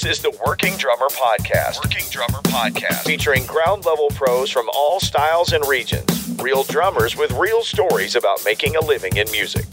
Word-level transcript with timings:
This 0.00 0.18
is 0.18 0.22
the 0.22 0.38
Working 0.46 0.76
Drummer 0.76 1.08
Podcast. 1.08 1.82
Working 1.82 2.08
Drummer 2.08 2.38
Podcast. 2.42 3.02
Featuring 3.02 3.44
ground 3.46 3.84
level 3.84 4.10
pros 4.10 4.48
from 4.48 4.70
all 4.72 5.00
styles 5.00 5.52
and 5.52 5.66
regions. 5.66 6.36
Real 6.40 6.62
drummers 6.62 7.16
with 7.16 7.32
real 7.32 7.64
stories 7.64 8.14
about 8.14 8.38
making 8.44 8.76
a 8.76 8.80
living 8.80 9.16
in 9.16 9.28
music. 9.32 9.66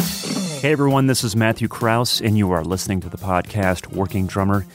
Hey 0.62 0.72
everyone, 0.72 1.06
this 1.06 1.24
is 1.24 1.36
Matthew 1.36 1.68
Kraus, 1.68 2.22
and 2.22 2.40
you 2.40 2.50
are 2.50 2.64
listening 2.64 3.02
to 3.02 3.10
the 3.10 3.18
podcast 3.18 3.94
Working 3.94 4.26
Drummer. 4.26 4.66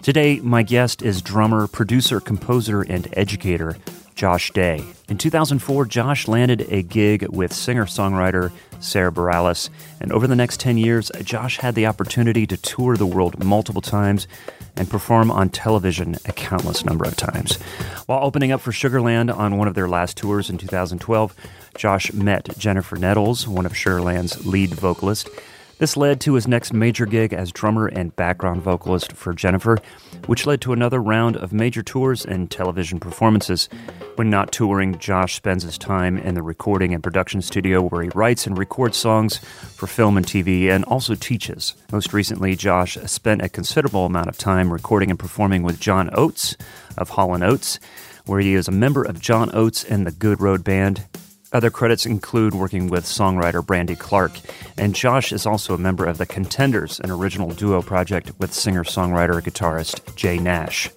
Today, 0.00 0.40
my 0.40 0.62
guest 0.62 1.02
is 1.02 1.20
drummer, 1.20 1.66
producer, 1.66 2.18
composer, 2.18 2.80
and 2.80 3.06
educator 3.12 3.76
Josh 4.14 4.52
Day. 4.52 4.82
In 5.10 5.18
2004, 5.18 5.84
Josh 5.84 6.28
landed 6.28 6.62
a 6.72 6.80
gig 6.80 7.28
with 7.28 7.52
singer 7.52 7.84
songwriter 7.84 8.52
Sarah 8.80 9.12
Bareilles, 9.12 9.68
and 10.00 10.12
over 10.12 10.26
the 10.26 10.36
next 10.36 10.60
10 10.60 10.78
years, 10.78 11.10
Josh 11.22 11.58
had 11.58 11.74
the 11.74 11.84
opportunity 11.84 12.46
to 12.46 12.56
tour 12.56 12.96
the 12.96 13.06
world 13.06 13.44
multiple 13.44 13.82
times 13.82 14.26
and 14.76 14.90
perform 14.90 15.30
on 15.30 15.48
television 15.48 16.16
a 16.24 16.32
countless 16.32 16.84
number 16.84 17.04
of 17.04 17.16
times. 17.16 17.56
While 18.06 18.24
opening 18.24 18.52
up 18.52 18.60
for 18.60 18.72
Sugarland 18.72 19.34
on 19.34 19.56
one 19.56 19.68
of 19.68 19.74
their 19.74 19.88
last 19.88 20.16
tours 20.16 20.50
in 20.50 20.58
2012, 20.58 21.34
Josh 21.76 22.12
met 22.12 22.56
Jennifer 22.58 22.96
Nettles, 22.96 23.48
one 23.48 23.66
of 23.66 23.72
Sugarland's 23.72 24.46
lead 24.46 24.70
vocalists. 24.70 25.28
This 25.78 25.96
led 25.96 26.20
to 26.22 26.34
his 26.34 26.46
next 26.46 26.72
major 26.72 27.04
gig 27.04 27.32
as 27.32 27.50
drummer 27.50 27.88
and 27.88 28.14
background 28.14 28.62
vocalist 28.62 29.12
for 29.12 29.32
Jennifer, 29.32 29.78
which 30.26 30.46
led 30.46 30.60
to 30.62 30.72
another 30.72 31.02
round 31.02 31.36
of 31.36 31.52
major 31.52 31.82
tours 31.82 32.24
and 32.24 32.50
television 32.50 33.00
performances. 33.00 33.68
When 34.14 34.30
not 34.30 34.52
touring, 34.52 34.98
Josh 34.98 35.34
spends 35.34 35.64
his 35.64 35.76
time 35.76 36.16
in 36.16 36.34
the 36.34 36.42
recording 36.42 36.94
and 36.94 37.02
production 37.02 37.42
studio 37.42 37.82
where 37.82 38.04
he 38.04 38.10
writes 38.14 38.46
and 38.46 38.56
records 38.56 38.96
songs 38.96 39.38
for 39.38 39.88
film 39.88 40.16
and 40.16 40.24
TV 40.24 40.70
and 40.70 40.84
also 40.84 41.16
teaches. 41.16 41.74
Most 41.90 42.12
recently, 42.12 42.54
Josh 42.54 42.96
spent 43.06 43.42
a 43.42 43.48
considerable 43.48 44.06
amount 44.06 44.28
of 44.28 44.38
time 44.38 44.72
recording 44.72 45.10
and 45.10 45.18
performing 45.18 45.64
with 45.64 45.80
John 45.80 46.08
Oates 46.12 46.56
of 46.96 47.10
Hall 47.10 47.42
& 47.42 47.42
Oates, 47.42 47.80
where 48.26 48.40
he 48.40 48.54
is 48.54 48.68
a 48.68 48.72
member 48.72 49.02
of 49.02 49.20
John 49.20 49.50
Oates 49.52 49.82
and 49.82 50.06
the 50.06 50.12
Good 50.12 50.40
Road 50.40 50.62
Band 50.62 51.04
other 51.54 51.70
credits 51.70 52.04
include 52.04 52.52
working 52.52 52.88
with 52.88 53.04
songwriter 53.04 53.64
Brandy 53.64 53.94
Clark, 53.94 54.32
and 54.76 54.94
Josh 54.94 55.32
is 55.32 55.46
also 55.46 55.72
a 55.72 55.78
member 55.78 56.04
of 56.04 56.18
the 56.18 56.26
Contenders, 56.26 56.98
an 57.00 57.10
original 57.10 57.50
duo 57.50 57.80
project 57.80 58.32
with 58.38 58.52
singer 58.52 58.82
songwriter 58.82 59.40
guitarist 59.40 60.14
Jay 60.16 60.38
Nash. 60.38 60.90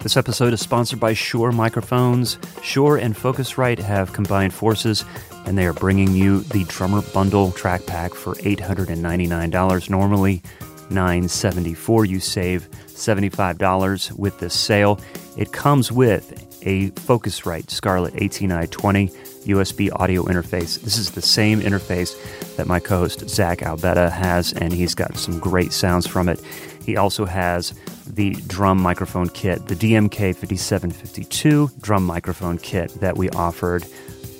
This 0.00 0.16
episode 0.16 0.52
is 0.52 0.60
sponsored 0.60 0.98
by 0.98 1.14
Shure 1.14 1.52
Microphones. 1.52 2.38
Shure 2.62 2.96
and 2.96 3.14
Focusrite 3.14 3.78
have 3.78 4.12
combined 4.12 4.52
forces, 4.52 5.04
and 5.46 5.56
they 5.56 5.66
are 5.66 5.72
bringing 5.72 6.12
you 6.14 6.40
the 6.40 6.64
Drummer 6.64 7.02
Bundle 7.14 7.52
track 7.52 7.86
pack 7.86 8.12
for 8.12 8.34
$899 8.34 9.90
normally. 9.90 10.42
974 10.90 12.04
you 12.04 12.18
save 12.18 12.68
$75 12.88 14.18
with 14.18 14.40
this 14.40 14.54
sale 14.54 14.98
it 15.36 15.52
comes 15.52 15.92
with 15.92 16.49
a 16.62 16.90
focusrite 16.90 17.70
scarlett 17.70 18.14
18i20 18.14 19.10
USB 19.44 19.90
audio 19.98 20.24
interface. 20.24 20.80
This 20.80 20.98
is 20.98 21.12
the 21.12 21.22
same 21.22 21.60
interface 21.60 22.16
that 22.56 22.66
my 22.66 22.80
co 22.80 22.98
host 22.98 23.28
Zach 23.28 23.58
Albetta 23.58 24.10
has, 24.10 24.52
and 24.52 24.72
he's 24.72 24.94
got 24.94 25.16
some 25.16 25.38
great 25.38 25.72
sounds 25.72 26.06
from 26.06 26.28
it. 26.28 26.40
He 26.84 26.96
also 26.96 27.24
has 27.24 27.74
the 28.06 28.32
drum 28.46 28.80
microphone 28.80 29.28
kit, 29.28 29.66
the 29.66 29.74
DMK 29.74 30.34
5752 30.34 31.70
drum 31.80 32.04
microphone 32.04 32.58
kit 32.58 32.90
that 33.00 33.16
we 33.16 33.30
offered 33.30 33.84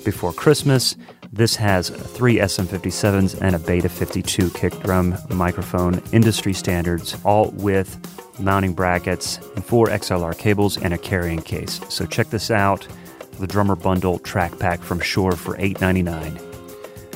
before 0.03 0.33
Christmas. 0.33 0.95
This 1.33 1.55
has 1.55 1.89
three 1.89 2.37
SM57s 2.37 3.41
and 3.41 3.55
a 3.55 3.59
Beta 3.59 3.87
52 3.87 4.49
kick 4.51 4.77
drum 4.81 5.15
microphone, 5.29 6.01
industry 6.11 6.53
standards, 6.53 7.15
all 7.23 7.51
with 7.51 7.97
mounting 8.39 8.73
brackets 8.73 9.37
and 9.55 9.65
four 9.65 9.87
XLR 9.87 10.37
cables 10.37 10.77
and 10.77 10.93
a 10.93 10.97
carrying 10.97 11.41
case. 11.41 11.81
So 11.89 12.05
check 12.05 12.29
this 12.29 12.51
out 12.51 12.87
the 13.39 13.47
Drummer 13.47 13.75
Bundle 13.75 14.19
track 14.19 14.59
pack 14.59 14.81
from 14.81 14.99
Shure 14.99 15.31
for 15.31 15.57
$8.99. 15.57 16.51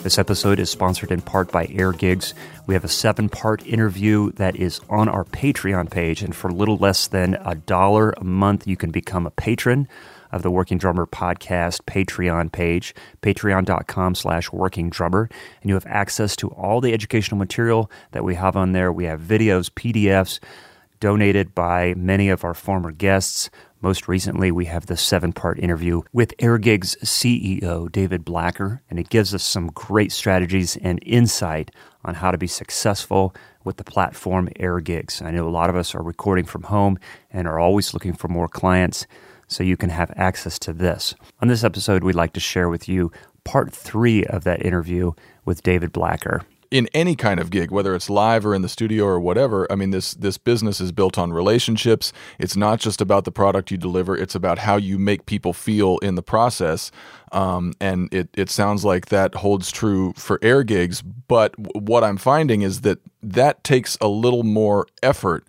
This 0.02 0.18
episode 0.18 0.60
is 0.60 0.70
sponsored 0.70 1.12
in 1.12 1.22
part 1.22 1.52
by 1.52 1.68
Air 1.72 1.92
Gigs. 1.92 2.34
We 2.68 2.74
have 2.74 2.84
a 2.84 2.88
seven 2.88 3.30
part 3.30 3.66
interview 3.66 4.32
that 4.34 4.56
is 4.56 4.80
on 4.90 5.08
our 5.08 5.24
Patreon 5.24 5.90
page, 5.90 6.22
and 6.22 6.36
for 6.36 6.52
little 6.52 6.78
less 6.78 7.08
than 7.08 7.36
a 7.46 7.56
dollar 7.56 8.12
a 8.18 8.24
month, 8.24 8.68
you 8.68 8.78
can 8.78 8.92
become 8.92 9.26
a 9.26 9.32
patron 9.32 9.88
of 10.32 10.42
the 10.42 10.52
Working 10.52 10.78
Drummer 10.78 11.06
podcast 11.06 11.82
Patreon 11.86 12.52
page, 12.52 12.94
patreon.com 13.22 14.16
slash 14.16 14.52
working 14.52 14.90
drummer. 14.90 15.30
And 15.62 15.70
you 15.70 15.76
have 15.76 15.88
access 15.88 16.36
to 16.38 16.50
all 16.50 16.82
the 16.82 16.94
educational 16.94 17.38
material 17.38 17.90
that 18.12 18.24
we 18.24 18.36
have 18.36 18.56
on 18.56 18.74
there. 18.74 18.92
We 18.92 19.06
have 19.06 19.22
videos, 19.22 19.72
PDFs 19.72 20.40
donated 21.00 21.56
by 21.56 21.94
many 21.96 22.30
of 22.30 22.44
our 22.44 22.54
former 22.54 22.92
guests. 22.92 23.50
Most 23.82 24.08
recently, 24.08 24.52
we 24.52 24.66
have 24.66 24.86
the 24.88 24.98
seven 24.98 25.34
part 25.34 25.60
interview 25.60 26.02
with 26.12 26.36
AirGig's 26.38 26.96
CEO, 27.04 27.92
David 27.92 28.26
Blacker, 28.26 28.82
and 28.90 29.00
it 29.00 29.10
gives 29.10 29.34
us 29.34 29.44
some 29.44 29.68
great 29.68 30.12
strategies 30.12 30.76
and 30.78 31.00
insight 31.04 31.72
on 32.04 32.16
how 32.16 32.32
to 32.32 32.38
be 32.38 32.48
successful 32.48 33.36
with 33.64 33.78
the 33.78 33.84
platform 33.84 34.50
AirGigs. 34.60 35.22
I 35.22 35.32
know 35.32 35.48
a 35.48 35.50
lot 35.50 35.70
of 35.70 35.76
us 35.76 35.94
are 35.94 36.04
recording 36.04 36.46
from 36.46 36.64
home 36.64 36.98
and 37.32 37.48
are 37.48 37.60
always 37.60 37.94
looking 37.94 38.14
for 38.14 38.28
more 38.28 38.48
clients, 38.48 39.06
so 39.48 39.64
you 39.64 39.78
can 39.78 39.90
have 39.90 40.12
access 40.16 40.58
to 40.60 40.74
this. 40.74 41.14
On 41.42 41.48
this 41.48 41.64
episode, 41.64 42.04
we'd 42.04 42.16
like 42.16 42.34
to 42.34 42.40
share 42.40 42.70
with 42.70 42.88
you 42.88 43.12
part 43.44 43.72
three 43.72 44.26
of 44.26 44.44
that 44.44 44.66
interview 44.66 45.12
with 45.46 45.64
David 45.64 45.92
Blacker 45.92 46.44
in 46.72 46.88
any 46.94 47.16
kind 47.16 47.40
of 47.40 47.50
gig, 47.50 47.72
whether 47.72 47.96
it's 47.96 48.10
live 48.10 48.46
or 48.46 48.54
in 48.54 48.62
the 48.62 48.70
studio 48.70 49.06
or 49.06 49.20
whatever. 49.20 49.72
I 49.72 49.76
mean, 49.76 49.92
this 49.92 50.14
this 50.14 50.38
business 50.38 50.82
is 50.82 50.92
built 50.92 51.18
on 51.18 51.34
relationships. 51.34 52.14
It's 52.40 52.56
not 52.56 52.80
just 52.80 53.02
about 53.02 53.26
the 53.26 53.32
product 53.32 53.72
you 53.72 53.78
deliver; 53.78 54.16
it's 54.16 54.36
about 54.36 54.60
how 54.60 54.78
you 54.78 54.98
make 54.98 55.26
people 55.26 55.54
feel 55.54 55.98
in 56.00 56.16
the 56.16 56.24
process. 56.24 56.92
Um, 57.32 57.74
and 57.80 58.14
it 58.14 58.30
it 58.34 58.50
sounds 58.50 58.86
like 58.86 59.08
that 59.08 59.36
holds 59.36 59.72
true 59.72 60.14
for 60.16 60.40
air 60.42 60.64
gigs. 60.64 61.02
But 61.02 61.56
w- 61.62 61.86
what 61.86 62.04
I'm 62.04 62.18
finding 62.18 62.62
is 62.62 62.82
that 62.82 63.00
that 63.22 63.64
takes 63.64 63.98
a 64.02 64.08
little 64.08 64.44
more 64.44 64.88
effort 65.02 65.46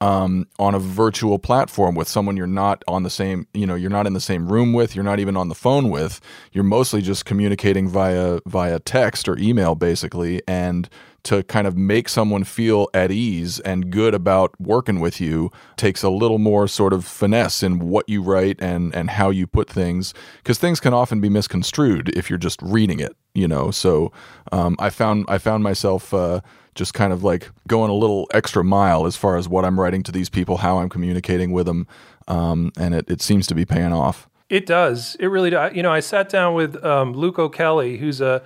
um, 0.00 0.46
on 0.58 0.74
a 0.74 0.78
virtual 0.78 1.38
platform 1.38 1.94
with 1.94 2.08
someone 2.08 2.36
you're 2.36 2.46
not 2.46 2.82
on 2.88 3.02
the 3.02 3.10
same, 3.10 3.46
you 3.52 3.66
know, 3.66 3.74
you're 3.74 3.90
not 3.90 4.06
in 4.06 4.14
the 4.14 4.20
same 4.20 4.50
room 4.50 4.72
with, 4.72 4.94
you're 4.94 5.04
not 5.04 5.20
even 5.20 5.36
on 5.36 5.48
the 5.48 5.54
phone 5.54 5.90
with. 5.90 6.20
You're 6.52 6.64
mostly 6.64 7.02
just 7.02 7.24
communicating 7.26 7.88
via 7.88 8.40
via 8.46 8.78
text 8.78 9.28
or 9.28 9.38
email, 9.38 9.74
basically, 9.74 10.42
and 10.48 10.88
to 11.24 11.42
kind 11.44 11.66
of 11.66 11.76
make 11.76 12.08
someone 12.08 12.44
feel 12.44 12.88
at 12.94 13.10
ease 13.10 13.60
and 13.60 13.90
good 13.90 14.14
about 14.14 14.58
working 14.60 15.00
with 15.00 15.20
you 15.20 15.50
takes 15.76 16.02
a 16.02 16.10
little 16.10 16.38
more 16.38 16.66
sort 16.66 16.92
of 16.92 17.04
finesse 17.04 17.62
in 17.62 17.78
what 17.78 18.08
you 18.08 18.22
write 18.22 18.56
and 18.60 18.94
and 18.94 19.10
how 19.10 19.30
you 19.30 19.46
put 19.46 19.68
things 19.68 20.14
because 20.38 20.58
things 20.58 20.80
can 20.80 20.94
often 20.94 21.20
be 21.20 21.28
misconstrued 21.28 22.08
if 22.16 22.30
you're 22.30 22.38
just 22.38 22.60
reading 22.62 23.00
it 23.00 23.16
you 23.34 23.46
know 23.46 23.70
so 23.70 24.12
um, 24.52 24.76
i 24.78 24.88
found 24.88 25.24
i 25.28 25.38
found 25.38 25.62
myself 25.62 26.12
uh, 26.14 26.40
just 26.74 26.94
kind 26.94 27.12
of 27.12 27.22
like 27.24 27.50
going 27.66 27.90
a 27.90 27.94
little 27.94 28.28
extra 28.32 28.64
mile 28.64 29.06
as 29.06 29.16
far 29.16 29.36
as 29.36 29.48
what 29.48 29.64
I'm 29.64 29.78
writing 29.78 30.02
to 30.04 30.12
these 30.12 30.28
people, 30.28 30.58
how 30.58 30.78
I'm 30.78 30.88
communicating 30.88 31.52
with 31.52 31.66
them, 31.66 31.86
um, 32.28 32.72
and 32.78 32.94
it, 32.94 33.10
it 33.10 33.20
seems 33.20 33.46
to 33.48 33.54
be 33.54 33.64
paying 33.64 33.92
off. 33.92 34.28
It 34.48 34.66
does. 34.66 35.16
It 35.20 35.26
really 35.26 35.50
does. 35.50 35.74
You 35.74 35.82
know, 35.82 35.92
I 35.92 36.00
sat 36.00 36.28
down 36.28 36.54
with 36.54 36.82
um, 36.84 37.12
Luke 37.12 37.38
O'Kelly, 37.38 37.98
who's 37.98 38.20
a 38.20 38.42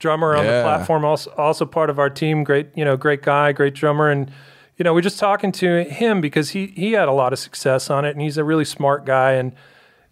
drummer 0.00 0.34
on 0.34 0.44
yeah. 0.44 0.58
the 0.58 0.62
platform, 0.64 1.04
also 1.04 1.30
also 1.38 1.64
part 1.64 1.88
of 1.88 2.00
our 2.00 2.10
team. 2.10 2.42
Great, 2.42 2.70
you 2.74 2.84
know, 2.84 2.96
great 2.96 3.22
guy, 3.22 3.52
great 3.52 3.74
drummer, 3.74 4.10
and 4.10 4.30
you 4.76 4.82
know, 4.82 4.92
we're 4.92 5.00
just 5.00 5.20
talking 5.20 5.52
to 5.52 5.84
him 5.84 6.20
because 6.20 6.50
he 6.50 6.68
he 6.68 6.92
had 6.92 7.06
a 7.06 7.12
lot 7.12 7.32
of 7.32 7.38
success 7.38 7.88
on 7.88 8.04
it, 8.04 8.10
and 8.10 8.20
he's 8.20 8.36
a 8.36 8.44
really 8.44 8.64
smart 8.64 9.04
guy, 9.04 9.32
and 9.32 9.52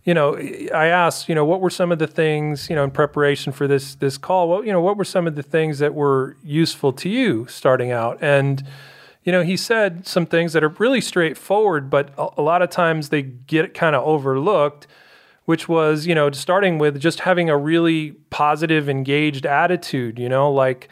you 0.04 0.14
know, 0.14 0.36
I 0.36 0.86
asked, 0.86 1.28
you 1.28 1.34
know, 1.34 1.44
what 1.44 1.60
were 1.60 1.68
some 1.68 1.92
of 1.92 1.98
the 1.98 2.06
things, 2.06 2.70
you 2.70 2.76
know, 2.76 2.84
in 2.84 2.90
preparation 2.90 3.52
for 3.52 3.66
this 3.66 3.94
this 3.96 4.16
call? 4.16 4.48
Well, 4.48 4.64
you 4.64 4.72
know, 4.72 4.80
what 4.80 4.96
were 4.96 5.04
some 5.04 5.26
of 5.26 5.34
the 5.34 5.42
things 5.42 5.80
that 5.80 5.94
were 5.94 6.36
useful 6.42 6.92
to 6.94 7.08
you 7.08 7.46
starting 7.46 7.90
out? 7.90 8.16
And 8.20 8.62
you 9.24 9.32
know, 9.32 9.42
he 9.42 9.58
said 9.58 10.06
some 10.06 10.24
things 10.24 10.54
that 10.54 10.64
are 10.64 10.70
really 10.70 11.02
straightforward, 11.02 11.90
but 11.90 12.10
a, 12.16 12.28
a 12.38 12.42
lot 12.42 12.62
of 12.62 12.70
times 12.70 13.10
they 13.10 13.20
get 13.20 13.74
kind 13.74 13.94
of 13.94 14.02
overlooked. 14.02 14.86
Which 15.48 15.66
was, 15.66 16.06
you 16.06 16.14
know, 16.14 16.30
starting 16.32 16.76
with 16.76 17.00
just 17.00 17.20
having 17.20 17.48
a 17.48 17.56
really 17.56 18.10
positive, 18.28 18.86
engaged 18.86 19.46
attitude. 19.46 20.18
You 20.18 20.28
know, 20.28 20.52
like 20.52 20.90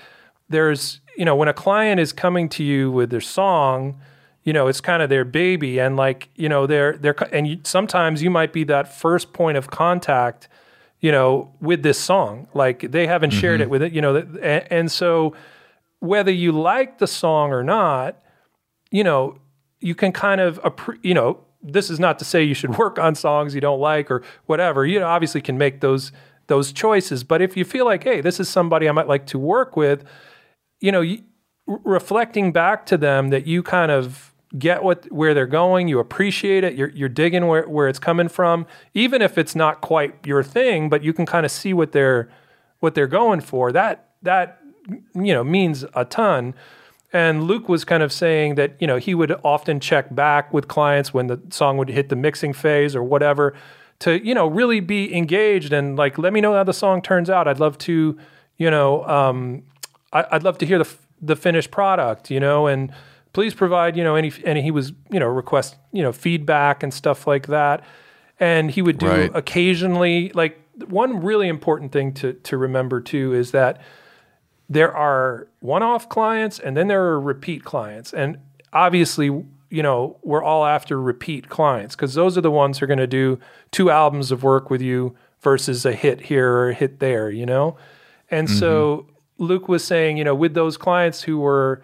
there's, 0.49 1.01
you 1.15 1.27
know, 1.27 1.37
when 1.37 1.49
a 1.49 1.53
client 1.53 2.01
is 2.01 2.11
coming 2.11 2.49
to 2.49 2.65
you 2.65 2.91
with 2.91 3.11
their 3.11 3.21
song 3.21 4.01
you 4.47 4.53
know 4.53 4.69
it's 4.69 4.81
kind 4.81 5.03
of 5.03 5.11
their 5.11 5.25
baby 5.25 5.79
and 5.79 5.97
like 5.97 6.31
you 6.37 6.49
know 6.49 6.67
they're 6.67 6.97
they're 6.97 7.17
and 7.35 7.47
you, 7.49 7.61
sometimes 7.65 8.23
you 8.23 8.31
might 8.31 8.53
be 8.53 8.65
that 8.65 8.91
first 8.91 9.35
point 9.35 9.59
of 9.59 9.71
contact 9.71 10.49
you 11.01 11.13
know 11.13 11.53
with 11.61 11.83
this 11.83 11.99
song 11.99 12.47
like 12.55 12.91
they 12.93 13.07
haven't 13.07 13.31
mm-hmm. 13.31 13.41
shared 13.41 13.61
it 13.61 13.69
with 13.69 13.83
it 13.83 13.93
you 13.93 14.01
know 14.01 14.17
and, 14.17 14.67
and 14.71 14.93
so 14.93 15.35
whether 15.99 16.31
you 16.31 16.53
like 16.53 16.99
the 16.99 17.07
song 17.07 17.53
or 17.53 17.63
not 17.63 18.23
you 18.91 19.05
know 19.05 19.39
you 19.81 19.95
can 19.95 20.13
kind 20.13 20.41
of 20.41 20.59
you 21.03 21.13
know 21.13 21.41
this 21.63 21.91
is 21.91 21.99
not 21.99 22.19
to 22.19 22.25
say 22.25 22.43
you 22.43 22.55
should 22.55 22.77
work 22.79 22.99
on 22.99 23.15
songs 23.15 23.55
you 23.55 23.61
don't 23.61 23.81
like 23.81 24.11
or 24.11 24.23
whatever 24.47 24.87
you 24.87 24.99
know 24.99 25.07
obviously 25.07 25.41
can 25.41 25.59
make 25.59 25.81
those 25.81 26.13
those 26.49 26.73
choices 26.73 27.25
but 27.25 27.43
if 27.43 27.57
you 27.57 27.65
feel 27.65 27.85
like 27.85 28.05
hey 28.05 28.21
this 28.21 28.39
is 28.39 28.49
somebody 28.49 28.89
i 28.89 28.93
might 28.93 29.09
like 29.09 29.27
to 29.27 29.39
work 29.39 29.77
with 29.77 30.05
you 30.81 30.93
know 30.93 31.01
you, 31.01 31.23
reflecting 31.67 32.53
back 32.53 32.87
to 32.87 32.97
them 32.97 33.31
that 33.31 33.47
you 33.47 33.63
kind 33.63 33.91
of 33.91 34.33
get 34.59 34.83
what 34.83 35.11
where 35.13 35.35
they're 35.35 35.47
going, 35.47 35.89
you 35.89 35.99
appreciate 35.99 36.65
it, 36.65 36.75
you're 36.75 36.91
you're 36.91 37.09
digging 37.09 37.47
where, 37.47 37.69
where 37.69 37.89
it's 37.89 37.99
coming 37.99 38.29
from, 38.29 38.67
even 38.95 39.23
if 39.23 39.37
it's 39.37 39.55
not 39.55 39.81
quite 39.81 40.15
your 40.27 40.43
thing, 40.43 40.89
but 40.89 41.03
you 41.03 41.13
can 41.13 41.27
kind 41.27 41.45
of 41.45 41.53
see 41.53 41.73
what 41.73 41.93
they're 41.93 42.29
what 42.81 42.95
they're 42.95 43.07
going 43.07 43.41
for. 43.41 43.73
That 43.73 44.11
that 44.23 44.61
you 45.15 45.35
know 45.35 45.45
means 45.45 45.85
a 45.95 46.05
ton. 46.05 46.55
And 47.13 47.45
Luke 47.45 47.69
was 47.69 47.85
kind 47.85 48.03
of 48.03 48.13
saying 48.13 48.57
that 48.57 48.77
you 48.81 48.87
know 48.87 48.97
he 48.97 49.15
would 49.15 49.33
often 49.45 49.81
check 49.81 50.15
back 50.15 50.53
with 50.53 50.69
clients 50.69 51.15
when 51.15 51.29
the 51.29 51.41
song 51.51 51.77
would 51.79 51.89
hit 51.89 52.09
the 52.09 52.17
mixing 52.17 52.53
phase 52.53 52.97
or 52.97 53.03
whatever 53.03 53.55
to 54.01 54.25
you 54.25 54.35
know 54.35 54.47
really 54.47 54.81
be 54.81 55.15
engaged 55.15 55.73
and 55.73 55.97
like 55.97 56.19
let 56.19 56.33
me 56.33 56.41
know 56.41 56.53
how 56.55 56.65
the 56.65 56.73
song 56.73 57.01
turns 57.03 57.31
out. 57.31 57.49
I'd 57.49 57.61
love 57.61 57.79
to 57.79 58.19
you 58.59 58.71
know 58.71 59.05
um, 59.07 59.63
I, 60.13 60.27
would 60.33 60.45
love 60.45 60.59
to 60.59 60.67
hear 60.67 60.79
the 60.79 60.89
the 61.21 61.37
finished 61.37 61.71
product 61.71 62.31
you 62.31 62.41
know 62.41 62.67
and 62.67 62.93
please 63.33 63.55
provide 63.55 63.97
you 63.97 64.05
know 64.05 64.15
any 64.15 64.33
and 64.45 64.59
he 64.59 64.71
was 64.71 64.93
you 65.11 65.21
know 65.21 65.27
request 65.27 65.77
you 65.93 66.03
know 66.03 66.13
feedback 66.13 66.83
and 66.83 66.93
stuff 66.93 67.27
like 67.27 67.47
that 67.47 67.85
and 68.39 68.71
he 68.71 68.83
would 68.83 68.99
do 68.99 69.09
right. 69.09 69.31
occasionally 69.35 70.31
like 70.35 70.61
one 70.89 71.23
really 71.23 71.49
important 71.49 71.93
thing 71.93 72.13
to 72.13 72.35
to 72.35 72.57
remember 72.57 73.01
too 73.01 73.33
is 73.33 73.53
that 73.53 73.81
there 74.69 74.95
are 74.95 75.49
one-off 75.61 76.09
clients 76.09 76.59
and 76.59 76.77
then 76.77 76.89
there 76.89 77.05
are 77.05 77.21
repeat 77.21 77.65
clients 77.65 78.13
and 78.13 78.39
obviously 78.73 79.27
you 79.71 79.83
know 79.83 80.17
we're 80.23 80.43
all 80.43 80.65
after 80.65 81.01
repeat 81.01 81.49
clients 81.49 81.95
because 81.95 82.15
those 82.15 82.37
are 82.37 82.41
the 82.41 82.51
ones 82.51 82.79
who 82.79 82.85
are 82.85 82.87
going 82.87 82.99
to 82.99 83.07
do 83.07 83.39
two 83.71 83.91
albums 83.91 84.31
of 84.31 84.43
work 84.43 84.71
with 84.71 84.81
you 84.81 85.15
versus 85.41 85.85
a 85.85 85.93
hit 85.93 86.21
here 86.23 86.51
or 86.51 86.71
a 86.71 86.75
hit 86.75 86.99
there 86.99 87.31
you 87.31 87.47
know 87.47 87.77
and 88.31 88.49
mm-hmm. 88.49 88.59
so 88.59 89.07
luke 89.39 89.69
was 89.69 89.85
saying 89.85 90.17
you 90.17 90.25
know 90.25 90.35
with 90.35 90.55
those 90.55 90.77
clients 90.77 91.23
who 91.23 91.39
were 91.39 91.83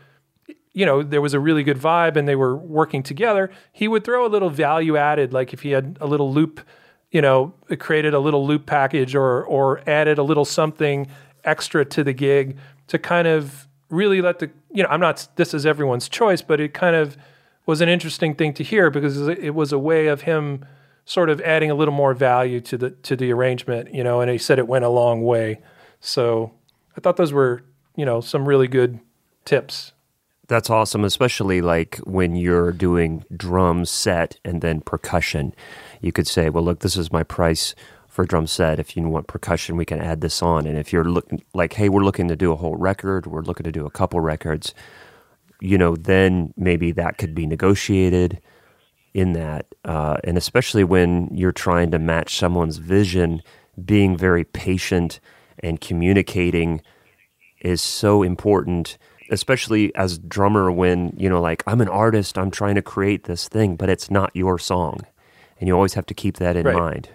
you 0.73 0.87
know 0.87 1.03
there 1.03 1.21
was 1.21 1.35
a 1.35 1.41
really 1.41 1.63
good 1.63 1.77
vibe 1.77 2.17
and 2.17 2.27
they 2.27 2.37
were 2.37 2.57
working 2.57 3.03
together 3.03 3.51
he 3.73 3.87
would 3.87 4.05
throw 4.05 4.27
a 4.27 4.29
little 4.29 4.51
value 4.51 4.97
added 4.97 5.33
like 5.33 5.53
if 5.53 5.63
he 5.63 5.71
had 5.71 5.97
a 6.01 6.07
little 6.07 6.33
loop 6.33 6.61
you 7.11 7.21
know 7.21 7.53
created 7.79 8.15
a 8.15 8.19
little 8.19 8.47
loop 8.47 8.67
package 8.67 9.15
or 9.15 9.45
or 9.45 9.89
added 9.89 10.19
a 10.19 10.23
little 10.23 10.45
something 10.45 11.07
extra 11.45 11.85
to 11.85 12.03
the 12.03 12.13
gig 12.13 12.57
to 12.89 12.99
kind 12.99 13.29
of 13.29 13.67
really 13.89 14.23
let 14.23 14.39
the 14.39 14.51
you 14.71 14.83
know 14.83 14.89
I'm 14.89 15.01
not 15.01 15.29
this 15.37 15.55
is 15.55 15.67
everyone's 15.67 16.09
choice 16.09 16.43
but 16.43 16.61
it 16.61 16.75
kind 16.75 16.97
of 16.97 17.17
was 17.67 17.81
an 17.81 17.89
interesting 17.89 18.35
thing 18.35 18.55
to 18.55 18.65
hear 18.65 18.91
because 18.91 19.29
it 19.29 19.55
was 19.55 19.73
a 19.73 19.79
way 19.79 20.07
of 20.07 20.23
him 20.23 20.65
sort 21.05 21.31
of 21.31 21.41
adding 21.43 21.71
a 21.71 21.75
little 21.75 21.95
more 21.95 22.15
value 22.15 22.61
to 22.61 22.79
the 22.79 22.91
to 22.91 23.17
the 23.17 23.33
arrangement 23.33 23.93
you 23.95 24.03
know 24.03 24.21
and 24.21 24.31
he 24.31 24.39
said 24.39 24.59
it 24.59 24.67
went 24.67 24.85
a 24.85 24.89
long 24.89 25.23
way 25.23 25.61
so 26.01 26.53
I 26.97 27.01
thought 27.01 27.17
those 27.17 27.33
were 27.33 27.63
you 27.97 28.05
know 28.05 28.21
some 28.21 28.49
really 28.49 28.69
good 28.69 28.99
tips 29.45 29.93
that's 30.49 30.69
awesome, 30.69 31.03
especially 31.03 31.63
like 31.63 31.97
when 32.05 32.37
you're 32.37 32.73
doing 32.73 33.25
drum 33.35 33.87
set 33.87 34.39
and 34.45 34.61
then 34.61 34.83
percussion. 34.83 35.55
You 36.03 36.13
could 36.13 36.27
say, 36.27 36.51
well, 36.51 36.63
look, 36.63 36.81
this 36.81 36.95
is 36.95 37.11
my 37.11 37.23
price 37.23 37.75
for 38.13 38.27
drum 38.27 38.47
set. 38.47 38.79
If 38.79 38.95
you 38.95 39.09
want 39.09 39.27
percussion, 39.27 39.79
we 39.79 39.87
can 39.87 39.99
add 39.99 40.21
this 40.21 40.43
on. 40.43 40.67
And 40.67 40.77
if 40.77 40.93
you're 40.93 41.03
looking 41.03 41.43
like, 41.55 41.73
hey, 41.73 41.89
we're 41.89 42.05
looking 42.05 42.29
to 42.29 42.37
do 42.37 42.53
a 42.53 42.57
whole 42.57 42.77
record, 42.77 43.27
we're 43.27 43.41
looking 43.41 43.65
to 43.65 43.73
do 43.73 43.87
a 43.87 43.91
couple 43.91 44.21
records, 44.21 44.75
you 45.63 45.79
know, 45.79 45.97
then 45.97 46.53
maybe 46.55 46.93
that 46.93 47.17
could 47.17 47.35
be 47.35 47.47
negotiated 47.47 48.39
in 49.15 49.33
that. 49.33 49.65
Uh, 49.83 50.19
and 50.25 50.37
especially 50.37 50.85
when 50.85 51.31
you're 51.33 51.53
trying 51.53 51.91
to 51.91 51.99
match 51.99 52.37
someone's 52.37 52.77
vision, 52.77 53.43
being 53.83 54.15
very 54.15 54.45
patient 54.45 55.19
and 55.61 55.81
communicating 55.81 56.83
is 57.63 57.81
so 57.81 58.23
important 58.23 58.99
especially 59.31 59.95
as 59.95 60.19
drummer 60.19 60.71
when 60.71 61.15
you 61.17 61.29
know 61.29 61.41
like 61.41 61.63
i'm 61.67 61.81
an 61.81 61.89
artist 61.89 62.37
i'm 62.37 62.51
trying 62.51 62.75
to 62.75 62.83
create 62.83 63.25
this 63.25 63.49
thing 63.49 63.77
but 63.77 63.89
it's 63.89 64.11
not 64.11 64.35
your 64.35 64.59
song 64.59 65.01
and 65.59 65.69
you 65.69 65.75
always 65.75 65.95
have 65.95 66.05
to 66.05 66.13
keep 66.13 66.37
that 66.37 66.57
in 66.57 66.67
right. 66.67 66.77
mind 66.77 67.09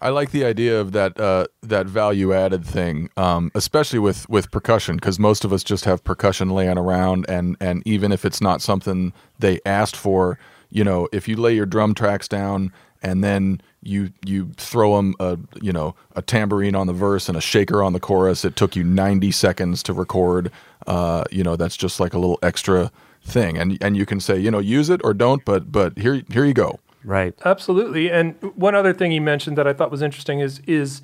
I 0.00 0.10
like 0.10 0.30
the 0.30 0.44
idea 0.44 0.80
of 0.80 0.92
that 0.92 1.18
uh, 1.18 1.46
that 1.62 1.86
value 1.86 2.32
added 2.32 2.64
thing, 2.64 3.10
um, 3.16 3.50
especially 3.54 3.98
with 3.98 4.28
with 4.28 4.50
percussion, 4.50 4.96
because 4.96 5.18
most 5.18 5.44
of 5.44 5.52
us 5.52 5.64
just 5.64 5.84
have 5.84 6.04
percussion 6.04 6.50
laying 6.50 6.78
around, 6.78 7.26
and 7.28 7.56
and 7.60 7.82
even 7.86 8.12
if 8.12 8.24
it's 8.24 8.40
not 8.40 8.62
something 8.62 9.12
they 9.38 9.60
asked 9.66 9.96
for, 9.96 10.38
you 10.70 10.84
know, 10.84 11.08
if 11.12 11.28
you 11.28 11.36
lay 11.36 11.54
your 11.54 11.66
drum 11.66 11.94
tracks 11.94 12.28
down 12.28 12.72
and 13.02 13.22
then 13.22 13.60
you 13.82 14.10
you 14.24 14.50
throw 14.56 14.96
them 14.96 15.14
a 15.20 15.38
you 15.62 15.72
know 15.72 15.94
a 16.16 16.22
tambourine 16.22 16.74
on 16.74 16.86
the 16.86 16.92
verse 16.92 17.28
and 17.28 17.36
a 17.38 17.40
shaker 17.40 17.82
on 17.82 17.92
the 17.92 18.00
chorus. 18.00 18.44
It 18.44 18.56
took 18.56 18.76
you 18.76 18.84
90 18.84 19.30
seconds 19.30 19.82
to 19.84 19.92
record. 19.92 20.50
Uh, 20.86 21.24
you 21.30 21.44
know 21.44 21.56
that's 21.56 21.76
just 21.76 22.00
like 22.00 22.12
a 22.14 22.18
little 22.18 22.38
extra 22.42 22.90
thing, 23.22 23.56
and 23.56 23.78
and 23.80 23.96
you 23.96 24.06
can 24.06 24.20
say 24.20 24.38
you 24.38 24.50
know 24.50 24.58
use 24.58 24.90
it 24.90 25.00
or 25.04 25.14
don't, 25.14 25.44
but 25.44 25.70
but 25.70 25.98
here 25.98 26.22
here 26.30 26.44
you 26.44 26.54
go. 26.54 26.80
Right. 27.04 27.34
Absolutely. 27.44 28.10
And 28.10 28.34
one 28.54 28.74
other 28.74 28.92
thing 28.92 29.10
he 29.10 29.20
mentioned 29.20 29.56
that 29.56 29.66
I 29.66 29.72
thought 29.72 29.90
was 29.90 30.02
interesting 30.02 30.40
is 30.40 30.60
is 30.66 31.02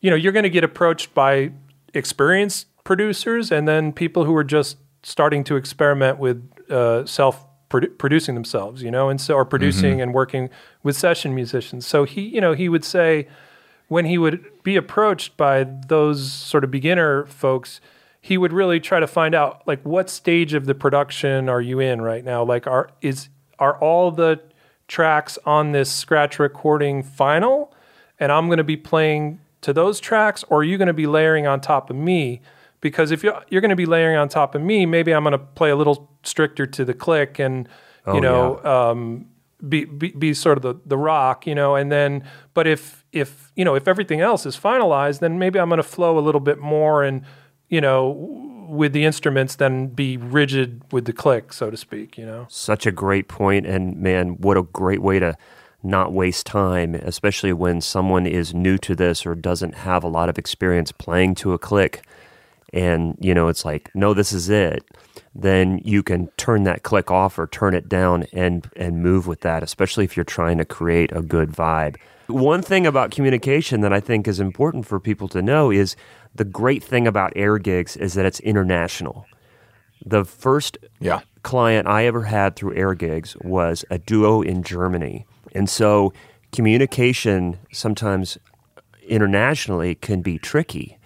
you 0.00 0.10
know 0.10 0.16
you're 0.16 0.32
going 0.32 0.42
to 0.42 0.50
get 0.50 0.64
approached 0.64 1.14
by 1.14 1.52
experienced 1.94 2.66
producers 2.84 3.50
and 3.50 3.66
then 3.66 3.92
people 3.92 4.24
who 4.24 4.34
are 4.36 4.44
just 4.44 4.76
starting 5.02 5.44
to 5.44 5.56
experiment 5.56 6.18
with 6.18 6.48
uh, 6.70 7.04
self 7.06 7.46
produ- 7.70 7.96
producing 7.98 8.34
themselves, 8.34 8.82
you 8.82 8.90
know, 8.90 9.08
and 9.08 9.20
so 9.20 9.34
or 9.34 9.44
producing 9.44 9.94
mm-hmm. 9.94 10.02
and 10.02 10.14
working 10.14 10.50
with 10.82 10.96
session 10.96 11.34
musicians. 11.34 11.86
So 11.86 12.04
he, 12.04 12.22
you 12.22 12.40
know, 12.40 12.52
he 12.52 12.68
would 12.68 12.84
say 12.84 13.28
when 13.88 14.04
he 14.04 14.18
would 14.18 14.44
be 14.62 14.76
approached 14.76 15.36
by 15.36 15.64
those 15.64 16.32
sort 16.32 16.64
of 16.64 16.70
beginner 16.70 17.26
folks, 17.26 17.80
he 18.20 18.38
would 18.38 18.52
really 18.52 18.80
try 18.80 19.00
to 19.00 19.06
find 19.06 19.34
out 19.34 19.66
like 19.66 19.82
what 19.82 20.08
stage 20.08 20.54
of 20.54 20.66
the 20.66 20.74
production 20.74 21.48
are 21.48 21.60
you 21.60 21.80
in 21.80 22.00
right 22.00 22.24
now? 22.24 22.44
Like 22.44 22.66
are 22.66 22.90
is 23.00 23.28
are 23.58 23.76
all 23.78 24.10
the 24.10 24.40
tracks 24.92 25.38
on 25.44 25.72
this 25.72 25.90
scratch 25.90 26.38
recording 26.38 27.02
final 27.02 27.74
and 28.20 28.30
I'm 28.30 28.46
going 28.46 28.58
to 28.58 28.64
be 28.64 28.76
playing 28.76 29.40
to 29.62 29.72
those 29.72 29.98
tracks 29.98 30.44
or 30.48 30.60
are 30.60 30.64
you 30.64 30.78
going 30.78 30.88
to 30.88 30.94
be 30.94 31.06
layering 31.06 31.46
on 31.46 31.60
top 31.60 31.90
of 31.90 31.96
me? 31.96 32.42
because 32.82 33.12
if 33.12 33.22
you're, 33.22 33.42
you're 33.48 33.62
going 33.62 33.70
to 33.70 33.76
be 33.76 33.86
layering 33.86 34.16
on 34.16 34.28
top 34.28 34.54
of 34.54 34.60
me, 34.60 34.84
maybe 34.84 35.14
I'm 35.14 35.22
going 35.22 35.32
to 35.32 35.38
play 35.38 35.70
a 35.70 35.76
little 35.76 36.10
stricter 36.24 36.66
to 36.66 36.84
the 36.84 36.92
click 36.92 37.38
and 37.38 37.66
oh, 38.06 38.14
you 38.14 38.20
know 38.20 38.60
yeah. 38.62 38.90
um, 38.90 39.26
be, 39.66 39.86
be, 39.86 40.10
be 40.10 40.34
sort 40.34 40.58
of 40.58 40.62
the 40.62 40.74
the 40.84 40.98
rock, 40.98 41.46
you 41.46 41.54
know. 41.54 41.76
And 41.76 41.90
then, 41.90 42.24
but 42.52 42.66
if 42.66 43.06
if 43.12 43.50
you 43.56 43.64
know 43.64 43.74
if 43.74 43.88
everything 43.88 44.20
else 44.20 44.44
is 44.44 44.58
finalized, 44.58 45.20
then 45.20 45.38
maybe 45.38 45.58
I'm 45.58 45.68
going 45.68 45.78
to 45.78 45.84
flow 45.84 46.18
a 46.18 46.20
little 46.20 46.40
bit 46.40 46.58
more 46.58 47.02
and 47.04 47.22
you 47.68 47.80
know 47.80 48.12
with 48.68 48.92
the 48.92 49.04
instruments 49.04 49.56
then 49.56 49.88
be 49.88 50.16
rigid 50.16 50.82
with 50.92 51.04
the 51.04 51.12
click, 51.12 51.52
so 51.52 51.70
to 51.70 51.76
speak. 51.76 52.16
You 52.16 52.26
know, 52.26 52.46
such 52.48 52.86
a 52.86 52.92
great 52.92 53.28
point, 53.28 53.66
and 53.66 53.96
man, 53.96 54.40
what 54.40 54.56
a 54.56 54.62
great 54.62 55.02
way 55.02 55.18
to 55.18 55.36
not 55.82 56.12
waste 56.12 56.46
time, 56.46 56.94
especially 56.94 57.52
when 57.52 57.80
someone 57.80 58.26
is 58.26 58.54
new 58.54 58.78
to 58.78 58.94
this 58.94 59.26
or 59.26 59.34
doesn't 59.34 59.74
have 59.74 60.04
a 60.04 60.08
lot 60.08 60.28
of 60.28 60.38
experience 60.38 60.92
playing 60.92 61.34
to 61.36 61.52
a 61.52 61.58
click 61.58 62.02
and 62.72 63.16
you 63.20 63.34
know 63.34 63.48
it's 63.48 63.64
like 63.64 63.90
no 63.94 64.14
this 64.14 64.32
is 64.32 64.48
it 64.48 64.84
then 65.34 65.78
you 65.84 66.02
can 66.02 66.28
turn 66.36 66.64
that 66.64 66.82
click 66.82 67.10
off 67.10 67.38
or 67.38 67.46
turn 67.46 67.74
it 67.74 67.88
down 67.88 68.24
and 68.32 68.70
and 68.76 69.02
move 69.02 69.26
with 69.26 69.40
that 69.40 69.62
especially 69.62 70.04
if 70.04 70.16
you're 70.16 70.24
trying 70.24 70.58
to 70.58 70.64
create 70.64 71.12
a 71.12 71.22
good 71.22 71.50
vibe 71.50 71.96
one 72.28 72.62
thing 72.62 72.86
about 72.86 73.10
communication 73.10 73.82
that 73.82 73.92
i 73.92 74.00
think 74.00 74.26
is 74.26 74.40
important 74.40 74.86
for 74.86 74.98
people 74.98 75.28
to 75.28 75.42
know 75.42 75.70
is 75.70 75.96
the 76.34 76.44
great 76.44 76.82
thing 76.82 77.06
about 77.06 77.32
air 77.36 77.58
gigs 77.58 77.96
is 77.96 78.14
that 78.14 78.26
it's 78.26 78.40
international 78.40 79.26
the 80.04 80.24
first 80.24 80.78
yeah. 81.00 81.20
client 81.42 81.86
i 81.86 82.06
ever 82.06 82.22
had 82.22 82.56
through 82.56 82.74
air 82.74 82.94
gigs 82.94 83.36
was 83.42 83.84
a 83.90 83.98
duo 83.98 84.42
in 84.42 84.62
germany 84.62 85.26
and 85.54 85.68
so 85.68 86.12
communication 86.52 87.58
sometimes 87.72 88.38
internationally 89.06 89.94
can 89.94 90.22
be 90.22 90.38
tricky 90.38 90.98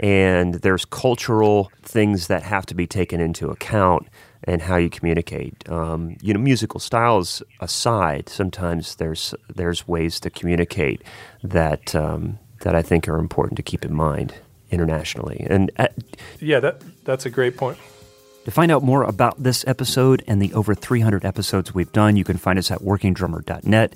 and 0.00 0.54
there's 0.56 0.84
cultural 0.84 1.70
things 1.82 2.26
that 2.26 2.42
have 2.42 2.66
to 2.66 2.74
be 2.74 2.86
taken 2.86 3.20
into 3.20 3.50
account 3.50 4.08
and 4.44 4.62
how 4.62 4.76
you 4.76 4.90
communicate. 4.90 5.68
Um, 5.70 6.16
you 6.20 6.34
know, 6.34 6.40
musical 6.40 6.80
styles 6.80 7.42
aside, 7.60 8.28
sometimes 8.28 8.96
there's 8.96 9.34
there's 9.54 9.86
ways 9.86 10.18
to 10.20 10.30
communicate 10.30 11.02
that 11.44 11.94
um, 11.94 12.38
that 12.62 12.74
I 12.74 12.82
think 12.82 13.08
are 13.08 13.18
important 13.18 13.56
to 13.56 13.62
keep 13.62 13.84
in 13.84 13.94
mind 13.94 14.34
internationally. 14.72 15.46
And 15.48 15.70
uh, 15.78 15.88
yeah, 16.40 16.60
that 16.60 16.82
that's 17.04 17.26
a 17.26 17.30
great 17.30 17.56
point. 17.56 17.78
To 18.44 18.50
find 18.50 18.72
out 18.72 18.82
more 18.82 19.04
about 19.04 19.40
this 19.40 19.64
episode 19.68 20.24
and 20.26 20.42
the 20.42 20.52
over 20.54 20.74
300 20.74 21.24
episodes 21.24 21.72
we've 21.72 21.92
done, 21.92 22.16
you 22.16 22.24
can 22.24 22.36
find 22.38 22.58
us 22.58 22.72
at 22.72 22.80
workingdrummer.net. 22.80 23.94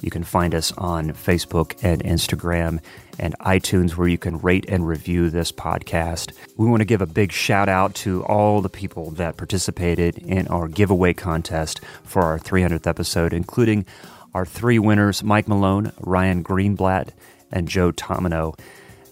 You 0.00 0.10
can 0.10 0.24
find 0.24 0.54
us 0.54 0.72
on 0.72 1.10
Facebook 1.10 1.82
and 1.82 2.02
Instagram 2.02 2.80
and 3.18 3.38
iTunes 3.40 3.92
where 3.92 4.08
you 4.08 4.18
can 4.18 4.38
rate 4.38 4.64
and 4.68 4.86
review 4.86 5.30
this 5.30 5.52
podcast. 5.52 6.32
We 6.56 6.66
want 6.66 6.80
to 6.80 6.86
give 6.86 7.02
a 7.02 7.06
big 7.06 7.32
shout 7.32 7.68
out 7.68 7.94
to 7.96 8.24
all 8.24 8.60
the 8.60 8.68
people 8.68 9.10
that 9.12 9.36
participated 9.36 10.18
in 10.18 10.48
our 10.48 10.68
giveaway 10.68 11.12
contest 11.12 11.80
for 12.04 12.22
our 12.22 12.38
300th 12.38 12.86
episode, 12.86 13.32
including 13.32 13.86
our 14.34 14.44
three 14.44 14.78
winners 14.78 15.22
Mike 15.22 15.48
Malone, 15.48 15.92
Ryan 16.00 16.42
Greenblatt, 16.42 17.10
and 17.52 17.68
Joe 17.68 17.92
Tomino. 17.92 18.58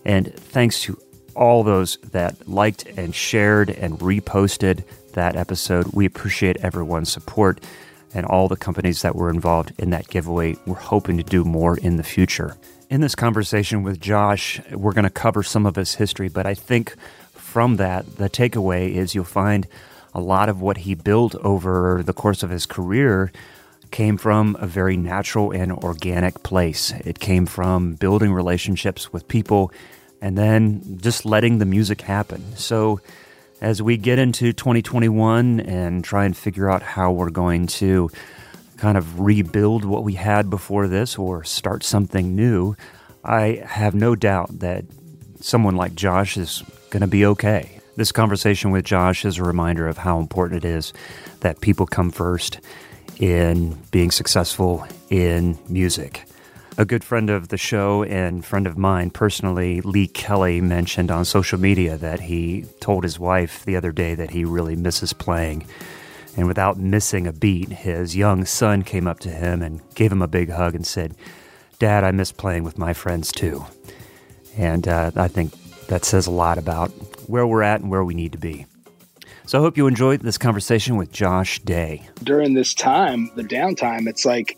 And 0.05 0.35
thanks 0.35 0.83
to 0.83 1.01
all 1.35 1.63
those 1.63 1.97
that 1.99 2.49
liked 2.49 2.87
and 2.97 3.15
shared 3.15 3.71
and 3.71 3.99
reposted 3.99 4.85
that 5.13 5.37
episode. 5.37 5.87
We 5.93 6.07
appreciate 6.07 6.59
everyone's 6.59 7.13
support 7.13 7.61
and 8.15 8.27
all 8.27 8.49
the 8.49 8.57
companies 8.57 9.03
that 9.03 9.17
were 9.17 9.31
involved 9.31 9.73
in 9.79 9.91
that 9.91 10.09
giveaway. 10.09 10.57
We're 10.67 10.75
hoping 10.75 11.17
to 11.17 11.23
do 11.23 11.45
more 11.45 11.77
in 11.79 11.97
the 11.97 12.03
future. 12.03 12.57
In 12.91 13.01
this 13.01 13.15
conversation 13.15 13.83
with 13.83 14.01
Josh, 14.01 14.61
we're 14.71 14.93
going 14.93 15.05
to 15.05 15.11
cover 15.11 15.43
some 15.43 15.65
of 15.65 15.77
his 15.77 15.95
history, 15.95 16.29
but 16.29 16.45
I 16.45 16.55
think 16.55 16.95
from 17.33 17.77
that, 17.77 18.17
the 18.17 18.29
takeaway 18.29 18.95
is 18.95 19.15
you'll 19.15 19.25
find 19.25 19.67
a 20.15 20.21
lot 20.21 20.51
of 20.51 20.61
what 20.61 20.79
he 20.79 20.95
built 20.95 21.35
over 21.37 22.03
the 22.05 22.13
course 22.13 22.43
of 22.43 22.51
his 22.51 22.67
career 22.67 23.33
came 23.93 24.17
from 24.17 24.57
a 24.59 24.67
very 24.67 24.97
natural 24.97 25.53
and 25.53 25.71
organic 25.71 26.43
place. 26.43 26.91
It 27.05 27.21
came 27.21 27.47
from 27.47 27.95
building 27.95 28.33
relationships 28.33 29.13
with 29.13 29.29
people 29.29 29.71
and 30.21 30.37
then 30.37 30.99
just 31.01 31.25
letting 31.25 31.59
the 31.59 31.67
music 31.67 32.01
happen. 32.01 32.57
So, 32.57 33.01
as 33.61 33.81
we 33.81 33.97
get 33.97 34.19
into 34.19 34.53
2021 34.53 35.61
and 35.61 36.03
try 36.03 36.25
and 36.25 36.37
figure 36.37 36.69
out 36.69 36.83
how 36.83 37.13
we're 37.13 37.31
going 37.31 37.69
to 37.69 38.11
kind 38.77 38.99
of 38.99 39.21
rebuild 39.21 39.85
what 39.85 40.03
we 40.03 40.15
had 40.15 40.51
before 40.51 40.89
this 40.89 41.17
or 41.17 41.45
start 41.45 41.85
something 41.85 42.35
new, 42.35 42.75
I 43.25 43.63
have 43.65 43.95
no 43.95 44.17
doubt 44.17 44.59
that 44.59 44.85
someone 45.39 45.77
like 45.77 45.95
Josh 45.95 46.37
is 46.37 46.65
going 46.91 47.03
to 47.03 47.07
be 47.07 47.25
okay. 47.27 47.79
This 47.95 48.11
conversation 48.11 48.73
with 48.73 48.85
Josh 48.85 49.25
is 49.25 49.39
a 49.39 49.45
reminder 49.45 49.87
of 49.87 49.99
how 49.99 50.19
important 50.19 50.65
it 50.65 50.69
is 50.69 50.93
that 51.41 51.61
people 51.61 51.87
come 51.87 52.11
first 52.11 52.59
in 53.23 53.79
being 53.93 54.11
successful 54.11 54.85
in 55.09 55.57
music. 55.69 56.27
A 56.77 56.85
good 56.85 57.05
friend 57.05 57.31
of 57.31 57.49
the 57.49 57.57
show 57.57 58.03
and 58.03 58.45
friend 58.45 58.67
of 58.67 58.77
mine 58.77 59.11
personally, 59.11 59.81
Lee 59.83 60.09
Kelly, 60.09 60.61
mentioned 60.61 61.09
on 61.09 61.25
social 61.25 61.61
media 61.61 61.97
that 61.99 62.19
he 62.19 62.65
told 62.81 63.05
his 63.05 63.21
wife 63.21 63.65
the 63.65 63.77
other 63.77 63.93
day 63.93 64.17
that 64.17 64.31
he 64.31 64.45
really 64.45 64.75
misses 64.75 65.13
playing. 65.13 65.65
And 66.37 66.49
without 66.49 66.79
missing 66.79 67.29
a 67.29 67.33
beat, 67.33 67.69
his 67.69 68.17
young 68.17 68.45
son 68.45 68.83
came 68.83 69.07
up 69.07 69.21
to 69.21 69.31
him 69.31 69.63
and 69.63 69.81
gave 69.95 70.11
him 70.11 70.23
a 70.23 70.27
big 70.27 70.51
hug 70.51 70.75
and 70.75 70.85
said, 70.85 71.15
Dad, 71.79 72.03
I 72.03 72.11
miss 72.11 72.33
playing 72.33 72.65
with 72.65 72.77
my 72.77 72.93
friends 72.93 73.31
too. 73.31 73.65
And 74.57 74.89
uh, 74.89 75.13
I 75.15 75.29
think 75.29 75.53
that 75.87 76.05
says 76.05 76.27
a 76.27 76.33
lot 76.33 76.59
about 76.59 76.89
where 77.29 77.47
we're 77.47 77.63
at 77.63 77.83
and 77.83 77.91
where 77.91 78.03
we 78.03 78.15
need 78.15 78.33
to 78.33 78.39
be. 78.39 78.67
So 79.53 79.59
I 79.59 79.61
hope 79.61 79.77
you 79.77 79.87
enjoyed 79.87 80.23
this 80.23 80.39
conversation 80.39 80.97
with 80.97 81.13
Josh 81.13 81.59
Day. 81.59 82.09
During 82.25 82.55
this 82.55 82.73
time, 82.73 83.31
the 83.37 83.43
downtime, 83.43 84.09
it's 84.09 84.25
like, 84.25 84.57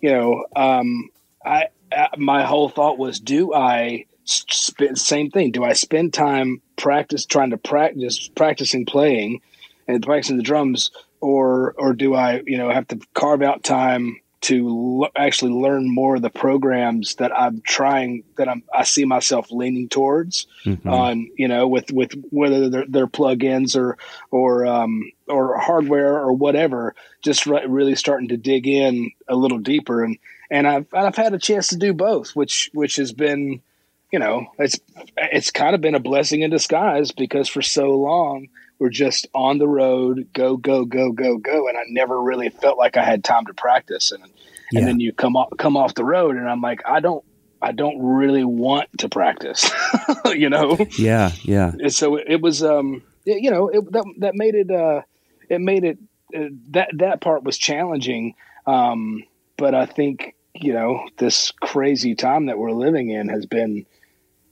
you 0.00 0.10
know, 0.10 0.46
um, 0.56 1.10
I 1.44 1.64
uh, 1.94 2.06
my 2.16 2.42
whole 2.46 2.70
thought 2.70 2.96
was, 2.96 3.20
do 3.20 3.52
I 3.52 4.06
spend 4.24 4.98
same 4.98 5.30
thing? 5.30 5.50
Do 5.50 5.62
I 5.62 5.74
spend 5.74 6.14
time 6.14 6.62
practice 6.76 7.26
trying 7.26 7.50
to 7.50 7.58
practice 7.58 8.30
practicing 8.34 8.86
playing 8.86 9.42
and 9.86 10.02
practicing 10.02 10.38
the 10.38 10.42
drums, 10.42 10.90
or 11.20 11.74
or 11.76 11.92
do 11.92 12.14
I, 12.14 12.40
you 12.46 12.56
know, 12.56 12.70
have 12.70 12.88
to 12.88 13.00
carve 13.12 13.42
out 13.42 13.62
time 13.62 14.20
to 14.42 15.02
l- 15.02 15.10
actually 15.16 15.52
learn 15.52 15.92
more 15.92 16.16
of 16.16 16.22
the 16.22 16.30
programs 16.30 17.16
that 17.16 17.36
I'm 17.36 17.60
trying 17.60 18.24
that 18.36 18.48
I'm 18.48 18.62
I 18.74 18.84
see 18.84 19.04
myself 19.04 19.50
leaning 19.50 19.88
towards 19.88 20.46
mm-hmm. 20.64 20.88
on 20.88 21.30
you 21.36 21.48
know 21.48 21.68
with 21.68 21.92
with 21.92 22.12
whether 22.30 22.70
they're, 22.70 22.86
they're 22.88 23.06
plugins 23.06 23.76
or 23.76 23.98
or 24.30 24.66
um, 24.66 25.12
or 25.28 25.58
hardware 25.58 26.18
or 26.18 26.32
whatever 26.32 26.94
just 27.22 27.46
re- 27.46 27.66
really 27.66 27.94
starting 27.94 28.28
to 28.28 28.36
dig 28.36 28.66
in 28.66 29.10
a 29.28 29.36
little 29.36 29.58
deeper 29.58 30.02
and 30.02 30.18
and 30.50 30.66
I've 30.66 30.86
I've 30.94 31.16
had 31.16 31.34
a 31.34 31.38
chance 31.38 31.68
to 31.68 31.76
do 31.76 31.92
both 31.92 32.34
which 32.34 32.70
which 32.72 32.96
has 32.96 33.12
been 33.12 33.60
you 34.10 34.18
know 34.18 34.46
it's 34.58 34.80
it's 35.16 35.50
kind 35.50 35.74
of 35.74 35.82
been 35.82 35.94
a 35.94 36.00
blessing 36.00 36.40
in 36.40 36.50
disguise 36.50 37.12
because 37.12 37.48
for 37.48 37.62
so 37.62 37.90
long 37.90 38.48
we're 38.80 38.88
just 38.88 39.28
on 39.34 39.58
the 39.58 39.68
road, 39.68 40.26
go, 40.32 40.56
go, 40.56 40.86
go, 40.86 41.12
go, 41.12 41.36
go. 41.36 41.68
And 41.68 41.76
I 41.76 41.82
never 41.88 42.20
really 42.20 42.48
felt 42.48 42.78
like 42.78 42.96
I 42.96 43.04
had 43.04 43.22
time 43.22 43.44
to 43.46 43.54
practice. 43.54 44.10
And 44.10 44.24
yeah. 44.72 44.80
and 44.80 44.88
then 44.88 45.00
you 45.00 45.12
come 45.12 45.36
off 45.36 45.50
come 45.58 45.76
off 45.76 45.94
the 45.94 46.04
road 46.04 46.36
and 46.36 46.48
I'm 46.48 46.62
like, 46.62 46.80
I 46.86 47.00
don't 47.00 47.22
I 47.62 47.72
don't 47.72 48.02
really 48.02 48.42
want 48.42 48.88
to 48.98 49.08
practice. 49.08 49.70
you 50.26 50.48
know? 50.48 50.78
Yeah, 50.98 51.32
yeah. 51.42 51.72
And 51.78 51.92
so 51.92 52.16
it 52.16 52.40
was 52.40 52.64
um 52.64 53.02
it, 53.26 53.42
you 53.42 53.50
know, 53.50 53.68
it, 53.68 53.92
that 53.92 54.04
that 54.18 54.34
made 54.34 54.54
it 54.54 54.70
uh 54.70 55.02
it 55.48 55.60
made 55.60 55.84
it 55.84 55.98
uh, 56.34 56.48
that 56.70 56.88
that 56.94 57.20
part 57.20 57.44
was 57.44 57.58
challenging. 57.58 58.34
Um 58.66 59.24
but 59.58 59.74
I 59.74 59.84
think, 59.84 60.34
you 60.54 60.72
know, 60.72 61.06
this 61.18 61.50
crazy 61.60 62.14
time 62.14 62.46
that 62.46 62.56
we're 62.56 62.72
living 62.72 63.10
in 63.10 63.28
has 63.28 63.44
been 63.44 63.84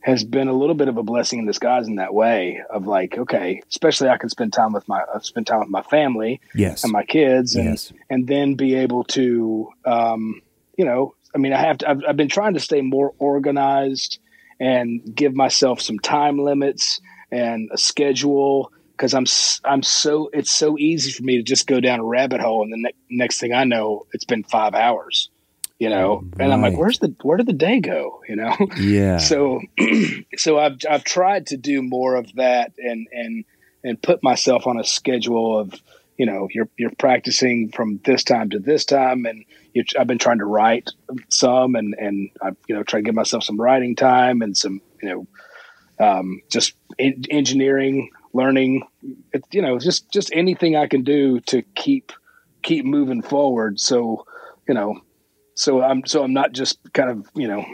has 0.00 0.24
been 0.24 0.48
a 0.48 0.52
little 0.52 0.74
bit 0.74 0.88
of 0.88 0.96
a 0.96 1.02
blessing 1.02 1.40
in 1.40 1.46
disguise 1.46 1.86
in 1.86 1.96
that 1.96 2.14
way 2.14 2.62
of 2.70 2.86
like, 2.86 3.18
okay, 3.18 3.60
especially 3.68 4.08
I 4.08 4.16
can 4.16 4.28
spend 4.28 4.52
time 4.52 4.72
with 4.72 4.86
my 4.88 5.00
uh, 5.00 5.18
spend 5.20 5.46
time 5.46 5.60
with 5.60 5.68
my 5.68 5.82
family, 5.82 6.40
yes, 6.54 6.84
and 6.84 6.92
my 6.92 7.04
kids, 7.04 7.56
and 7.56 7.70
yes. 7.70 7.92
and 8.08 8.26
then 8.26 8.54
be 8.54 8.76
able 8.76 9.04
to, 9.04 9.70
um, 9.84 10.40
you 10.76 10.84
know, 10.84 11.14
I 11.34 11.38
mean, 11.38 11.52
I 11.52 11.60
have 11.60 11.78
to. 11.78 11.90
I've, 11.90 12.00
I've 12.08 12.16
been 12.16 12.28
trying 12.28 12.54
to 12.54 12.60
stay 12.60 12.80
more 12.80 13.12
organized 13.18 14.18
and 14.60 15.14
give 15.14 15.34
myself 15.34 15.80
some 15.80 15.98
time 15.98 16.38
limits 16.38 17.00
and 17.30 17.70
a 17.72 17.78
schedule 17.78 18.72
because 18.92 19.14
I'm 19.14 19.26
I'm 19.64 19.82
so 19.82 20.30
it's 20.32 20.50
so 20.50 20.76
easy 20.78 21.12
for 21.12 21.22
me 21.22 21.36
to 21.36 21.42
just 21.42 21.66
go 21.66 21.80
down 21.80 22.00
a 22.00 22.04
rabbit 22.04 22.40
hole 22.40 22.62
and 22.62 22.72
the 22.72 22.78
ne- 22.78 23.16
next 23.16 23.38
thing 23.38 23.52
I 23.52 23.64
know 23.64 24.06
it's 24.12 24.24
been 24.24 24.42
five 24.42 24.74
hours 24.74 25.30
you 25.78 25.88
know? 25.88 26.16
Right. 26.16 26.44
and 26.44 26.52
i'm 26.52 26.62
like 26.62 26.76
where's 26.76 26.99
the 26.99 27.14
where 27.23 27.37
did 27.37 27.47
the 27.47 27.52
day 27.52 27.80
go? 27.80 28.20
You 28.28 28.37
know? 28.37 28.56
Yeah. 28.76 29.18
So 29.28 29.61
so 30.37 30.58
i've 30.58 30.78
i've 30.88 31.04
tried 31.04 31.47
to 31.49 31.56
do 31.56 31.82
more 31.82 32.16
of 32.16 32.32
that 32.35 32.73
and 32.78 33.06
and 33.12 33.44
and 33.85 34.02
put 34.02 34.23
myself 34.23 34.66
on 34.66 34.78
a 34.78 34.85
schedule 34.85 35.58
of 35.58 35.75
you 36.18 36.26
know 36.26 36.49
you're 36.50 36.68
you're 36.76 36.94
practicing 36.99 37.70
from 37.70 38.00
this 38.04 38.25
time 38.25 38.50
to 38.50 38.58
this 38.58 38.85
time. 38.85 39.25
And 39.25 39.44
I've 39.99 40.06
been 40.06 40.18
trying 40.18 40.38
to 40.38 40.44
write 40.44 40.90
some 41.28 41.76
and 41.76 41.94
and 41.99 42.30
I've 42.42 42.56
you 42.68 42.75
know 42.75 42.82
try 42.82 43.00
to 43.00 43.04
give 43.04 43.14
myself 43.14 43.44
some 43.44 43.58
writing 43.58 43.97
time 43.97 44.42
and 44.42 44.56
some 44.56 44.82
you 45.00 45.08
know 45.08 45.26
um, 46.04 46.42
just 46.50 46.75
in, 46.99 47.25
engineering 47.30 48.11
learning. 48.32 48.82
It, 49.32 49.44
you 49.52 49.62
know 49.62 49.78
just 49.78 50.11
just 50.12 50.30
anything 50.35 50.76
I 50.76 50.88
can 50.88 51.04
do 51.04 51.40
to 51.42 51.62
keep 51.62 52.12
keep 52.62 52.85
moving 52.85 53.23
forward. 53.23 53.78
So 53.78 54.26
you 54.68 54.75
know 54.75 55.00
so 55.58 55.82
I'm 55.82 56.06
so 56.06 56.22
I'm 56.22 56.32
not 56.32 56.52
just 56.52 56.78
kind 56.92 57.10
of 57.10 57.28
you 57.34 57.48
know 57.48 57.66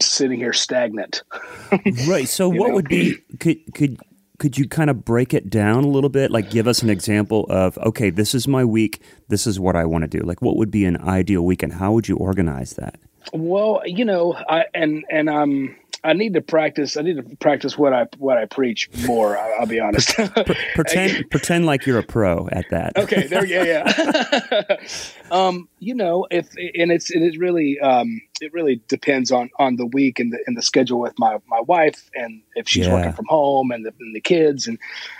sitting 0.00 0.38
here 0.38 0.52
stagnant. 0.52 1.22
right. 2.06 2.28
So 2.28 2.48
what 2.48 2.68
know? 2.68 2.74
would 2.74 2.88
be 2.88 3.16
could 3.40 3.74
could 3.74 3.98
could 4.38 4.58
you 4.58 4.68
kind 4.68 4.90
of 4.90 5.02
break 5.02 5.32
it 5.32 5.48
down 5.48 5.84
a 5.84 5.88
little 5.88 6.10
bit? 6.10 6.30
Like 6.30 6.50
give 6.50 6.68
us 6.68 6.82
an 6.82 6.90
example 6.90 7.46
of 7.48 7.78
okay, 7.78 8.10
this 8.10 8.34
is 8.34 8.46
my 8.46 8.64
week. 8.64 9.00
This 9.28 9.46
is 9.46 9.58
what 9.58 9.76
I 9.76 9.86
want 9.86 10.02
to 10.02 10.08
do. 10.08 10.24
Like 10.24 10.42
what 10.42 10.56
would 10.56 10.70
be 10.70 10.84
an 10.84 10.98
ideal 10.98 11.42
week, 11.42 11.62
and 11.62 11.72
how 11.72 11.92
would 11.92 12.06
you 12.06 12.16
organize 12.16 12.74
that? 12.74 12.98
Well, 13.32 13.80
you 13.86 14.04
know, 14.04 14.34
I 14.34 14.66
and 14.74 15.02
and 15.10 15.30
I'm 15.30 15.74
I 16.06 16.12
need 16.12 16.34
to 16.34 16.40
practice. 16.40 16.96
I 16.96 17.02
need 17.02 17.16
to 17.16 17.36
practice 17.36 17.76
what 17.76 17.92
I 17.92 18.06
what 18.18 18.38
I 18.38 18.46
preach 18.46 18.88
more. 19.06 19.36
I'll, 19.36 19.60
I'll 19.60 19.66
be 19.66 19.80
honest. 19.80 20.14
pretend 20.74 21.28
pretend 21.30 21.66
like 21.66 21.84
you're 21.84 21.98
a 21.98 22.04
pro 22.04 22.48
at 22.52 22.64
that. 22.70 22.96
Okay. 22.96 23.26
There. 23.26 23.44
Yeah. 23.44 23.64
Yeah. 23.64 24.76
um, 25.32 25.68
you 25.80 25.94
know, 25.94 26.26
if 26.30 26.48
and 26.56 26.92
it's 26.92 27.10
it 27.10 27.22
is 27.22 27.38
really 27.38 27.80
um, 27.80 28.20
it 28.40 28.52
really 28.52 28.80
depends 28.86 29.32
on 29.32 29.50
on 29.58 29.76
the 29.76 29.86
week 29.86 30.20
and 30.20 30.32
the 30.32 30.38
and 30.46 30.56
the 30.56 30.62
schedule 30.62 31.00
with 31.00 31.18
my 31.18 31.38
my 31.48 31.60
wife 31.60 32.08
and 32.14 32.40
if 32.54 32.68
she's 32.68 32.86
yeah. 32.86 32.94
working 32.94 33.12
from 33.12 33.26
home 33.26 33.72
and 33.72 33.84
the, 33.84 33.92
and 33.98 34.14
the 34.14 34.20
kids 34.20 34.68
and 34.68 34.78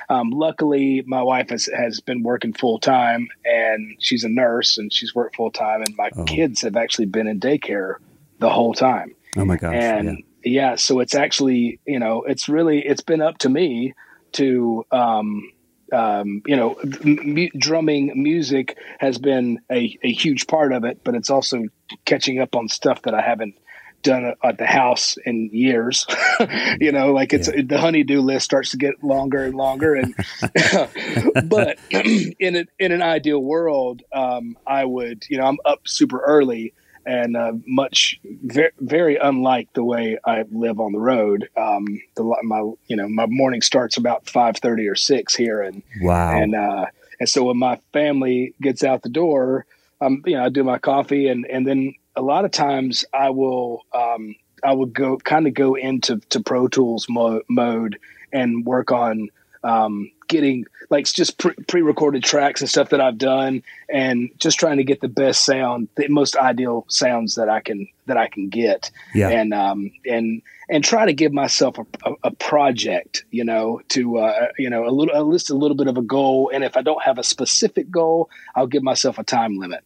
um, 0.08 0.30
luckily 0.30 1.02
my 1.04 1.22
wife 1.22 1.50
has 1.50 1.68
has 1.76 2.00
been 2.00 2.22
working 2.22 2.52
full 2.52 2.78
time 2.78 3.26
and 3.44 3.96
she's 3.98 4.22
a 4.22 4.28
nurse 4.28 4.78
and 4.78 4.92
she's 4.92 5.16
worked 5.16 5.34
full 5.34 5.50
time 5.50 5.82
and 5.82 5.96
my 5.96 6.10
oh. 6.16 6.24
kids 6.24 6.60
have 6.60 6.76
actually 6.76 7.06
been 7.06 7.26
in 7.26 7.40
daycare 7.40 7.96
the 8.38 8.50
whole 8.50 8.72
time. 8.72 9.14
Oh 9.36 9.44
my 9.44 9.56
gosh! 9.56 9.74
And 9.74 10.06
yeah 10.06 10.25
yeah, 10.46 10.76
so 10.76 11.00
it's 11.00 11.14
actually, 11.14 11.80
you 11.84 11.98
know, 11.98 12.22
it's 12.22 12.48
really, 12.48 12.78
it's 12.78 13.00
been 13.00 13.20
up 13.20 13.38
to 13.38 13.48
me 13.48 13.94
to, 14.32 14.84
um, 14.92 15.50
um, 15.92 16.42
you 16.46 16.54
know, 16.54 16.76
m- 17.04 17.48
drumming 17.58 18.12
music 18.22 18.76
has 19.00 19.18
been 19.18 19.58
a, 19.70 19.98
a 20.02 20.12
huge 20.12 20.46
part 20.46 20.72
of 20.72 20.84
it, 20.84 21.00
but 21.02 21.16
it's 21.16 21.30
also 21.30 21.64
catching 22.04 22.38
up 22.38 22.54
on 22.54 22.68
stuff 22.68 23.02
that 23.02 23.14
I 23.14 23.22
haven't 23.22 23.56
done 24.02 24.34
at 24.44 24.58
the 24.58 24.66
house 24.66 25.16
in 25.26 25.50
years. 25.52 26.06
you 26.80 26.92
know, 26.92 27.12
like 27.12 27.32
it's 27.32 27.48
yeah. 27.48 27.62
the 27.66 27.80
honeydew 27.80 28.20
list 28.20 28.44
starts 28.44 28.70
to 28.70 28.76
get 28.76 29.02
longer 29.02 29.44
and 29.44 29.54
longer. 29.56 29.94
And 29.96 30.14
but 31.48 31.78
in 31.90 32.56
a, 32.56 32.64
in 32.78 32.92
an 32.92 33.02
ideal 33.02 33.40
world, 33.40 34.02
um, 34.12 34.56
I 34.64 34.84
would, 34.84 35.24
you 35.28 35.38
know, 35.38 35.44
I'm 35.44 35.58
up 35.64 35.88
super 35.88 36.20
early 36.20 36.72
and 37.06 37.36
uh, 37.36 37.52
much 37.66 38.18
very, 38.42 38.72
very 38.80 39.16
unlike 39.16 39.72
the 39.72 39.84
way 39.84 40.18
I 40.24 40.44
live 40.50 40.80
on 40.80 40.92
the 40.92 40.98
road. 40.98 41.48
Um, 41.56 41.86
the 42.16 42.24
my 42.42 42.58
you 42.88 42.96
know 42.96 43.08
my 43.08 43.26
morning 43.26 43.62
starts 43.62 43.96
about 43.96 44.28
five 44.28 44.56
thirty 44.56 44.88
or 44.88 44.96
six 44.96 45.34
here, 45.34 45.62
and 45.62 45.82
wow, 46.00 46.36
and 46.36 46.54
uh, 46.54 46.86
and 47.20 47.28
so 47.28 47.44
when 47.44 47.58
my 47.58 47.80
family 47.92 48.54
gets 48.60 48.82
out 48.82 49.02
the 49.02 49.08
door, 49.08 49.66
um, 50.00 50.22
you 50.26 50.36
know 50.36 50.44
I 50.44 50.48
do 50.48 50.64
my 50.64 50.78
coffee, 50.78 51.28
and 51.28 51.46
and 51.46 51.66
then 51.66 51.94
a 52.16 52.22
lot 52.22 52.44
of 52.44 52.50
times 52.50 53.04
I 53.14 53.30
will 53.30 53.82
um, 53.94 54.34
I 54.64 54.72
would 54.72 54.92
go 54.92 55.16
kind 55.18 55.46
of 55.46 55.54
go 55.54 55.74
into 55.74 56.18
to 56.30 56.40
Pro 56.40 56.66
Tools 56.68 57.06
mo- 57.08 57.42
mode 57.48 57.98
and 58.32 58.66
work 58.66 58.90
on 58.90 59.28
um, 59.62 60.10
getting 60.28 60.66
like 60.90 61.06
just 61.06 61.38
pre 61.38 61.82
recorded 61.82 62.24
tracks 62.24 62.60
and 62.60 62.70
stuff 62.70 62.90
that 62.90 63.00
I've 63.00 63.18
done, 63.18 63.62
and 63.88 64.30
just 64.38 64.58
trying 64.58 64.78
to 64.78 64.84
get 64.84 65.00
the 65.00 65.08
best 65.08 65.44
sound, 65.44 65.88
the 65.96 66.08
most 66.08 66.36
ideal 66.36 66.84
sounds 66.88 67.34
that 67.36 67.48
I 67.48 67.60
can 67.60 67.88
that 68.06 68.16
I 68.16 68.28
can 68.28 68.48
get. 68.48 68.90
Yeah. 69.14 69.28
And 69.28 69.52
um 69.52 69.90
and 70.04 70.42
and 70.68 70.82
try 70.84 71.06
to 71.06 71.12
give 71.12 71.32
myself 71.32 71.78
a, 71.78 71.86
a, 72.04 72.14
a 72.24 72.30
project, 72.32 73.24
you 73.30 73.44
know, 73.44 73.80
to 73.88 74.18
uh, 74.18 74.48
you 74.58 74.70
know 74.70 74.86
a 74.86 74.90
little 74.90 75.14
at 75.14 75.26
least 75.26 75.50
a 75.50 75.54
little 75.54 75.76
bit 75.76 75.86
of 75.86 75.96
a 75.96 76.02
goal. 76.02 76.50
And 76.52 76.64
if 76.64 76.76
I 76.76 76.82
don't 76.82 77.02
have 77.02 77.18
a 77.18 77.24
specific 77.24 77.90
goal, 77.90 78.30
I'll 78.54 78.66
give 78.66 78.82
myself 78.82 79.18
a 79.18 79.24
time 79.24 79.58
limit, 79.58 79.84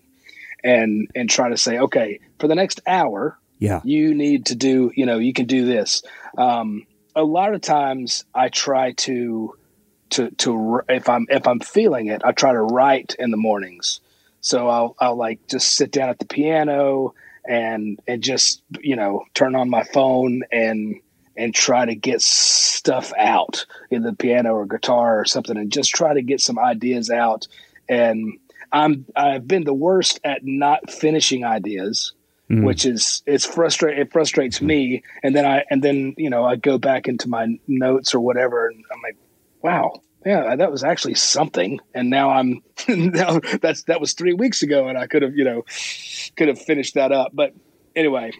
and 0.64 1.10
and 1.14 1.28
try 1.28 1.48
to 1.48 1.56
say, 1.56 1.78
okay, 1.78 2.20
for 2.38 2.48
the 2.48 2.54
next 2.54 2.80
hour, 2.86 3.38
yeah, 3.58 3.80
you 3.84 4.14
need 4.14 4.46
to 4.46 4.54
do, 4.54 4.90
you 4.94 5.06
know, 5.06 5.18
you 5.18 5.32
can 5.32 5.46
do 5.46 5.66
this. 5.66 6.02
Um, 6.38 6.86
a 7.14 7.24
lot 7.24 7.54
of 7.54 7.60
times, 7.60 8.24
I 8.34 8.48
try 8.48 8.92
to 8.92 9.54
to 10.10 10.30
to 10.30 10.82
if 10.88 11.08
I'm 11.08 11.26
if 11.30 11.46
I'm 11.46 11.60
feeling 11.60 12.08
it, 12.08 12.22
I 12.24 12.32
try 12.32 12.52
to 12.52 12.62
write 12.62 13.14
in 13.18 13.30
the 13.30 13.36
mornings. 13.36 14.00
So 14.40 14.68
I'll 14.68 14.96
I'll 14.98 15.16
like 15.16 15.46
just 15.48 15.72
sit 15.72 15.90
down 15.90 16.08
at 16.08 16.18
the 16.18 16.26
piano 16.26 17.14
and 17.46 18.00
and 18.06 18.22
just 18.22 18.62
you 18.80 18.96
know 18.96 19.24
turn 19.34 19.54
on 19.54 19.70
my 19.70 19.84
phone 19.84 20.42
and 20.52 21.00
and 21.36 21.54
try 21.54 21.86
to 21.86 21.94
get 21.94 22.20
stuff 22.20 23.12
out 23.18 23.64
in 23.90 24.02
the 24.02 24.12
piano 24.12 24.54
or 24.54 24.66
guitar 24.66 25.20
or 25.20 25.24
something 25.24 25.56
and 25.56 25.72
just 25.72 25.90
try 25.90 26.12
to 26.12 26.22
get 26.22 26.40
some 26.40 26.58
ideas 26.58 27.10
out 27.10 27.46
and 27.88 28.38
I'm 28.72 29.06
I've 29.16 29.48
been 29.48 29.64
the 29.64 29.74
worst 29.74 30.20
at 30.22 30.44
not 30.44 30.90
finishing 30.90 31.44
ideas 31.44 32.12
mm. 32.50 32.64
which 32.64 32.84
is 32.84 33.22
it's 33.26 33.46
frustrate 33.46 33.98
it 33.98 34.12
frustrates 34.12 34.60
me 34.60 35.02
and 35.22 35.34
then 35.34 35.46
I 35.46 35.64
and 35.70 35.82
then 35.82 36.14
you 36.16 36.30
know 36.30 36.44
I 36.44 36.56
go 36.56 36.78
back 36.78 37.08
into 37.08 37.28
my 37.28 37.58
notes 37.66 38.14
or 38.14 38.20
whatever 38.20 38.68
and 38.68 38.84
I'm 38.92 39.00
like 39.02 39.16
wow 39.62 40.00
yeah, 40.24 40.54
that 40.56 40.70
was 40.70 40.84
actually 40.84 41.14
something. 41.14 41.80
And 41.94 42.10
now 42.10 42.30
I'm 42.30 42.62
now 42.88 43.40
that's 43.60 43.84
that 43.84 44.00
was 44.00 44.12
three 44.12 44.34
weeks 44.34 44.62
ago, 44.62 44.88
and 44.88 44.98
I 44.98 45.06
could 45.06 45.22
have 45.22 45.34
you 45.34 45.44
know 45.44 45.64
could 46.36 46.48
have 46.48 46.60
finished 46.60 46.94
that 46.94 47.12
up. 47.12 47.30
But 47.32 47.54
anyway, 47.96 48.32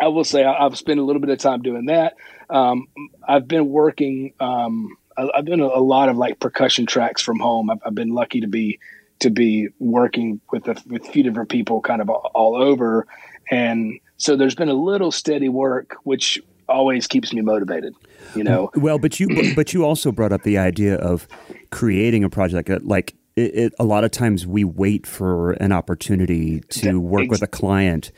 I 0.00 0.08
will 0.08 0.24
say 0.24 0.44
I, 0.44 0.62
have 0.62 0.76
spent 0.76 1.00
a 1.00 1.02
little 1.02 1.20
bit 1.20 1.30
of 1.30 1.38
time 1.38 1.62
doing 1.62 1.86
that. 1.86 2.14
Um, 2.50 2.88
I've 3.26 3.48
been 3.48 3.68
working. 3.68 4.34
Um, 4.40 4.96
I, 5.16 5.28
have 5.36 5.48
a, 5.48 5.54
a, 5.54 5.80
lot 5.80 6.08
of 6.08 6.16
like 6.16 6.40
percussion 6.40 6.86
tracks 6.86 7.20
from 7.20 7.38
home. 7.38 7.68
I've, 7.68 7.80
I've, 7.84 7.94
been 7.94 8.14
lucky 8.14 8.40
to 8.40 8.46
be 8.46 8.78
to 9.20 9.30
be 9.30 9.68
working 9.78 10.40
with 10.50 10.66
a, 10.68 10.82
with 10.86 11.06
a 11.06 11.12
few 11.12 11.22
different 11.22 11.48
people, 11.48 11.80
kind 11.80 12.00
of 12.00 12.08
all 12.08 12.56
over, 12.56 13.06
and 13.50 13.98
so 14.16 14.36
there's 14.36 14.54
been 14.54 14.68
a 14.68 14.74
little 14.74 15.12
steady 15.12 15.48
work, 15.48 15.96
which 16.04 16.40
always 16.68 17.06
keeps 17.06 17.32
me 17.32 17.40
motivated. 17.42 17.94
You 18.34 18.44
know. 18.44 18.70
Well, 18.74 18.98
but 18.98 19.20
you 19.20 19.54
but 19.54 19.72
you 19.72 19.84
also 19.84 20.12
brought 20.12 20.32
up 20.32 20.42
the 20.42 20.58
idea 20.58 20.96
of 20.96 21.26
creating 21.70 22.24
a 22.24 22.30
project 22.30 22.70
like 22.82 23.14
it, 23.36 23.54
it, 23.54 23.74
a 23.78 23.84
lot 23.84 24.04
of 24.04 24.10
times 24.10 24.46
we 24.46 24.64
wait 24.64 25.06
for 25.06 25.52
an 25.52 25.72
opportunity 25.72 26.60
to 26.60 27.00
work 27.00 27.30
with 27.30 27.42
a 27.42 27.46
client 27.46 28.12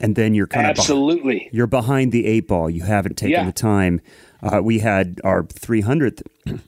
and 0.00 0.14
then 0.14 0.34
you're 0.34 0.46
kind 0.46 0.66
absolutely 0.66 1.14
of 1.14 1.20
absolutely 1.20 1.50
you're 1.52 1.66
behind 1.66 2.12
the 2.12 2.26
eight 2.26 2.46
ball 2.46 2.68
you 2.68 2.82
haven't 2.82 3.16
taken 3.16 3.32
yeah. 3.32 3.46
the 3.46 3.52
time 3.52 4.00
uh, 4.42 4.60
we 4.62 4.78
had 4.78 5.20
our 5.24 5.42
300th 5.42 6.22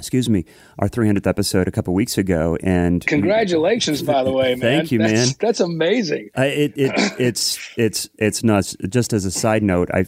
excuse 0.00 0.30
me, 0.30 0.46
our 0.78 0.88
300th 0.88 1.26
episode 1.26 1.68
a 1.68 1.70
couple 1.70 1.92
weeks 1.92 2.16
ago. 2.16 2.56
And 2.62 3.06
congratulations, 3.06 4.02
by 4.02 4.24
the 4.24 4.32
way, 4.32 4.54
man. 4.54 4.60
Thank 4.60 4.92
you, 4.92 4.98
that's, 4.98 5.12
man. 5.12 5.28
That's 5.38 5.60
amazing. 5.60 6.30
Uh, 6.36 6.42
it, 6.42 6.72
it, 6.74 6.92
it's 7.20 7.58
it's 7.76 8.08
it's 8.18 8.42
nuts. 8.42 8.74
Just 8.88 9.12
as 9.12 9.24
a 9.26 9.30
side 9.30 9.62
note, 9.62 9.90
I 9.92 10.06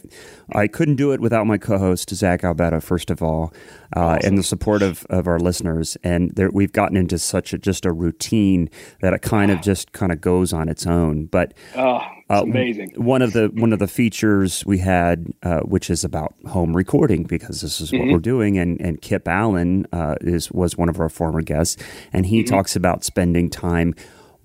I 0.51 0.67
couldn't 0.67 0.95
do 0.95 1.11
it 1.11 1.21
without 1.21 1.47
my 1.47 1.57
co-host 1.57 2.09
Zach 2.09 2.41
Albetta. 2.41 2.81
First 2.81 3.09
of 3.09 3.21
all, 3.21 3.53
uh, 3.95 3.99
awesome. 3.99 4.27
and 4.27 4.37
the 4.37 4.43
support 4.43 4.81
of, 4.81 5.05
of 5.09 5.27
our 5.27 5.39
listeners. 5.39 5.97
And 6.03 6.31
there, 6.35 6.49
we've 6.51 6.71
gotten 6.71 6.97
into 6.97 7.17
such 7.17 7.53
a 7.53 7.57
just 7.57 7.85
a 7.85 7.91
routine 7.91 8.69
that 9.01 9.13
it 9.13 9.21
kind 9.21 9.51
of 9.51 9.61
just 9.61 9.91
kind 9.93 10.11
of 10.11 10.21
goes 10.21 10.53
on 10.53 10.69
its 10.69 10.85
own. 10.85 11.25
But 11.25 11.53
oh, 11.75 12.01
uh, 12.29 12.41
amazing. 12.43 12.91
One 12.95 13.21
of 13.21 13.33
the 13.33 13.49
one 13.53 13.73
of 13.73 13.79
the 13.79 13.87
features 13.87 14.65
we 14.65 14.79
had, 14.79 15.27
uh, 15.43 15.61
which 15.61 15.89
is 15.89 16.03
about 16.03 16.33
home 16.47 16.75
recording, 16.75 17.23
because 17.23 17.61
this 17.61 17.79
is 17.79 17.91
what 17.91 18.01
mm-hmm. 18.01 18.11
we're 18.11 18.19
doing. 18.19 18.57
And 18.57 18.79
and 18.81 19.01
Kip 19.01 19.27
Allen 19.27 19.87
uh, 19.91 20.15
is 20.21 20.51
was 20.51 20.77
one 20.77 20.89
of 20.89 20.99
our 20.99 21.09
former 21.09 21.41
guests, 21.41 21.81
and 22.11 22.25
he 22.25 22.43
mm-hmm. 22.43 22.53
talks 22.53 22.75
about 22.75 23.03
spending 23.03 23.49
time 23.49 23.93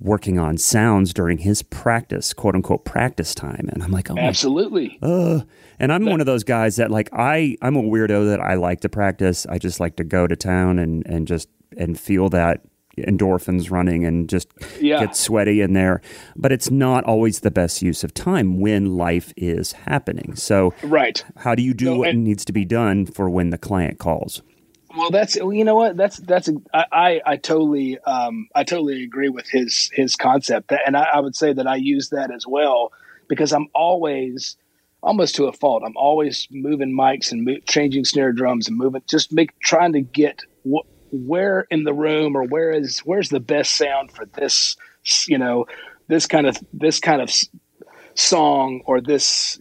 working 0.01 0.39
on 0.39 0.57
sounds 0.59 1.13
during 1.13 1.39
his 1.39 1.63
practice, 1.63 2.33
quote 2.33 2.55
unquote 2.55 2.85
practice 2.85 3.35
time. 3.35 3.69
And 3.73 3.83
I'm 3.83 3.91
like, 3.91 4.11
oh, 4.11 4.19
absolutely. 4.19 4.99
Uh, 5.03 5.41
and 5.79 5.93
I'm 5.93 6.05
one 6.05 6.21
of 6.21 6.27
those 6.27 6.45
guys 6.45 6.77
that 6.77 6.91
like 6.91 7.09
I 7.13 7.57
I'm 7.63 7.77
a 7.77 7.83
weirdo 7.83 8.29
that 8.31 8.41
I 8.41 8.55
like 8.55 8.81
to 8.81 8.89
practice. 8.89 9.47
I 9.47 9.59
just 9.59 9.81
like 9.81 9.97
to 9.97 10.05
go 10.05 10.27
to 10.27 10.37
town 10.37 10.79
and 10.79 11.07
and 11.07 11.27
just 11.27 11.49
and 11.77 11.99
feel 11.99 12.29
that 12.31 12.63
endorphins 13.07 13.71
running 13.71 14.05
and 14.05 14.29
just 14.29 14.49
yeah. 14.81 15.01
get 15.01 15.17
sweaty 15.17 15.61
in 15.61 15.73
there. 15.73 16.01
But 16.37 16.53
it's 16.53 16.71
not 16.71 17.05
always 17.05 17.41
the 17.41 17.51
best 17.51 17.83
use 17.83 18.05
of 18.05 18.15
time 18.15 18.61
when 18.61 18.97
life 18.97 19.33
is 19.37 19.73
happening. 19.73 20.35
So, 20.37 20.75
right. 20.83 21.25
How 21.37 21.55
do 21.55 21.63
you 21.63 21.75
do 21.75 21.87
no, 21.87 21.99
what 21.99 22.09
and, 22.09 22.25
needs 22.25 22.45
to 22.47 22.53
be 22.53 22.65
done 22.65 23.07
for 23.07 23.31
when 23.31 23.51
the 23.51 23.59
client 23.59 23.99
calls? 23.99 24.43
Well, 24.97 25.11
that's 25.11 25.37
you 25.37 25.65
know 25.65 25.75
what 25.75 25.97
that's 25.97 26.17
that's 26.19 26.49
I, 26.73 27.21
I, 27.25 27.37
totally 27.37 27.99
um, 28.01 28.49
I 28.55 28.65
totally 28.65 29.03
agree 29.05 29.29
with 29.29 29.47
his 29.49 29.91
his 29.93 30.17
concept, 30.17 30.73
and 30.87 30.97
I, 30.97 31.07
I 31.15 31.21
would 31.21 31.37
say 31.37 31.53
that 31.53 31.67
I 31.67 31.77
use 31.77 32.09
that 32.09 32.31
as 32.33 32.47
well 32.47 32.93
because 33.29 33.53
I'm 33.53 33.69
always 33.75 34.57
almost 35.03 35.35
to 35.37 35.45
a 35.45 35.53
fault. 35.53 35.83
I'm 35.85 35.97
always 35.97 36.49
moving 36.51 36.97
mics 36.97 37.33
and 37.33 37.45
mo- 37.45 37.59
changing 37.69 38.07
snare 38.07 38.33
drums 38.33 38.67
and 38.67 38.79
moving, 38.79 39.03
just 39.09 39.31
make 39.31 39.51
trying 39.61 39.93
to 39.93 40.01
get 40.01 40.41
wh- 40.65 40.89
where 41.13 41.67
in 41.71 41.85
the 41.85 41.93
room 41.95 42.35
or 42.35 42.45
where 42.45 42.71
is 42.71 43.01
where's 43.01 43.29
the 43.29 43.41
best 43.41 43.77
sound 43.77 44.11
for 44.11 44.25
this, 44.37 44.75
you 45.29 45.37
know, 45.37 45.67
this 46.09 46.27
kind 46.27 46.47
of 46.47 46.57
this 46.73 46.99
kind 46.99 47.21
of 47.21 47.31
song 48.15 48.81
or 48.87 49.01
this 49.01 49.59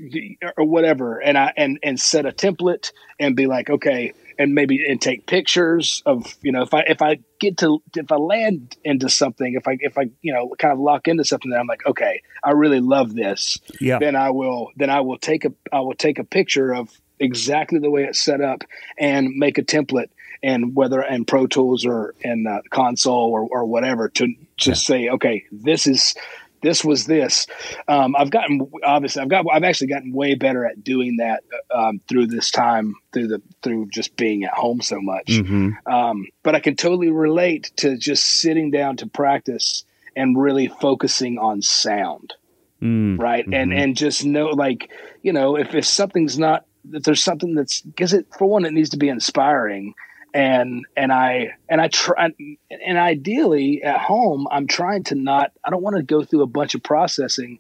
or 0.58 0.64
whatever, 0.66 1.20
and 1.20 1.38
I 1.38 1.54
and 1.58 1.80
and 1.84 2.00
set 2.00 2.26
a 2.26 2.32
template 2.32 2.92
and 3.20 3.36
be 3.36 3.46
like, 3.48 3.70
okay, 3.70 4.14
and 4.40 4.54
maybe 4.54 4.86
and 4.88 5.02
take 5.02 5.26
pictures 5.26 6.02
of 6.06 6.36
you 6.42 6.52
know 6.52 6.62
if 6.62 6.74
I 6.74 6.82
if 6.82 7.02
I 7.02 7.20
get 7.40 7.58
to 7.60 7.82
if 7.96 8.12
I 8.12 8.16
land 8.16 8.76
into 8.84 9.10
something 9.10 9.54
if 9.54 9.68
I 9.68 9.78
if 9.80 9.98
I 9.98 10.10
you 10.22 10.34
know 10.34 10.54
kind 10.58 10.72
of 10.72 10.80
lock 10.80 11.08
into 11.08 11.24
something 11.24 11.52
that 11.52 11.60
I'm 11.60 11.68
like 11.68 11.86
okay 11.86 12.22
I 12.44 12.52
really 12.52 12.80
love 12.80 13.14
this 13.14 13.58
yeah 13.80 14.00
then 14.00 14.16
I 14.16 14.32
will 14.32 14.72
then 14.76 14.90
I 14.90 15.02
will 15.02 15.18
take 15.18 15.46
a 15.46 15.54
I 15.72 15.80
will 15.82 15.96
take 15.96 16.20
a 16.20 16.24
picture 16.24 16.74
of 16.74 16.90
exactly 17.20 17.80
the 17.80 17.90
way 17.90 18.04
it's 18.04 18.24
set 18.24 18.42
up 18.42 18.64
and 19.00 19.30
make 19.36 19.58
a 19.58 19.64
template 19.64 20.10
and 20.44 20.76
whether 20.76 21.02
in 21.02 21.26
Pro 21.26 21.48
Tools 21.48 21.84
or 21.84 22.14
in 22.22 22.46
uh, 22.46 22.62
console 22.70 23.32
or, 23.32 23.48
or 23.50 23.66
whatever 23.66 24.10
to 24.10 24.34
just 24.56 24.88
yeah. 24.88 24.96
say 24.96 25.10
okay 25.10 25.46
this 25.52 25.88
is 25.88 26.16
this 26.62 26.84
was 26.84 27.06
this. 27.06 27.48
Um, 27.88 28.16
I've 28.16 28.32
gotten 28.32 28.70
obviously 28.84 29.22
I've 29.22 29.30
got 29.30 29.46
I've 29.52 29.64
actually 29.64 29.88
gotten 29.88 30.14
way 30.14 30.36
better 30.36 30.66
at 30.66 30.84
doing 30.84 31.18
that 31.18 31.44
um, 31.74 32.00
through 32.08 32.28
this 32.28 32.52
time 32.52 32.96
through 33.14 33.28
the 33.28 33.42
through 33.62 33.88
just 33.90 34.16
being 34.16 34.44
at 34.44 34.54
home 34.54 34.82
so 34.82 35.00
much. 35.00 35.28
Mm-hmm. 35.28 35.92
Um, 35.92 36.28
but 36.44 36.56
I 36.56 36.60
can 36.60 36.76
totally 36.76 37.10
relate 37.10 37.72
to 37.78 37.98
just 37.98 38.24
sitting 38.26 38.72
down 38.72 38.98
to 38.98 39.08
practice 39.08 39.84
and 40.16 40.38
really 40.38 40.68
focusing 40.68 41.38
on 41.38 41.62
sound, 41.62 42.34
mm-hmm. 42.82 43.22
right? 43.22 43.46
And 43.46 43.72
and 43.74 43.96
just 43.96 44.26
know 44.26 44.48
like 44.48 44.90
you 45.22 45.34
know 45.34 45.56
if 45.56 45.74
if 45.76 45.86
something's 45.86 46.40
not 46.40 46.66
if 46.92 47.04
there's 47.04 47.24
something 47.24 47.54
that's 47.54 47.82
because 47.82 48.14
it 48.14 48.28
for 48.38 48.48
one 48.48 48.66
it 48.66 48.74
needs 48.74 48.90
to 48.92 48.98
be 48.98 49.10
inspiring 49.10 49.94
and 50.34 50.86
and 50.96 51.12
I 51.12 51.56
and 51.70 51.82
I 51.82 51.88
try 51.88 52.30
and 52.70 52.98
ideally 52.98 53.84
at 53.84 54.00
home 54.00 54.48
I'm 54.52 54.68
trying 54.68 55.04
to 55.06 55.16
not 55.16 55.52
I 55.64 55.70
don't 55.70 55.82
want 55.82 55.98
to 55.98 56.04
go 56.04 56.24
through 56.24 56.42
a 56.42 56.48
bunch 56.48 56.76
of 56.76 56.84
processing 56.84 57.60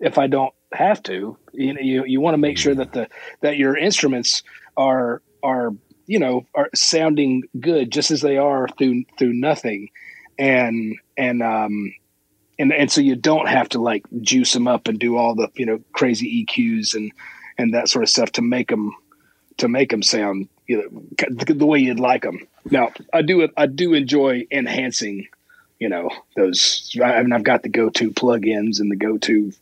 if 0.00 0.18
I 0.18 0.26
don't 0.26 0.54
have 0.72 1.02
to. 1.04 1.36
You 1.52 1.74
know 1.74 1.80
you, 1.80 2.04
you 2.04 2.20
want 2.20 2.34
to 2.34 2.38
make 2.38 2.58
sure 2.58 2.74
that 2.74 2.92
the 2.92 3.08
that 3.42 3.56
your 3.56 3.76
instruments 3.76 4.42
are 4.76 5.22
are 5.42 5.72
you 6.06 6.18
know 6.18 6.46
are 6.54 6.70
sounding 6.74 7.42
good 7.58 7.90
just 7.90 8.10
as 8.10 8.20
they 8.20 8.38
are 8.38 8.68
through 8.68 9.04
through 9.18 9.34
nothing. 9.34 9.90
And 10.38 10.96
and 11.16 11.42
um 11.42 11.94
and 12.58 12.72
and 12.72 12.90
so 12.90 13.00
you 13.00 13.16
don't 13.16 13.48
have 13.48 13.68
to 13.70 13.80
like 13.80 14.04
juice 14.20 14.52
them 14.52 14.68
up 14.68 14.88
and 14.88 14.98
do 14.98 15.16
all 15.16 15.34
the 15.34 15.48
you 15.54 15.66
know 15.66 15.80
crazy 15.92 16.46
EQs 16.46 16.94
and 16.94 17.12
and 17.58 17.74
that 17.74 17.88
sort 17.88 18.02
of 18.02 18.08
stuff 18.08 18.32
to 18.32 18.42
make 18.42 18.68
them 18.68 18.92
to 19.58 19.68
make 19.68 19.90
them 19.90 20.02
sound 20.02 20.48
you 20.66 20.78
know 20.78 21.28
the 21.54 21.66
way 21.66 21.78
you'd 21.78 22.00
like 22.00 22.22
them. 22.22 22.46
Now, 22.70 22.92
I 23.12 23.22
do 23.22 23.48
I 23.56 23.66
do 23.66 23.94
enjoy 23.94 24.46
enhancing, 24.50 25.28
you 25.78 25.88
know, 25.88 26.10
those. 26.34 26.96
I 27.02 27.22
mean, 27.22 27.32
I've 27.32 27.44
got 27.44 27.62
the 27.62 27.68
go-to 27.68 28.10
plugins 28.10 28.80
and 28.80 28.90
the 28.90 28.96
go-to, 28.96 29.52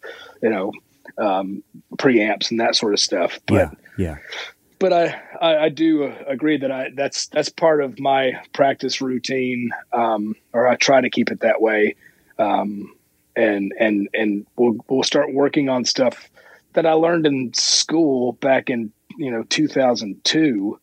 you 0.43 0.51
know, 0.51 0.73
um, 1.19 1.63
preamps 1.97 2.51
and 2.51 2.61
that 2.61 2.77
sort 2.77 2.95
of 2.95 3.01
stuff. 3.01 3.39
But, 3.47 3.55
yeah, 3.55 3.71
yeah. 3.99 4.17
But 4.79 4.93
I, 4.93 5.23
I, 5.41 5.57
I 5.65 5.69
do 5.69 6.13
agree 6.27 6.59
that 6.59 6.71
I 6.71 6.91
that's 6.95 7.27
that's 7.29 7.49
part 7.49 7.83
of 7.83 8.01
my 8.01 8.41
practice 8.53 9.01
routine, 9.01 9.71
um, 9.93 10.35
or 10.53 10.67
I 10.67 10.77
try 10.77 11.01
to 11.01 11.11
keep 11.11 11.31
it 11.31 11.41
that 11.41 11.61
way. 11.61 11.97
Um, 12.39 12.95
and 13.37 13.73
and 13.79 14.09
and 14.15 14.47
we'll 14.57 14.77
we'll 14.89 15.03
start 15.03 15.33
working 15.33 15.69
on 15.69 15.85
stuff 15.85 16.29
that 16.73 16.87
I 16.87 16.93
learned 16.93 17.27
in 17.27 17.53
school 17.55 18.33
back 18.33 18.69
in 18.71 18.93
you 19.18 19.31
know 19.31 19.42
2002 19.44 20.79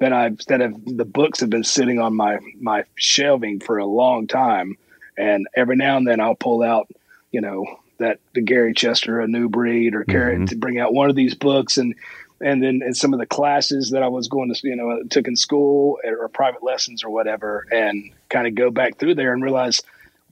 that 0.00 0.12
I've 0.12 0.38
that 0.46 0.60
have 0.60 0.74
the 0.84 1.04
books 1.04 1.40
have 1.40 1.50
been 1.50 1.64
sitting 1.64 1.98
on 1.98 2.14
my 2.14 2.38
my 2.60 2.84
shelving 2.94 3.60
for 3.60 3.78
a 3.78 3.86
long 3.86 4.26
time, 4.26 4.76
and 5.16 5.46
every 5.54 5.76
now 5.76 5.96
and 5.96 6.06
then 6.06 6.20
I'll 6.20 6.34
pull 6.34 6.62
out 6.62 6.88
you 7.30 7.40
know 7.40 7.64
that 7.98 8.20
the 8.34 8.40
Gary 8.40 8.74
Chester 8.74 9.20
a 9.20 9.26
new 9.26 9.48
breed 9.48 9.94
or 9.94 10.04
mm-hmm. 10.04 10.44
to 10.46 10.56
bring 10.56 10.78
out 10.78 10.94
one 10.94 11.10
of 11.10 11.16
these 11.16 11.34
books 11.34 11.76
and 11.78 11.94
and 12.40 12.62
then 12.62 12.80
in 12.84 12.94
some 12.94 13.12
of 13.12 13.18
the 13.18 13.26
classes 13.26 13.90
that 13.90 14.02
I 14.02 14.08
was 14.08 14.28
going 14.28 14.52
to 14.52 14.60
you 14.62 14.76
know 14.76 15.02
took 15.10 15.26
in 15.26 15.36
school 15.36 15.98
or 16.04 16.28
private 16.28 16.62
lessons 16.62 17.02
or 17.02 17.10
whatever 17.10 17.66
and 17.72 18.12
kind 18.28 18.46
of 18.46 18.54
go 18.54 18.70
back 18.70 18.98
through 18.98 19.16
there 19.16 19.32
and 19.32 19.42
realize 19.42 19.82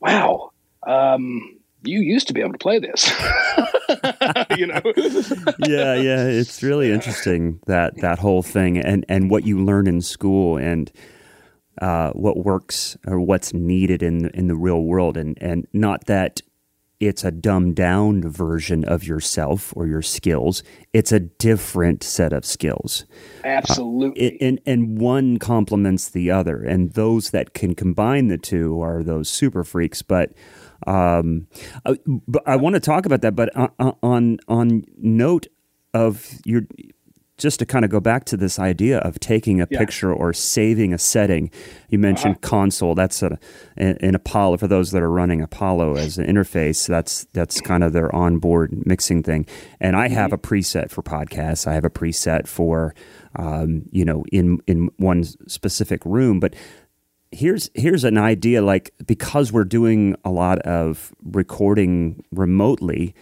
wow 0.00 0.52
um, 0.86 1.55
you 1.82 2.00
used 2.00 2.26
to 2.28 2.32
be 2.32 2.40
able 2.40 2.52
to 2.52 2.58
play 2.58 2.78
this 2.78 3.08
you 4.56 4.66
know 4.66 4.80
yeah 5.66 5.94
yeah 5.94 6.24
it's 6.24 6.62
really 6.62 6.90
interesting 6.90 7.60
that 7.66 7.96
that 8.00 8.18
whole 8.18 8.42
thing 8.42 8.78
and 8.78 9.04
and 9.08 9.30
what 9.30 9.46
you 9.46 9.62
learn 9.62 9.86
in 9.86 10.00
school 10.00 10.56
and 10.56 10.90
uh, 11.82 12.10
what 12.12 12.38
works 12.38 12.96
or 13.06 13.20
what's 13.20 13.52
needed 13.52 14.02
in 14.02 14.30
in 14.30 14.46
the 14.46 14.56
real 14.56 14.82
world 14.82 15.16
and 15.16 15.36
and 15.40 15.66
not 15.72 16.06
that 16.06 16.40
it's 16.98 17.24
a 17.24 17.30
dumbed 17.30 17.76
down 17.76 18.22
version 18.22 18.84
of 18.84 19.04
yourself 19.04 19.72
or 19.76 19.86
your 19.86 20.02
skills. 20.02 20.62
It's 20.94 21.12
a 21.12 21.20
different 21.20 22.02
set 22.02 22.32
of 22.32 22.46
skills. 22.46 23.04
Absolutely. 23.44 24.32
Uh, 24.32 24.36
and, 24.40 24.60
and 24.64 24.98
one 24.98 25.38
complements 25.38 26.08
the 26.08 26.30
other. 26.30 26.62
And 26.62 26.92
those 26.92 27.30
that 27.30 27.52
can 27.52 27.74
combine 27.74 28.28
the 28.28 28.38
two 28.38 28.80
are 28.80 29.02
those 29.02 29.28
super 29.28 29.62
freaks. 29.62 30.00
But 30.00 30.32
um, 30.86 31.46
I, 31.84 31.98
but 32.06 32.42
I 32.46 32.56
want 32.56 32.74
to 32.74 32.80
talk 32.80 33.06
about 33.06 33.22
that. 33.22 33.34
But 33.34 33.56
uh, 33.56 33.68
uh, 33.78 33.92
on 34.02 34.38
on 34.48 34.84
note 34.98 35.46
of 35.94 36.38
your 36.44 36.62
just 37.38 37.58
to 37.58 37.66
kind 37.66 37.84
of 37.84 37.90
go 37.90 38.00
back 38.00 38.24
to 38.24 38.36
this 38.36 38.58
idea 38.58 38.98
of 39.00 39.20
taking 39.20 39.60
a 39.60 39.66
yeah. 39.70 39.78
picture 39.78 40.12
or 40.12 40.32
saving 40.32 40.94
a 40.94 40.98
setting. 40.98 41.50
You 41.90 41.98
mentioned 41.98 42.36
uh-huh. 42.36 42.48
console. 42.48 42.94
That's 42.94 43.22
a, 43.22 43.38
an 43.76 44.14
Apollo 44.14 44.56
for 44.58 44.68
those 44.68 44.90
that 44.92 45.02
are 45.02 45.10
running 45.10 45.42
Apollo 45.42 45.96
as 45.96 46.16
an 46.18 46.26
interface. 46.26 46.86
That's 46.86 47.26
that's 47.32 47.60
kind 47.60 47.84
of 47.84 47.92
their 47.92 48.14
onboard 48.14 48.86
mixing 48.86 49.22
thing. 49.22 49.46
And 49.80 49.96
I 49.96 50.08
have 50.08 50.32
a 50.32 50.38
preset 50.38 50.90
for 50.90 51.02
podcasts. 51.02 51.66
I 51.66 51.74
have 51.74 51.84
a 51.84 51.90
preset 51.90 52.46
for 52.46 52.94
um, 53.36 53.82
you 53.90 54.04
know 54.04 54.24
in 54.32 54.60
in 54.66 54.90
one 54.96 55.24
specific 55.46 56.04
room, 56.06 56.40
but 56.40 56.54
here's 57.32 57.70
here's 57.74 58.04
an 58.04 58.16
idea 58.16 58.62
like 58.62 58.92
because 59.06 59.52
we're 59.52 59.64
doing 59.64 60.16
a 60.24 60.30
lot 60.30 60.58
of 60.60 61.12
recording 61.22 62.24
remotely 62.30 63.14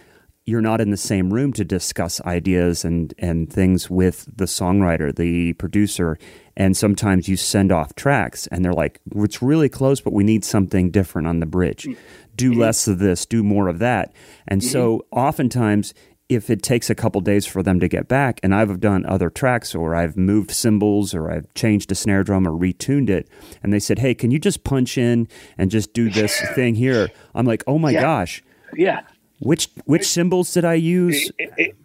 you're 0.45 0.61
not 0.61 0.79
in 0.79 0.91
the 0.91 0.97
same 0.97 1.33
room 1.33 1.51
to 1.53 1.65
discuss 1.65 2.21
ideas 2.21 2.85
and, 2.85 3.13
and 3.17 3.51
things 3.51 3.89
with 3.89 4.27
the 4.33 4.45
songwriter, 4.45 5.13
the 5.13 5.53
producer. 5.53 6.19
And 6.55 6.77
sometimes 6.77 7.27
you 7.27 7.35
send 7.35 7.71
off 7.71 7.95
tracks 7.95 8.45
and 8.47 8.63
they're 8.63 8.73
like, 8.73 8.99
it's 9.15 9.41
really 9.41 9.69
close, 9.69 10.01
but 10.01 10.13
we 10.13 10.23
need 10.23 10.45
something 10.45 10.91
different 10.91 11.27
on 11.27 11.39
the 11.39 11.47
bridge. 11.47 11.87
Do 12.35 12.51
mm-hmm. 12.51 12.59
less 12.59 12.87
of 12.87 12.99
this, 12.99 13.25
do 13.25 13.43
more 13.43 13.67
of 13.67 13.79
that. 13.79 14.13
And 14.47 14.61
mm-hmm. 14.61 14.71
so 14.71 15.05
oftentimes, 15.11 15.95
if 16.27 16.49
it 16.49 16.63
takes 16.63 16.89
a 16.89 16.95
couple 16.95 17.21
days 17.21 17.45
for 17.45 17.61
them 17.61 17.79
to 17.79 17.87
get 17.87 18.07
back, 18.07 18.39
and 18.41 18.53
I've 18.53 18.79
done 18.79 19.05
other 19.05 19.29
tracks 19.29 19.75
or 19.75 19.95
I've 19.95 20.17
moved 20.17 20.51
cymbals 20.51 21.13
or 21.13 21.31
I've 21.31 21.53
changed 21.53 21.91
a 21.91 21.95
snare 21.95 22.23
drum 22.23 22.47
or 22.47 22.51
retuned 22.51 23.09
it, 23.09 23.29
and 23.61 23.71
they 23.71 23.79
said, 23.79 23.99
hey, 23.99 24.15
can 24.15 24.31
you 24.31 24.39
just 24.39 24.63
punch 24.63 24.97
in 24.97 25.27
and 25.57 25.69
just 25.69 25.93
do 25.93 26.09
this 26.09 26.41
thing 26.55 26.75
here? 26.75 27.09
I'm 27.35 27.45
like, 27.45 27.63
oh 27.67 27.77
my 27.77 27.91
yeah. 27.91 28.01
gosh. 28.01 28.43
Yeah. 28.73 29.01
Which 29.39 29.69
which 29.85 30.07
cymbals 30.07 30.53
did 30.53 30.65
I 30.65 30.75
use? 30.75 31.31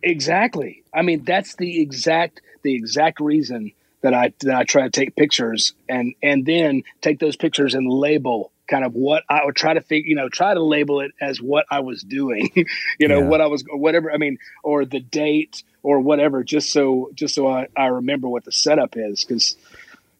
Exactly. 0.02 0.84
I 0.94 1.02
mean, 1.02 1.24
that's 1.24 1.56
the 1.56 1.82
exact 1.82 2.40
the 2.62 2.74
exact 2.74 3.20
reason 3.20 3.72
that 4.02 4.14
I 4.14 4.32
that 4.40 4.54
I 4.54 4.64
try 4.64 4.82
to 4.82 4.90
take 4.90 5.16
pictures 5.16 5.74
and 5.88 6.14
and 6.22 6.46
then 6.46 6.84
take 7.00 7.18
those 7.18 7.36
pictures 7.36 7.74
and 7.74 7.90
label 7.90 8.52
kind 8.70 8.84
of 8.84 8.94
what 8.94 9.24
I 9.28 9.44
would 9.44 9.56
try 9.56 9.74
to 9.74 9.80
figure, 9.80 10.08
you 10.08 10.14
know, 10.14 10.28
try 10.28 10.54
to 10.54 10.62
label 10.62 11.00
it 11.00 11.12
as 11.20 11.40
what 11.40 11.66
I 11.70 11.80
was 11.80 12.02
doing, 12.02 12.50
you 12.98 13.08
know, 13.08 13.20
yeah. 13.20 13.26
what 13.26 13.40
I 13.40 13.46
was, 13.46 13.64
whatever. 13.70 14.12
I 14.12 14.16
mean, 14.16 14.38
or 14.62 14.84
the 14.84 15.00
date 15.00 15.62
or 15.82 16.00
whatever, 16.00 16.44
just 16.44 16.72
so 16.72 17.10
just 17.14 17.34
so 17.34 17.48
I, 17.48 17.66
I 17.76 17.86
remember 17.86 18.28
what 18.28 18.44
the 18.44 18.52
setup 18.52 18.96
is, 18.96 19.24
because 19.24 19.56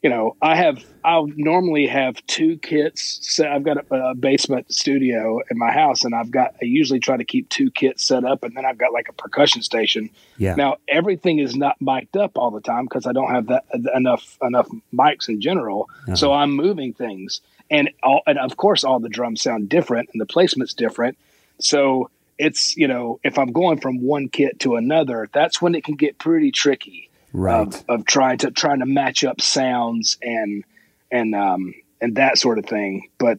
you 0.03 0.09
know, 0.09 0.37
I 0.41 0.57
have 0.57 0.83
I'll 1.05 1.27
normally 1.37 1.87
have 1.87 2.25
two 2.27 2.57
kits. 2.57 3.19
So 3.23 3.47
I've 3.47 3.63
got 3.63 3.77
a, 3.77 3.95
a, 3.95 4.15
basement 4.15 4.73
studio 4.73 5.41
in 5.51 5.59
my 5.59 5.71
house, 5.71 6.05
and 6.05 6.15
I've 6.15 6.31
got 6.31 6.55
I 6.63 6.65
usually 6.65 7.01
try 7.01 7.19
to 7.19 7.25
keep 7.25 7.51
two 7.51 7.71
kits 7.71 8.05
set 8.07 8.25
up, 8.25 8.43
and 8.43 8.57
then 8.57 8.65
I've 8.65 8.79
got 8.79 8.95
like 8.95 9.09
a 9.11 9.13
percussion 9.13 9.61
station. 9.61 10.09
Yeah. 10.39 10.55
Now 10.55 10.77
everything 10.89 11.39
is 11.39 11.55
not 11.55 11.77
mic'd 11.81 12.17
up 12.17 12.39
all 12.39 12.51
the 12.51 12.63
time 12.63 12.85
because 12.85 13.07
I 13.07 13.13
don't 13.13 13.31
have 13.31 13.49
that 13.49 13.65
enough 13.95 14.39
enough 14.43 14.69
mics 14.93 15.29
in 15.29 15.41
general. 15.41 15.91
Uh-huh. 16.07 16.17
So 16.17 16.33
I'm 16.33 16.53
moving 16.53 16.95
things, 16.95 17.43
and 17.71 17.91
all 18.03 18.23
and 18.27 18.39
of 18.39 18.57
course 18.57 18.85
all 18.85 19.01
the 19.01 19.09
drums 19.09 19.43
sound 19.43 19.69
different, 19.69 20.11
and 20.13 20.21
the 20.21 20.27
placement's 20.27 20.75
different. 20.75 21.17
So 21.61 22.11
it's 22.39 22.77
you 22.77 22.89
know 22.89 23.21
if 23.23 23.39
I'm 23.39 23.53
going 23.53 23.81
from 23.81 24.03
one 24.03 24.29
kit 24.29 24.61
to 24.61 24.77
another, 24.77 25.29
that's 25.33 25.61
when 25.61 25.75
it 25.75 25.85
can 25.85 25.97
get 25.97 26.19
pretty 26.19 26.51
tricky 26.51 27.11
right. 27.33 27.67
of, 27.67 27.85
of 27.89 28.05
trying 28.07 28.39
to 28.39 28.51
trying 28.51 28.81
to 28.81 28.87
match 28.87 29.25
up 29.25 29.41
sounds 29.41 30.19
and 30.23 30.65
and 31.11 31.35
um 31.35 31.75
and 32.01 32.17
that 32.17 32.39
sort 32.39 32.59
of 32.59 32.67
thing. 32.67 33.09
But 33.19 33.39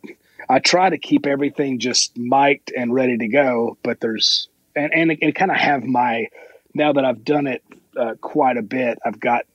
I 0.49 0.59
try 0.59 0.89
to 0.89 0.97
keep 0.97 1.25
everything 1.25 1.79
just 1.79 2.17
mic'd 2.17 2.71
and 2.75 2.93
ready 2.93 3.17
to 3.17 3.27
go. 3.27 3.77
But 3.83 3.99
there's 3.99 4.47
and 4.75 4.93
and, 4.93 5.17
and 5.21 5.35
kind 5.35 5.51
of 5.51 5.57
have 5.57 5.83
my 5.83 6.27
now 6.73 6.93
that 6.93 7.05
I've 7.05 7.25
done 7.25 7.47
it 7.47 7.63
uh, 7.97 8.15
quite 8.21 8.57
a 8.57 8.61
bit. 8.61 8.99
I've 9.05 9.19
got 9.19 9.45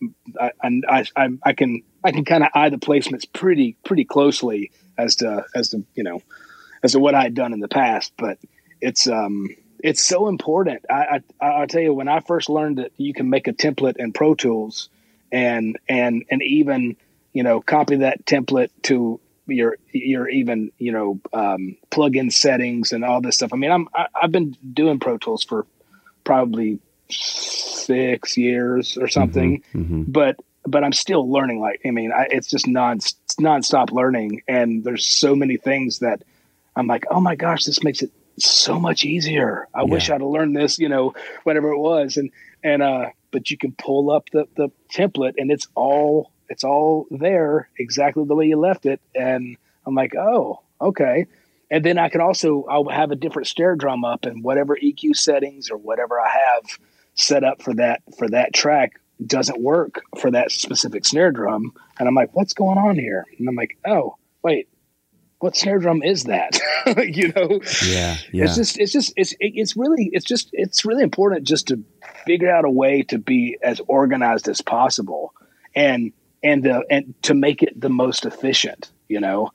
I 0.41 0.53
I, 0.63 1.05
I, 1.17 1.29
I 1.43 1.53
can 1.53 1.83
I 2.05 2.13
can 2.13 2.25
kind 2.25 2.45
of 2.45 2.51
eye 2.55 2.71
the 2.71 2.79
placements 2.79 3.25
pretty 3.33 3.77
pretty 3.85 4.05
closely 4.05 4.71
as 4.99 5.17
to 5.17 5.45
as 5.55 5.71
to 5.71 5.85
you 5.95 6.03
know 6.03 6.23
as 6.83 6.93
to 6.93 6.99
what 6.99 7.15
I 7.15 7.23
had 7.23 7.35
done 7.35 7.53
in 7.53 7.61
the 7.61 7.69
past. 7.69 8.13
But 8.17 8.39
it's 8.81 9.09
um 9.09 9.49
it's 9.83 10.03
so 10.03 10.29
important. 10.29 10.85
I, 10.91 11.21
I 11.41 11.47
I'll 11.47 11.67
tell 11.67 11.83
you 11.83 11.95
when 11.95 12.09
I 12.09 12.21
first 12.21 12.49
learned 12.49 12.79
that 12.79 12.93
you 12.97 13.13
can 13.13 13.31
make 13.31 13.49
a 13.49 13.53
template 13.53 13.97
in 13.97 14.13
Pro 14.13 14.35
Tools 14.35 14.89
and 15.33 15.79
and 15.89 16.25
and 16.31 16.43
even 16.43 16.97
you 17.33 17.43
know 17.43 17.61
copy 17.61 17.97
that 17.97 18.25
template 18.25 18.71
to 18.83 19.21
your 19.47 19.77
your 19.93 20.29
even 20.29 20.73
you 20.79 20.93
know 20.93 21.21
um, 21.33 21.77
plug-in 21.91 22.31
settings 22.31 22.93
and 22.93 23.05
all 23.05 23.21
this 23.21 23.37
stuff. 23.37 23.53
I 23.53 23.57
mean, 23.57 23.71
I'm 23.71 23.89
I, 23.95 24.07
I've 24.23 24.33
been 24.33 24.57
doing 24.73 24.99
Pro 24.99 25.19
Tools 25.19 25.45
for 25.45 25.67
probably 26.25 26.81
six 27.09 28.37
years 28.37 28.97
or 28.99 29.09
something, 29.09 29.63
mm-hmm, 29.75 29.81
mm-hmm. 29.81 30.03
but 30.11 30.37
but 30.67 30.83
I'm 30.83 30.93
still 30.93 31.31
learning. 31.31 31.61
Like 31.61 31.81
I 31.85 31.91
mean, 31.91 32.13
I, 32.13 32.27
it's 32.31 32.49
just 32.49 32.67
non 32.67 32.99
nonstop 33.41 33.93
learning, 33.93 34.43
and 34.49 34.85
there's 34.85 35.07
so 35.07 35.35
many 35.35 35.57
things 35.57 36.01
that 36.01 36.23
I'm 36.77 36.87
like, 36.87 37.07
oh 37.11 37.21
my 37.21 37.35
gosh, 37.35 37.65
this 37.65 37.83
makes 37.83 38.03
it 38.03 38.13
so 38.39 38.79
much 38.79 39.05
easier. 39.05 39.67
I 39.75 39.81
yeah. 39.81 39.87
wish 39.87 40.11
I'd 40.11 40.21
have 40.21 40.31
learned 40.31 40.57
this, 40.57 40.79
you 40.79 40.89
know, 40.89 41.15
whatever 41.45 41.71
it 41.71 41.79
was. 41.79 42.19
And, 42.19 42.31
and, 42.63 42.83
uh, 42.83 43.07
but 43.31 43.51
you 43.51 43.57
can 43.57 43.73
pull 43.73 44.11
up 44.11 44.29
the, 44.31 44.47
the 44.57 44.69
template 44.93 45.35
and 45.39 45.51
it's 45.51 45.67
all, 45.75 46.31
it's 46.49 46.65
all 46.65 47.07
there 47.11 47.69
exactly 47.79 48.25
the 48.25 48.35
way 48.35 48.47
you 48.47 48.59
left 48.59 48.87
it. 48.87 49.01
And 49.15 49.57
I'm 49.87 49.95
like, 49.95 50.15
oh, 50.15 50.61
okay. 50.81 51.27
And 51.71 51.85
then 51.85 51.99
I 51.99 52.09
can 52.09 52.21
also, 52.21 52.65
I'll 52.65 52.89
have 52.89 53.11
a 53.11 53.17
different 53.17 53.49
snare 53.49 53.75
drum 53.75 54.05
up 54.05 54.25
and 54.25 54.45
whatever 54.45 54.77
EQ 54.77 55.17
settings 55.17 55.71
or 55.71 55.79
whatever 55.79 56.21
I 56.21 56.29
have 56.29 56.79
set 57.17 57.45
up 57.45 57.63
for 57.63 57.75
that, 57.75 58.03
for 58.17 58.29
that 58.29 58.55
track 58.55 59.01
doesn't 59.25 59.61
work 59.61 60.03
for 60.21 60.31
that 60.31 60.51
specific 60.53 61.05
snare 61.05 61.33
drum. 61.33 61.73
And 61.99 62.07
I'm 62.07 62.15
like, 62.15 62.35
what's 62.35 62.53
going 62.53 62.79
on 62.79 62.97
here? 62.99 63.25
And 63.39 63.49
I'm 63.49 63.57
like, 63.57 63.79
oh, 63.87 64.17
wait, 64.43 64.69
what 65.39 65.57
snare 65.57 65.79
drum 65.79 66.03
is 66.03 66.25
that? 66.25 66.59
you 67.09 67.33
know? 67.35 67.61
Yeah, 67.85 68.17
yeah. 68.33 68.45
It's 68.45 68.57
just, 68.57 68.79
it's 68.79 68.93
just, 68.93 69.13
it's, 69.17 69.35
it's 69.41 69.77
really, 69.77 70.11
it's 70.13 70.25
just, 70.25 70.51
it's 70.53 70.85
really 70.85 71.03
important 71.03 71.47
just 71.47 71.69
to 71.69 71.83
figure 72.27 72.51
out 72.51 72.65
a 72.65 72.71
way 72.71 73.03
to 73.03 73.19
be 73.19 73.57
as 73.63 73.81
organized 73.87 74.49
as 74.49 74.61
possible, 74.61 75.33
and 75.75 76.13
and 76.43 76.67
uh, 76.67 76.83
and 76.91 77.15
to 77.23 77.35
make 77.35 77.63
it 77.63 77.81
the 77.81 77.89
most 77.89 78.27
efficient. 78.27 78.91
You 79.09 79.21
know, 79.21 79.51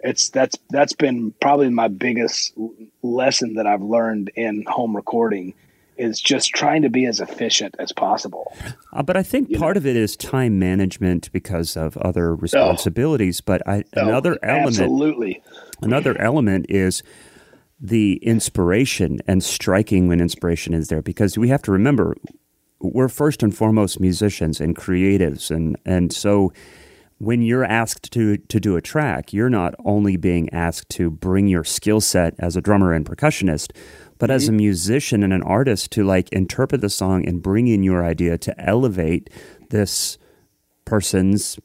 it's 0.00 0.30
that's 0.30 0.56
that's 0.70 0.94
been 0.94 1.32
probably 1.40 1.68
my 1.68 1.88
biggest 1.88 2.54
lesson 3.02 3.54
that 3.54 3.66
I've 3.66 3.82
learned 3.82 4.30
in 4.34 4.64
home 4.66 4.96
recording 4.96 5.54
is 5.96 6.20
just 6.20 6.50
trying 6.50 6.82
to 6.82 6.90
be 6.90 7.06
as 7.06 7.20
efficient 7.20 7.74
as 7.78 7.92
possible. 7.92 8.56
Uh, 8.92 9.02
but 9.02 9.16
I 9.16 9.22
think 9.22 9.50
you 9.50 9.58
part 9.58 9.76
know? 9.76 9.78
of 9.78 9.86
it 9.86 9.96
is 9.96 10.16
time 10.16 10.58
management 10.58 11.30
because 11.32 11.76
of 11.76 11.96
other 11.98 12.34
responsibilities. 12.34 13.40
Oh. 13.40 13.44
But 13.46 13.66
I, 13.66 13.84
oh, 13.96 14.08
another 14.08 14.38
element, 14.42 14.68
absolutely, 14.68 15.42
another 15.82 16.20
element 16.20 16.66
is 16.68 17.02
the 17.80 18.16
inspiration 18.16 19.20
and 19.26 19.42
striking 19.42 20.08
when 20.08 20.20
inspiration 20.20 20.74
is 20.74 20.88
there. 20.88 21.02
Because 21.02 21.36
we 21.36 21.48
have 21.48 21.62
to 21.62 21.72
remember, 21.72 22.16
we're 22.80 23.08
first 23.08 23.42
and 23.42 23.56
foremost 23.56 24.00
musicians 24.00 24.60
and 24.60 24.76
creatives, 24.76 25.50
and 25.50 25.76
and 25.84 26.12
so 26.12 26.52
when 27.18 27.42
you're 27.42 27.64
asked 27.64 28.12
to 28.12 28.36
to 28.36 28.60
do 28.60 28.76
a 28.76 28.82
track, 28.82 29.32
you're 29.32 29.50
not 29.50 29.74
only 29.84 30.16
being 30.16 30.52
asked 30.52 30.88
to 30.90 31.10
bring 31.10 31.48
your 31.48 31.64
skill 31.64 32.00
set 32.00 32.34
as 32.38 32.56
a 32.56 32.60
drummer 32.60 32.92
and 32.92 33.06
percussionist, 33.06 33.72
but 34.18 34.28
mm-hmm. 34.28 34.36
as 34.36 34.48
a 34.48 34.50
mm-hmm. 34.50 34.58
musician 34.58 35.22
and 35.22 35.32
an 35.32 35.42
artist 35.42 35.90
to 35.92 36.04
like 36.04 36.28
interpret 36.30 36.80
the 36.80 36.90
song 36.90 37.26
and 37.26 37.42
bring 37.42 37.68
in 37.68 37.82
your 37.82 38.04
idea 38.04 38.38
to 38.38 38.60
elevate 38.60 39.30
this 39.70 40.18
person's 40.84 41.58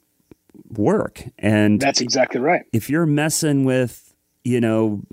work. 0.70 1.24
And 1.38 1.80
that's 1.80 2.02
exactly 2.02 2.40
right. 2.40 2.64
If 2.74 2.90
you're 2.90 3.06
messing 3.06 3.66
with, 3.66 4.14
you 4.44 4.62
know, 4.62 5.04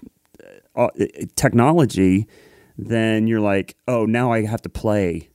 uh, 0.74 0.88
technology, 1.36 2.26
then 2.76 3.26
you're 3.26 3.40
like, 3.40 3.76
oh, 3.88 4.04
now 4.06 4.32
I 4.32 4.44
have 4.44 4.62
to 4.62 4.68
play 4.68 5.30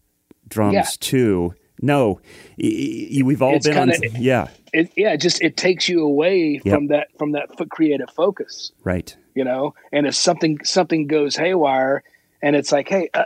drums 0.47 0.73
yeah. 0.73 0.85
too. 0.99 1.53
No, 1.81 2.21
we've 2.59 3.41
all 3.41 3.55
it's 3.55 3.65
been 3.67 3.89
kinda, 3.89 3.95
on. 3.95 4.21
Yeah, 4.21 4.49
it, 4.71 4.91
yeah. 4.95 5.15
Just 5.15 5.41
it 5.41 5.57
takes 5.57 5.89
you 5.89 6.03
away 6.03 6.61
yep. 6.63 6.75
from 6.75 6.87
that 6.87 7.07
from 7.17 7.31
that 7.31 7.49
creative 7.71 8.11
focus. 8.11 8.71
Right. 8.83 9.17
You 9.33 9.43
know, 9.43 9.73
and 9.91 10.05
if 10.05 10.15
something 10.15 10.63
something 10.63 11.07
goes 11.07 11.35
haywire, 11.35 12.03
and 12.41 12.55
it's 12.55 12.71
like, 12.71 12.89
hey, 12.89 13.09
uh, 13.13 13.25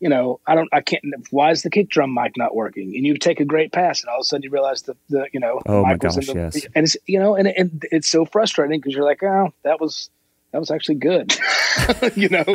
you 0.00 0.08
know, 0.08 0.40
I 0.46 0.54
don't, 0.54 0.68
I 0.72 0.80
can't. 0.80 1.04
Why 1.30 1.50
is 1.50 1.62
the 1.62 1.70
kick 1.70 1.90
drum 1.90 2.14
mic 2.14 2.36
not 2.36 2.54
working? 2.54 2.94
And 2.96 3.06
you 3.06 3.18
take 3.18 3.40
a 3.40 3.44
great 3.44 3.72
pass, 3.72 4.00
and 4.00 4.08
all 4.08 4.16
of 4.16 4.22
a 4.22 4.24
sudden 4.24 4.42
you 4.42 4.50
realize 4.50 4.82
the, 4.82 4.96
the 5.08 5.26
you 5.32 5.40
know, 5.40 5.60
oh 5.66 5.82
my 5.82 5.96
gosh, 5.96 6.14
the, 6.14 6.32
yes. 6.34 6.66
and 6.74 6.84
it's 6.84 6.96
you 7.06 7.18
know, 7.18 7.36
and, 7.36 7.48
and 7.48 7.84
it's 7.90 8.08
so 8.08 8.24
frustrating 8.24 8.80
because 8.80 8.94
you're 8.94 9.04
like, 9.04 9.22
oh, 9.22 9.52
that 9.62 9.80
was 9.80 10.08
that 10.52 10.58
was 10.58 10.70
actually 10.70 10.96
good, 10.96 11.36
you 12.14 12.30
know. 12.30 12.44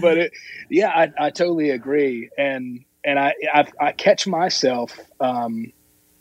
but 0.00 0.18
it, 0.18 0.32
yeah, 0.68 0.88
I, 0.88 1.12
I 1.18 1.30
totally 1.30 1.70
agree, 1.70 2.30
and 2.36 2.84
and 3.04 3.18
I, 3.18 3.34
I, 3.52 3.66
I 3.80 3.92
catch 3.92 4.26
myself, 4.26 4.98
um, 5.20 5.72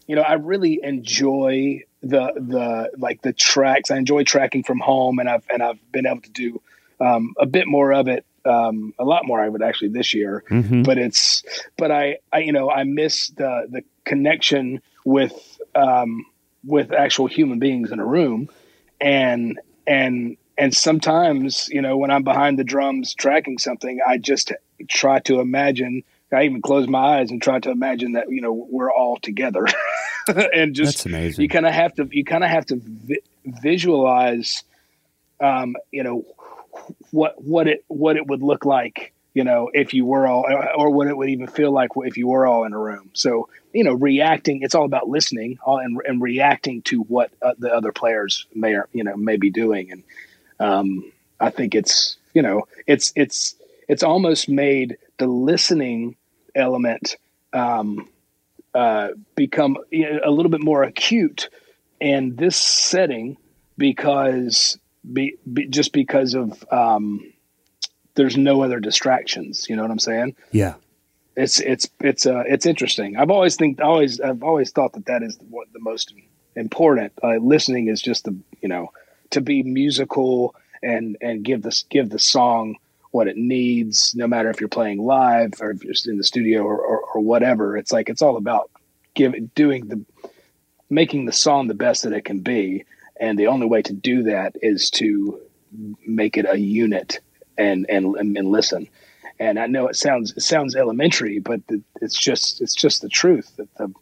you 0.06 0.16
know, 0.16 0.22
I 0.22 0.34
really 0.34 0.80
enjoy 0.84 1.82
the 2.04 2.34
the 2.36 2.92
like 2.98 3.22
the 3.22 3.34
tracks. 3.34 3.90
I 3.90 3.98
enjoy 3.98 4.24
tracking 4.24 4.64
from 4.64 4.80
home, 4.80 5.20
and 5.20 5.30
I've 5.30 5.46
and 5.50 5.64
I've 5.64 5.80
been 5.92 6.06
able 6.06 6.22
to 6.22 6.32
do 6.32 6.62
um, 7.00 7.34
a 7.40 7.46
bit 7.46 7.68
more 7.68 7.94
of 7.94 8.08
it 8.08 8.26
um, 8.46 8.94
a 9.00 9.04
lot 9.04 9.26
more 9.26 9.40
I 9.40 9.50
would 9.50 9.62
actually 9.62 9.90
this 9.90 10.14
year. 10.14 10.44
Mm-hmm. 10.50 10.84
But 10.84 10.98
it's 10.98 11.44
but 11.78 11.92
I, 11.92 12.18
I 12.32 12.40
you 12.40 12.52
know 12.52 12.70
I 12.70 12.84
miss 12.84 13.30
the 13.30 13.68
the 13.70 13.84
connection 14.06 14.82
with 15.06 15.60
um, 15.76 16.26
with 16.64 16.92
actual 16.92 17.28
human 17.28 17.60
beings 17.60 17.92
in 17.92 18.00
a 18.00 18.06
room, 18.06 18.50
and 19.00 19.60
and 19.88 20.38
and 20.58 20.76
sometimes 20.76 21.70
you 21.70 21.82
know 21.82 21.98
when 21.98 22.12
I'm 22.12 22.24
behind 22.24 22.60
the 22.60 22.64
drums 22.64 23.14
tracking 23.14 23.58
something, 23.58 24.00
I 24.06 24.18
just 24.18 24.52
try 24.88 25.20
to 25.22 25.40
imagine. 25.40 26.04
I 26.34 26.44
even 26.44 26.62
close 26.62 26.88
my 26.88 27.20
eyes 27.20 27.32
and 27.32 27.42
try 27.42 27.60
to 27.60 27.72
imagine 27.72 28.14
that 28.14 28.30
you 28.30 28.42
know 28.42 28.54
we're 28.70 28.92
all 28.92 29.18
together, 29.18 29.68
and 30.28 30.74
just 30.74 30.98
That's 30.98 31.06
amazing. 31.06 31.44
you 31.44 31.50
kind 31.50 31.66
of 31.66 31.74
have 31.74 31.96
to 31.96 32.08
you 32.12 32.24
kind 32.24 32.44
of 32.44 32.50
have 32.50 32.66
to 32.68 32.80
vi- 32.82 33.22
visualize, 33.46 34.64
um, 35.40 35.76
you 35.92 36.04
know 36.04 36.26
what 37.12 37.42
what 37.44 37.68
it 37.68 37.84
what 37.88 38.18
it 38.18 38.26
would 38.28 38.42
look 38.42 38.66
like 38.66 39.14
you 39.34 39.44
know 39.44 39.70
if 39.74 39.94
you 39.94 40.06
were 40.06 40.28
all 40.28 40.46
or 40.76 40.90
what 40.90 41.08
it 41.08 41.16
would 41.16 41.30
even 41.30 41.48
feel 41.48 41.72
like 41.72 41.90
if 41.96 42.18
you 42.18 42.28
were 42.28 42.46
all 42.46 42.64
in 42.64 42.74
a 42.74 42.80
room. 42.80 43.10
So 43.14 43.50
you 43.74 43.84
know 43.84 43.94
reacting 43.94 44.62
it's 44.62 44.76
all 44.76 44.86
about 44.86 45.08
listening 45.08 45.60
and, 45.66 46.00
and 46.06 46.22
reacting 46.22 46.82
to 46.84 47.02
what 47.02 47.32
uh, 47.42 47.54
the 47.58 47.74
other 47.74 47.92
players 47.92 48.46
may 48.54 48.74
or 48.74 48.88
you 48.94 49.04
know 49.04 49.16
may 49.16 49.38
be 49.38 49.50
doing. 49.50 49.92
And 49.92 50.04
um, 50.60 51.12
i 51.40 51.50
think 51.50 51.76
it's 51.76 52.18
you 52.34 52.42
know 52.42 52.68
it's 52.88 53.12
it's 53.16 53.56
it's 53.88 54.04
almost 54.04 54.48
made 54.48 54.98
the 55.18 55.28
listening 55.28 56.16
element 56.56 57.18
um, 57.54 58.10
uh, 58.74 59.10
become 59.36 59.78
a 59.94 60.30
little 60.30 60.50
bit 60.50 60.64
more 60.64 60.84
acute 60.84 61.50
in 62.00 62.36
this 62.36 62.58
setting 62.58 63.38
because 63.78 64.78
be, 65.12 65.38
be 65.52 65.68
just 65.68 65.94
because 65.94 66.34
of 66.34 66.64
um, 66.72 67.34
there's 68.16 68.38
no 68.38 68.62
other 68.62 68.80
distractions. 68.80 69.68
You 69.70 69.76
know 69.76 69.82
what 69.82 69.92
I'm 69.92 70.00
saying? 70.00 70.36
Yeah. 70.52 70.76
It's 71.36 71.60
it's 71.60 71.90
it's 72.00 72.28
uh 72.28 72.44
it's 72.46 72.68
interesting. 72.68 73.18
I've 73.18 73.32
always 73.32 73.56
think 73.56 73.82
always 73.82 74.22
I've 74.22 74.44
always 74.44 74.70
thought 74.70 74.94
that 74.94 75.08
that 75.08 75.24
is 75.24 75.38
what 75.50 75.68
the 75.74 75.80
most 75.80 76.14
important. 76.56 77.14
Uh, 77.24 77.38
listening 77.38 77.88
is 77.88 78.02
just 78.02 78.26
the 78.26 78.38
you 78.62 78.70
know 78.70 78.92
to 79.32 79.42
be 79.42 79.64
musical 79.64 80.56
and 80.84 81.18
and 81.22 81.44
give 81.44 81.64
this 81.64 81.86
give 81.90 82.12
the 82.12 82.20
song 82.20 82.76
what 83.14 83.28
it 83.28 83.38
needs, 83.38 84.14
no 84.16 84.28
matter 84.28 84.50
if 84.50 84.60
you're 84.60 84.68
playing 84.68 85.00
live 85.00 85.54
or 85.62 85.70
if 85.70 85.84
you're 85.84 85.94
in 86.08 86.18
the 86.18 86.24
studio 86.24 86.64
or, 86.64 86.80
or, 86.80 87.00
or 87.00 87.22
whatever. 87.22 87.78
It's 87.78 87.92
like 87.92 88.10
it's 88.10 88.24
all 88.24 88.38
about 88.38 88.72
giving 89.14 89.52
doing 89.54 89.88
the 89.88 90.04
making 90.90 91.26
the 91.26 91.32
song 91.32 91.68
the 91.68 91.76
best 91.76 92.04
that 92.04 92.14
it 92.14 92.26
can 92.26 92.40
be 92.40 92.86
and 93.20 93.38
the 93.38 93.48
only 93.48 93.68
way 93.68 93.82
to 93.84 93.94
do 93.94 94.24
that 94.24 94.56
is 94.62 94.90
to 94.90 95.40
make 96.06 96.38
it 96.38 96.46
a 96.50 96.58
unit 96.58 97.20
and 97.58 97.86
and 97.88 98.16
and 98.18 98.48
listen. 98.48 98.88
And 99.40 99.60
I 99.60 99.68
know 99.68 99.88
it 99.88 99.96
sounds 99.96 100.34
it 100.36 100.42
sounds 100.42 100.76
elementary, 100.76 101.40
but 101.40 101.62
it's 102.02 102.18
just 102.18 102.62
it's 102.62 102.76
just 102.76 103.02
the 103.02 103.10
truth 103.10 103.56
that 103.58 103.74
the 103.76 103.94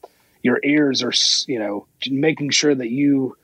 your 0.41 0.59
ears 0.63 1.03
are 1.03 1.13
you 1.51 1.59
know 1.59 1.85
making 2.09 2.51
sure 2.51 2.73
that 2.73 2.89
you 2.89 3.35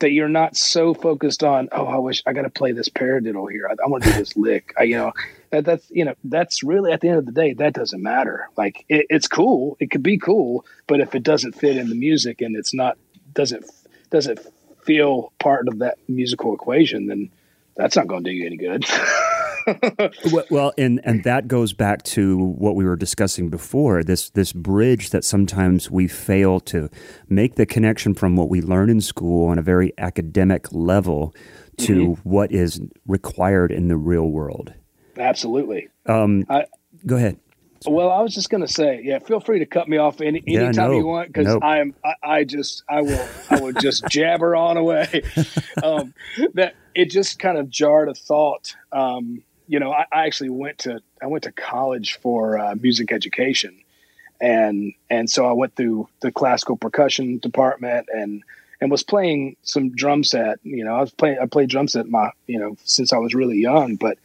that 0.00 0.12
you're 0.12 0.28
not 0.28 0.56
so 0.56 0.94
focused 0.94 1.42
on 1.42 1.68
oh 1.72 1.86
I 1.86 1.98
wish 1.98 2.22
I 2.26 2.32
got 2.32 2.42
to 2.42 2.50
play 2.50 2.72
this 2.72 2.88
paradiddle 2.88 3.50
here. 3.50 3.68
I, 3.68 3.74
I 3.84 3.88
want 3.88 4.04
to 4.04 4.12
do 4.12 4.18
this 4.18 4.36
lick. 4.36 4.74
I, 4.78 4.84
you 4.84 4.96
know 4.96 5.12
that 5.50 5.64
that's 5.64 5.90
you 5.90 6.04
know 6.04 6.14
that's 6.24 6.62
really 6.62 6.92
at 6.92 7.00
the 7.00 7.08
end 7.08 7.18
of 7.18 7.26
the 7.26 7.32
day 7.32 7.54
that 7.54 7.74
doesn't 7.74 8.02
matter. 8.02 8.48
Like 8.56 8.84
it, 8.88 9.06
it's 9.10 9.28
cool. 9.28 9.76
It 9.80 9.90
could 9.90 10.02
be 10.02 10.18
cool 10.18 10.64
but 10.88 11.00
if 11.00 11.14
it 11.14 11.22
doesn't 11.22 11.52
fit 11.52 11.76
in 11.76 11.88
the 11.88 11.94
music 11.94 12.40
and 12.40 12.56
it's 12.56 12.74
not 12.74 12.98
doesn't 13.34 13.64
doesn't 14.10 14.40
feel 14.82 15.32
part 15.38 15.68
of 15.68 15.78
that 15.80 15.98
musical 16.08 16.54
equation, 16.54 17.06
then 17.06 17.30
that's 17.76 17.94
not 17.94 18.08
going 18.08 18.24
to 18.24 18.30
do 18.30 18.34
you 18.34 18.46
any 18.46 18.56
good. 18.56 18.84
well, 20.50 20.72
and 20.78 21.00
and 21.04 21.24
that 21.24 21.48
goes 21.48 21.72
back 21.72 22.02
to 22.04 22.36
what 22.36 22.74
we 22.74 22.84
were 22.84 22.96
discussing 22.96 23.50
before 23.50 24.02
this 24.02 24.30
this 24.30 24.52
bridge 24.52 25.10
that 25.10 25.24
sometimes 25.24 25.90
we 25.90 26.08
fail 26.08 26.60
to 26.60 26.88
make 27.28 27.56
the 27.56 27.66
connection 27.66 28.14
from 28.14 28.36
what 28.36 28.48
we 28.48 28.60
learn 28.60 28.90
in 28.90 29.00
school 29.00 29.48
on 29.48 29.58
a 29.58 29.62
very 29.62 29.92
academic 29.98 30.72
level 30.72 31.34
to 31.78 32.10
mm-hmm. 32.10 32.28
what 32.28 32.52
is 32.52 32.80
required 33.06 33.70
in 33.70 33.88
the 33.88 33.96
real 33.96 34.28
world. 34.30 34.72
Absolutely. 35.16 35.88
Um, 36.06 36.44
I, 36.48 36.66
go 37.06 37.16
ahead. 37.16 37.38
Well, 37.86 38.10
I 38.10 38.20
was 38.22 38.34
just 38.34 38.50
going 38.50 38.62
to 38.62 38.72
say, 38.72 39.00
yeah, 39.04 39.20
feel 39.20 39.38
free 39.38 39.60
to 39.60 39.66
cut 39.66 39.88
me 39.88 39.98
off 39.98 40.20
any 40.20 40.42
anytime 40.46 40.74
yeah, 40.74 40.86
no, 40.86 40.92
you 40.92 41.06
want 41.06 41.28
because. 41.32 41.58
I 41.62 41.78
am 41.78 41.94
I, 42.04 42.14
I, 42.22 42.44
just 42.44 42.82
I 42.88 43.02
will 43.02 43.28
I 43.50 43.60
will 43.60 43.72
just 43.72 44.04
jabber 44.10 44.56
on 44.56 44.76
away. 44.76 45.22
Um, 45.82 46.12
that 46.54 46.74
it 46.94 47.10
just 47.10 47.38
kind 47.38 47.56
of 47.56 47.70
jarred 47.70 48.08
a 48.08 48.14
thought. 48.14 48.74
Um, 48.90 49.44
you 49.68 49.78
know, 49.78 49.92
I, 49.92 50.06
I, 50.10 50.26
actually 50.26 50.48
went 50.48 50.78
to 50.78 51.00
I 51.22 51.26
went 51.26 51.44
to 51.44 51.52
college 51.52 52.18
for 52.18 52.58
uh, 52.58 52.74
music 52.74 53.12
education, 53.12 53.78
and 54.40 54.94
and 55.10 55.30
so 55.30 55.46
I 55.46 55.52
went 55.52 55.76
through 55.76 56.08
the 56.20 56.32
classical 56.32 56.76
percussion 56.76 57.38
department 57.38 58.08
and 58.12 58.42
and 58.80 58.90
was 58.90 59.02
playing 59.02 59.56
some 59.62 59.90
drum 59.94 60.24
set. 60.24 60.58
You 60.62 60.84
know, 60.84 60.94
I 60.94 61.00
was 61.00 61.10
playing 61.12 61.38
I 61.40 61.46
played 61.46 61.68
drum 61.68 61.86
set 61.86 62.08
my 62.08 62.30
you 62.46 62.58
know 62.58 62.76
since 62.84 63.12
I 63.12 63.18
was 63.18 63.34
really 63.34 63.58
young, 63.58 63.96
but 63.96 64.18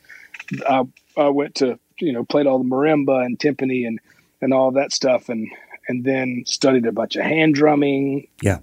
I, 0.67 0.87
I 1.17 1.29
went 1.29 1.55
to 1.55 1.77
you 1.99 2.13
know 2.13 2.23
played 2.23 2.47
all 2.47 2.57
the 2.57 2.65
marimba 2.65 3.25
and 3.25 3.37
timpani 3.37 3.85
and 3.85 3.99
and 4.41 4.53
all 4.53 4.71
that 4.71 4.93
stuff 4.93 5.29
and 5.29 5.49
and 5.87 6.05
then 6.05 6.43
studied 6.45 6.85
a 6.85 6.91
bunch 6.91 7.15
of 7.15 7.23
hand 7.23 7.53
drumming 7.55 8.27
yeah 8.41 8.59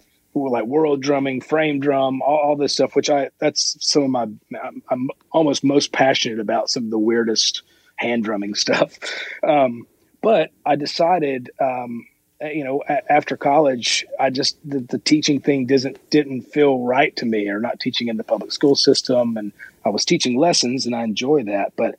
like 0.48 0.64
world 0.64 1.02
drumming 1.02 1.40
frame 1.40 1.80
drum 1.80 2.22
all, 2.22 2.38
all 2.38 2.56
this 2.56 2.72
stuff 2.72 2.94
which 2.94 3.10
i 3.10 3.28
that's 3.38 3.76
some 3.80 4.02
of 4.02 4.10
my 4.10 4.22
I'm, 4.62 4.82
I'm, 4.88 5.10
almost 5.32 5.62
most 5.62 5.92
passionate 5.92 6.40
about 6.40 6.70
some 6.70 6.84
of 6.84 6.90
the 6.90 6.98
weirdest 6.98 7.62
hand 7.96 8.24
drumming 8.24 8.54
stuff. 8.64 8.98
Um, 9.42 9.86
but 10.22 10.50
i 10.64 10.76
decided 10.76 11.50
um, 11.60 12.06
you 12.40 12.64
know 12.64 12.82
a- 12.88 13.12
after 13.12 13.36
college 13.36 14.06
i 14.18 14.30
just 14.30 14.56
the, 14.68 14.80
the 14.80 14.98
teaching 14.98 15.40
thing 15.40 15.66
didn't 15.66 15.98
didn't 16.10 16.42
feel 16.42 16.80
right 16.80 17.14
to 17.16 17.26
me. 17.26 17.48
Or 17.48 17.60
not 17.60 17.80
teaching 17.80 18.08
in 18.08 18.16
the 18.16 18.24
public 18.24 18.52
school 18.52 18.76
system 18.76 19.36
and 19.36 19.52
i 19.84 19.88
was 19.88 20.04
teaching 20.04 20.38
lessons 20.38 20.86
and 20.86 20.94
i 20.94 21.02
enjoy 21.02 21.44
that. 21.44 21.74
But 21.76 21.96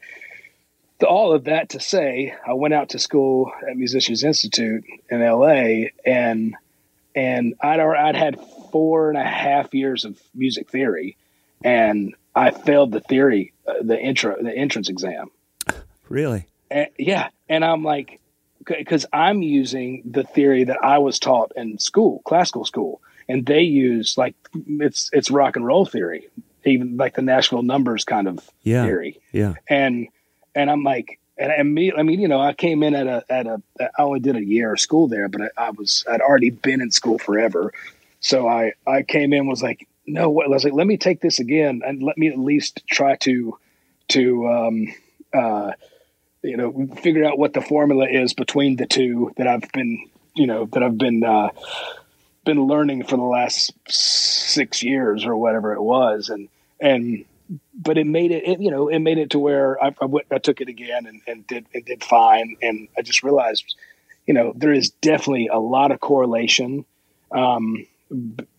all 1.03 1.33
of 1.33 1.45
that 1.45 1.69
to 1.69 1.79
say, 1.79 2.33
I 2.45 2.53
went 2.53 2.73
out 2.73 2.89
to 2.89 2.99
school 2.99 3.51
at 3.67 3.77
Musicians 3.77 4.23
Institute 4.23 4.83
in 5.09 5.21
LA, 5.21 5.87
and 6.05 6.55
and 7.15 7.55
I'd 7.61 7.79
I'd 7.79 8.15
had 8.15 8.39
four 8.71 9.09
and 9.09 9.17
a 9.17 9.23
half 9.23 9.73
years 9.73 10.05
of 10.05 10.19
music 10.33 10.69
theory, 10.69 11.17
and 11.63 12.15
I 12.35 12.51
failed 12.51 12.91
the 12.91 13.01
theory, 13.01 13.53
uh, 13.67 13.73
the 13.81 13.99
intro, 13.99 14.41
the 14.41 14.55
entrance 14.55 14.89
exam. 14.89 15.29
Really? 16.09 16.47
And, 16.69 16.87
yeah, 16.97 17.29
and 17.49 17.63
I'm 17.65 17.83
like, 17.83 18.19
because 18.65 19.05
I'm 19.11 19.41
using 19.41 20.03
the 20.05 20.23
theory 20.23 20.65
that 20.65 20.83
I 20.83 20.99
was 20.99 21.19
taught 21.19 21.51
in 21.55 21.79
school, 21.79 22.21
classical 22.25 22.65
school, 22.65 23.01
and 23.27 23.45
they 23.45 23.61
use 23.61 24.17
like 24.17 24.35
it's 24.53 25.09
it's 25.13 25.31
rock 25.31 25.55
and 25.55 25.65
roll 25.65 25.85
theory, 25.85 26.27
even 26.65 26.97
like 26.97 27.15
the 27.15 27.21
Nashville 27.21 27.63
numbers 27.63 28.03
kind 28.03 28.27
of 28.27 28.49
yeah, 28.63 28.85
theory. 28.85 29.19
Yeah, 29.31 29.55
and 29.67 30.07
and 30.53 30.69
I'm 30.69 30.83
like, 30.83 31.19
and 31.37 31.51
I 31.51 31.63
mean, 31.63 31.93
I 31.97 32.03
mean, 32.03 32.19
you 32.19 32.27
know, 32.27 32.39
I 32.39 32.53
came 32.53 32.83
in 32.83 32.93
at 32.93 33.07
a 33.07 33.23
at 33.29 33.47
a 33.47 33.61
I 33.79 34.03
only 34.03 34.19
did 34.19 34.35
a 34.35 34.43
year 34.43 34.73
of 34.73 34.79
school 34.79 35.07
there, 35.07 35.27
but 35.27 35.41
I, 35.41 35.67
I 35.67 35.69
was 35.71 36.05
I'd 36.09 36.21
already 36.21 36.49
been 36.49 36.81
in 36.81 36.91
school 36.91 37.17
forever, 37.17 37.73
so 38.19 38.47
I 38.47 38.73
I 38.85 39.03
came 39.03 39.33
in 39.33 39.47
was 39.47 39.63
like, 39.63 39.87
no, 40.05 40.29
what? 40.29 40.45
I 40.45 40.49
was 40.49 40.63
like, 40.63 40.73
let 40.73 40.87
me 40.87 40.97
take 40.97 41.21
this 41.21 41.39
again 41.39 41.81
and 41.85 42.03
let 42.03 42.17
me 42.17 42.27
at 42.27 42.37
least 42.37 42.83
try 42.87 43.15
to 43.17 43.57
to 44.09 44.47
um, 44.47 44.93
uh, 45.33 45.71
you 46.43 46.57
know 46.57 46.87
figure 46.97 47.25
out 47.25 47.37
what 47.37 47.53
the 47.53 47.61
formula 47.61 48.07
is 48.09 48.33
between 48.33 48.75
the 48.75 48.85
two 48.85 49.31
that 49.37 49.47
I've 49.47 49.71
been 49.71 50.09
you 50.35 50.47
know 50.47 50.65
that 50.67 50.83
I've 50.83 50.97
been 50.97 51.23
uh, 51.23 51.49
been 52.45 52.63
learning 52.65 53.03
for 53.03 53.17
the 53.17 53.23
last 53.23 53.73
six 53.87 54.83
years 54.83 55.25
or 55.25 55.35
whatever 55.35 55.73
it 55.73 55.81
was, 55.81 56.29
and 56.29 56.49
and 56.79 57.25
but 57.73 57.97
it 57.97 58.07
made 58.07 58.31
it, 58.31 58.47
it, 58.47 58.61
you 58.61 58.71
know 58.71 58.87
it 58.87 58.99
made 58.99 59.17
it 59.17 59.31
to 59.31 59.39
where 59.39 59.81
I, 59.83 59.93
I, 60.01 60.05
went, 60.05 60.27
I 60.31 60.37
took 60.37 60.61
it 60.61 60.69
again 60.69 61.05
and, 61.05 61.21
and 61.27 61.47
did 61.47 61.65
and 61.73 61.85
did 61.85 62.03
fine, 62.03 62.57
and 62.61 62.87
I 62.97 63.01
just 63.01 63.23
realized 63.23 63.75
you 64.25 64.33
know 64.33 64.53
there 64.55 64.73
is 64.73 64.89
definitely 64.89 65.47
a 65.47 65.59
lot 65.59 65.91
of 65.91 65.99
correlation. 65.99 66.85
Um, 67.31 67.87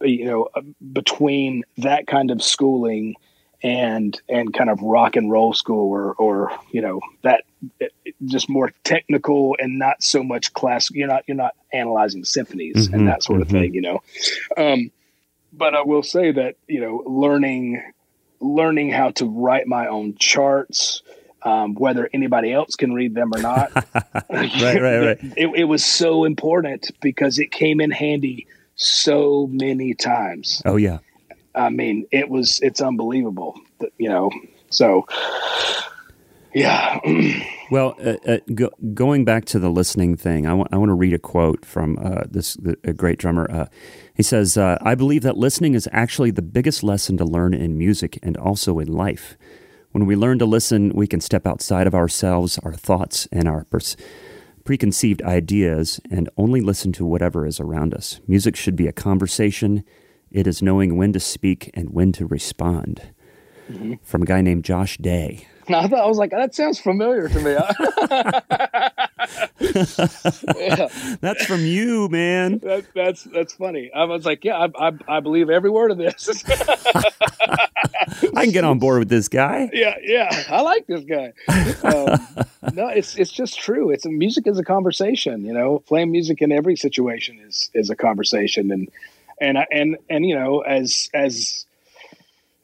you 0.01 0.25
know, 0.25 0.49
uh, 0.55 0.63
between 0.93 1.65
that 1.77 2.07
kind 2.07 2.31
of 2.31 2.43
schooling 2.43 3.17
and 3.63 4.21
and 4.29 4.53
kind 4.53 4.71
of 4.71 4.81
rock 4.83 5.17
and 5.17 5.31
roll 5.31 5.53
school 5.55 5.91
or 5.91 6.15
or 6.15 6.59
you 6.73 6.81
know 6.81 7.01
that 7.23 7.45
just 8.25 8.49
more 8.49 8.73
technical 8.83 9.57
and 9.61 9.79
not 9.79 10.03
so 10.03 10.23
much 10.23 10.53
class 10.53 10.91
you're 10.91 11.07
not 11.07 11.23
you're 11.27 11.37
not 11.37 11.55
analyzing 11.73 12.25
symphonies 12.25 12.89
mm-hmm, 12.89 12.95
and 12.95 13.09
that 13.09 13.23
sort 13.23 13.41
mm-hmm. 13.41 13.57
of 13.57 13.63
thing 13.63 13.75
you 13.75 13.81
know 13.81 14.03
um, 14.57 14.91
but 15.53 15.75
i 15.75 15.83
will 15.83 16.03
say 16.03 16.33
that 16.33 16.57
you 16.67 16.81
know 16.81 17.05
learning 17.07 17.81
learning 18.43 18.91
how 18.91 19.11
to 19.11 19.27
write 19.27 19.67
my 19.67 19.87
own 19.87 20.17
charts 20.17 21.03
um, 21.45 21.75
whether 21.75 22.09
anybody 22.13 22.53
else 22.53 22.77
can 22.77 22.93
read 22.93 23.15
them 23.15 23.33
or 23.35 23.41
not 23.41 23.73
right 24.31 24.53
right 24.61 24.81
right 24.81 25.19
it, 25.37 25.51
it 25.55 25.65
was 25.65 25.85
so 25.85 26.25
important 26.25 26.91
because 27.01 27.39
it 27.39 27.51
came 27.51 27.81
in 27.81 27.91
handy 27.91 28.47
so 28.83 29.47
many 29.51 29.95
times. 29.95 30.63
Oh 30.65 30.77
yeah. 30.77 30.99
I 31.55 31.69
mean, 31.71 32.07
it 32.11 32.29
was 32.29 32.61
it's 32.61 32.81
unbelievable. 32.81 33.61
You 33.99 34.09
know, 34.09 34.31
so 34.71 35.07
yeah. 36.55 36.99
well, 37.71 37.95
uh, 38.05 38.17
uh, 38.27 38.39
go, 38.55 38.71
going 38.95 39.25
back 39.25 39.45
to 39.47 39.59
the 39.59 39.71
listening 39.71 40.17
thing, 40.17 40.47
I 40.47 40.55
want 40.55 40.73
I 40.73 40.79
want 40.79 40.91
to 40.91 40.95
read 40.95 41.13
a 41.13 41.19
quote 41.19 41.65
from 41.65 41.99
uh, 41.99 42.23
this 42.31 42.55
the, 42.55 42.77
a 42.85 42.93
great 42.93 43.19
drummer. 43.19 43.69
He 44.15 44.23
says, 44.23 44.57
uh, 44.57 44.79
"I 44.81 44.95
believe 44.95 45.23
that 45.23 45.39
listening 45.39 45.75
is 45.75 45.89
actually 45.93 46.31
the 46.31 46.43
biggest 46.43 46.83
lesson 46.83 47.17
to 47.17 47.25
learn 47.25 47.55
in 47.55 47.79
music 47.79 48.19
and 48.23 48.37
also 48.37 48.79
in 48.79 48.89
life. 48.89 49.37
When 49.93 50.07
we 50.07 50.17
learn 50.17 50.39
to 50.39 50.47
listen, 50.47 50.93
we 50.95 51.07
can 51.07 51.21
step 51.21 51.47
outside 51.47 51.87
of 51.87 51.95
ourselves, 51.95 52.59
our 52.59 52.75
thoughts, 52.75 53.29
and 53.31 53.47
our 53.49 53.65
pers- 53.65 53.97
preconceived 54.65 55.23
ideas 55.23 56.01
and 56.11 56.31
only 56.37 56.61
listen 56.61 56.93
to 56.93 57.05
whatever 57.05 57.47
is 57.47 57.61
around 57.61 57.95
us. 57.95 58.21
Music 58.27 58.57
should 58.57 58.77
be 58.77 58.87
a 58.87 58.93
conversation. 58.93 59.85
It 60.31 60.47
is 60.47 60.63
knowing 60.63 60.97
when 60.97 61.13
to 61.13 61.21
speak 61.21 61.71
and 61.75 61.91
when 61.91 62.13
to 62.13 62.27
respond. 62.27 63.03
Mm-hmm. 63.71 63.95
From 64.03 64.23
a 64.23 64.27
guy 64.27 64.41
named 64.41 64.65
Josh 64.65 64.99
Day. 64.99 65.47
I 65.69 65.87
thought 65.87 66.01
I 66.01 66.07
was 66.07 66.19
like, 66.19 66.31
that 66.31 66.55
sounds 66.55 66.79
familiar 66.81 67.29
to 67.29 67.41
me. 67.41 67.53
yeah. 67.53 67.73
That's 71.21 71.45
from 71.47 71.65
you, 71.65 72.09
man. 72.09 72.59
That, 72.59 72.87
that's 72.95 73.25
that's 73.25 73.55
funny. 73.55 73.91
I 73.95 74.05
was 74.05 74.27
like, 74.27 74.45
yeah, 74.45 74.67
I, 74.75 74.89
I, 74.89 74.93
I 75.09 75.21
believe 75.21 75.49
every 75.51 75.71
word 75.71 75.91
of 75.93 75.99
this. 75.99 76.45
I 78.35 78.45
can 78.45 78.51
get 78.51 78.65
on 78.65 78.79
board 78.79 78.99
with 78.99 79.09
this 79.09 79.29
guy. 79.29 79.71
Yeah, 79.73 79.95
yeah, 80.03 80.45
I 80.49 80.63
like 80.63 80.87
this 80.87 81.05
guy. 81.05 81.33
Um, 81.85 82.21
no, 82.75 82.89
it's 82.89 83.17
it's 83.17 83.31
just 83.31 83.59
true. 83.59 83.91
It's 83.91 84.05
music 84.05 84.47
is 84.47 84.59
a 84.59 84.65
conversation. 84.65 85.45
You 85.45 85.53
know, 85.53 85.79
playing 85.79 86.11
music 86.11 86.43
in 86.43 86.51
every 86.53 86.77
situation 86.77 87.39
is 87.47 87.71
is 87.73 87.91
a 87.91 87.97
conversation, 87.97 88.73
and 88.73 88.91
and 89.41 89.59
and 89.71 89.97
and 90.11 90.27
you 90.27 90.35
know, 90.35 90.61
as 90.61 91.09
as 91.15 91.67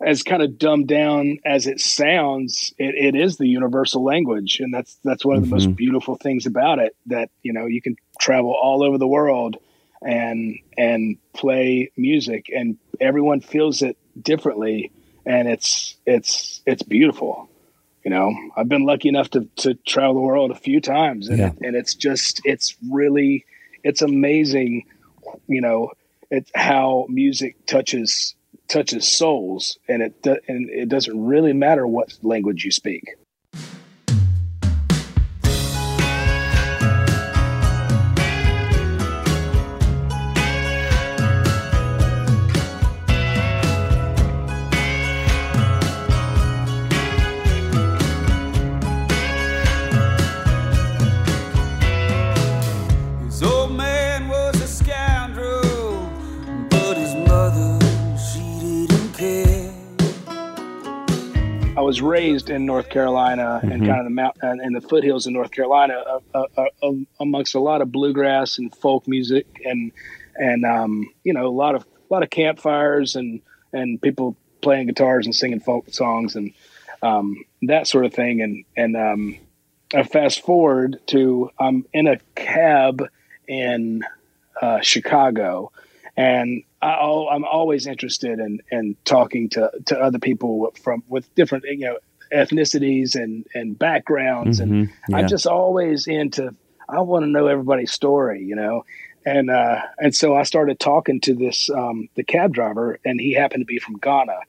as 0.00 0.22
kind 0.22 0.42
of 0.42 0.58
dumbed 0.58 0.86
down 0.86 1.38
as 1.44 1.66
it 1.66 1.80
sounds, 1.80 2.72
it, 2.78 2.94
it 2.94 3.20
is 3.20 3.36
the 3.36 3.48
universal 3.48 4.04
language, 4.04 4.60
and 4.60 4.72
that's 4.72 4.96
that's 5.02 5.24
one 5.24 5.36
of 5.36 5.42
the 5.42 5.46
mm-hmm. 5.46 5.66
most 5.66 5.76
beautiful 5.76 6.14
things 6.16 6.46
about 6.46 6.78
it. 6.78 6.96
That 7.06 7.30
you 7.42 7.52
know 7.52 7.66
you 7.66 7.82
can 7.82 7.96
travel 8.20 8.50
all 8.50 8.82
over 8.82 8.98
the 8.98 9.08
world 9.08 9.56
and 10.00 10.58
and 10.76 11.18
play 11.32 11.90
music, 11.96 12.46
and 12.54 12.78
everyone 13.00 13.40
feels 13.40 13.82
it 13.82 13.96
differently, 14.20 14.92
and 15.26 15.48
it's 15.48 15.96
it's 16.06 16.62
it's 16.64 16.82
beautiful. 16.82 17.48
You 18.04 18.12
know, 18.12 18.34
I've 18.56 18.68
been 18.68 18.86
lucky 18.86 19.08
enough 19.08 19.30
to 19.30 19.48
to 19.56 19.74
travel 19.74 20.14
the 20.14 20.20
world 20.20 20.52
a 20.52 20.56
few 20.56 20.80
times, 20.80 21.28
and 21.28 21.38
yeah. 21.38 21.52
and 21.60 21.74
it's 21.74 21.94
just 21.94 22.40
it's 22.44 22.76
really 22.88 23.44
it's 23.82 24.02
amazing. 24.02 24.84
You 25.48 25.60
know, 25.60 25.90
it's 26.30 26.52
how 26.54 27.06
music 27.08 27.66
touches 27.66 28.36
touches 28.68 29.08
souls, 29.08 29.78
and 29.88 30.02
it 30.02 30.14
and 30.48 30.70
it 30.70 30.88
doesn't 30.88 31.24
really 31.24 31.52
matter 31.52 31.86
what 31.86 32.18
language 32.22 32.64
you 32.64 32.70
speak. 32.70 33.04
Was 61.88 62.02
raised 62.02 62.50
in 62.50 62.66
North 62.66 62.90
Carolina 62.90 63.62
mm-hmm. 63.62 63.72
and 63.72 63.86
kind 63.86 63.98
of 63.98 64.04
the 64.04 64.10
mountain 64.10 64.60
in 64.62 64.74
the 64.74 64.80
foothills 64.82 65.26
of 65.26 65.32
North 65.32 65.50
Carolina, 65.52 65.94
uh, 65.94 66.20
uh, 66.34 66.44
uh, 66.58 66.86
um, 66.86 67.06
amongst 67.18 67.54
a 67.54 67.60
lot 67.60 67.80
of 67.80 67.90
bluegrass 67.90 68.58
and 68.58 68.76
folk 68.76 69.08
music, 69.08 69.46
and 69.64 69.90
and 70.36 70.66
um, 70.66 71.10
you 71.24 71.32
know 71.32 71.46
a 71.46 71.48
lot 71.48 71.74
of 71.74 71.84
a 71.84 72.12
lot 72.12 72.22
of 72.22 72.28
campfires 72.28 73.16
and 73.16 73.40
and 73.72 74.02
people 74.02 74.36
playing 74.60 74.88
guitars 74.88 75.24
and 75.24 75.34
singing 75.34 75.60
folk 75.60 75.88
songs 75.88 76.36
and 76.36 76.52
um, 77.00 77.42
that 77.62 77.86
sort 77.86 78.04
of 78.04 78.12
thing. 78.12 78.42
And 78.42 78.66
and 78.76 78.94
um, 78.94 79.38
I 79.94 80.02
fast 80.02 80.44
forward 80.44 81.00
to 81.06 81.50
I'm 81.58 81.86
in 81.94 82.06
a 82.06 82.18
cab 82.34 83.02
in 83.48 84.02
uh, 84.60 84.82
Chicago, 84.82 85.72
and 86.18 86.64
I, 86.82 86.94
am 87.30 87.44
always 87.44 87.86
interested 87.86 88.40
in, 88.40 88.60
in 88.72 88.96
talking 89.04 89.48
to, 89.50 89.70
to 89.86 89.96
other 89.96 90.18
people 90.18 90.72
from 90.82 91.04
with 91.06 91.32
different 91.36 91.64
you 91.64 91.86
know 91.86 91.98
ethnicities 92.32 93.14
and 93.14 93.46
and 93.54 93.78
backgrounds, 93.78 94.60
mm-hmm. 94.60 94.72
and 94.72 94.90
yeah. 95.08 95.16
I'm 95.16 95.28
just 95.28 95.46
always 95.46 96.08
into. 96.08 96.54
I 96.88 97.00
want 97.02 97.24
to 97.24 97.30
know 97.30 97.46
everybody's 97.46 97.92
story, 97.92 98.42
you 98.42 98.56
know, 98.56 98.84
and 99.24 99.48
uh, 99.48 99.82
and 99.98 100.12
so 100.12 100.34
I 100.34 100.42
started 100.42 100.80
talking 100.80 101.20
to 101.20 101.34
this 101.34 101.70
um, 101.70 102.08
the 102.16 102.24
cab 102.24 102.52
driver, 102.52 102.98
and 103.04 103.20
he 103.20 103.34
happened 103.34 103.60
to 103.60 103.66
be 103.66 103.78
from 103.78 103.98
Ghana, 103.98 104.40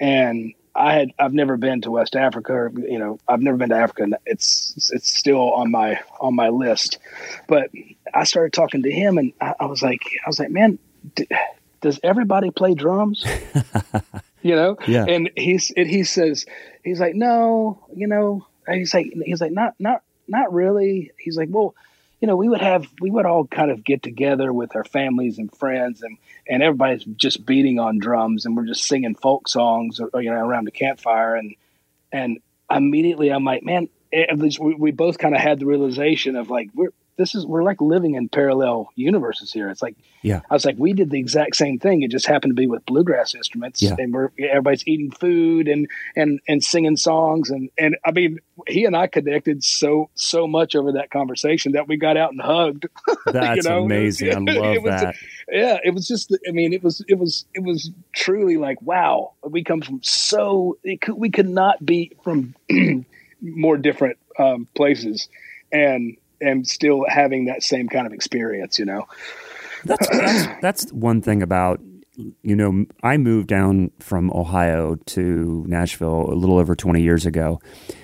and 0.00 0.54
I 0.74 0.94
had 0.94 1.10
I've 1.18 1.34
never 1.34 1.58
been 1.58 1.82
to 1.82 1.90
West 1.90 2.16
Africa, 2.16 2.70
you 2.74 2.98
know, 2.98 3.18
I've 3.28 3.42
never 3.42 3.58
been 3.58 3.68
to 3.68 3.76
Africa. 3.76 4.06
It's 4.24 4.90
it's 4.94 5.10
still 5.10 5.52
on 5.52 5.70
my 5.70 6.00
on 6.20 6.34
my 6.34 6.48
list, 6.48 6.98
but 7.48 7.68
I 8.14 8.24
started 8.24 8.54
talking 8.54 8.84
to 8.84 8.90
him, 8.90 9.18
and 9.18 9.34
I, 9.42 9.54
I 9.60 9.66
was 9.66 9.82
like, 9.82 10.00
I 10.24 10.28
was 10.30 10.38
like, 10.38 10.50
man 10.50 10.78
does 11.80 12.00
everybody 12.02 12.50
play 12.50 12.74
drums? 12.74 13.24
you 14.42 14.54
know? 14.54 14.76
Yeah. 14.86 15.04
And 15.06 15.30
he's 15.36 15.70
and 15.76 15.88
he 15.88 16.04
says 16.04 16.46
he's 16.82 17.00
like, 17.00 17.14
no, 17.14 17.84
you 17.94 18.06
know, 18.06 18.46
he's 18.68 18.94
like 18.94 19.12
he's 19.24 19.40
like 19.40 19.52
not 19.52 19.74
not 19.78 20.02
not 20.28 20.52
really. 20.52 21.12
He's 21.18 21.36
like, 21.36 21.48
well, 21.50 21.74
you 22.20 22.28
know, 22.28 22.36
we 22.36 22.48
would 22.48 22.60
have 22.60 22.86
we 23.00 23.10
would 23.10 23.26
all 23.26 23.46
kind 23.46 23.70
of 23.70 23.84
get 23.84 24.02
together 24.02 24.52
with 24.52 24.74
our 24.76 24.84
families 24.84 25.38
and 25.38 25.54
friends 25.56 26.02
and 26.02 26.16
and 26.48 26.62
everybody's 26.62 27.04
just 27.04 27.44
beating 27.44 27.78
on 27.78 27.98
drums 27.98 28.46
and 28.46 28.56
we're 28.56 28.66
just 28.66 28.84
singing 28.84 29.14
folk 29.14 29.48
songs 29.48 30.00
or, 30.00 30.22
you 30.22 30.30
know 30.30 30.46
around 30.46 30.64
the 30.64 30.72
campfire 30.72 31.36
and 31.36 31.54
and 32.12 32.38
immediately 32.70 33.30
I'm 33.30 33.44
like, 33.44 33.62
man, 33.62 33.88
at 34.12 34.38
least 34.38 34.58
we, 34.58 34.74
we 34.74 34.90
both 34.90 35.18
kind 35.18 35.34
of 35.34 35.40
had 35.40 35.58
the 35.58 35.66
realization 35.66 36.36
of 36.36 36.50
like 36.50 36.70
we're 36.74 36.92
this 37.16 37.34
is 37.34 37.46
we're 37.46 37.62
like 37.62 37.80
living 37.80 38.14
in 38.14 38.28
parallel 38.28 38.90
universes 38.94 39.52
here. 39.52 39.68
It's 39.68 39.82
like 39.82 39.96
yeah, 40.22 40.40
I 40.50 40.54
was 40.54 40.64
like 40.64 40.76
we 40.78 40.92
did 40.92 41.10
the 41.10 41.18
exact 41.18 41.56
same 41.56 41.78
thing. 41.78 42.02
It 42.02 42.10
just 42.10 42.26
happened 42.26 42.52
to 42.52 42.54
be 42.54 42.66
with 42.66 42.84
bluegrass 42.86 43.34
instruments, 43.34 43.82
yeah. 43.82 43.96
and 43.98 44.12
we're 44.12 44.30
everybody's 44.38 44.86
eating 44.86 45.10
food 45.10 45.68
and 45.68 45.88
and 46.16 46.40
and 46.48 46.62
singing 46.64 46.96
songs 46.96 47.50
and 47.50 47.70
and 47.78 47.96
I 48.04 48.12
mean 48.12 48.38
he 48.66 48.84
and 48.84 48.96
I 48.96 49.06
connected 49.06 49.62
so 49.62 50.10
so 50.14 50.46
much 50.46 50.74
over 50.74 50.92
that 50.92 51.10
conversation 51.10 51.72
that 51.72 51.88
we 51.88 51.96
got 51.96 52.16
out 52.16 52.32
and 52.32 52.40
hugged. 52.40 52.86
That's 53.26 53.64
you 53.64 53.70
know? 53.70 53.84
amazing. 53.84 54.48
I 54.48 54.52
love 54.58 54.82
was, 54.82 55.00
that. 55.00 55.14
Yeah, 55.50 55.78
it 55.84 55.94
was 55.94 56.08
just. 56.08 56.36
I 56.48 56.52
mean, 56.52 56.72
it 56.72 56.82
was 56.82 57.04
it 57.08 57.18
was 57.18 57.44
it 57.54 57.62
was 57.62 57.90
truly 58.14 58.56
like 58.56 58.80
wow. 58.82 59.32
We 59.42 59.64
come 59.64 59.80
from 59.82 60.02
so 60.02 60.78
it 60.82 61.00
could, 61.00 61.14
we 61.14 61.30
could 61.30 61.48
not 61.48 61.84
be 61.84 62.12
from 62.22 62.54
more 63.40 63.76
different 63.76 64.18
um, 64.38 64.66
places, 64.74 65.28
and 65.70 66.16
and 66.42 66.66
still 66.66 67.04
having 67.08 67.46
that 67.46 67.62
same 67.62 67.88
kind 67.88 68.06
of 68.06 68.12
experience. 68.12 68.78
You 68.78 68.86
know, 68.86 69.06
that's, 69.84 70.08
that's 70.08 70.60
that's 70.60 70.92
one 70.92 71.22
thing 71.22 71.42
about 71.42 71.80
you 72.42 72.54
know, 72.54 72.84
I 73.02 73.16
moved 73.16 73.48
down 73.48 73.90
from 73.98 74.30
Ohio 74.32 74.96
to 74.96 75.64
Nashville 75.66 76.30
a 76.30 76.34
little 76.34 76.58
over 76.58 76.74
20 76.76 77.00
years 77.00 77.24
ago. 77.24 77.60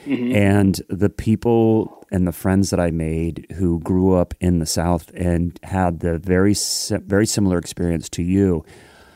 Mm-hmm. 0.07 0.35
And 0.35 0.83
the 0.89 1.11
people 1.11 2.07
and 2.11 2.27
the 2.27 2.33
friends 2.33 2.71
that 2.71 2.81
I 2.81 2.91
made 2.91 3.47
who 3.57 3.81
grew 3.81 4.15
up 4.15 4.33
in 4.41 4.61
the 4.61 4.67
South 4.67 5.11
and 5.15 5.59
had 5.63 6.01
the 6.01 6.19
very, 6.19 6.55
very 7.05 7.27
similar 7.27 7.59
experience 7.59 8.09
to 8.11 8.23
you 8.23 8.65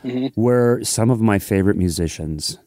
mm-hmm. 0.05 0.39
were 0.41 0.83
some 0.85 1.11
of 1.11 1.21
my 1.21 1.39
favorite 1.39 1.77
musicians. 1.77 2.59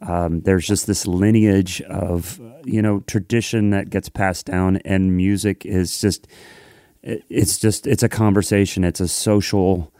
Um, 0.00 0.40
there's 0.42 0.66
just 0.66 0.86
this 0.86 1.06
lineage 1.06 1.82
of, 1.82 2.40
you 2.64 2.80
know, 2.80 3.00
tradition 3.00 3.70
that 3.70 3.90
gets 3.90 4.08
passed 4.08 4.46
down, 4.46 4.76
and 4.78 5.16
music 5.16 5.66
is 5.66 6.00
just, 6.00 6.28
it's 7.02 7.58
just, 7.58 7.86
it's 7.86 8.02
a 8.02 8.08
conversation, 8.08 8.84
it's 8.84 9.00
a 9.00 9.08
social 9.08 9.92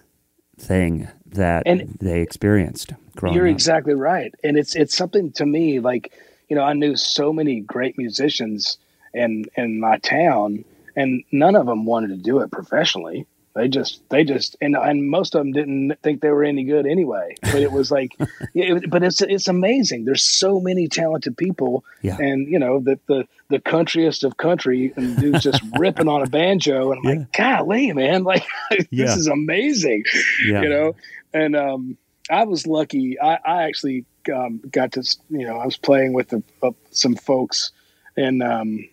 thing 0.56 1.08
that 1.26 1.64
and 1.66 1.96
they 2.00 2.20
experienced 2.20 2.92
you're 3.22 3.48
up. 3.48 3.52
exactly 3.52 3.94
right. 3.94 4.34
And 4.44 4.56
it's 4.56 4.74
it's 4.74 4.96
something 4.96 5.32
to 5.32 5.46
me 5.46 5.80
like 5.80 6.12
you 6.48 6.56
know 6.56 6.62
i 6.62 6.72
knew 6.72 6.96
so 6.96 7.32
many 7.32 7.60
great 7.60 7.98
musicians 7.98 8.78
in 9.12 9.44
in 9.56 9.80
my 9.80 9.98
town 9.98 10.64
and 10.96 11.24
none 11.30 11.56
of 11.56 11.66
them 11.66 11.84
wanted 11.84 12.08
to 12.08 12.16
do 12.16 12.40
it 12.40 12.50
professionally 12.50 13.26
they 13.58 13.68
just 13.68 14.00
they 14.10 14.24
just 14.24 14.56
and 14.60 14.76
and 14.76 15.08
most 15.08 15.34
of 15.34 15.40
them 15.40 15.52
didn't 15.52 15.94
think 16.02 16.20
they 16.20 16.30
were 16.30 16.44
any 16.44 16.64
good 16.64 16.86
anyway 16.86 17.34
but 17.42 17.56
it 17.56 17.72
was 17.72 17.90
like 17.90 18.16
it, 18.54 18.88
but 18.88 19.02
it's 19.02 19.20
it's 19.20 19.48
amazing 19.48 20.04
there's 20.04 20.22
so 20.22 20.60
many 20.60 20.88
talented 20.88 21.36
people 21.36 21.84
yeah. 22.02 22.16
and 22.18 22.48
you 22.48 22.58
know 22.58 22.80
the 22.80 22.98
the 23.06 23.26
the 23.48 23.60
countryest 23.60 24.24
of 24.24 24.36
country 24.36 24.92
and 24.96 25.16
dude's 25.18 25.42
just 25.42 25.62
ripping 25.78 26.08
on 26.08 26.22
a 26.22 26.26
banjo 26.26 26.92
and 26.92 27.00
i'm 27.00 27.12
yeah. 27.12 27.18
like 27.18 27.32
golly 27.32 27.92
man 27.92 28.24
like 28.24 28.44
this 28.70 28.86
yeah. 28.90 29.14
is 29.14 29.26
amazing 29.26 30.02
you 30.44 30.68
know 30.68 30.94
and 31.34 31.54
um, 31.54 31.98
I 32.30 32.44
was 32.44 32.66
lucky. 32.66 33.20
I, 33.20 33.38
I 33.44 33.62
actually 33.64 34.06
um, 34.34 34.62
got 34.70 34.92
to, 34.92 35.02
you 35.30 35.46
know, 35.46 35.58
I 35.58 35.64
was 35.66 35.76
playing 35.76 36.14
with 36.14 36.28
the, 36.28 36.42
uh, 36.62 36.70
some 36.90 37.16
folks 37.16 37.70
in 38.16 38.40
um, 38.40 38.88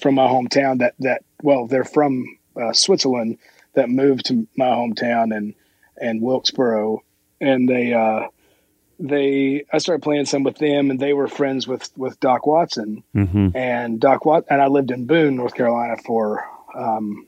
from 0.00 0.14
my 0.14 0.26
hometown 0.26 0.78
that 0.78 0.94
that 1.00 1.24
well, 1.42 1.66
they're 1.66 1.84
from 1.84 2.24
uh, 2.60 2.72
Switzerland 2.72 3.38
that 3.78 3.88
moved 3.88 4.26
to 4.26 4.46
my 4.56 4.66
hometown 4.66 5.36
and 5.36 5.54
and 6.00 6.22
Wilkesboro, 6.22 7.02
and 7.40 7.68
they 7.68 7.92
uh, 7.92 8.28
they 9.00 9.64
I 9.72 9.78
started 9.78 10.02
playing 10.02 10.26
some 10.26 10.42
with 10.42 10.58
them, 10.58 10.90
and 10.90 11.00
they 11.00 11.12
were 11.12 11.28
friends 11.28 11.66
with 11.66 11.90
with 11.96 12.20
Doc 12.20 12.46
Watson, 12.46 13.02
mm-hmm. 13.14 13.56
and 13.56 13.98
Doc 13.98 14.24
Wat 14.24 14.44
and 14.50 14.60
I 14.60 14.68
lived 14.68 14.90
in 14.90 15.06
Boone, 15.06 15.36
North 15.36 15.54
Carolina 15.54 15.96
for 16.04 16.44
um, 16.74 17.26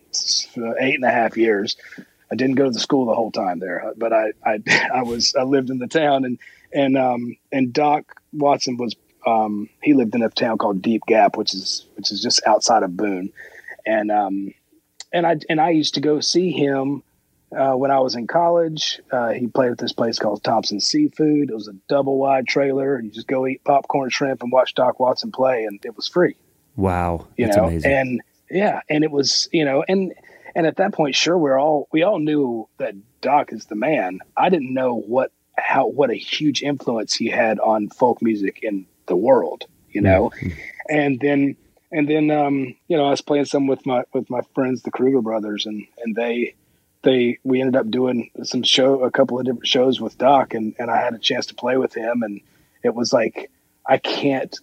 eight 0.80 0.94
and 0.94 1.04
a 1.04 1.10
half 1.10 1.36
years, 1.36 1.76
I 2.30 2.36
didn't 2.36 2.54
go 2.54 2.64
to 2.64 2.70
the 2.70 2.80
school 2.80 3.06
the 3.06 3.14
whole 3.14 3.32
time 3.32 3.58
there, 3.58 3.92
but 3.96 4.12
I, 4.12 4.32
I, 4.44 4.60
I 4.94 5.02
was, 5.02 5.34
I 5.34 5.42
lived 5.42 5.70
in 5.70 5.78
the 5.78 5.86
town 5.86 6.24
and, 6.24 6.38
and, 6.72 6.96
um, 6.96 7.36
and 7.50 7.72
Doc 7.72 8.20
Watson 8.32 8.76
was, 8.76 8.94
um, 9.26 9.68
he 9.82 9.92
lived 9.94 10.14
in 10.14 10.22
a 10.22 10.30
town 10.30 10.58
called 10.58 10.80
Deep 10.80 11.02
Gap, 11.06 11.36
which 11.36 11.52
is, 11.52 11.86
which 11.96 12.12
is 12.12 12.22
just 12.22 12.40
outside 12.46 12.82
of 12.82 12.96
Boone. 12.96 13.32
And, 13.84 14.10
um, 14.10 14.54
and 15.12 15.26
I, 15.26 15.36
and 15.48 15.60
I 15.60 15.70
used 15.70 15.94
to 15.94 16.00
go 16.00 16.20
see 16.20 16.50
him, 16.50 17.02
uh, 17.56 17.72
when 17.72 17.90
I 17.90 18.00
was 18.00 18.14
in 18.14 18.26
college. 18.26 19.00
Uh, 19.10 19.30
he 19.30 19.46
played 19.46 19.72
at 19.72 19.78
this 19.78 19.92
place 19.92 20.18
called 20.18 20.42
Thompson 20.42 20.80
Seafood. 20.80 21.50
It 21.50 21.54
was 21.54 21.68
a 21.68 21.74
double 21.88 22.18
wide 22.18 22.46
trailer 22.46 23.00
you 23.00 23.10
just 23.10 23.26
go 23.26 23.46
eat 23.46 23.64
popcorn 23.64 24.10
shrimp 24.10 24.42
and 24.42 24.52
watch 24.52 24.74
Doc 24.74 25.00
Watson 25.00 25.32
play 25.32 25.64
and 25.64 25.80
it 25.84 25.96
was 25.96 26.08
free. 26.08 26.36
Wow. 26.76 27.26
You 27.36 27.46
That's 27.46 27.56
know, 27.56 27.64
amazing. 27.64 27.92
and 27.92 28.20
yeah, 28.50 28.80
and 28.88 29.04
it 29.04 29.10
was, 29.10 29.48
you 29.52 29.64
know, 29.64 29.84
and, 29.86 30.12
and 30.54 30.66
at 30.66 30.76
that 30.76 30.92
point, 30.92 31.14
sure, 31.14 31.38
we're 31.38 31.58
all 31.58 31.88
we 31.92 32.02
all 32.02 32.18
knew 32.18 32.68
that 32.78 32.94
Doc 33.20 33.52
is 33.52 33.66
the 33.66 33.76
man. 33.76 34.18
I 34.36 34.48
didn't 34.48 34.74
know 34.74 34.94
what 34.94 35.32
how 35.56 35.86
what 35.86 36.10
a 36.10 36.14
huge 36.14 36.62
influence 36.62 37.14
he 37.14 37.28
had 37.28 37.60
on 37.60 37.90
folk 37.90 38.20
music 38.22 38.60
in 38.62 38.86
the 39.06 39.14
world, 39.14 39.66
you 39.90 40.00
know. 40.00 40.32
Mm-hmm. 40.40 40.58
And 40.88 41.20
then 41.20 41.56
and 41.92 42.08
then 42.08 42.30
um, 42.30 42.74
you 42.88 42.96
know, 42.96 43.06
I 43.06 43.10
was 43.10 43.20
playing 43.20 43.46
some 43.46 43.66
with 43.66 43.84
my 43.86 44.04
with 44.12 44.30
my 44.30 44.40
friends, 44.54 44.82
the 44.82 44.90
Kruger 44.90 45.22
brothers, 45.22 45.66
and 45.66 45.86
and 46.02 46.14
they 46.14 46.54
they 47.02 47.38
we 47.44 47.60
ended 47.60 47.76
up 47.76 47.90
doing 47.90 48.30
some 48.42 48.62
show 48.62 49.04
a 49.04 49.10
couple 49.10 49.38
of 49.38 49.46
different 49.46 49.66
shows 49.66 50.00
with 50.00 50.18
Doc 50.18 50.54
and 50.54 50.74
and 50.78 50.90
I 50.90 50.98
had 50.98 51.14
a 51.14 51.18
chance 51.18 51.46
to 51.46 51.54
play 51.54 51.76
with 51.76 51.94
him 51.94 52.22
and 52.22 52.40
it 52.82 52.94
was 52.94 53.12
like 53.12 53.50
I 53.86 53.98
can't 53.98 54.54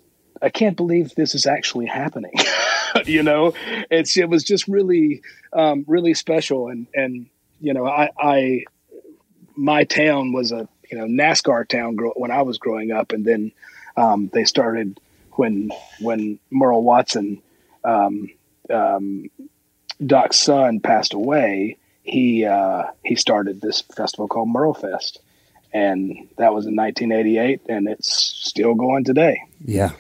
I 0.42 0.50
can't 0.50 0.78
believe 0.78 1.16
this 1.16 1.34
is 1.34 1.46
actually 1.46 1.88
happening. 1.88 2.34
you 3.06 3.24
know, 3.24 3.54
it's 3.90 4.18
it 4.18 4.30
was 4.30 4.44
just 4.44 4.68
really 4.68 5.22
um, 5.54 5.84
really 5.88 6.14
special 6.14 6.68
and 6.68 6.88
and 6.94 7.28
you 7.60 7.74
know 7.74 7.88
I, 7.88 8.10
I 8.20 8.64
my 9.56 9.84
town 9.84 10.34
was 10.34 10.52
a 10.52 10.68
you 10.92 10.98
know 10.98 11.06
NASCAR 11.06 11.68
town 11.68 11.98
when 12.16 12.32
I 12.32 12.44
was 12.44 12.58
growing 12.58 12.92
up, 12.92 13.12
and 13.12 13.26
then 13.26 13.52
um, 13.96 14.30
they 14.32 14.46
started 14.46 15.00
when 15.38 15.72
when 16.00 16.40
Merle 16.52 16.84
Watson, 16.84 17.42
um, 17.84 18.30
um, 18.70 19.30
Doc's 20.06 20.38
son, 20.38 20.80
passed 20.80 21.14
away. 21.14 21.78
He 22.04 22.46
uh, 22.46 22.84
he 23.04 23.16
started 23.16 23.62
this 23.62 23.82
festival 23.82 24.28
called 24.28 24.50
Merle 24.50 24.74
Fest, 24.74 25.20
and 25.74 26.30
that 26.38 26.54
was 26.54 26.66
in 26.66 26.76
1988, 26.76 27.62
and 27.70 27.88
it's 27.88 28.12
still 28.12 28.76
going 28.76 29.04
today. 29.04 29.42
Yeah. 29.64 29.92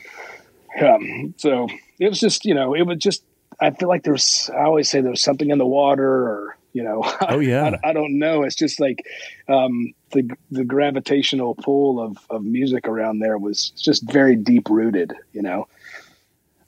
Um, 0.79 1.33
so 1.37 1.67
it 1.99 2.09
was 2.09 2.19
just, 2.19 2.45
you 2.45 2.53
know, 2.53 2.73
it 2.73 2.83
was 2.83 2.97
just, 2.97 3.23
I 3.59 3.71
feel 3.71 3.89
like 3.89 4.03
there's, 4.03 4.49
I 4.53 4.63
always 4.63 4.89
say 4.89 5.01
there's 5.01 5.21
something 5.21 5.49
in 5.49 5.57
the 5.57 5.65
water 5.65 6.07
or, 6.07 6.56
you 6.77 6.83
know, 6.83 7.01
oh 7.29 7.39
yeah, 7.39 7.71
I, 7.83 7.89
I, 7.89 7.93
don't 7.93 8.19
know. 8.19 8.43
It's 8.43 8.55
just 8.55 8.79
like, 8.79 9.03
um, 9.49 9.93
the, 10.11 10.29
the 10.51 10.63
gravitational 10.63 11.55
pull 11.55 11.99
of, 11.99 12.17
of 12.29 12.43
music 12.43 12.87
around 12.87 13.17
there 13.17 13.39
was 13.39 13.71
just 13.71 14.03
very 14.11 14.35
deep 14.35 14.69
rooted, 14.69 15.11
you 15.33 15.41
know? 15.41 15.67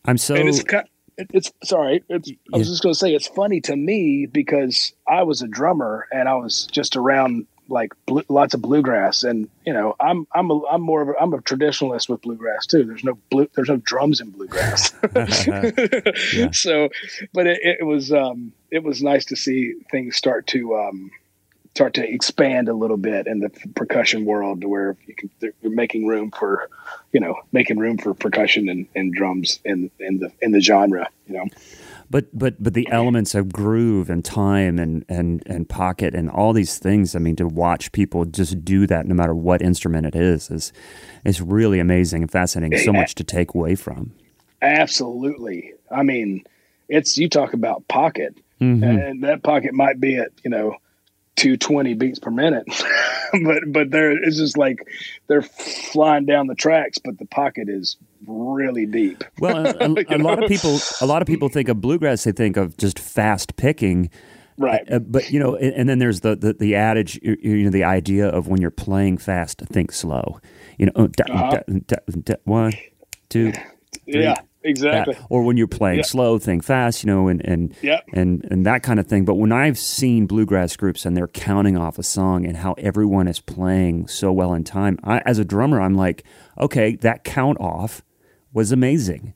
I'm 0.06 0.18
so, 0.18 0.34
and 0.34 0.50
it's, 0.50 0.64
it's 1.18 1.52
sorry. 1.64 2.04
It's, 2.10 2.32
I 2.52 2.58
was 2.58 2.70
just 2.70 2.82
going 2.82 2.94
to 2.94 2.98
say, 3.00 3.14
it's 3.14 3.28
funny 3.28 3.62
to 3.62 3.76
me 3.76 4.26
because 4.26 4.94
I 5.08 5.22
was 5.22 5.44
a 5.44 5.48
drummer 5.48 6.08
and 6.12 6.28
I 6.28 6.34
was 6.34 6.66
just 6.72 6.96
around 6.96 7.46
like 7.70 7.94
blue, 8.06 8.24
lots 8.30 8.54
of 8.54 8.62
bluegrass, 8.62 9.24
and 9.24 9.50
you 9.66 9.74
know, 9.74 9.96
I'm 10.00 10.28
I'm 10.34 10.50
a, 10.50 10.66
I'm 10.68 10.82
more 10.82 11.02
of 11.02 11.10
a, 11.10 11.14
I'm 11.20 11.34
a 11.34 11.40
traditionalist 11.40 12.10
with 12.10 12.22
bluegrass 12.22 12.66
too. 12.66 12.84
There's 12.84 13.04
no 13.04 13.18
blue, 13.30 13.50
there's 13.56 13.70
no 13.70 13.78
drums 13.78 14.22
in 14.22 14.30
bluegrass. 14.32 14.94
yeah. 16.34 16.52
So, 16.52 16.90
but 17.34 17.48
it, 17.48 17.60
it 17.64 17.86
was 17.86 18.12
um, 18.12 18.54
it 18.72 18.84
was 18.84 19.02
nice 19.02 19.26
to 19.26 19.36
see 19.36 19.76
things 19.92 20.16
start 20.16 20.48
to 20.48 20.76
um, 20.76 21.12
start 21.76 21.94
to 21.96 22.08
expand 22.08 22.70
a 22.70 22.74
little 22.74 22.98
bit 22.98 23.28
in 23.28 23.40
the 23.40 23.50
percussion 23.76 24.26
world, 24.26 24.62
to 24.62 24.68
where 24.68 24.98
you 25.06 25.16
can, 25.16 25.30
you're 25.40 25.72
making 25.72 26.08
room 26.08 26.32
for, 26.32 26.70
you 27.12 27.20
know, 27.20 27.36
making 27.52 27.78
room 27.78 27.98
for 27.98 28.14
percussion 28.14 28.70
and, 28.70 28.88
and 28.96 29.14
drums 29.14 29.60
in 29.64 29.92
in 30.00 30.20
the 30.20 30.32
in 30.42 30.52
the 30.52 30.62
genre, 30.62 31.10
you 31.28 31.36
know 31.36 31.46
but 32.10 32.26
but 32.38 32.62
but 32.62 32.74
the 32.74 32.88
elements 32.92 33.36
of 33.36 33.52
groove 33.52 34.10
and 34.10 34.26
time 34.26 34.80
and 34.80 35.06
and 35.08 35.44
and 35.46 35.70
pocket 35.70 36.16
and 36.16 36.30
all 36.30 36.54
these 36.54 36.78
things 36.80 37.16
i 37.16 37.20
mean 37.20 37.36
to 37.36 37.48
watch 37.48 37.92
people 37.92 38.26
just 38.26 38.64
do 38.66 38.88
that 38.88 39.06
no 39.06 39.14
matter 39.14 39.36
what 39.36 39.62
instrument 39.62 40.06
it 40.06 40.16
is 40.16 40.50
is 40.50 40.74
is 41.24 41.42
really 41.42 41.80
amazing 41.80 42.24
and 42.24 42.32
fascinating 42.32 42.78
so 42.80 42.92
much 42.92 43.16
to 43.16 43.24
take 43.24 43.54
away 43.54 43.76
from 43.76 44.12
absolutely 44.62 45.74
i 45.92 46.04
mean 46.04 46.44
it's 46.88 47.18
you 47.18 47.30
talk 47.30 47.54
about 47.54 47.88
pocket 47.88 48.36
mm-hmm. 48.60 48.84
and 48.84 49.24
that 49.24 49.44
pocket 49.44 49.74
might 49.74 50.00
be 50.00 50.18
at 50.18 50.32
you 50.44 50.50
know 50.50 50.76
220 51.40 51.94
beats 51.94 52.20
per 52.20 52.32
minute. 52.32 52.66
But 53.32 53.62
but 53.68 53.92
they're 53.92 54.12
it's 54.12 54.38
just 54.38 54.58
like 54.58 54.88
they're 55.28 55.44
flying 55.44 56.26
down 56.26 56.48
the 56.48 56.56
tracks 56.56 56.98
but 56.98 57.20
the 57.20 57.28
pocket 57.28 57.70
is 57.70 57.96
really 58.26 58.88
deep. 58.88 59.24
Well 59.40 59.68
a, 59.68 59.70
a, 59.70 60.06
a 60.10 60.18
lot 60.18 60.42
of 60.42 60.50
people 60.50 60.80
a 61.00 61.06
lot 61.06 61.22
of 61.22 61.28
people 61.28 61.48
think 61.48 61.70
of 61.70 61.80
bluegrass 61.80 62.24
they 62.24 62.32
think 62.32 62.58
of 62.58 62.76
just 62.78 62.98
fast 62.98 63.56
picking. 63.56 64.10
Right. 64.58 64.82
Uh, 64.92 64.98
but 64.98 65.30
you 65.30 65.40
know 65.40 65.56
and, 65.56 65.76
and, 65.76 65.88
then 65.88 66.00
there's 66.00 66.22
the, 66.22 66.36
the 66.36 66.54
the 66.54 66.74
adage 66.74 67.20
you 67.22 67.66
know 67.66 67.70
the 67.70 67.84
idea 67.84 68.28
of 68.28 68.48
when 68.48 68.62
you're 68.62 68.72
playing 68.72 69.20
fast 69.20 69.60
think 69.60 69.92
slow. 69.92 70.40
You 70.80 70.88
know 70.88 71.06
da, 71.10 71.32
uh-huh. 71.32 71.62
da, 71.86 71.98
da, 72.24 72.36
one 72.46 72.74
two 73.30 73.52
three, 73.52 74.24
yeah 74.24 74.34
exactly 74.64 75.14
that. 75.14 75.26
or 75.30 75.44
when 75.44 75.58
you're 75.58 75.68
playing 75.68 75.98
yeah. 75.98 76.04
slow 76.04 76.38
think 76.38 76.64
fast 76.64 77.04
you 77.04 77.08
know 77.08 77.28
and 77.28 77.44
and, 77.46 77.76
and 78.14 78.46
and 78.52 78.66
that 78.66 78.84
kind 78.84 79.00
of 79.00 79.08
thing 79.08 79.24
but 79.24 79.36
when 79.36 79.52
i've 79.52 79.78
seen 79.78 80.26
bluegrass 80.26 80.76
groups 80.76 81.06
and 81.06 81.16
they're 81.16 81.28
counting 81.28 81.78
off 81.78 81.98
a 81.98 82.04
song 82.04 82.46
and 82.46 82.58
how 82.58 82.74
everyone 82.74 83.28
is 83.28 83.40
playing 83.40 84.08
so 84.08 84.32
well 84.32 84.54
in 84.54 84.64
time 84.64 85.00
I, 85.04 85.20
as 85.20 85.40
a 85.40 85.46
drummer 85.46 85.82
i'm 85.82 85.96
like 85.96 86.24
okay 86.58 86.96
that 86.98 87.24
count 87.24 87.60
off 87.60 88.04
was 88.52 88.72
amazing 88.72 89.34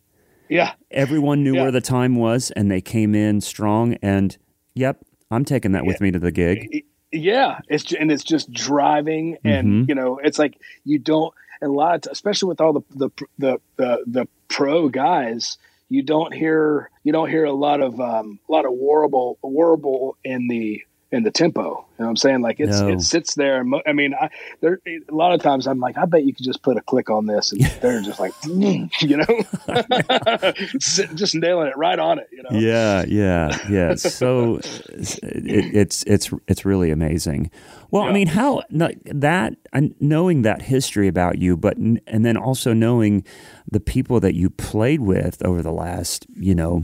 yeah 0.49 0.74
everyone 0.91 1.43
knew 1.43 1.55
yeah. 1.55 1.63
where 1.63 1.71
the 1.71 1.82
time 1.82 2.15
was 2.15 2.51
and 2.51 2.69
they 2.69 2.82
came 2.82 3.15
in 3.15 3.39
strong 3.39 3.95
and 4.01 4.38
yep 4.74 4.99
i'm 5.32 5.45
taking 5.45 5.71
that 5.71 5.86
with 5.86 6.01
me 6.01 6.11
to 6.11 6.19
the 6.19 6.32
gig 6.32 6.84
yeah 7.13 7.59
it's 7.69 7.93
and 7.93 8.11
it's 8.11 8.24
just 8.24 8.51
driving 8.51 9.38
and 9.43 9.67
mm-hmm. 9.67 9.86
you 9.88 9.95
know 9.95 10.19
it's 10.24 10.39
like 10.39 10.59
you 10.84 10.99
don't 10.99 11.34
a 11.64 11.72
lot 11.72 12.07
especially 12.11 12.49
with 12.49 12.61
all 12.61 12.74
the 12.74 12.82
the 12.95 13.09
the 13.38 13.57
the, 13.78 14.03
the 14.05 14.28
pro 14.47 14.89
guys, 14.89 15.57
you 15.89 16.03
don't 16.03 16.34
hear 16.34 16.89
you 17.03 17.11
don't 17.11 17.30
hear 17.30 17.45
a 17.45 17.53
lot 17.53 17.82
of 17.82 17.99
um, 17.99 18.39
a 18.47 18.51
lot 18.51 18.66
of 18.66 18.72
warble 18.74 19.38
warble 19.41 20.18
in 20.24 20.47
the 20.47 20.84
in 21.14 21.22
the 21.22 21.30
tempo. 21.30 21.61
You 21.61 21.70
know 21.70 22.05
what 22.05 22.09
I'm 22.09 22.16
saying? 22.16 22.41
Like 22.41 22.59
it's 22.59 22.82
no. 22.82 22.89
it 22.89 23.01
sits 23.01 23.36
there. 23.36 23.64
I 23.86 23.93
mean, 23.93 24.16
I, 24.16 24.32
there 24.61 24.80
a 24.88 25.14
lot 25.14 25.32
of 25.32 25.43
times 25.43 25.68
I'm 25.68 25.80
like, 25.80 25.95
I 25.95 26.05
bet 26.05 26.24
you 26.26 26.34
could 26.34 26.43
just 26.43 26.64
put 26.64 26.76
a 26.76 26.82
click 26.82 27.11
on 27.11 27.28
this, 27.28 27.51
and 27.51 27.61
they're 27.82 28.01
just 28.01 28.20
like, 28.20 28.34
you 28.45 29.18
know, 29.18 29.43
just 30.80 31.36
nailing 31.36 31.68
it 31.68 31.78
right 31.78 31.99
on 31.99 32.18
it. 32.18 32.30
You 32.32 32.41
know? 32.41 32.49
Yeah, 32.51 33.05
yeah, 33.07 33.57
yeah. 33.70 33.93
So 33.93 34.55
it, 34.55 35.76
it's 35.76 36.03
it's 36.05 36.32
it's 36.47 36.66
really 36.66 36.89
amazing. 36.89 37.51
Well, 37.91 38.05
yeah. 38.05 38.09
I 38.09 38.14
mean, 38.14 38.28
how 38.28 38.64
that 38.72 39.55
knowing 39.99 40.41
that 40.41 40.64
history 40.64 41.07
about 41.07 41.38
you, 41.38 41.55
but 41.55 41.78
and 41.78 42.01
then 42.07 42.38
also 42.38 42.74
knowing 42.74 43.24
the 43.72 43.80
people 43.80 44.20
that 44.20 44.34
you 44.34 44.49
played 44.49 45.01
with 45.01 45.45
over 45.45 45.61
the 45.61 45.72
last, 45.72 46.26
you 46.36 46.55
know, 46.55 46.84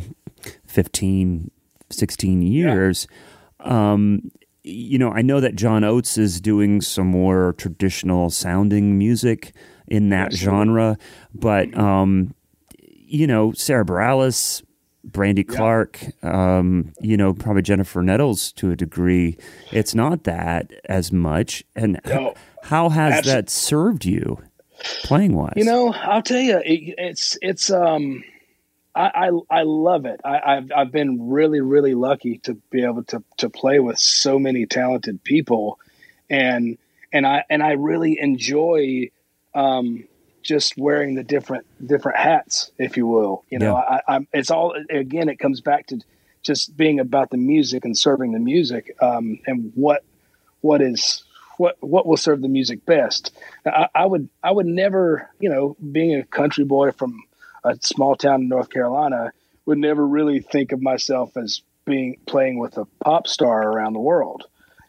15, 0.67 1.49
16 1.89 2.41
years. 2.43 3.07
Yeah 3.09 3.17
um, 3.59 4.31
you 4.63 4.97
know, 4.97 5.11
I 5.11 5.21
know 5.21 5.39
that 5.39 5.55
John 5.55 5.83
Oates 5.83 6.17
is 6.17 6.41
doing 6.41 6.81
some 6.81 7.07
more 7.07 7.53
traditional 7.57 8.29
sounding 8.29 8.97
music 8.97 9.53
in 9.87 10.09
that 10.09 10.33
genre, 10.33 10.97
but 11.33 11.75
um, 11.77 12.33
you 12.77 13.25
know, 13.25 13.51
Sara 13.53 13.85
Bareilles, 13.85 14.63
Brandy 15.03 15.43
Clark, 15.43 15.99
yeah. 16.23 16.57
um, 16.57 16.93
you 17.01 17.17
know, 17.17 17.33
probably 17.33 17.61
Jennifer 17.61 18.01
Nettles 18.01 18.51
to 18.53 18.71
a 18.71 18.75
degree. 18.75 19.37
It's 19.71 19.95
not 19.95 20.25
that 20.25 20.71
as 20.85 21.11
much. 21.11 21.63
And 21.75 21.99
no, 22.05 22.35
how 22.63 22.89
has 22.89 23.13
absolutely. 23.13 23.41
that 23.41 23.49
served 23.49 24.05
you 24.05 24.39
playing 25.03 25.35
wise? 25.35 25.53
You 25.55 25.65
know, 25.65 25.93
I'll 25.93 26.21
tell 26.21 26.41
you, 26.41 26.57
it, 26.57 26.95
it's 26.97 27.37
it's 27.41 27.71
um 27.71 28.23
I, 28.99 29.29
I, 29.29 29.59
I 29.59 29.63
love 29.63 30.05
it. 30.05 30.19
I, 30.25 30.55
have 30.55 30.71
I've 30.75 30.91
been 30.91 31.29
really 31.29 31.61
really 31.61 31.95
lucky 31.95 32.39
to 32.39 32.55
be 32.69 32.83
able 32.83 33.03
to 33.05 33.23
to 33.37 33.49
play 33.49 33.79
with 33.79 33.97
so 33.97 34.37
many 34.37 34.65
talented 34.65 35.23
people, 35.23 35.79
and 36.29 36.77
and 37.13 37.25
I 37.25 37.45
and 37.49 37.63
I 37.63 37.71
really 37.71 38.19
enjoy 38.19 39.09
um, 39.55 40.03
just 40.43 40.77
wearing 40.77 41.15
the 41.15 41.23
different 41.23 41.65
different 41.85 42.17
hats, 42.17 42.71
if 42.77 42.97
you 42.97 43.07
will. 43.07 43.45
You 43.49 43.59
know, 43.59 43.77
yeah. 43.77 44.01
I, 44.05 44.15
am 44.17 44.27
it's 44.33 44.51
all 44.51 44.75
again. 44.89 45.29
It 45.29 45.39
comes 45.39 45.61
back 45.61 45.87
to 45.87 46.01
just 46.43 46.75
being 46.75 46.99
about 46.99 47.29
the 47.29 47.37
music 47.37 47.85
and 47.85 47.97
serving 47.97 48.33
the 48.33 48.39
music, 48.39 48.97
um, 49.01 49.39
and 49.47 49.71
what 49.75 50.03
what 50.59 50.81
is 50.81 51.23
what 51.57 51.77
what 51.79 52.05
will 52.05 52.17
serve 52.17 52.41
the 52.41 52.49
music 52.49 52.85
best. 52.85 53.33
I, 53.65 53.87
I 53.95 54.05
would 54.05 54.27
I 54.43 54.51
would 54.51 54.65
never, 54.65 55.29
you 55.39 55.49
know, 55.49 55.77
being 55.89 56.15
a 56.15 56.25
country 56.25 56.65
boy 56.65 56.91
from 56.91 57.23
a 57.63 57.75
small 57.81 58.15
town 58.15 58.41
in 58.41 58.49
North 58.49 58.69
Carolina, 58.69 59.31
would 59.65 59.77
never 59.77 60.05
really 60.05 60.39
think 60.39 60.71
of 60.71 60.81
myself 60.81 61.37
as 61.37 61.61
being 61.85 62.17
playing 62.25 62.59
with 62.59 62.77
a 62.77 62.85
pop 63.03 63.27
star 63.27 63.63
around 63.63 63.93
the 63.93 63.99
world, 63.99 64.45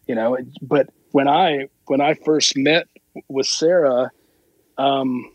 you 0.06 0.14
know. 0.14 0.36
But 0.62 0.90
when 1.12 1.28
I 1.28 1.68
when 1.86 2.00
I 2.00 2.14
first 2.14 2.56
met 2.56 2.86
with 3.28 3.46
Sarah, 3.46 4.10
um, 4.78 5.30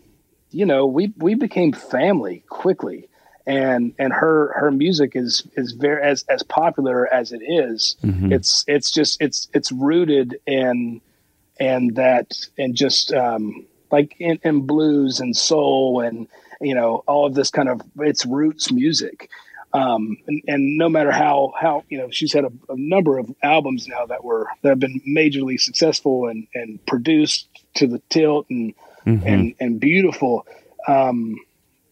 you 0.51 0.65
know, 0.65 0.85
we 0.85 1.13
we 1.17 1.35
became 1.35 1.73
family 1.73 2.43
quickly, 2.49 3.09
and 3.45 3.93
and 3.99 4.13
her 4.13 4.53
her 4.53 4.71
music 4.71 5.11
is 5.15 5.47
is 5.55 5.73
very 5.73 6.01
as 6.03 6.23
as 6.29 6.43
popular 6.43 7.11
as 7.13 7.31
it 7.31 7.41
is, 7.41 7.95
mm-hmm. 8.03 8.31
It's 8.31 8.63
it's 8.67 8.91
just 8.91 9.21
it's 9.21 9.47
it's 9.53 9.71
rooted 9.71 10.37
in 10.45 11.01
and 11.59 11.95
that 11.95 12.33
and 12.57 12.75
just 12.75 13.13
um, 13.13 13.65
like 13.91 14.15
in, 14.19 14.39
in 14.43 14.61
blues 14.61 15.19
and 15.19 15.35
soul 15.35 16.01
and 16.01 16.27
you 16.61 16.75
know 16.75 17.03
all 17.07 17.25
of 17.25 17.33
this 17.33 17.49
kind 17.49 17.69
of 17.69 17.81
its 17.97 18.25
roots 18.25 18.71
music 18.71 19.29
um, 19.73 20.17
and, 20.27 20.41
and, 20.47 20.77
no 20.77 20.87
matter 20.87 21.11
how 21.11 21.53
how 21.59 21.83
you 21.89 21.97
know 21.97 22.09
she's 22.09 22.31
had 22.31 22.45
a, 22.45 22.51
a, 22.69 22.77
number 22.77 23.17
of 23.17 23.29
albums 23.43 23.87
now 23.87 24.05
that 24.05 24.23
were 24.23 24.47
that 24.61 24.69
have 24.69 24.79
been 24.79 25.01
majorly 25.07 25.59
successful 25.59 26.27
and 26.27 26.47
and 26.53 26.83
produced 26.85 27.49
to 27.73 27.87
the 27.87 28.01
tilt 28.09 28.45
and 28.49 28.73
mm-hmm. 29.05 29.27
and 29.27 29.55
and 29.59 29.79
beautiful 29.79 30.47
um, 30.87 31.35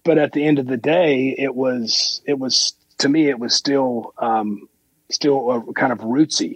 but 0.04 0.18
at 0.18 0.32
the 0.32 0.46
end 0.46 0.60
of 0.60 0.68
the 0.68 0.78
day 0.78 1.36
it 1.38 1.54
was 1.54 2.22
it 2.26 2.40
was 2.40 2.74
to 3.00 3.10
me 3.10 3.28
it 3.28 3.40
was 3.40 3.54
still 3.54 4.14
um, 4.18 4.70
still 5.14 5.52
a, 5.52 5.74
kind 5.74 5.94
of 5.94 6.00
rootsy, 6.00 6.56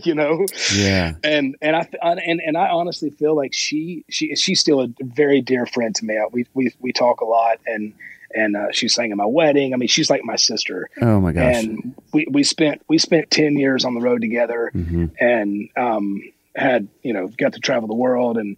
you 0.06 0.14
know. 0.14 0.46
Yeah. 0.74 1.14
And 1.22 1.56
and 1.60 1.76
I 1.76 1.88
and 2.02 2.40
and 2.40 2.56
I 2.56 2.68
honestly 2.68 3.10
feel 3.10 3.36
like 3.36 3.52
she 3.52 4.04
she 4.08 4.34
she's 4.36 4.60
still 4.60 4.80
a 4.80 4.88
very 5.00 5.40
dear 5.40 5.66
friend 5.66 5.94
to 5.96 6.04
me. 6.04 6.18
We 6.30 6.46
we 6.54 6.72
we 6.80 6.92
talk 6.92 7.20
a 7.20 7.24
lot, 7.24 7.58
and 7.66 7.94
and 8.34 8.56
uh, 8.56 8.72
she 8.72 8.88
sang 8.88 9.10
at 9.10 9.16
my 9.16 9.26
wedding. 9.26 9.74
I 9.74 9.76
mean, 9.76 9.88
she's 9.88 10.10
like 10.10 10.24
my 10.24 10.36
sister. 10.36 10.88
Oh 11.00 11.20
my 11.20 11.32
gosh. 11.32 11.56
And 11.56 11.94
we 12.12 12.26
we 12.30 12.44
spent 12.44 12.82
we 12.88 12.98
spent 12.98 13.30
ten 13.30 13.56
years 13.56 13.84
on 13.84 13.94
the 13.94 14.00
road 14.00 14.20
together, 14.20 14.70
mm-hmm. 14.74 15.06
and 15.18 15.68
um 15.76 16.22
had 16.54 16.88
you 17.02 17.12
know 17.12 17.28
got 17.28 17.54
to 17.54 17.60
travel 17.60 17.88
the 17.88 17.94
world 17.94 18.36
and 18.36 18.56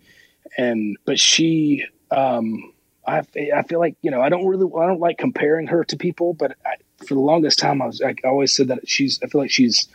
and 0.58 0.96
but 1.04 1.18
she 1.18 1.84
um 2.10 2.72
I, 3.06 3.22
I 3.54 3.62
feel 3.62 3.78
like 3.78 3.96
you 4.02 4.10
know 4.10 4.20
I 4.20 4.28
don't 4.28 4.46
really 4.46 4.66
I 4.78 4.86
don't 4.86 5.00
like 5.00 5.18
comparing 5.18 5.66
her 5.68 5.84
to 5.84 5.96
people, 5.96 6.34
but 6.34 6.56
I, 6.64 6.76
for 7.06 7.14
the 7.14 7.20
longest 7.20 7.58
time, 7.58 7.82
I 7.82 7.86
was 7.86 8.00
I 8.02 8.14
always 8.24 8.54
said 8.54 8.68
that 8.68 8.88
she's. 8.88 9.20
I 9.22 9.26
feel 9.26 9.40
like 9.40 9.50
she's 9.50 9.88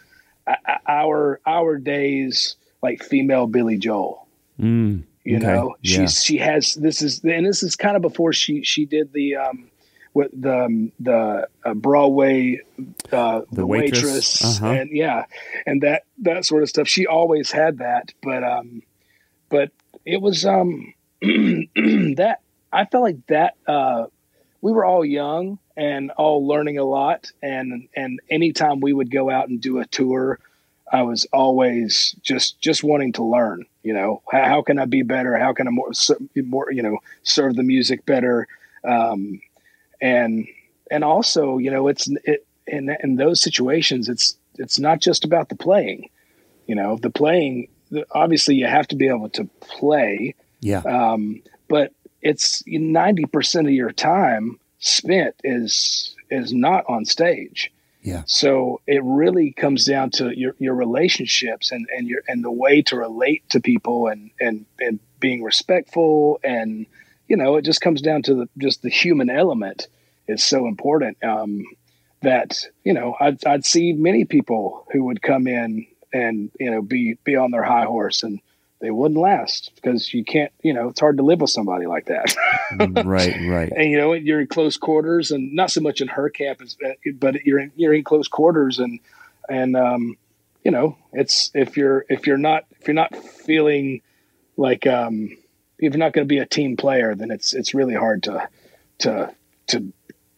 our 0.88 1.40
our 1.46 1.78
days 1.78 2.56
like 2.82 3.04
female 3.04 3.48
Billy 3.48 3.78
Joel. 3.78 4.28
Mm, 4.60 5.04
you 5.24 5.38
okay. 5.38 5.46
know, 5.46 5.76
she's 5.84 5.98
yeah. 5.98 6.08
she 6.08 6.38
has 6.38 6.76
this 6.76 7.02
is 7.02 7.24
and 7.24 7.46
this 7.46 7.64
is 7.64 7.76
kind 7.76 7.96
of 7.96 8.02
before 8.02 8.34
she 8.34 8.64
she 8.64 8.86
did 8.86 9.14
the 9.14 9.36
um 9.36 9.70
with 10.14 10.32
the 10.42 10.66
um, 10.66 10.92
the 11.00 11.48
uh, 11.64 11.74
Broadway 11.74 12.60
uh, 13.12 13.42
the, 13.42 13.46
the 13.52 13.66
waitress, 13.66 14.04
waitress 14.04 14.62
uh-huh. 14.62 14.72
and 14.72 14.90
yeah, 14.92 15.26
and 15.66 15.82
that 15.84 16.04
that 16.20 16.46
sort 16.46 16.64
of 16.64 16.70
stuff. 16.70 16.88
She 16.88 17.08
always 17.08 17.52
had 17.52 17.78
that, 17.80 18.14
but 18.24 18.44
um, 18.44 18.82
but 19.50 19.72
it 20.06 20.22
was 20.22 20.46
um 20.46 20.94
that 21.22 22.40
I 22.72 22.86
felt 22.86 23.04
like 23.04 23.26
that 23.28 23.56
uh 23.68 24.06
we 24.62 24.72
were 24.72 24.86
all 24.86 25.06
young 25.06 25.60
and 25.80 26.12
all 26.12 26.46
learning 26.46 26.78
a 26.78 26.84
lot. 26.84 27.32
And 27.42 27.88
and 27.96 28.20
anytime 28.30 28.82
we 28.82 28.92
would 28.92 29.10
go 29.10 29.30
out 29.30 29.48
and 29.48 29.62
do 29.62 29.80
a 29.80 29.86
tour, 29.86 30.38
I 30.92 31.04
was 31.04 31.26
always 31.32 32.16
just 32.22 32.60
just 32.60 32.84
wanting 32.84 33.14
to 33.14 33.24
learn. 33.24 33.66
You 33.82 33.94
know, 33.94 34.22
how, 34.30 34.44
how 34.44 34.62
can 34.62 34.78
I 34.78 34.86
be 34.86 35.04
better? 35.04 35.38
How 35.38 35.54
can 35.54 35.68
I 35.68 35.72
more 35.72 35.92
more 36.36 36.72
you 36.72 36.84
know 36.84 36.98
serve 37.24 37.56
the 37.56 37.64
music 37.64 38.06
better? 38.06 38.48
Um, 38.84 39.42
and 40.02 40.48
and 40.92 41.04
also, 41.04 41.58
you 41.58 41.72
know, 41.72 41.88
it's 41.88 42.10
it 42.26 42.46
in 42.68 42.96
in 43.02 43.16
those 43.16 43.42
situations, 43.42 44.10
it's 44.10 44.38
it's 44.58 44.80
not 44.80 45.00
just 45.00 45.24
about 45.24 45.48
the 45.48 45.56
playing. 45.56 46.10
You 46.68 46.76
know, 46.76 46.98
the 46.98 47.10
playing. 47.10 47.70
Obviously, 48.12 48.56
you 48.56 48.68
have 48.68 48.88
to 48.90 48.98
be 48.98 49.08
able 49.08 49.30
to 49.30 49.46
play. 49.62 50.36
Yeah. 50.60 50.82
Um, 50.82 51.42
but 51.70 51.94
it's 52.22 52.62
ninety 52.68 53.26
percent 53.26 53.68
of 53.68 53.74
your 53.74 53.94
time 53.94 54.60
spent 54.80 55.36
is 55.44 56.16
is 56.30 56.54
not 56.54 56.86
on 56.88 57.06
stage. 57.06 57.72
Yeah. 58.02 58.24
So 58.26 58.82
it 58.88 59.04
really 59.04 59.52
comes 59.52 59.84
down 59.84 60.12
to 60.12 60.38
your, 60.38 60.56
your 60.58 60.74
relationships 60.74 61.72
and, 61.72 61.86
and 61.96 62.08
your 62.08 62.22
and 62.28 62.44
the 62.44 62.52
way 62.52 62.82
to 62.84 62.96
relate 62.96 63.48
to 63.50 63.60
people 63.60 64.08
and, 64.08 64.32
and 64.40 64.66
and 64.80 65.00
being 65.20 65.44
respectful 65.44 66.40
and 66.44 66.86
you 67.28 67.36
know 67.36 67.58
it 67.58 67.64
just 67.64 67.82
comes 67.82 68.02
down 68.02 68.22
to 68.24 68.36
the 68.36 68.50
just 68.58 68.82
the 68.82 68.90
human 68.90 69.30
element 69.30 69.88
is 70.30 70.44
so 70.44 70.66
important 70.66 71.22
um, 71.24 71.64
that 72.22 72.66
you 72.86 72.94
know 72.94 73.16
I'd, 73.20 73.46
I'd 73.46 73.66
see 73.66 73.92
many 73.94 74.24
people 74.24 74.86
who 74.94 75.04
would 75.06 75.22
come 75.22 75.46
in 75.46 75.86
and 76.14 76.52
you 76.58 76.72
know 76.72 76.82
be 76.82 77.18
be 77.26 77.36
on 77.36 77.52
their 77.52 77.64
high 77.64 77.86
horse 77.86 78.24
and 78.24 78.40
they 78.82 78.92
wouldn't 78.92 79.20
last 79.20 79.72
because 79.76 80.14
you 80.14 80.24
can't, 80.24 80.52
you 80.64 80.74
know, 80.74 80.88
it's 80.88 81.00
hard 81.00 81.18
to 81.18 81.24
live 81.24 81.42
with 81.42 81.50
somebody 81.50 81.86
like 81.86 82.06
that. 82.06 82.36
Mm, 82.74 83.06
right, 83.06 83.36
right. 83.50 83.72
And 83.76 83.92
you 83.92 83.98
know, 83.98 84.14
you're 84.14 84.42
in 84.42 84.48
close 84.48 84.78
quarters, 84.78 85.32
and 85.32 85.54
not 85.54 85.72
so 85.72 85.82
much 85.82 86.02
in 86.02 86.08
her 86.08 86.30
camp, 86.30 86.62
as, 86.62 86.78
but 87.16 87.44
you're 87.46 87.60
in 87.60 87.72
you're 87.76 87.94
in 87.94 88.04
close 88.04 88.28
quarters, 88.28 88.80
and 88.80 89.00
and 89.50 89.76
um, 89.76 90.18
you 90.64 90.72
know, 90.72 90.98
it's 91.14 91.52
if 91.54 91.78
you're 91.78 92.06
if 92.10 92.28
you're 92.28 92.38
not 92.38 92.66
if 92.80 92.88
you're 92.88 92.96
not 92.96 93.16
feeling 93.16 94.02
like 94.56 94.86
um, 94.88 95.36
if 95.78 95.94
you're 95.94 96.00
not 96.00 96.14
going 96.14 96.26
to 96.26 96.30
be 96.30 96.40
a 96.40 96.46
team 96.46 96.78
player, 96.78 97.16
then 97.16 97.32
it's 97.32 97.54
it's 97.54 97.74
really 97.74 97.96
hard 97.96 98.24
to 98.24 98.48
to 99.00 99.34
to 99.68 99.92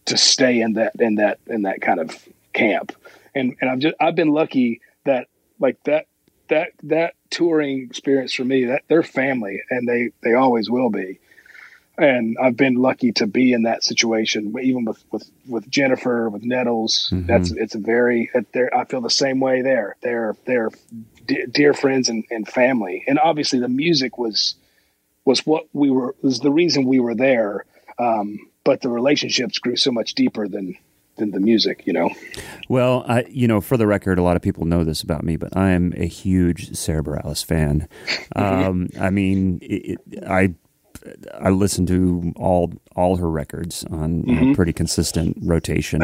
to 0.06 0.16
stay 0.16 0.60
in 0.60 0.74
that 0.74 0.92
in 0.98 1.16
that 1.16 1.38
in 1.46 1.62
that 1.62 1.80
kind 1.80 2.00
of 2.00 2.28
camp. 2.52 2.92
And 3.34 3.56
and 3.60 3.70
I've 3.70 3.78
just 3.78 3.94
I've 4.00 4.14
been 4.14 4.30
lucky 4.32 4.80
that 5.04 5.28
like 5.58 5.82
that 5.84 6.06
that 6.48 6.72
that 6.84 7.14
touring 7.32 7.82
experience 7.82 8.32
for 8.32 8.44
me 8.44 8.66
that 8.66 8.82
they're 8.88 9.02
family 9.02 9.62
and 9.70 9.88
they 9.88 10.10
they 10.22 10.34
always 10.34 10.70
will 10.70 10.90
be. 10.90 11.18
And 11.98 12.36
I've 12.42 12.56
been 12.56 12.76
lucky 12.76 13.12
to 13.12 13.26
be 13.26 13.52
in 13.52 13.64
that 13.64 13.84
situation 13.84 14.54
even 14.62 14.84
with 14.84 15.02
with 15.10 15.28
with 15.48 15.68
Jennifer 15.68 16.28
with 16.28 16.44
Nettles 16.44 17.10
mm-hmm. 17.12 17.26
that's 17.26 17.50
it's 17.50 17.74
a 17.74 17.80
very 17.80 18.30
I 18.34 18.84
feel 18.84 19.00
the 19.00 19.10
same 19.10 19.40
way 19.40 19.62
there. 19.62 19.96
They're 20.02 20.36
they're 20.44 20.70
dear 21.50 21.74
friends 21.74 22.08
and, 22.08 22.24
and 22.30 22.46
family. 22.46 23.04
And 23.08 23.18
obviously 23.18 23.58
the 23.58 23.68
music 23.68 24.18
was 24.18 24.54
was 25.24 25.44
what 25.46 25.66
we 25.72 25.90
were 25.90 26.14
was 26.22 26.40
the 26.40 26.50
reason 26.50 26.84
we 26.84 27.00
were 27.00 27.14
there 27.14 27.64
um, 27.98 28.38
but 28.64 28.80
the 28.80 28.88
relationships 28.88 29.58
grew 29.58 29.76
so 29.76 29.92
much 29.92 30.14
deeper 30.14 30.48
than 30.48 30.76
than 31.16 31.30
the 31.30 31.40
music, 31.40 31.82
you 31.86 31.92
know. 31.92 32.10
Well, 32.68 33.04
I, 33.06 33.24
you 33.28 33.46
know, 33.46 33.60
for 33.60 33.76
the 33.76 33.86
record, 33.86 34.18
a 34.18 34.22
lot 34.22 34.36
of 34.36 34.42
people 34.42 34.64
know 34.64 34.84
this 34.84 35.02
about 35.02 35.24
me, 35.24 35.36
but 35.36 35.56
I 35.56 35.70
am 35.70 35.92
a 35.96 36.06
huge 36.06 36.74
Sara 36.76 37.02
Bareilles 37.02 37.44
fan. 37.44 37.88
Um, 38.34 38.88
I 38.98 39.10
mean, 39.10 39.58
it, 39.60 40.00
it, 40.08 40.24
I 40.26 40.54
I 41.38 41.50
listen 41.50 41.86
to 41.86 42.32
all 42.36 42.72
all 42.94 43.16
her 43.16 43.30
records 43.30 43.84
on 43.84 44.22
mm-hmm. 44.22 44.52
pretty 44.52 44.72
consistent 44.72 45.36
rotation. 45.42 46.02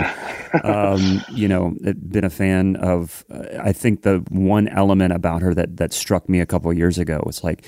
Um, 0.64 1.22
you 1.30 1.48
know, 1.48 1.74
been 1.80 2.24
a 2.24 2.30
fan 2.30 2.76
of. 2.76 3.24
Uh, 3.30 3.44
I 3.62 3.72
think 3.72 4.02
the 4.02 4.24
one 4.30 4.68
element 4.68 5.12
about 5.12 5.42
her 5.42 5.54
that 5.54 5.76
that 5.76 5.92
struck 5.92 6.28
me 6.28 6.40
a 6.40 6.46
couple 6.46 6.72
years 6.72 6.98
ago 6.98 7.22
was 7.24 7.44
like 7.44 7.64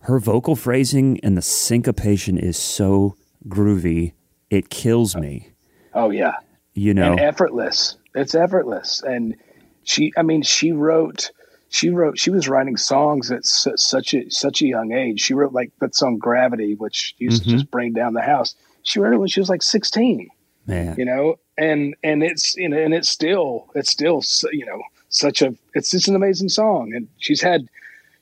her 0.00 0.18
vocal 0.18 0.56
phrasing 0.56 1.20
and 1.22 1.36
the 1.36 1.42
syncopation 1.42 2.38
is 2.38 2.56
so 2.56 3.16
groovy, 3.48 4.12
it 4.48 4.70
kills 4.70 5.14
me. 5.14 5.50
Oh 5.94 6.10
yeah, 6.10 6.34
you 6.74 6.94
know, 6.94 7.12
and 7.12 7.20
effortless. 7.20 7.96
It's 8.14 8.34
effortless, 8.34 9.02
and 9.02 9.36
she. 9.84 10.12
I 10.16 10.22
mean, 10.22 10.42
she 10.42 10.72
wrote. 10.72 11.30
She 11.68 11.90
wrote. 11.90 12.18
She 12.18 12.30
was 12.30 12.48
writing 12.48 12.76
songs 12.76 13.30
at 13.30 13.44
su- 13.44 13.76
such 13.76 14.14
a 14.14 14.28
such 14.30 14.62
a 14.62 14.66
young 14.66 14.92
age. 14.92 15.20
She 15.20 15.34
wrote 15.34 15.52
like 15.52 15.72
that 15.80 15.94
song 15.94 16.18
"Gravity," 16.18 16.74
which 16.74 17.14
used 17.18 17.42
mm-hmm. 17.42 17.50
to 17.50 17.56
just 17.56 17.70
bring 17.70 17.92
down 17.92 18.14
the 18.14 18.22
house. 18.22 18.54
She 18.82 18.98
wrote 18.98 19.14
it 19.14 19.18
when 19.18 19.28
she 19.28 19.40
was 19.40 19.48
like 19.48 19.62
sixteen. 19.62 20.28
Man, 20.66 20.94
you 20.98 21.04
know, 21.04 21.36
and 21.56 21.96
and 22.02 22.22
it's 22.22 22.56
you 22.56 22.68
know, 22.68 22.78
and 22.78 22.94
it's 22.94 23.08
still 23.08 23.70
it's 23.74 23.90
still 23.90 24.22
you 24.52 24.66
know 24.66 24.82
such 25.08 25.42
a 25.42 25.54
it's 25.74 25.90
just 25.90 26.08
an 26.08 26.16
amazing 26.16 26.48
song. 26.48 26.92
And 26.94 27.08
she's 27.18 27.40
had 27.40 27.68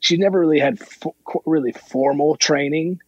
she's 0.00 0.18
never 0.18 0.38
really 0.40 0.58
had 0.58 0.78
fo- 0.78 1.14
really 1.46 1.72
formal 1.72 2.36
training 2.36 3.00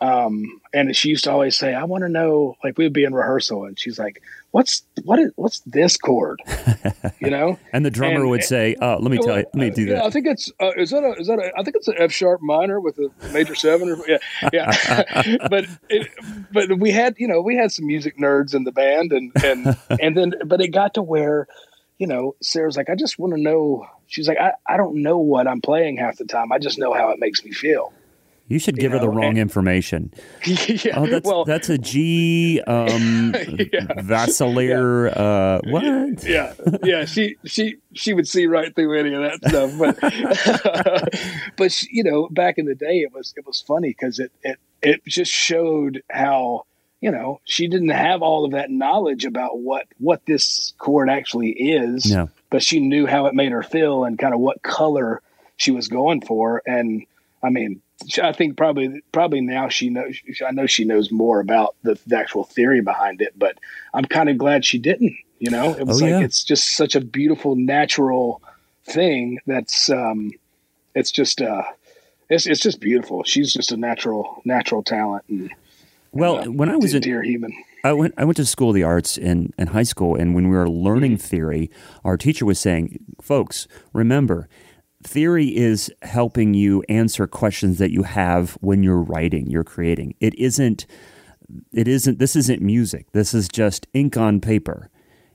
um, 0.00 0.60
and 0.74 0.94
she 0.94 1.08
used 1.08 1.24
to 1.24 1.30
always 1.30 1.56
say, 1.56 1.72
I 1.74 1.84
want 1.84 2.02
to 2.02 2.08
know, 2.08 2.56
like 2.62 2.76
we'd 2.76 2.92
be 2.92 3.04
in 3.04 3.14
rehearsal 3.14 3.64
and 3.64 3.78
she's 3.78 3.98
like, 3.98 4.22
what's, 4.50 4.82
what 5.04 5.18
is, 5.18 5.32
what's 5.36 5.60
this 5.60 5.96
chord? 5.96 6.40
You 7.18 7.30
know? 7.30 7.58
and 7.72 7.84
the 7.84 7.90
drummer 7.90 8.20
and, 8.20 8.30
would 8.30 8.44
say, 8.44 8.76
oh, 8.80 8.98
let 9.00 9.10
me 9.10 9.16
tell 9.16 9.38
you, 9.38 9.46
let 9.52 9.54
me 9.54 9.70
do 9.70 9.86
that. 9.86 10.04
I 10.04 10.10
think 10.10 10.26
it's, 10.26 10.52
uh, 10.60 10.72
is 10.76 10.90
that 10.90 11.02
a, 11.02 11.12
is 11.18 11.26
that 11.28 11.38
a, 11.38 11.50
I 11.58 11.62
think 11.62 11.76
it's 11.76 11.88
an 11.88 11.94
F 11.96 12.12
sharp 12.12 12.42
minor 12.42 12.78
with 12.78 12.98
a 12.98 13.10
major 13.32 13.54
seven 13.54 13.88
or, 13.88 13.98
yeah, 14.06 14.18
yeah. 14.52 15.36
but, 15.50 15.66
it, 15.88 16.08
but 16.52 16.78
we 16.78 16.90
had, 16.90 17.14
you 17.18 17.26
know, 17.26 17.40
we 17.40 17.56
had 17.56 17.72
some 17.72 17.86
music 17.86 18.18
nerds 18.18 18.54
in 18.54 18.64
the 18.64 18.70
band 18.70 19.12
and, 19.12 19.32
and, 19.42 19.76
and 20.00 20.16
then, 20.16 20.34
but 20.44 20.60
it 20.60 20.68
got 20.68 20.94
to 20.94 21.02
where, 21.02 21.48
you 21.98 22.06
know, 22.06 22.36
Sarah's 22.42 22.76
like, 22.76 22.90
I 22.90 22.94
just 22.94 23.18
want 23.18 23.34
to 23.34 23.40
know. 23.40 23.86
She's 24.06 24.28
like, 24.28 24.38
I, 24.38 24.52
I 24.66 24.76
don't 24.76 25.02
know 25.02 25.18
what 25.18 25.48
I'm 25.48 25.60
playing 25.62 25.96
half 25.96 26.18
the 26.18 26.26
time. 26.26 26.52
I 26.52 26.58
just 26.58 26.78
know 26.78 26.92
how 26.92 27.10
it 27.10 27.18
makes 27.18 27.42
me 27.44 27.50
feel. 27.50 27.92
You 28.48 28.60
should 28.60 28.76
give 28.76 28.84
you 28.84 28.88
know, 28.90 28.98
her 28.98 29.06
the 29.06 29.10
wrong 29.10 29.30
and, 29.30 29.38
information. 29.38 30.12
Yeah, 30.46 30.98
oh, 30.98 31.06
that's, 31.06 31.26
well, 31.26 31.44
that's 31.44 31.68
a 31.68 31.78
G 31.78 32.60
um, 32.66 33.34
yeah, 33.34 33.86
Vaselier. 34.02 35.06
Yeah. 35.16 35.22
Uh, 35.22 35.60
what? 35.64 36.24
Yeah, 36.24 36.54
yeah. 36.84 37.04
She 37.04 37.36
she 37.44 37.76
she 37.92 38.14
would 38.14 38.28
see 38.28 38.46
right 38.46 38.74
through 38.74 38.98
any 38.98 39.14
of 39.14 39.22
that 39.22 39.48
stuff. 39.48 39.72
But 39.78 41.56
but 41.56 41.72
she, 41.72 41.88
you 41.90 42.04
know, 42.04 42.28
back 42.28 42.58
in 42.58 42.66
the 42.66 42.74
day, 42.74 43.00
it 43.00 43.12
was 43.12 43.34
it 43.36 43.46
was 43.46 43.60
funny 43.60 43.88
because 43.88 44.18
it 44.18 44.32
it 44.42 44.58
it 44.82 45.04
just 45.06 45.32
showed 45.32 46.02
how 46.10 46.66
you 47.00 47.10
know 47.10 47.40
she 47.44 47.68
didn't 47.68 47.90
have 47.90 48.22
all 48.22 48.44
of 48.44 48.52
that 48.52 48.70
knowledge 48.70 49.24
about 49.24 49.58
what 49.58 49.86
what 49.98 50.24
this 50.26 50.74
chord 50.78 51.08
actually 51.10 51.50
is. 51.50 52.08
Yeah. 52.10 52.26
But 52.50 52.62
she 52.62 52.80
knew 52.80 53.06
how 53.06 53.26
it 53.26 53.34
made 53.34 53.52
her 53.52 53.62
feel 53.62 54.04
and 54.04 54.18
kind 54.18 54.34
of 54.34 54.40
what 54.40 54.62
color 54.62 55.22
she 55.56 55.70
was 55.70 55.88
going 55.88 56.20
for, 56.20 56.62
and 56.66 57.04
I 57.42 57.50
mean 57.50 57.82
I 58.22 58.32
think 58.32 58.56
probably 58.56 59.02
probably 59.12 59.40
now 59.40 59.68
she 59.68 59.88
knows. 59.88 60.20
I 60.46 60.52
know 60.52 60.66
she 60.66 60.84
knows 60.84 61.10
more 61.10 61.40
about 61.40 61.76
the, 61.82 61.98
the 62.06 62.18
actual 62.18 62.44
theory 62.44 62.80
behind 62.80 63.20
it, 63.20 63.32
but 63.36 63.58
I'm 63.94 64.04
kind 64.04 64.28
of 64.28 64.38
glad 64.38 64.64
she 64.64 64.78
didn't. 64.78 65.16
You 65.38 65.50
know, 65.50 65.74
it 65.74 65.86
was 65.86 66.02
oh, 66.02 66.04
like 66.04 66.10
yeah. 66.12 66.20
it's 66.20 66.44
just 66.44 66.76
such 66.76 66.94
a 66.94 67.00
beautiful 67.00 67.56
natural 67.56 68.42
thing. 68.84 69.38
That's 69.46 69.90
um, 69.90 70.32
it's 70.94 71.10
just 71.10 71.40
uh, 71.40 71.62
it's 72.28 72.46
it's 72.46 72.60
just 72.60 72.80
beautiful. 72.80 73.22
She's 73.24 73.52
just 73.52 73.72
a 73.72 73.76
natural 73.76 74.42
natural 74.44 74.82
talent. 74.82 75.24
And, 75.28 75.50
well, 76.12 76.40
uh, 76.40 76.50
when 76.50 76.68
I 76.68 76.76
was 76.76 76.94
a 76.94 77.00
dear 77.00 77.22
human. 77.22 77.52
I 77.84 77.92
went. 77.92 78.14
I 78.16 78.24
went 78.24 78.36
to 78.38 78.44
school 78.44 78.70
of 78.70 78.74
the 78.74 78.82
arts 78.82 79.16
in, 79.16 79.52
in 79.56 79.68
high 79.68 79.84
school, 79.84 80.16
and 80.16 80.34
when 80.34 80.48
we 80.48 80.56
were 80.56 80.68
learning 80.68 81.12
mm-hmm. 81.12 81.26
theory, 81.28 81.70
our 82.04 82.16
teacher 82.16 82.44
was 82.44 82.58
saying, 82.58 82.98
"Folks, 83.22 83.68
remember, 83.92 84.48
theory 85.06 85.56
is 85.56 85.92
helping 86.02 86.54
you 86.54 86.82
answer 86.88 87.26
questions 87.26 87.78
that 87.78 87.90
you 87.90 88.02
have 88.02 88.52
when 88.60 88.82
you're 88.82 89.02
writing, 89.02 89.48
you're 89.48 89.64
creating. 89.64 90.14
It 90.20 90.34
isn't 90.34 90.86
it 91.72 91.86
isn't 91.86 92.18
this 92.18 92.36
isn't 92.36 92.60
music. 92.60 93.12
This 93.12 93.32
is 93.32 93.48
just 93.48 93.86
ink 93.94 94.16
on 94.16 94.40
paper. 94.40 94.90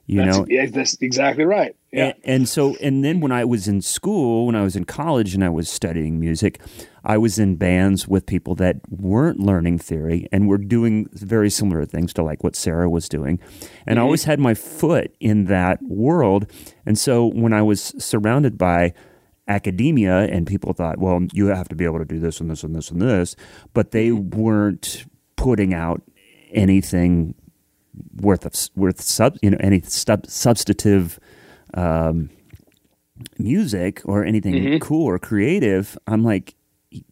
You 0.07 0.25
that's, 0.25 0.37
know? 0.37 0.45
Yeah, 0.49 0.65
that's 0.65 1.01
exactly 1.01 1.45
right. 1.45 1.73
Yeah. 1.93 2.05
And, 2.05 2.15
and, 2.23 2.49
so 2.49 2.75
and 2.81 3.03
then 3.03 3.21
when 3.21 3.31
I 3.31 3.45
was 3.45 3.69
in 3.69 3.81
school, 3.81 4.45
when 4.45 4.55
I 4.55 4.63
was 4.63 4.75
in 4.75 4.83
college 4.83 5.33
and 5.33 5.43
I 5.43 5.47
was 5.47 5.69
studying 5.69 6.19
music, 6.19 6.59
I 7.05 7.17
was 7.17 7.39
in 7.39 7.55
bands 7.55 8.09
with 8.09 8.25
people 8.25 8.55
that 8.55 8.77
weren't 8.89 9.39
learning 9.39 9.77
theory 9.77 10.27
and 10.31 10.49
were 10.49 10.57
doing 10.57 11.07
very 11.13 11.49
similar 11.49 11.85
things 11.85 12.13
to 12.13 12.23
like 12.23 12.43
what 12.43 12.57
Sarah 12.57 12.89
was 12.89 13.07
doing. 13.07 13.39
And 13.85 13.95
mm-hmm. 13.95 13.99
I 13.99 14.01
always 14.01 14.25
had 14.25 14.39
my 14.39 14.53
foot 14.53 15.15
in 15.21 15.45
that 15.45 15.81
world. 15.81 16.51
And 16.85 16.99
so 16.99 17.27
when 17.27 17.53
I 17.53 17.61
was 17.61 17.93
surrounded 17.97 18.57
by 18.57 18.93
academia 19.51 20.21
and 20.21 20.47
people 20.47 20.73
thought, 20.73 20.97
well, 20.97 21.21
you 21.33 21.47
have 21.47 21.67
to 21.69 21.75
be 21.75 21.85
able 21.85 21.99
to 21.99 22.05
do 22.05 22.19
this 22.19 22.39
and 22.39 22.49
this 22.49 22.63
and 22.63 22.75
this 22.75 22.89
and 22.89 23.01
this, 23.01 23.35
but 23.73 23.91
they 23.91 24.11
weren't 24.11 25.05
putting 25.35 25.73
out 25.73 26.01
anything 26.51 27.35
worth 28.15 28.45
of 28.45 28.53
worth 28.75 29.01
sub 29.01 29.37
you 29.41 29.49
know 29.49 29.57
any 29.59 29.81
sub, 29.81 30.25
substantive 30.25 31.19
um, 31.73 32.29
music 33.37 34.01
or 34.05 34.23
anything 34.23 34.53
mm-hmm. 34.53 34.77
cool 34.77 35.05
or 35.05 35.19
creative. 35.19 35.97
I'm 36.07 36.23
like, 36.23 36.55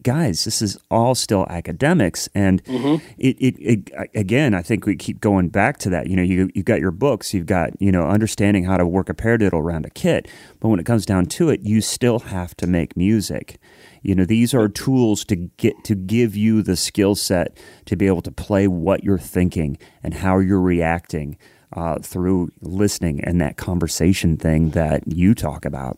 guys, 0.03 0.43
this 0.43 0.61
is 0.61 0.77
all 0.91 1.15
still 1.15 1.45
academics, 1.49 2.27
and 2.35 2.63
mm-hmm. 2.65 3.03
it, 3.17 3.37
it, 3.39 3.55
it, 3.59 4.09
again, 4.13 4.53
I 4.53 4.61
think 4.61 4.85
we 4.85 4.95
keep 4.95 5.21
going 5.21 5.49
back 5.49 5.77
to 5.79 5.89
that. 5.89 6.07
You 6.07 6.15
know, 6.15 6.23
you 6.23 6.49
you've 6.53 6.65
got 6.65 6.79
your 6.79 6.91
books, 6.91 7.33
you've 7.33 7.45
got 7.45 7.79
you 7.81 7.91
know 7.91 8.05
understanding 8.05 8.65
how 8.65 8.77
to 8.77 8.85
work 8.85 9.09
a 9.09 9.13
paradiddle 9.13 9.53
around 9.53 9.85
a 9.85 9.89
kit, 9.89 10.27
but 10.59 10.69
when 10.69 10.79
it 10.79 10.85
comes 10.85 11.05
down 11.05 11.27
to 11.27 11.49
it, 11.49 11.61
you 11.61 11.81
still 11.81 12.19
have 12.19 12.55
to 12.57 12.67
make 12.67 12.97
music. 12.97 13.59
You 14.01 14.15
know, 14.15 14.25
these 14.25 14.53
are 14.53 14.67
tools 14.67 15.23
to 15.25 15.35
get 15.35 15.83
to 15.85 15.95
give 15.95 16.35
you 16.35 16.61
the 16.61 16.75
skill 16.75 17.15
set 17.15 17.57
to 17.85 17.95
be 17.95 18.07
able 18.07 18.21
to 18.23 18.31
play 18.31 18.67
what 18.67 19.03
you're 19.03 19.17
thinking 19.17 19.77
and 20.03 20.15
how 20.15 20.39
you're 20.39 20.61
reacting 20.61 21.37
uh, 21.73 21.99
through 21.99 22.51
listening 22.61 23.23
and 23.23 23.39
that 23.41 23.57
conversation 23.57 24.37
thing 24.37 24.71
that 24.71 25.03
you 25.07 25.35
talk 25.35 25.65
about. 25.65 25.97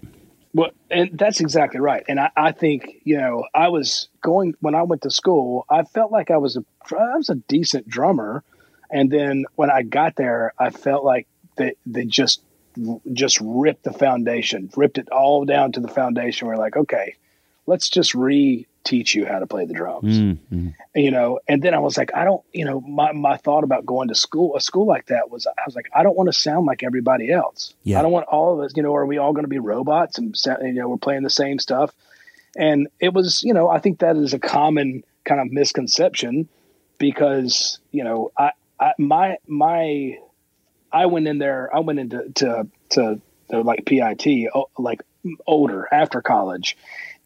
Well, 0.53 0.71
and 0.89 1.17
that's 1.17 1.39
exactly 1.39 1.79
right. 1.79 2.03
And 2.07 2.19
I, 2.19 2.29
I, 2.35 2.51
think 2.51 3.01
you 3.03 3.17
know 3.17 3.45
I 3.53 3.69
was 3.69 4.09
going 4.21 4.53
when 4.59 4.75
I 4.75 4.83
went 4.83 5.03
to 5.03 5.11
school. 5.11 5.65
I 5.69 5.83
felt 5.83 6.11
like 6.11 6.29
I 6.29 6.37
was 6.37 6.57
a 6.57 6.65
I 6.93 7.15
was 7.15 7.29
a 7.29 7.35
decent 7.35 7.87
drummer, 7.87 8.43
and 8.89 9.09
then 9.09 9.45
when 9.55 9.71
I 9.71 9.83
got 9.83 10.15
there, 10.17 10.53
I 10.59 10.69
felt 10.69 11.05
like 11.05 11.27
they 11.55 11.75
they 11.85 12.05
just 12.05 12.41
just 13.13 13.39
ripped 13.41 13.83
the 13.83 13.93
foundation, 13.93 14.69
ripped 14.75 14.97
it 14.97 15.09
all 15.09 15.45
down 15.45 15.71
to 15.73 15.79
the 15.79 15.87
foundation. 15.87 16.47
We're 16.47 16.57
like, 16.57 16.75
okay, 16.75 17.15
let's 17.65 17.89
just 17.89 18.13
re 18.13 18.67
teach 18.83 19.13
you 19.13 19.25
how 19.25 19.39
to 19.39 19.47
play 19.47 19.65
the 19.65 19.73
drums. 19.73 20.17
Mm-hmm. 20.17 20.69
You 20.95 21.11
know, 21.11 21.39
and 21.47 21.61
then 21.61 21.73
I 21.73 21.79
was 21.79 21.97
like, 21.97 22.11
I 22.15 22.23
don't, 22.23 22.43
you 22.51 22.65
know, 22.65 22.81
my, 22.81 23.11
my 23.11 23.37
thought 23.37 23.63
about 23.63 23.85
going 23.85 24.07
to 24.07 24.15
school, 24.15 24.55
a 24.55 24.61
school 24.61 24.85
like 24.85 25.07
that 25.07 25.29
was, 25.29 25.47
I 25.47 25.61
was 25.65 25.75
like, 25.75 25.89
I 25.95 26.03
don't 26.03 26.17
want 26.17 26.27
to 26.27 26.33
sound 26.33 26.65
like 26.65 26.83
everybody 26.83 27.31
else. 27.31 27.73
Yeah. 27.83 27.99
I 27.99 28.01
don't 28.01 28.11
want 28.11 28.27
all 28.27 28.53
of 28.53 28.65
us, 28.65 28.73
you 28.75 28.83
know, 28.83 28.95
are 28.95 29.05
we 29.05 29.17
all 29.17 29.33
going 29.33 29.43
to 29.43 29.49
be 29.49 29.59
robots 29.59 30.17
and, 30.17 30.35
you 30.61 30.73
know, 30.73 30.89
we're 30.89 30.97
playing 30.97 31.23
the 31.23 31.29
same 31.29 31.59
stuff. 31.59 31.93
And 32.57 32.87
it 32.99 33.13
was, 33.13 33.43
you 33.43 33.53
know, 33.53 33.69
I 33.69 33.79
think 33.79 33.99
that 33.99 34.17
is 34.17 34.33
a 34.33 34.39
common 34.39 35.03
kind 35.23 35.39
of 35.39 35.51
misconception 35.51 36.49
because, 36.97 37.79
you 37.91 38.03
know, 38.03 38.31
I, 38.37 38.51
I 38.79 38.93
my, 38.97 39.37
my, 39.47 40.17
I 40.91 41.05
went 41.05 41.27
in 41.27 41.37
there, 41.37 41.73
I 41.73 41.79
went 41.79 41.99
into, 41.99 42.29
to, 42.35 42.67
to, 42.89 43.21
to 43.51 43.61
like 43.61 43.85
PIT, 43.85 44.49
like 44.77 45.01
older 45.45 45.87
after 45.91 46.21
college 46.21 46.77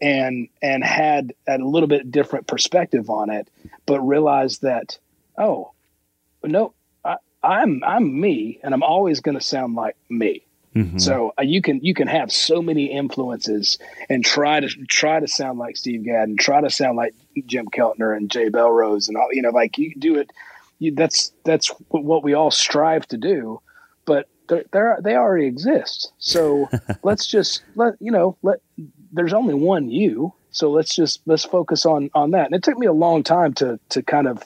and 0.01 0.49
and 0.61 0.83
had 0.83 1.33
a 1.47 1.57
little 1.57 1.87
bit 1.87 2.11
different 2.11 2.47
perspective 2.47 3.09
on 3.09 3.29
it, 3.29 3.49
but 3.85 3.99
realized 4.01 4.61
that 4.61 4.97
oh 5.37 5.71
no, 6.43 6.73
I, 7.03 7.17
I'm 7.43 7.83
I'm 7.83 8.19
me, 8.19 8.59
and 8.63 8.73
I'm 8.73 8.83
always 8.83 9.19
going 9.19 9.37
to 9.37 9.43
sound 9.43 9.75
like 9.75 9.95
me. 10.09 10.45
Mm-hmm. 10.75 10.97
So 10.97 11.33
uh, 11.39 11.43
you 11.43 11.61
can 11.61 11.79
you 11.83 11.93
can 11.93 12.07
have 12.07 12.31
so 12.31 12.61
many 12.61 12.85
influences 12.85 13.77
and 14.09 14.25
try 14.25 14.59
to 14.59 14.67
try 14.87 15.19
to 15.19 15.27
sound 15.27 15.57
like 15.57 15.77
Steve 15.77 16.03
Gadd 16.03 16.27
and 16.27 16.39
try 16.39 16.59
to 16.59 16.69
sound 16.69 16.97
like 16.97 17.13
Jim 17.45 17.67
Keltner 17.67 18.15
and 18.15 18.29
Jay 18.29 18.49
Bellerose 18.49 19.07
and 19.07 19.15
all 19.15 19.29
you 19.31 19.41
know 19.41 19.51
like 19.51 19.77
you 19.77 19.93
do 19.97 20.17
it. 20.17 20.31
You, 20.79 20.93
that's 20.93 21.31
that's 21.45 21.69
what 21.87 22.23
we 22.23 22.33
all 22.33 22.51
strive 22.51 23.07
to 23.07 23.17
do, 23.17 23.61
but 24.03 24.27
they're, 24.47 24.99
they 25.01 25.15
already 25.15 25.47
exist. 25.47 26.11
So 26.17 26.69
let's 27.03 27.25
just 27.25 27.63
let 27.75 27.95
you 28.01 28.11
know 28.11 28.37
let 28.41 28.59
there's 29.15 29.33
only 29.33 29.53
one 29.53 29.89
you, 29.89 30.33
so 30.51 30.71
let's 30.71 30.95
just 30.95 31.21
let's 31.25 31.45
focus 31.45 31.85
on 31.85 32.09
on 32.13 32.31
that. 32.31 32.45
And 32.47 32.55
it 32.55 32.63
took 32.63 32.77
me 32.77 32.87
a 32.87 32.93
long 32.93 33.23
time 33.23 33.53
to 33.55 33.79
to 33.89 34.03
kind 34.03 34.27
of 34.27 34.43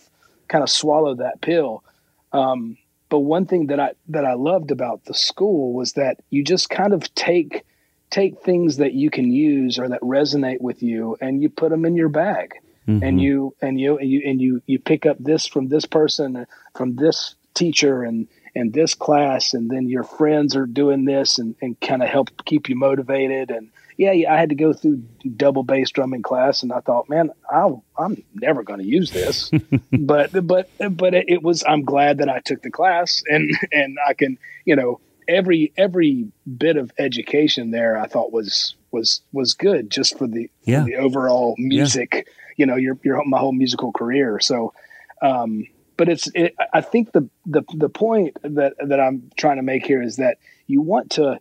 kind 0.48 0.64
of 0.64 0.70
swallow 0.70 1.16
that 1.16 1.42
pill. 1.42 1.84
Um, 2.32 2.78
but 3.10 3.20
one 3.20 3.46
thing 3.46 3.68
that 3.68 3.80
I 3.80 3.94
that 4.10 4.26
I 4.26 4.34
loved 4.34 4.72
about 4.72 5.06
the 5.06 5.14
school 5.14 5.74
was 5.74 5.94
that 5.94 6.20
you 6.30 6.44
just 6.44 6.70
kind 6.70 6.94
of 6.94 7.14
take 7.16 7.66
take 8.10 8.42
things 8.42 8.78
that 8.78 8.94
you 8.94 9.10
can 9.10 9.32
use 9.32 9.78
or 9.78 9.90
that 9.90 10.02
resonate 10.02 10.62
with 10.62 10.82
you 10.82 11.18
and 11.22 11.42
you 11.42 11.50
put 11.50 11.70
them 11.70 11.86
in 11.86 11.96
your 11.96 12.10
bag 12.10 12.54
mm-hmm. 12.88 13.04
and 13.04 13.22
you 13.22 13.56
and 13.62 13.80
you 13.80 13.98
and 13.98 14.10
you 14.10 14.22
and 14.26 14.42
you 14.42 14.62
you 14.66 14.80
pick 14.80 15.06
up 15.06 15.18
this 15.20 15.46
from 15.46 15.68
this 15.68 15.86
person 15.86 16.46
from 16.76 16.96
this 16.96 17.36
teacher 17.54 18.04
and 18.04 18.28
and 18.56 18.74
this 18.74 18.96
class 18.96 19.54
and 19.54 19.70
then 19.70 19.88
your 19.88 20.04
friends 20.04 20.56
are 20.56 20.66
doing 20.66 21.06
this 21.06 21.38
and, 21.38 21.56
and 21.62 21.80
kind 21.82 22.02
of 22.02 22.10
help 22.10 22.30
keep 22.46 22.68
you 22.68 22.76
motivated 22.76 23.52
and 23.52 23.70
yeah, 24.00 24.14
yeah, 24.14 24.34
I 24.34 24.38
had 24.38 24.48
to 24.48 24.56
go 24.56 24.72
through 24.72 25.04
double 25.36 25.64
bass 25.64 25.92
drumming 25.92 26.22
class, 26.22 26.64
and 26.64 26.72
I 26.72 26.80
thought, 26.80 27.10
man, 27.10 27.32
i 27.52 27.68
am 28.00 28.24
never 28.34 28.64
going 28.64 28.80
to 28.80 28.86
use 28.86 29.12
this. 29.12 29.52
but 29.92 30.32
but 30.48 30.70
but 30.92 31.14
it 31.14 31.44
was. 31.44 31.66
I'm 31.68 31.84
glad 31.84 32.20
that 32.20 32.30
I 32.30 32.40
took 32.40 32.62
the 32.62 32.72
class, 32.72 33.22
and 33.28 33.52
and 33.74 33.98
I 34.08 34.14
can, 34.14 34.38
you 34.64 34.78
know, 34.78 35.02
every 35.28 35.74
every 35.76 36.32
bit 36.58 36.78
of 36.78 36.94
education 36.98 37.72
there, 37.72 37.98
I 37.98 38.08
thought 38.08 38.32
was 38.32 38.74
was 38.92 39.20
was 39.34 39.54
good 39.54 39.92
just 39.92 40.18
for 40.18 40.28
the 40.28 40.50
yeah. 40.64 40.86
the 40.86 40.96
overall 40.96 41.56
music. 41.58 42.10
Yeah. 42.14 42.22
You 42.56 42.66
know, 42.68 42.78
your 42.78 42.98
your 43.04 43.22
my 43.26 43.38
whole 43.38 43.54
musical 43.54 43.92
career. 43.92 44.40
So. 44.40 44.74
um 45.22 45.66
but 45.98 46.08
it's 46.08 46.32
it, 46.34 46.56
i 46.72 46.80
think 46.80 47.12
the, 47.12 47.30
the 47.46 47.62
the 47.74 47.90
point 47.90 48.38
that 48.44 48.74
that 48.80 49.02
i'm 49.02 49.30
trying 49.36 49.58
to 49.58 49.64
make 49.64 49.86
here 49.86 50.02
is 50.02 50.16
that 50.16 50.38
you 50.66 50.82
want 50.82 51.12
to 51.12 51.38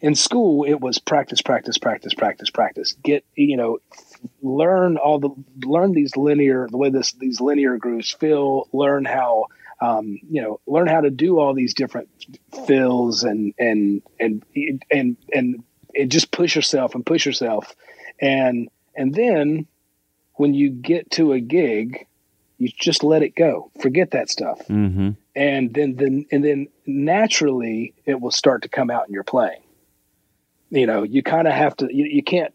in 0.00 0.14
school 0.14 0.64
it 0.64 0.80
was 0.80 0.98
practice 0.98 1.42
practice 1.42 1.78
practice 1.78 2.14
practice 2.14 2.50
practice. 2.50 2.96
Get 3.02 3.24
you 3.34 3.56
know 3.56 3.78
learn 4.42 4.96
all 4.96 5.18
the 5.18 5.30
learn 5.64 5.92
these 5.92 6.16
linear 6.16 6.66
the 6.70 6.76
way 6.76 6.90
this 6.90 7.12
these 7.12 7.40
linear 7.40 7.76
grooves 7.76 8.10
feel 8.10 8.68
learn 8.72 9.04
how 9.04 9.46
um, 9.80 10.18
you 10.28 10.42
know 10.42 10.60
learn 10.66 10.86
how 10.86 11.00
to 11.00 11.10
do 11.10 11.38
all 11.38 11.54
these 11.54 11.74
different 11.74 12.08
fills 12.66 13.24
and 13.24 13.54
and 13.58 14.02
and 14.18 14.44
and 14.90 15.16
and, 15.32 15.64
and 15.94 16.10
just 16.10 16.30
push 16.30 16.54
yourself 16.54 16.94
and 16.94 17.04
push 17.04 17.26
yourself. 17.26 17.74
And 18.20 18.68
and 18.94 19.14
then 19.14 19.66
when 20.34 20.54
you 20.54 20.70
get 20.70 21.10
to 21.12 21.32
a 21.32 21.40
gig 21.40 22.06
you 22.58 22.68
just 22.68 23.02
let 23.02 23.22
it 23.22 23.34
go. 23.34 23.70
Forget 23.80 24.10
that 24.10 24.28
stuff. 24.28 24.60
Mm-hmm. 24.68 25.10
and 25.34 25.72
then 25.72 25.96
then 25.96 26.26
and 26.30 26.44
then 26.44 26.68
naturally 26.86 27.94
it 28.04 28.20
will 28.20 28.30
start 28.30 28.62
to 28.62 28.68
come 28.68 28.90
out 28.90 29.08
in 29.08 29.14
your 29.14 29.24
playing 29.24 29.62
you 30.70 30.86
know, 30.86 31.02
you 31.02 31.22
kind 31.22 31.46
of 31.46 31.54
have 31.54 31.76
to, 31.78 31.94
you, 31.94 32.04
you 32.04 32.22
can't, 32.22 32.54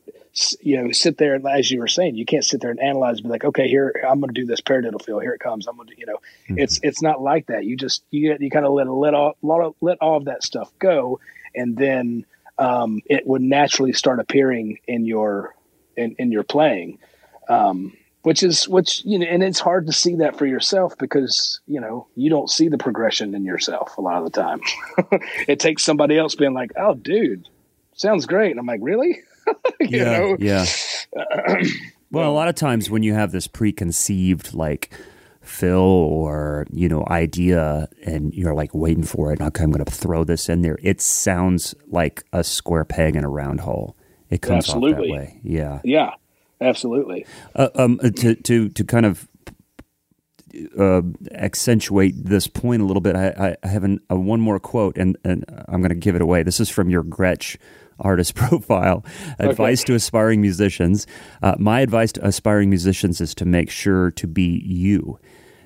you 0.62 0.82
know, 0.82 0.92
sit 0.92 1.18
there 1.18 1.36
and 1.36 1.46
as 1.48 1.72
you 1.72 1.80
were 1.80 1.88
saying, 1.88 2.16
you 2.16 2.26
can't 2.26 2.44
sit 2.44 2.62
there 2.62 2.72
and 2.72 2.80
analyze 2.80 3.18
and 3.18 3.24
be 3.24 3.30
like, 3.30 3.46
okay, 3.46 3.68
here, 3.68 4.04
I'm 4.08 4.20
going 4.20 4.34
to 4.34 4.42
do 4.42 4.46
this 4.46 4.62
paradiddle 4.62 5.04
feel. 5.04 5.20
Here 5.20 5.34
it 5.34 5.40
comes. 5.40 5.68
I'm 5.68 5.76
going 5.76 5.90
to, 5.90 5.98
you 5.98 6.06
know, 6.06 6.18
mm-hmm. 6.50 6.60
it's, 6.60 6.80
it's 6.84 7.02
not 7.02 7.22
like 7.22 7.48
that. 7.48 7.66
You 7.66 7.78
just, 7.78 8.04
you, 8.12 8.36
you 8.40 8.50
kind 8.50 8.66
of 8.66 8.74
let, 8.74 8.90
let 8.90 9.14
all, 9.14 9.36
let 9.82 9.98
all 10.02 10.18
of 10.18 10.26
that 10.26 10.44
stuff 10.44 10.72
go. 10.80 11.20
And 11.54 11.78
then, 11.78 12.26
um, 12.58 13.02
it 13.06 13.28
would 13.28 13.42
naturally 13.42 13.94
start 13.94 14.20
appearing 14.20 14.80
in 14.88 15.06
your, 15.06 15.56
in, 15.96 16.16
in 16.18 16.32
your 16.32 16.44
playing. 16.44 17.00
Um, 17.48 17.94
which 18.26 18.42
is 18.42 18.68
which 18.68 19.06
you 19.06 19.20
know 19.20 19.26
and 19.28 19.44
it's 19.44 19.60
hard 19.60 19.86
to 19.86 19.94
see 19.94 20.16
that 20.16 20.36
for 20.36 20.48
yourself 20.48 20.98
because 20.98 21.60
you 21.68 21.80
know 21.80 22.08
you 22.16 22.28
don't 22.28 22.50
see 22.50 22.68
the 22.68 22.78
progression 22.78 23.36
in 23.36 23.46
yourself 23.46 23.96
a 24.00 24.02
lot 24.02 24.18
of 24.18 24.24
the 24.24 24.42
time 24.42 24.60
it 25.48 25.60
takes 25.60 25.84
somebody 25.84 26.18
else 26.18 26.34
being 26.34 26.56
like 26.56 26.72
oh 26.76 26.96
dude 26.96 27.48
sounds 27.96 28.26
great. 28.26 28.52
And 28.52 28.60
I'm 28.60 28.66
like, 28.66 28.82
really? 28.84 29.22
yeah, 29.80 30.20
know? 30.20 30.38
yeah. 30.40 30.66
well, 32.12 32.30
a 32.30 32.34
lot 32.34 32.48
of 32.48 32.56
times 32.56 32.90
when 32.90 33.04
you 33.04 33.14
have 33.14 33.32
this 33.32 33.48
preconceived 33.48 34.54
like 34.54 34.94
fill 35.42 35.80
or 35.80 36.66
you 36.72 36.90
know 36.90 37.06
idea, 37.10 37.88
and 38.06 38.34
you're 38.34 38.54
like 38.54 38.74
waiting 38.74 39.04
for 39.04 39.34
it, 39.34 39.42
okay, 39.42 39.64
I'm 39.64 39.72
going 39.72 39.84
to 39.84 39.92
throw 39.92 40.24
this 40.24 40.50
in 40.50 40.62
there. 40.62 40.78
It 40.82 41.02
sounds 41.02 41.76
like 41.88 42.24
a 42.34 42.44
square 42.44 42.86
peg 42.86 43.16
in 43.16 43.24
a 43.24 43.30
round 43.30 43.62
hole. 43.62 43.96
It 44.30 44.42
comes 44.42 44.66
absolutely. 44.66 45.12
off 45.12 45.18
that 45.20 45.26
way. 45.26 45.40
Yeah, 45.44 45.82
yeah, 45.84 46.12
absolutely. 46.60 47.26
Uh, 47.56 47.70
um, 47.76 48.00
uh, 48.04 48.10
to 48.10 48.36
to 48.36 48.70
to 48.70 48.84
kind 48.84 49.06
of 49.06 49.28
uh, 50.80 51.02
accentuate 51.32 52.16
this 52.18 52.48
point 52.48 52.82
a 52.82 52.86
little 52.86 53.02
bit, 53.02 53.16
I, 53.16 53.56
I 53.62 53.68
have 53.68 53.84
an, 53.84 54.00
a 54.10 54.16
one 54.16 54.40
more 54.40 54.60
quote, 54.60 54.98
and, 54.98 55.18
and 55.24 55.46
I'm 55.68 55.82
going 55.82 55.90
to 55.90 55.96
give 55.96 56.16
it 56.16 56.22
away. 56.22 56.44
This 56.44 56.60
is 56.60 56.70
from 56.70 56.90
your 56.90 57.04
Gretsch 57.04 57.58
artist 58.00 58.36
profile. 58.36 59.06
Okay. 59.40 59.50
Advice 59.50 59.84
to 59.86 59.94
aspiring 59.94 60.42
musicians. 60.42 61.08
Uh, 61.42 61.56
my 61.58 61.82
advice 61.82 62.12
to 62.14 62.26
aspiring 62.26 62.70
musicians 62.70 63.22
is 63.22 63.36
to 63.36 63.46
make 63.46 63.70
sure 63.70 64.12
to 64.12 64.28
be 64.28 64.62
you. 64.66 65.20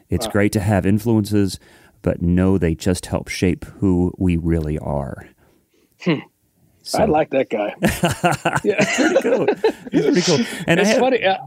It's 0.09 0.25
wow. 0.27 0.31
great 0.31 0.51
to 0.53 0.59
have 0.59 0.85
influences, 0.85 1.59
but 2.01 2.21
know 2.21 2.57
they 2.57 2.75
just 2.75 3.07
help 3.07 3.27
shape 3.27 3.65
who 3.65 4.13
we 4.17 4.37
really 4.37 4.77
are. 4.79 5.27
Hmm. 6.01 6.19
So. 6.83 6.99
I 6.99 7.05
like 7.05 7.29
that 7.31 7.49
guy. 7.49 7.75
yeah, 8.63 8.95
pretty 8.95 9.21
cool. 9.21 9.45
He's 9.91 10.05
pretty 10.05 10.21
cool. 10.21 10.63
And 10.65 10.79
it's 10.79 10.89
have, 10.89 10.99
funny. 10.99 11.25
I, 11.25 11.37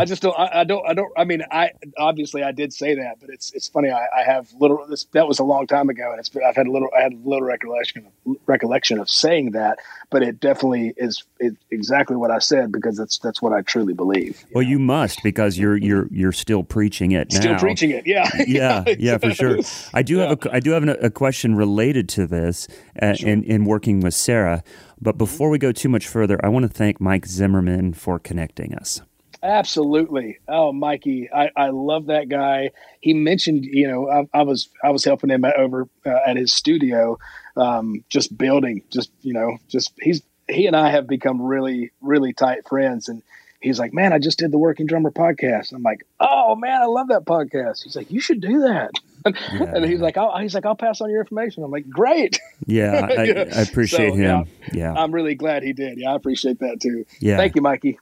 I, 0.00 0.04
just 0.04 0.22
don't. 0.22 0.38
I, 0.38 0.60
I, 0.60 0.64
don't. 0.64 0.86
I 0.86 0.92
don't. 0.92 1.12
I 1.16 1.24
mean, 1.24 1.42
I 1.50 1.70
obviously 1.96 2.42
I 2.42 2.52
did 2.52 2.72
say 2.72 2.96
that, 2.96 3.18
but 3.20 3.30
it's 3.30 3.52
it's 3.52 3.68
funny. 3.68 3.90
I, 3.90 4.06
I 4.14 4.22
have 4.24 4.52
little. 4.58 4.84
This, 4.86 5.04
that 5.12 5.26
was 5.26 5.38
a 5.38 5.44
long 5.44 5.66
time 5.66 5.88
ago, 5.88 6.10
and 6.10 6.18
it's. 6.18 6.30
I've 6.36 6.56
had 6.56 6.66
a 6.66 6.70
little. 6.70 6.90
I 6.96 7.02
had 7.02 7.12
a 7.12 7.16
little 7.16 7.46
recollection 7.46 8.08
recollection 8.46 8.98
of 8.98 9.08
saying 9.08 9.52
that, 9.52 9.78
but 10.10 10.22
it 10.22 10.40
definitely 10.40 10.92
is 10.96 11.24
it, 11.38 11.56
exactly 11.70 12.16
what 12.16 12.30
I 12.30 12.38
said 12.38 12.70
because 12.72 12.96
that's 12.96 13.18
that's 13.18 13.40
what 13.40 13.52
I 13.52 13.62
truly 13.62 13.94
believe. 13.94 14.40
You 14.48 14.54
well, 14.54 14.64
know? 14.64 14.70
you 14.70 14.78
must 14.78 15.22
because 15.22 15.58
you're 15.58 15.76
you're 15.76 16.08
you're 16.10 16.32
still 16.32 16.62
preaching 16.62 17.12
it 17.12 17.32
now. 17.32 17.40
Still 17.40 17.58
preaching 17.58 17.90
it. 17.90 18.06
Yeah. 18.06 18.28
yeah. 18.46 18.84
Yeah. 19.02 19.18
For 19.18 19.32
sure. 19.32 19.58
I 19.94 20.02
do 20.02 20.18
yeah. 20.18 20.28
have 20.28 20.44
a 20.44 20.54
I 20.54 20.60
do 20.60 20.72
have 20.72 20.86
a 20.86 21.10
question 21.10 21.56
related 21.56 22.08
to 22.10 22.26
this, 22.26 22.68
uh, 23.00 23.14
sure. 23.14 23.28
in 23.28 23.42
in 23.44 23.64
working 23.64 24.00
with 24.00 24.14
Sarah. 24.14 24.62
But 25.00 25.18
before 25.18 25.50
we 25.50 25.58
go 25.58 25.72
too 25.72 25.88
much 25.88 26.06
further, 26.06 26.38
I 26.44 26.48
want 26.48 26.64
to 26.64 26.68
thank 26.68 27.00
Mike 27.00 27.26
Zimmerman 27.26 27.92
for 27.94 28.18
connecting 28.18 28.74
us. 28.74 29.02
Absolutely. 29.42 30.38
Oh, 30.46 30.72
Mikey, 30.72 31.28
I, 31.32 31.50
I 31.56 31.70
love 31.70 32.06
that 32.06 32.28
guy. 32.28 32.70
He 33.00 33.12
mentioned, 33.12 33.64
you 33.64 33.88
know, 33.88 34.08
I, 34.08 34.38
I 34.38 34.42
was 34.42 34.68
I 34.84 34.90
was 34.90 35.04
helping 35.04 35.30
him 35.30 35.44
over 35.44 35.88
uh, 36.06 36.18
at 36.24 36.36
his 36.36 36.54
studio, 36.54 37.18
um, 37.56 38.04
just 38.08 38.36
building, 38.38 38.84
just 38.90 39.10
you 39.22 39.32
know, 39.32 39.58
just 39.68 39.92
he's 40.00 40.22
he 40.48 40.66
and 40.68 40.76
I 40.76 40.90
have 40.90 41.08
become 41.08 41.42
really 41.42 41.90
really 42.00 42.32
tight 42.32 42.68
friends, 42.68 43.08
and 43.08 43.20
he's 43.60 43.80
like, 43.80 43.92
man, 43.92 44.12
I 44.12 44.20
just 44.20 44.38
did 44.38 44.52
the 44.52 44.58
Working 44.58 44.86
Drummer 44.86 45.10
podcast. 45.10 45.72
I'm 45.72 45.82
like, 45.82 46.06
oh 46.20 46.54
man, 46.54 46.80
I 46.80 46.86
love 46.86 47.08
that 47.08 47.24
podcast. 47.24 47.82
He's 47.82 47.96
like, 47.96 48.12
you 48.12 48.20
should 48.20 48.40
do 48.40 48.60
that. 48.60 48.92
Yeah. 49.26 49.72
and 49.74 49.84
he's 49.84 50.00
like, 50.00 50.16
I'll, 50.16 50.36
he's 50.38 50.54
like, 50.54 50.66
I'll 50.66 50.74
pass 50.74 51.00
on 51.00 51.10
your 51.10 51.20
information. 51.20 51.62
I'm 51.62 51.70
like, 51.70 51.88
great. 51.88 52.40
Yeah, 52.66 53.06
I, 53.18 53.22
I 53.22 53.62
appreciate 53.62 54.10
so, 54.10 54.16
him. 54.16 54.22
Yeah, 54.22 54.44
yeah, 54.72 54.92
I'm 54.94 55.12
really 55.12 55.34
glad 55.34 55.62
he 55.62 55.72
did. 55.72 55.98
Yeah, 55.98 56.12
I 56.12 56.14
appreciate 56.14 56.58
that 56.60 56.80
too. 56.80 57.04
Yeah, 57.20 57.36
thank 57.36 57.54
you, 57.54 57.62
Mikey. 57.62 57.98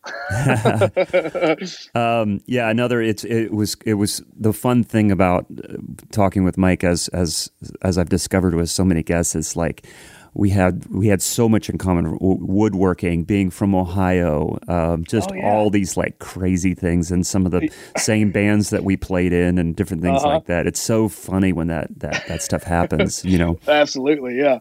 um, 1.94 2.40
yeah, 2.46 2.68
another. 2.68 3.00
It's 3.00 3.24
it 3.24 3.52
was 3.52 3.76
it 3.84 3.94
was 3.94 4.22
the 4.36 4.52
fun 4.52 4.84
thing 4.84 5.10
about 5.10 5.46
uh, 5.50 5.76
talking 6.12 6.44
with 6.44 6.56
Mike 6.58 6.84
as 6.84 7.08
as 7.08 7.50
as 7.82 7.98
I've 7.98 8.08
discovered 8.08 8.54
with 8.54 8.70
so 8.70 8.84
many 8.84 9.02
guests 9.02 9.34
is 9.34 9.56
like 9.56 9.86
we 10.34 10.50
had 10.50 10.86
we 10.86 11.08
had 11.08 11.20
so 11.20 11.48
much 11.48 11.68
in 11.68 11.78
common 11.78 12.16
woodworking 12.20 13.24
being 13.24 13.50
from 13.50 13.74
ohio 13.74 14.58
um, 14.68 15.04
just 15.04 15.30
oh, 15.30 15.34
yeah. 15.34 15.50
all 15.50 15.70
these 15.70 15.96
like 15.96 16.18
crazy 16.18 16.74
things 16.74 17.10
and 17.10 17.26
some 17.26 17.44
of 17.44 17.52
the 17.52 17.68
same 17.96 18.30
bands 18.30 18.70
that 18.70 18.84
we 18.84 18.96
played 18.96 19.32
in 19.32 19.58
and 19.58 19.76
different 19.76 20.02
things 20.02 20.22
uh-huh. 20.22 20.34
like 20.34 20.46
that 20.46 20.66
it's 20.66 20.80
so 20.80 21.08
funny 21.08 21.52
when 21.52 21.66
that 21.66 21.88
that, 21.98 22.24
that 22.28 22.42
stuff 22.42 22.62
happens 22.62 23.24
you 23.24 23.38
know 23.38 23.58
absolutely 23.68 24.36
yeah 24.36 24.58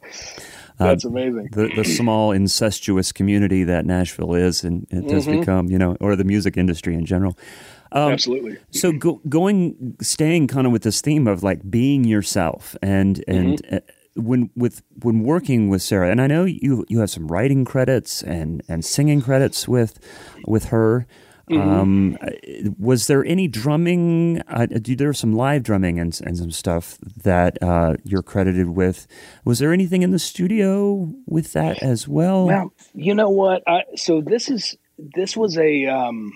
uh, 0.79 0.87
that's 0.87 1.05
uh, 1.05 1.09
amazing 1.09 1.47
the, 1.51 1.69
the 1.75 1.83
small 1.83 2.31
incestuous 2.31 3.11
community 3.11 3.63
that 3.63 3.85
nashville 3.85 4.33
is 4.33 4.63
and 4.63 4.83
it 4.89 5.03
mm-hmm. 5.03 5.09
has 5.13 5.27
become 5.27 5.67
you 5.67 5.77
know 5.77 5.95
or 5.99 6.15
the 6.15 6.23
music 6.23 6.57
industry 6.57 6.95
in 6.95 7.05
general 7.05 7.37
um, 7.91 8.11
Absolutely. 8.11 8.57
So 8.69 8.91
go, 8.91 9.19
going, 9.27 9.97
staying 9.99 10.45
kind 10.45 10.67
of 10.67 10.71
with 10.71 10.83
this 10.83 11.01
theme 11.01 11.27
of 11.27 11.41
like 11.41 11.71
being 11.71 12.03
yourself 12.03 12.75
and 12.83 13.23
and 13.27 13.63
mm-hmm. 13.63 13.77
When 14.19 14.49
with 14.55 14.81
when 15.01 15.23
working 15.23 15.69
with 15.69 15.81
Sarah, 15.81 16.11
and 16.11 16.21
I 16.21 16.27
know 16.27 16.45
you 16.45 16.85
you 16.87 16.99
have 16.99 17.09
some 17.09 17.27
writing 17.27 17.65
credits 17.65 18.21
and 18.23 18.61
and 18.67 18.83
singing 18.83 19.21
credits 19.21 19.67
with 19.67 19.99
with 20.45 20.65
her. 20.65 21.07
Mm-hmm. 21.49 21.69
Um, 21.69 22.17
was 22.77 23.07
there 23.07 23.25
any 23.25 23.47
drumming? 23.47 24.43
Uh, 24.47 24.67
there 24.69 25.13
some 25.13 25.33
live 25.33 25.63
drumming 25.63 25.99
and, 25.99 26.19
and 26.23 26.37
some 26.37 26.51
stuff 26.51 26.99
that 27.23 27.57
uh, 27.63 27.95
you're 28.03 28.21
credited 28.21 28.69
with. 28.69 29.07
Was 29.45 29.57
there 29.57 29.73
anything 29.73 30.03
in 30.03 30.11
the 30.11 30.19
studio 30.19 31.11
with 31.25 31.53
that 31.53 31.81
as 31.81 32.07
well? 32.07 32.45
Well, 32.45 32.73
you 32.93 33.15
know 33.15 33.31
what? 33.31 33.63
I, 33.67 33.81
so 33.95 34.21
this 34.21 34.47
is 34.49 34.77
this 34.99 35.35
was 35.35 35.57
a 35.57 35.87
um, 35.87 36.31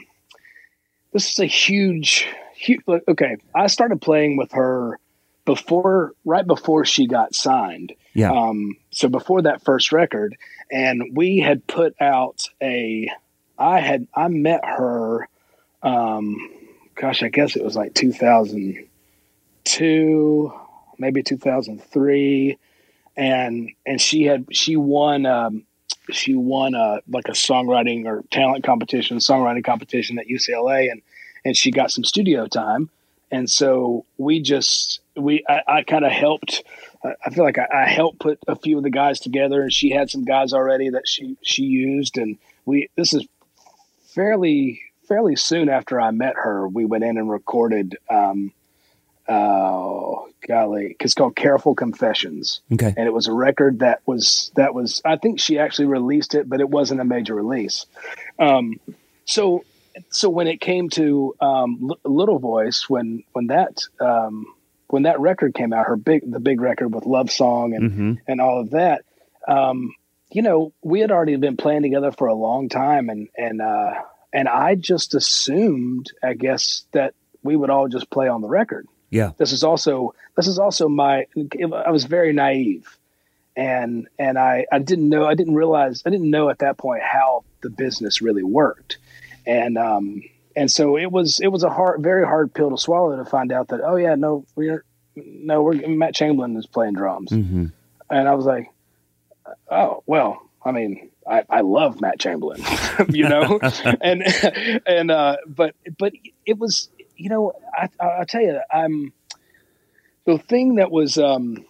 this 1.11 1.31
is 1.31 1.39
a 1.39 1.45
huge, 1.45 2.27
huge. 2.55 2.81
Okay, 3.07 3.37
I 3.53 3.67
started 3.67 4.01
playing 4.01 4.35
with 4.35 4.51
her 4.53 4.99
before 5.45 6.13
right 6.25 6.45
before 6.45 6.83
she 6.85 7.07
got 7.07 7.33
signed. 7.35 7.93
Yeah. 8.13 8.31
Um, 8.31 8.77
so 8.91 9.09
before 9.09 9.41
that 9.43 9.63
first 9.63 9.91
record, 9.91 10.35
and 10.71 11.15
we 11.15 11.39
had 11.39 11.67
put 11.67 11.95
out 12.01 12.47
a. 12.61 13.09
I 13.57 13.79
had 13.79 14.07
I 14.13 14.27
met 14.29 14.65
her. 14.65 15.27
Um, 15.81 16.51
gosh, 16.95 17.23
I 17.23 17.29
guess 17.29 17.55
it 17.55 17.63
was 17.63 17.75
like 17.75 17.93
2002. 17.93 20.53
maybe 20.97 21.23
2003, 21.23 22.57
and 23.15 23.69
and 23.85 24.01
she 24.01 24.23
had 24.23 24.47
she 24.51 24.75
won 24.75 25.25
um, 25.25 25.63
she 26.11 26.35
won 26.35 26.75
a 26.75 26.99
like 27.07 27.27
a 27.27 27.33
songwriting 27.33 28.05
or 28.05 28.23
talent 28.31 28.63
competition, 28.63 29.17
songwriting 29.17 29.63
competition 29.63 30.19
at 30.19 30.27
UCLA, 30.27 30.91
and 30.91 31.01
and 31.45 31.57
she 31.57 31.71
got 31.71 31.91
some 31.91 32.03
studio 32.03 32.47
time, 32.47 32.89
and 33.33 33.49
so 33.49 34.05
we 34.17 34.41
just 34.41 35.01
we 35.17 35.43
I, 35.49 35.61
I 35.79 35.83
kind 35.83 36.05
of 36.05 36.11
helped. 36.11 36.63
I 37.03 37.31
feel 37.31 37.43
like 37.43 37.57
I, 37.57 37.67
I, 37.83 37.89
helped 37.89 38.19
put 38.19 38.39
a 38.47 38.55
few 38.55 38.77
of 38.77 38.83
the 38.83 38.89
guys 38.89 39.19
together, 39.19 39.63
and 39.63 39.73
she 39.73 39.89
had 39.89 40.09
some 40.09 40.23
guys 40.23 40.53
already 40.53 40.89
that 40.91 41.07
she 41.07 41.35
she 41.41 41.63
used, 41.63 42.17
and 42.17 42.37
we 42.65 42.89
this 42.95 43.11
is 43.11 43.27
fairly 44.05 44.81
fairly 45.07 45.35
soon 45.35 45.67
after 45.67 45.99
I 45.99 46.11
met 46.11 46.35
her. 46.35 46.67
We 46.67 46.85
went 46.85 47.03
in 47.03 47.17
and 47.17 47.29
recorded. 47.29 47.97
Um, 48.07 48.53
oh 49.27 50.29
golly, 50.47 50.95
it's 50.99 51.15
called 51.15 51.35
Careful 51.35 51.73
Confessions. 51.73 52.61
Okay, 52.71 52.93
and 52.95 53.07
it 53.07 53.13
was 53.13 53.27
a 53.27 53.33
record 53.33 53.79
that 53.79 54.01
was 54.05 54.51
that 54.55 54.75
was 54.75 55.01
I 55.03 55.17
think 55.17 55.39
she 55.39 55.57
actually 55.57 55.87
released 55.87 56.35
it, 56.35 56.47
but 56.47 56.61
it 56.61 56.69
wasn't 56.69 57.01
a 57.01 57.05
major 57.05 57.33
release. 57.33 57.87
Um, 58.37 58.79
so 59.25 59.65
so 60.09 60.29
when 60.29 60.47
it 60.47 60.59
came 60.61 60.89
to 60.91 61.35
um, 61.39 61.89
L- 61.89 62.11
Little 62.11 62.39
Voice, 62.39 62.89
when 62.89 63.23
when 63.33 63.47
that 63.47 63.81
um, 63.99 64.45
when 64.87 65.03
that 65.03 65.19
record 65.19 65.53
came 65.53 65.73
out, 65.73 65.87
her 65.87 65.95
big 65.95 66.29
the 66.29 66.39
big 66.39 66.61
record 66.61 66.93
with 66.93 67.05
Love 67.05 67.31
Song 67.31 67.73
and 67.73 67.91
mm-hmm. 67.91 68.13
and 68.27 68.41
all 68.41 68.59
of 68.59 68.71
that, 68.71 69.03
um, 69.47 69.93
you 70.31 70.41
know, 70.41 70.73
we 70.81 70.99
had 70.99 71.11
already 71.11 71.35
been 71.35 71.57
playing 71.57 71.83
together 71.83 72.11
for 72.11 72.27
a 72.27 72.35
long 72.35 72.69
time, 72.69 73.09
and 73.09 73.29
and 73.37 73.61
uh, 73.61 73.93
and 74.31 74.47
I 74.47 74.75
just 74.75 75.15
assumed, 75.15 76.11
I 76.23 76.33
guess, 76.33 76.85
that 76.91 77.13
we 77.43 77.55
would 77.55 77.69
all 77.69 77.87
just 77.87 78.09
play 78.09 78.27
on 78.27 78.41
the 78.41 78.49
record. 78.49 78.87
Yeah. 79.09 79.31
This 79.37 79.51
is 79.51 79.63
also 79.63 80.15
this 80.35 80.47
is 80.47 80.57
also 80.57 80.89
my 80.89 81.27
I 81.61 81.91
was 81.91 82.05
very 82.05 82.33
naive 82.33 82.97
and 83.55 84.07
and 84.17 84.37
I 84.37 84.65
I 84.71 84.79
didn't 84.79 85.09
know 85.09 85.25
I 85.25 85.35
didn't 85.35 85.55
realize 85.55 86.01
I 86.05 86.09
didn't 86.09 86.29
know 86.29 86.49
at 86.49 86.59
that 86.59 86.77
point 86.77 87.03
how 87.03 87.43
the 87.61 87.69
business 87.69 88.21
really 88.21 88.43
worked. 88.43 88.97
And 89.45 89.77
um 89.77 90.23
and 90.55 90.71
so 90.71 90.97
it 90.97 91.11
was 91.11 91.39
it 91.39 91.47
was 91.47 91.63
a 91.63 91.69
hard 91.69 92.01
very 92.01 92.25
hard 92.25 92.53
pill 92.53 92.69
to 92.69 92.77
swallow 92.77 93.15
to 93.15 93.25
find 93.25 93.51
out 93.51 93.69
that 93.69 93.81
oh 93.83 93.95
yeah 93.95 94.15
no 94.15 94.45
we're 94.55 94.83
no 95.15 95.61
we're 95.61 95.87
Matt 95.87 96.15
Chamberlain 96.15 96.55
is 96.57 96.67
playing 96.67 96.93
drums. 96.93 97.31
Mm-hmm. 97.31 97.67
And 98.09 98.27
I 98.27 98.33
was 98.35 98.45
like 98.45 98.71
oh 99.69 100.03
well 100.05 100.41
I 100.63 100.71
mean 100.71 101.09
I, 101.27 101.43
I 101.49 101.61
love 101.61 102.01
Matt 102.01 102.19
Chamberlain, 102.19 102.61
you 103.09 103.29
know, 103.29 103.59
and 104.01 104.23
and 104.85 105.09
uh, 105.09 105.37
but 105.47 105.73
but 105.97 106.11
it 106.45 106.57
was 106.57 106.89
you 107.15 107.29
know, 107.29 107.53
I, 107.73 107.89
I'll 107.99 108.25
tell 108.25 108.41
you, 108.41 108.59
I'm 108.71 109.13
the 110.25 110.37
thing 110.37 110.75
that 110.75 110.91
was 110.91 111.17
um, 111.17 111.65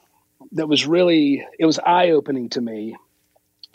that 0.54 0.68
was 0.68 0.88
really 0.88 1.46
it 1.60 1.66
was 1.66 1.80
eye 1.80 2.12
opening 2.12 2.50
to 2.50 2.62
me 2.62 2.96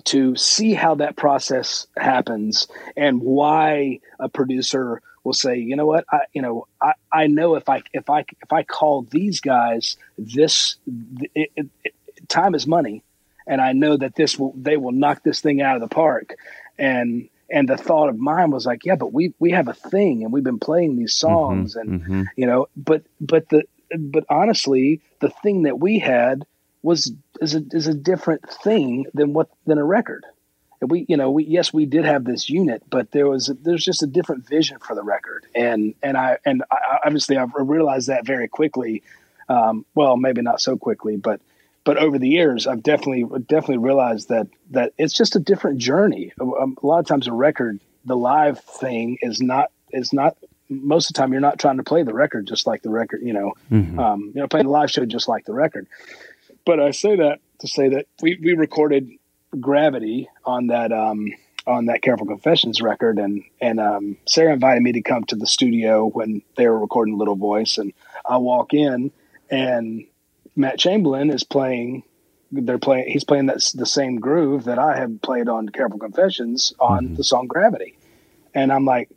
to 0.08 0.34
see 0.36 0.72
how 0.72 0.94
that 0.94 1.16
process 1.16 1.86
happens 1.98 2.66
and 2.96 3.20
why 3.20 4.00
a 4.18 4.28
producer 4.28 5.02
will 5.22 5.34
say, 5.34 5.58
you 5.58 5.76
know 5.76 5.84
what, 5.84 6.06
I 6.10 6.20
you 6.32 6.40
know 6.40 6.66
I, 6.80 6.92
I 7.12 7.26
know 7.26 7.54
if 7.56 7.68
I 7.68 7.82
if 7.92 8.08
I 8.08 8.20
if 8.20 8.52
I 8.52 8.62
call 8.62 9.02
these 9.02 9.40
guys 9.40 9.96
this 10.16 10.76
it, 11.34 11.50
it, 11.56 11.66
it, 11.84 11.94
time 12.28 12.54
is 12.54 12.66
money, 12.66 13.02
and 13.46 13.60
I 13.60 13.72
know 13.72 13.96
that 13.98 14.14
this 14.14 14.38
will 14.38 14.54
they 14.56 14.78
will 14.78 14.92
knock 14.92 15.22
this 15.22 15.40
thing 15.40 15.60
out 15.60 15.76
of 15.76 15.82
the 15.82 15.94
park, 15.94 16.36
and 16.78 17.28
and 17.50 17.68
the 17.68 17.76
thought 17.76 18.08
of 18.08 18.18
mine 18.18 18.50
was 18.50 18.64
like, 18.64 18.86
yeah, 18.86 18.96
but 18.96 19.12
we 19.12 19.34
we 19.38 19.50
have 19.50 19.68
a 19.68 19.74
thing, 19.74 20.24
and 20.24 20.32
we've 20.32 20.44
been 20.44 20.58
playing 20.58 20.96
these 20.96 21.14
mm-hmm, 21.14 21.26
songs, 21.26 21.76
mm-hmm, 21.76 21.92
and 21.92 22.02
mm-hmm. 22.02 22.22
you 22.36 22.46
know, 22.46 22.68
but 22.76 23.02
but 23.20 23.48
the 23.50 23.64
but 23.98 24.24
honestly, 24.30 25.02
the 25.20 25.30
thing 25.30 25.64
that 25.64 25.78
we 25.78 25.98
had 25.98 26.46
was 26.82 27.12
is 27.40 27.54
a 27.54 27.62
is 27.72 27.86
a 27.86 27.94
different 27.94 28.48
thing 28.62 29.06
than 29.14 29.32
what 29.32 29.48
than 29.66 29.78
a 29.78 29.84
record. 29.84 30.24
And 30.80 30.90
we, 30.90 31.06
you 31.08 31.16
know, 31.16 31.30
we 31.30 31.44
yes, 31.44 31.72
we 31.72 31.86
did 31.86 32.04
have 32.04 32.24
this 32.24 32.48
unit, 32.48 32.82
but 32.88 33.10
there 33.10 33.28
was 33.28 33.52
there's 33.62 33.84
just 33.84 34.02
a 34.02 34.06
different 34.06 34.46
vision 34.46 34.78
for 34.78 34.94
the 34.94 35.02
record, 35.02 35.46
and 35.54 35.94
and 36.02 36.16
I 36.16 36.38
and 36.44 36.62
I, 36.70 36.98
obviously 37.04 37.36
I've 37.36 37.52
realized 37.54 38.08
that 38.08 38.24
very 38.24 38.48
quickly. 38.48 39.02
Um, 39.48 39.86
well, 39.94 40.16
maybe 40.16 40.42
not 40.42 40.60
so 40.60 40.76
quickly, 40.76 41.16
but 41.16 41.40
but 41.84 41.96
over 41.96 42.18
the 42.18 42.28
years, 42.28 42.66
I've 42.66 42.82
definitely 42.82 43.24
definitely 43.40 43.78
realized 43.78 44.28
that 44.28 44.46
that 44.70 44.92
it's 44.98 45.14
just 45.14 45.34
a 45.36 45.40
different 45.40 45.78
journey. 45.78 46.32
A, 46.38 46.44
a 46.44 46.86
lot 46.86 47.00
of 47.00 47.06
times, 47.06 47.26
a 47.26 47.32
record, 47.32 47.80
the 48.04 48.16
live 48.16 48.60
thing 48.60 49.18
is 49.20 49.40
not 49.40 49.72
is 49.90 50.12
not 50.12 50.36
most 50.68 51.08
of 51.08 51.14
the 51.14 51.18
time 51.18 51.32
you're 51.32 51.40
not 51.40 51.58
trying 51.58 51.78
to 51.78 51.82
play 51.82 52.02
the 52.02 52.12
record 52.12 52.46
just 52.46 52.66
like 52.66 52.82
the 52.82 52.90
record, 52.90 53.22
you 53.22 53.32
know, 53.32 53.54
mm-hmm. 53.70 53.98
um, 53.98 54.32
you 54.34 54.40
know, 54.40 54.48
playing 54.48 54.66
the 54.66 54.72
live 54.72 54.90
show 54.90 55.04
just 55.04 55.28
like 55.28 55.44
the 55.44 55.54
record. 55.54 55.86
But 56.68 56.80
I 56.80 56.90
say 56.90 57.16
that 57.16 57.40
to 57.60 57.66
say 57.66 57.88
that 57.88 58.08
we, 58.20 58.38
we 58.42 58.52
recorded 58.52 59.10
Gravity 59.58 60.28
on 60.44 60.66
that 60.66 60.92
um, 60.92 61.28
on 61.66 61.86
that 61.86 62.02
Careful 62.02 62.26
Confessions 62.26 62.82
record, 62.82 63.18
and 63.18 63.42
and 63.58 63.80
um, 63.80 64.18
Sarah 64.26 64.52
invited 64.52 64.82
me 64.82 64.92
to 64.92 65.00
come 65.00 65.24
to 65.24 65.34
the 65.34 65.46
studio 65.46 66.04
when 66.04 66.42
they 66.58 66.68
were 66.68 66.78
recording 66.78 67.16
Little 67.16 67.36
Voice, 67.36 67.78
and 67.78 67.94
I 68.28 68.36
walk 68.36 68.74
in, 68.74 69.10
and 69.50 70.04
Matt 70.56 70.78
Chamberlain 70.78 71.30
is 71.30 71.42
playing. 71.42 72.02
They're 72.52 72.76
playing. 72.76 73.08
He's 73.08 73.24
playing 73.24 73.46
that 73.46 73.66
the 73.74 73.86
same 73.86 74.20
groove 74.20 74.64
that 74.64 74.78
I 74.78 74.98
have 74.98 75.22
played 75.22 75.48
on 75.48 75.70
Careful 75.70 75.98
Confessions 75.98 76.74
on 76.78 77.06
mm-hmm. 77.06 77.14
the 77.14 77.24
song 77.24 77.46
Gravity, 77.46 77.96
and 78.52 78.70
I'm 78.70 78.84
like, 78.84 79.08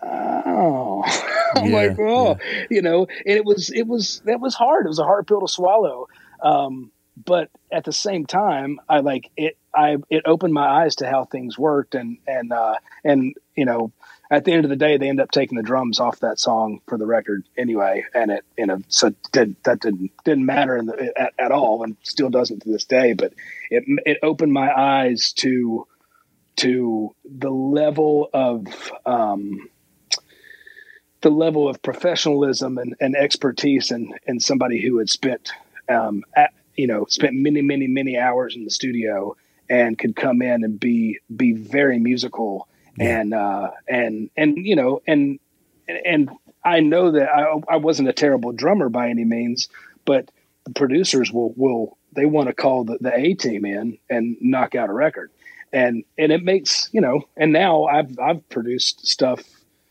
oh, 0.00 1.02
I'm 1.56 1.72
yeah, 1.72 1.76
like, 1.76 1.98
oh, 1.98 2.36
yeah. 2.40 2.66
you 2.70 2.82
know. 2.82 3.08
And 3.26 3.36
it 3.36 3.44
was 3.44 3.68
it 3.70 3.88
was 3.88 4.22
that 4.26 4.40
was 4.40 4.54
hard. 4.54 4.86
It 4.86 4.90
was 4.90 5.00
a 5.00 5.04
hard 5.04 5.26
pill 5.26 5.40
to 5.40 5.48
swallow. 5.48 6.06
Um, 6.42 6.92
but 7.24 7.50
at 7.72 7.84
the 7.84 7.92
same 7.92 8.26
time, 8.26 8.80
I 8.88 9.00
like 9.00 9.30
it. 9.36 9.56
I 9.74 9.96
it 10.08 10.22
opened 10.24 10.54
my 10.54 10.66
eyes 10.66 10.96
to 10.96 11.08
how 11.08 11.24
things 11.24 11.58
worked, 11.58 11.94
and 11.94 12.18
and 12.26 12.52
uh, 12.52 12.76
and 13.04 13.34
you 13.56 13.64
know, 13.64 13.92
at 14.30 14.44
the 14.44 14.52
end 14.52 14.64
of 14.64 14.70
the 14.70 14.76
day, 14.76 14.96
they 14.96 15.08
end 15.08 15.20
up 15.20 15.30
taking 15.30 15.56
the 15.56 15.64
drums 15.64 16.00
off 16.00 16.20
that 16.20 16.38
song 16.38 16.80
for 16.86 16.96
the 16.96 17.06
record 17.06 17.44
anyway, 17.56 18.04
and 18.14 18.30
it 18.30 18.44
you 18.56 18.66
know 18.66 18.78
so 18.88 19.12
did, 19.32 19.56
that 19.64 19.80
didn't 19.80 20.12
didn't 20.24 20.46
matter 20.46 20.80
the, 20.82 21.12
at, 21.16 21.32
at 21.38 21.52
all, 21.52 21.82
and 21.82 21.96
still 22.02 22.30
doesn't 22.30 22.60
to 22.60 22.70
this 22.70 22.84
day. 22.84 23.14
But 23.14 23.34
it 23.70 23.84
it 24.06 24.18
opened 24.22 24.52
my 24.52 24.72
eyes 24.72 25.32
to 25.34 25.86
to 26.56 27.14
the 27.24 27.50
level 27.50 28.30
of 28.32 28.92
um, 29.06 29.68
the 31.20 31.30
level 31.30 31.68
of 31.68 31.82
professionalism 31.82 32.78
and, 32.78 32.94
and 33.00 33.16
expertise 33.16 33.90
and 33.90 34.14
and 34.26 34.42
somebody 34.42 34.80
who 34.80 34.98
had 34.98 35.08
spent 35.08 35.50
um, 35.88 36.22
at, 36.34 36.52
you 36.76 36.86
know 36.86 37.04
spent 37.06 37.34
many 37.34 37.62
many 37.62 37.86
many 37.86 38.18
hours 38.18 38.56
in 38.56 38.64
the 38.64 38.70
studio 38.70 39.36
and 39.70 39.98
could 39.98 40.16
come 40.16 40.42
in 40.42 40.64
and 40.64 40.80
be 40.80 41.18
be 41.34 41.52
very 41.52 41.98
musical 41.98 42.68
yeah. 42.96 43.20
and 43.20 43.34
uh, 43.34 43.70
and 43.88 44.30
and 44.36 44.56
you 44.58 44.76
know 44.76 45.02
and 45.06 45.38
and 46.04 46.30
I 46.64 46.80
know 46.80 47.12
that 47.12 47.28
I, 47.28 47.74
I 47.74 47.76
wasn't 47.76 48.08
a 48.08 48.12
terrible 48.12 48.52
drummer 48.52 48.88
by 48.88 49.08
any 49.08 49.24
means, 49.24 49.68
but 50.04 50.30
the 50.64 50.72
producers 50.72 51.32
will 51.32 51.52
will 51.56 51.96
they 52.12 52.26
want 52.26 52.48
to 52.48 52.54
call 52.54 52.84
the, 52.84 52.98
the 53.00 53.14
A 53.14 53.34
team 53.34 53.64
in 53.64 53.98
and 54.10 54.36
knock 54.40 54.74
out 54.74 54.90
a 54.90 54.92
record, 54.92 55.30
and 55.72 56.04
and 56.16 56.32
it 56.32 56.42
makes 56.42 56.90
you 56.92 57.00
know. 57.00 57.22
And 57.36 57.52
now 57.52 57.84
I've 57.84 58.18
I've 58.18 58.48
produced 58.48 59.06
stuff 59.06 59.42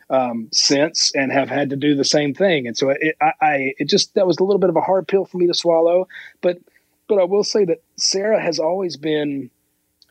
um, 0.10 0.50
since 0.52 1.12
and 1.14 1.32
have 1.32 1.50
had 1.50 1.72
to 1.72 1.76
do 1.76 1.96
the 1.96 2.06
same 2.06 2.34
thing, 2.34 2.68
and 2.68 2.78
so 2.78 2.90
it 2.90 3.16
I, 3.22 3.34
I 3.42 3.74
it 3.78 3.86
just 3.86 4.14
that 4.16 4.28
was 4.28 4.38
a 4.38 4.44
little 4.44 4.60
bit 4.60 4.70
of 4.70 4.76
a 4.76 4.82
hard 4.82 5.08
pill 5.08 5.26
for 5.26 5.38
me 5.38 5.48
to 5.48 5.54
swallow, 5.54 6.08
but 6.42 6.60
but 7.08 7.20
I 7.20 7.24
will 7.24 7.44
say 7.44 7.66
that 7.66 7.82
Sarah 7.96 8.42
has 8.42 8.60
always 8.60 8.98
been 8.98 9.50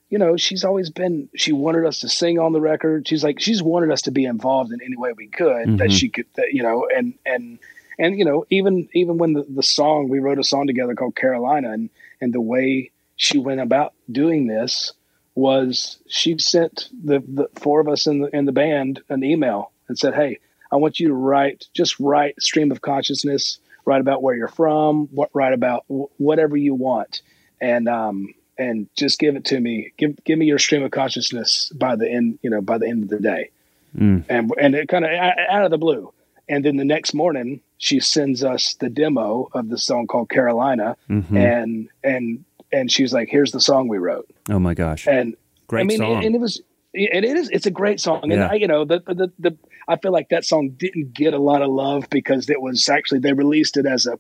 you 0.09 0.19
know, 0.19 0.37
she's 0.37 0.65
always 0.65 0.91
been, 0.91 1.29
she 1.35 1.53
wanted 1.53 1.85
us 1.85 2.01
to 2.01 2.09
sing 2.09 2.39
on 2.39 2.53
the 2.53 2.61
record. 2.61 3.09
She's 3.09 3.25
like, 3.25 3.41
she's 3.41 3.63
wanted 3.63 3.91
us 3.91 4.03
to 4.03 4.11
be 4.11 4.25
involved 4.25 4.73
in 4.73 4.81
any 4.81 4.97
way 4.97 5.13
we 5.13 5.27
could 5.27 5.67
mm-hmm. 5.67 5.77
that 5.77 5.93
she 5.93 6.09
could, 6.09 6.27
that, 6.37 6.53
you 6.53 6.63
know, 6.63 6.89
and, 6.95 7.15
and, 7.27 7.59
and, 7.99 8.19
you 8.19 8.25
know, 8.25 8.47
even, 8.49 8.89
even 8.95 9.19
when 9.19 9.33
the, 9.33 9.45
the 9.49 9.63
song, 9.63 10.09
we 10.09 10.21
wrote 10.21 10.39
a 10.39 10.45
song 10.45 10.67
together 10.69 10.95
called 10.95 11.17
Carolina 11.17 11.73
and, 11.73 11.91
and 12.21 12.33
the 12.33 12.41
way 12.41 12.93
she 13.17 13.39
went 13.39 13.61
about 13.61 13.95
doing 14.11 14.47
this 14.47 14.93
was 15.35 15.99
she 16.07 16.39
sent 16.39 16.89
the, 17.05 17.23
the 17.27 17.49
four 17.57 17.81
of 17.81 17.89
us 17.89 18.07
in 18.07 18.21
the, 18.21 18.37
in 18.37 18.45
the 18.45 18.53
band 18.53 19.01
an 19.09 19.25
email 19.25 19.73
and 19.89 19.99
said, 19.99 20.15
Hey, 20.15 20.39
I 20.71 20.77
want 20.77 20.99
you 21.01 21.09
to 21.09 21.15
write, 21.15 21.67
just 21.75 21.99
write 22.01 22.41
stream 22.41 22.73
of 22.73 22.81
consciousness, 22.81 23.59
write 23.85 24.01
about 24.01 24.23
where 24.23 24.35
you're 24.35 24.49
from, 24.49 25.07
what, 25.13 25.31
write 25.33 25.53
about 25.53 25.85
whatever 25.89 26.57
you 26.57 26.75
want. 26.75 27.23
And, 27.61 27.89
um, 27.89 28.35
and 28.59 28.89
just 28.97 29.19
give 29.19 29.37
it 29.37 29.45
to 29.47 29.61
me. 29.61 29.93
Give 29.97 30.17
give 30.25 30.39
me 30.39 30.47
your 30.47 30.59
stream 30.59 30.83
of 30.83 30.91
consciousness 30.91 31.71
by 31.75 31.97
the 31.97 32.11
end, 32.11 32.39
you 32.43 32.51
know, 32.51 32.61
by 32.61 32.79
the 32.79 32.89
end 32.89 33.03
of 33.03 33.09
the 33.11 33.21
day. 33.21 33.51
Mm. 33.97 34.25
And 34.29 34.53
and 34.59 34.75
it 34.75 34.89
kind 34.89 35.05
of 35.05 35.11
out 35.11 35.65
of 35.65 35.71
the 35.71 35.79
blue. 35.79 36.13
And 36.49 36.65
then 36.65 36.77
the 36.77 36.85
next 36.85 37.13
morning, 37.13 37.61
she 37.79 37.99
sends 37.99 38.45
us 38.45 38.75
the 38.75 38.89
demo 38.89 39.49
of 39.53 39.69
the 39.69 39.79
song 39.79 40.07
called 40.07 40.31
Carolina, 40.31 40.97
mm-hmm. 41.11 41.37
and 41.37 41.89
and 42.05 42.45
and 42.73 42.91
she's 42.91 43.13
like, 43.13 43.29
"Here's 43.29 43.51
the 43.51 43.61
song 43.61 43.89
we 43.89 43.99
wrote." 43.99 44.29
Oh 44.49 44.61
my 44.61 44.75
gosh! 44.75 45.09
And 45.09 45.37
great 45.67 45.81
I 45.81 45.85
mean, 45.85 45.99
song. 45.99 46.25
and 46.25 46.35
it 46.35 46.41
was 46.41 46.63
it 46.95 47.25
is 47.25 47.51
it's 47.51 47.67
a 47.67 47.71
great 47.71 48.01
song, 48.01 48.21
and 48.23 48.33
yeah. 48.33 48.49
I, 48.51 48.55
you 48.55 48.69
know 48.69 48.85
the, 48.85 49.01
the 49.01 49.33
the 49.39 49.57
I 49.89 49.97
feel 49.97 50.13
like 50.13 50.31
that 50.31 50.45
song 50.45 50.71
didn't 50.77 51.15
get 51.15 51.35
a 51.35 51.39
lot 51.39 51.63
of 51.63 51.71
love 51.71 52.09
because 52.11 52.51
it 52.51 52.61
was 52.61 52.89
actually 52.89 53.21
they 53.21 53.33
released 53.33 53.77
it 53.77 53.87
as 53.87 54.07
a 54.07 54.19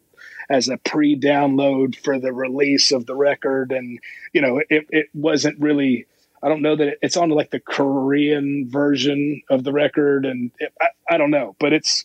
as 0.48 0.68
a 0.68 0.76
pre-download 0.76 1.96
for 1.96 2.20
the 2.20 2.32
release 2.32 2.92
of 2.92 3.06
the 3.06 3.16
record, 3.16 3.72
and 3.72 3.98
you 4.32 4.40
know, 4.40 4.58
it 4.58 4.86
it 4.90 5.06
wasn't 5.14 5.60
really. 5.60 6.06
I 6.42 6.48
don't 6.48 6.62
know 6.62 6.76
that 6.76 6.88
it, 6.88 6.98
it's 7.02 7.16
on 7.16 7.30
like 7.30 7.50
the 7.50 7.58
Korean 7.58 8.68
version 8.68 9.42
of 9.50 9.64
the 9.64 9.72
record, 9.72 10.26
and 10.26 10.52
it, 10.58 10.72
I, 10.80 10.88
I 11.10 11.16
don't 11.16 11.30
know, 11.30 11.56
but 11.58 11.72
it's 11.72 12.04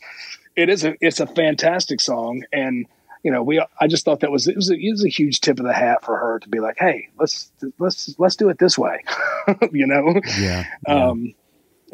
it 0.56 0.70
is 0.70 0.84
a 0.84 0.96
it's 1.02 1.20
a 1.20 1.28
fantastic 1.28 2.02
song, 2.02 2.44
and 2.52 2.88
you 3.24 3.32
know, 3.32 3.44
we 3.44 3.64
I 3.80 3.88
just 3.88 4.06
thought 4.06 4.22
that 4.22 4.32
was 4.32 4.48
it 4.48 4.56
was 4.56 4.70
a, 4.72 4.74
it 4.74 4.92
was 4.92 5.06
a 5.06 5.10
huge 5.10 5.42
tip 5.42 5.60
of 5.60 5.66
the 5.66 5.74
hat 5.74 6.04
for 6.04 6.18
her 6.18 6.40
to 6.40 6.50
be 6.50 6.60
like, 6.60 6.78
hey, 6.80 7.10
let's 7.20 7.52
let's 7.78 8.16
let's 8.18 8.36
do 8.36 8.50
it 8.50 8.58
this 8.58 8.78
way, 8.78 9.04
you 9.72 9.86
know. 9.86 10.20
Yeah. 10.40 10.66
yeah. 10.88 11.10
Um, 11.10 11.36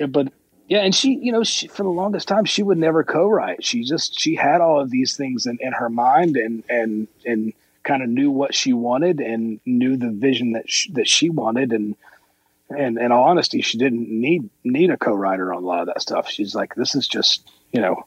but 0.10 0.32
yeah, 0.68 0.80
and 0.80 0.94
she, 0.94 1.16
you 1.16 1.32
know, 1.32 1.44
she, 1.44 1.68
for 1.68 1.84
the 1.84 1.90
longest 1.90 2.28
time, 2.28 2.44
she 2.44 2.62
would 2.62 2.78
never 2.78 3.04
co-write. 3.04 3.64
She 3.64 3.84
just 3.84 4.20
she 4.20 4.36
had 4.36 4.60
all 4.60 4.82
of 4.82 4.90
these 4.90 5.16
things 5.16 5.46
in, 5.46 5.58
in 5.62 5.72
her 5.72 5.90
mind, 5.90 6.36
and 6.36 6.64
and 6.70 7.08
and 7.26 7.54
kind 7.84 8.04
of 8.04 8.10
knew 8.10 8.30
what 8.30 8.54
she 8.54 8.74
wanted 8.74 9.22
and 9.22 9.62
knew 9.66 9.96
the 9.96 10.12
vision 10.12 10.52
that 10.52 10.70
she, 10.70 10.92
that 10.92 11.08
she 11.08 11.30
wanted, 11.30 11.72
and 11.72 11.96
and 12.70 12.98
in 12.98 13.14
all 13.14 13.24
honesty, 13.24 13.62
she 13.62 13.78
didn't 13.78 14.10
need 14.10 14.50
need 14.66 14.90
a 14.90 14.98
co-writer 14.98 15.54
on 15.54 15.64
a 15.64 15.66
lot 15.66 15.82
of 15.82 15.88
that 15.88 16.02
stuff. 16.02 16.30
She's 16.30 16.54
like, 16.54 16.76
this 16.76 16.96
is 16.96 17.08
just, 17.08 17.50
you 17.72 17.80
know, 17.80 18.04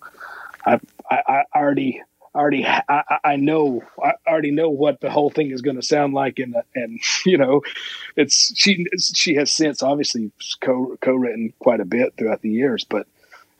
I 0.67 0.81
I, 1.11 1.23
I 1.27 1.45
already 1.59 2.03
already 2.35 2.65
I, 2.67 3.03
I 3.25 3.37
know 3.37 3.83
I 4.03 4.13
already 4.27 4.51
know 4.51 4.71
what 4.71 5.01
the 5.01 5.11
whole 5.11 5.31
thing 5.31 5.51
is 5.51 5.63
going 5.63 5.77
to 5.77 5.83
sound 5.83 6.15
like 6.15 6.39
and 6.39 6.55
and 6.75 7.01
you 7.27 7.39
know 7.39 7.63
it's 8.17 8.53
she 8.57 8.87
she 8.99 9.35
has 9.35 9.53
since 9.53 9.83
obviously 9.83 10.31
co 10.61 10.97
co-written 11.01 11.53
quite 11.59 11.81
a 11.81 11.85
bit 11.85 12.15
throughout 12.17 12.43
the 12.43 12.51
years 12.51 12.85
but 12.85 13.07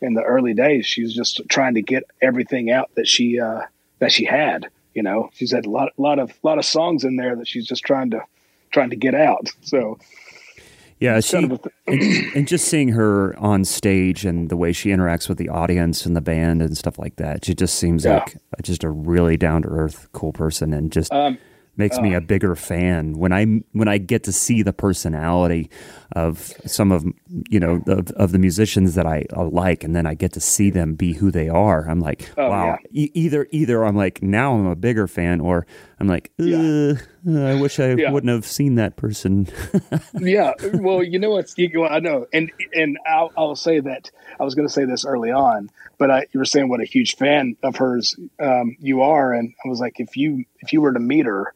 in 0.01 0.15
the 0.15 0.23
early 0.23 0.55
days 0.55 0.87
she's 0.87 1.15
just 1.15 1.41
trying 1.49 1.75
to 1.75 1.83
get 1.83 2.05
everything 2.23 2.71
out 2.71 2.91
that 2.95 3.07
she 3.09 3.41
uh 3.41 3.63
that 3.99 4.13
she 4.13 4.25
had 4.25 4.69
you 4.95 5.03
know? 5.03 5.31
She's 5.35 5.53
had 5.53 5.67
a 5.67 5.71
lot 5.71 5.93
lot 5.99 6.19
of 6.19 6.33
lot 6.43 6.59
of 6.59 6.65
songs 6.65 7.05
in 7.05 7.17
there 7.17 7.37
that 7.37 7.49
she's 7.49 7.67
just 7.67 7.85
trying 7.85 8.11
to 8.11 8.23
trying 8.71 8.91
to 8.91 8.97
get 8.97 9.15
out. 9.15 9.49
So 9.63 9.99
yeah, 11.01 11.21
she 11.21 11.39
and, 11.39 11.59
and, 11.87 12.47
just 12.47 12.69
seeing 12.69 12.91
her 12.91 13.35
on 13.39 13.65
stage 13.65 14.27
and 14.27 14.51
the 14.51 14.57
way 14.57 14.71
she 14.73 14.91
interacts 14.91 15.31
with 15.31 15.39
the 15.39 15.49
audience 15.49 16.05
and 16.05 16.15
the 16.15 16.21
band 16.21 16.61
and 16.61 16.77
stuff 16.77 16.99
like 16.99 17.17
that, 17.17 17.47
she 17.47 17.55
just 17.55 17.77
seems 17.77 18.05
yeah. 18.05 18.19
like 18.19 18.37
just 18.63 18.85
a 18.85 18.91
really 18.91 19.39
down 19.39 19.63
to 19.63 19.69
earth, 19.69 20.09
cool 20.13 20.33
person, 20.33 20.75
and 20.75 20.93
just 20.93 21.11
um, 21.11 21.39
makes 21.79 21.97
uh, 21.97 22.03
me 22.03 22.13
a 22.13 22.21
bigger 22.21 22.55
fan 22.55 23.15
when 23.15 23.33
I 23.33 23.47
when 23.73 23.89
I 23.89 23.97
get 23.97 24.25
to 24.25 24.33
see 24.33 24.63
the 24.63 24.75
personality 24.75 25.71
of 26.13 26.53
some 26.67 26.93
of 26.93 27.05
you 27.49 27.59
know 27.59 27.83
of, 27.87 28.11
of 28.13 28.33
the 28.33 28.39
musicians 28.39 28.95
that 28.95 29.07
I, 29.07 29.25
I, 29.35 29.43
like, 29.43 29.83
and 29.83 29.97
then 29.97 30.07
I 30.07 30.13
get 30.13 30.35
to 30.35 30.41
see 30.41 30.69
them 30.69 30.95
be 30.95 31.15
who 31.15 31.31
they 31.31 31.49
are. 31.49 31.89
I'm 31.89 32.01
like, 32.01 32.31
oh, 32.37 32.51
wow. 32.51 32.79
Yeah. 32.91 33.05
E- 33.05 33.11
either 33.15 33.49
either 33.51 33.85
I'm 33.85 33.97
like 33.97 34.23
now 34.23 34.55
I'm 34.55 34.67
a 34.67 34.77
bigger 34.77 35.09
fan, 35.09 35.41
or 35.41 35.67
I'm 36.01 36.09
like, 36.09 36.33
yeah. 36.39 36.95
I 37.29 37.61
wish 37.61 37.79
I 37.79 37.93
yeah. 37.99 38.11
wouldn't 38.11 38.31
have 38.31 38.47
seen 38.47 38.77
that 38.77 38.97
person. 38.97 39.49
yeah, 40.19 40.55
well, 40.75 41.03
you 41.03 41.19
know 41.19 41.31
what's 41.31 41.55
I 41.59 42.01
know, 42.01 42.27
and 42.33 42.51
and 42.75 42.99
I'll, 43.07 43.31
I'll 43.37 43.57
say 43.57 43.81
that 43.81 44.11
I 44.39 44.45
was 44.45 44.55
going 44.55 44.67
to 44.67 44.73
say 44.73 44.87
this 44.87 45.05
early 45.05 45.31
on, 45.31 45.71
but 45.99 46.11
I, 46.11 46.27
you 46.33 46.41
were 46.41 46.47
saying 46.47 46.69
what 46.69 46.81
a 46.81 46.87
huge 46.87 47.17
fan 47.17 47.57
of 47.63 47.77
hers 47.77 48.17
um, 48.43 48.77
you 48.81 49.03
are, 49.03 49.33
and 49.33 49.53
I 49.65 49.69
was 49.69 49.79
like, 49.79 50.01
if 50.01 50.17
you 50.17 50.45
if 50.61 50.73
you 50.73 50.81
were 50.81 50.93
to 50.93 51.01
meet 51.01 51.27
her 51.27 51.55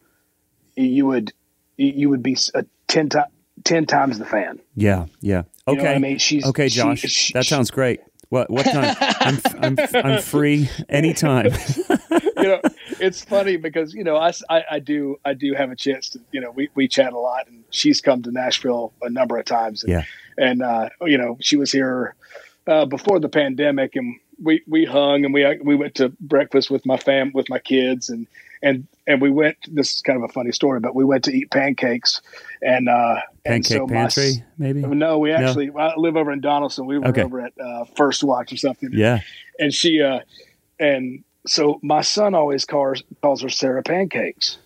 you 0.76 1.06
would 1.06 1.32
you 1.76 2.08
would 2.10 2.22
be 2.22 2.36
a 2.54 2.64
10, 2.88 3.08
to, 3.10 3.26
10 3.64 3.86
times 3.86 4.18
the 4.18 4.24
fan. 4.24 4.60
Yeah, 4.76 5.06
yeah. 5.20 5.42
Okay. 5.66 5.78
You 5.78 5.84
know 5.84 5.90
I 5.90 5.98
mean, 5.98 6.18
she's 6.18 6.46
okay, 6.46 6.68
Josh. 6.68 7.00
She, 7.00 7.08
she, 7.08 7.32
that 7.32 7.46
sounds 7.46 7.70
great. 7.70 8.00
What 8.28 8.50
what 8.50 8.64
time? 8.64 8.96
I'm, 9.00 9.38
I'm 9.60 9.78
I'm 9.94 10.22
free 10.22 10.68
anytime. 10.88 11.52
you 12.36 12.42
know, 12.42 12.60
it's 13.00 13.24
funny 13.24 13.56
because 13.56 13.94
you 13.94 14.04
know 14.04 14.16
I, 14.16 14.32
I, 14.48 14.64
I 14.72 14.78
do 14.78 15.16
I 15.24 15.34
do 15.34 15.54
have 15.54 15.70
a 15.70 15.76
chance 15.76 16.10
to 16.10 16.20
you 16.32 16.40
know 16.40 16.50
we 16.50 16.68
we 16.74 16.88
chat 16.88 17.12
a 17.12 17.18
lot 17.18 17.48
and 17.48 17.64
she's 17.70 18.00
come 18.00 18.22
to 18.22 18.30
Nashville 18.30 18.92
a 19.02 19.10
number 19.10 19.38
of 19.38 19.44
times. 19.44 19.84
And, 19.84 19.92
yeah. 19.92 20.04
And 20.36 20.62
uh, 20.62 20.88
you 21.02 21.18
know 21.18 21.36
she 21.40 21.56
was 21.56 21.70
here 21.70 22.14
uh, 22.66 22.86
before 22.86 23.20
the 23.20 23.28
pandemic 23.28 23.96
and 23.96 24.18
we 24.42 24.62
we 24.66 24.84
hung 24.84 25.24
and 25.24 25.32
we 25.32 25.46
we 25.62 25.76
went 25.76 25.94
to 25.96 26.10
breakfast 26.20 26.70
with 26.70 26.84
my 26.86 26.96
fam 26.96 27.32
with 27.34 27.48
my 27.48 27.58
kids 27.58 28.08
and 28.08 28.26
and 28.64 28.86
and 29.06 29.20
we 29.20 29.30
went. 29.30 29.56
This 29.68 29.92
is 29.92 30.00
kind 30.00 30.16
of 30.16 30.28
a 30.28 30.32
funny 30.32 30.50
story, 30.50 30.80
but 30.80 30.94
we 30.94 31.04
went 31.04 31.24
to 31.24 31.32
eat 31.32 31.50
pancakes, 31.50 32.22
and 32.62 32.88
uh, 32.88 33.16
pancake 33.44 33.78
and 33.78 33.88
so 33.90 33.94
pantry, 33.94 34.32
my, 34.56 34.72
maybe. 34.72 34.80
No, 34.80 35.18
we 35.18 35.32
actually 35.32 35.66
no. 35.66 35.78
I 35.78 35.96
live 35.96 36.16
over 36.16 36.32
in 36.32 36.40
Donelson. 36.40 36.86
We 36.86 36.98
were 36.98 37.08
okay. 37.08 37.22
over 37.22 37.42
at 37.42 37.52
uh, 37.60 37.84
First 37.96 38.24
Watch 38.24 38.52
or 38.52 38.56
something. 38.56 38.88
Yeah, 38.92 39.20
and 39.58 39.72
she 39.72 40.00
uh, 40.00 40.20
and 40.80 41.22
so 41.46 41.78
my 41.82 42.00
son 42.00 42.34
always 42.34 42.64
calls 42.64 43.02
calls 43.22 43.42
her 43.42 43.48
Sara 43.48 43.82
Pancakes, 43.82 44.58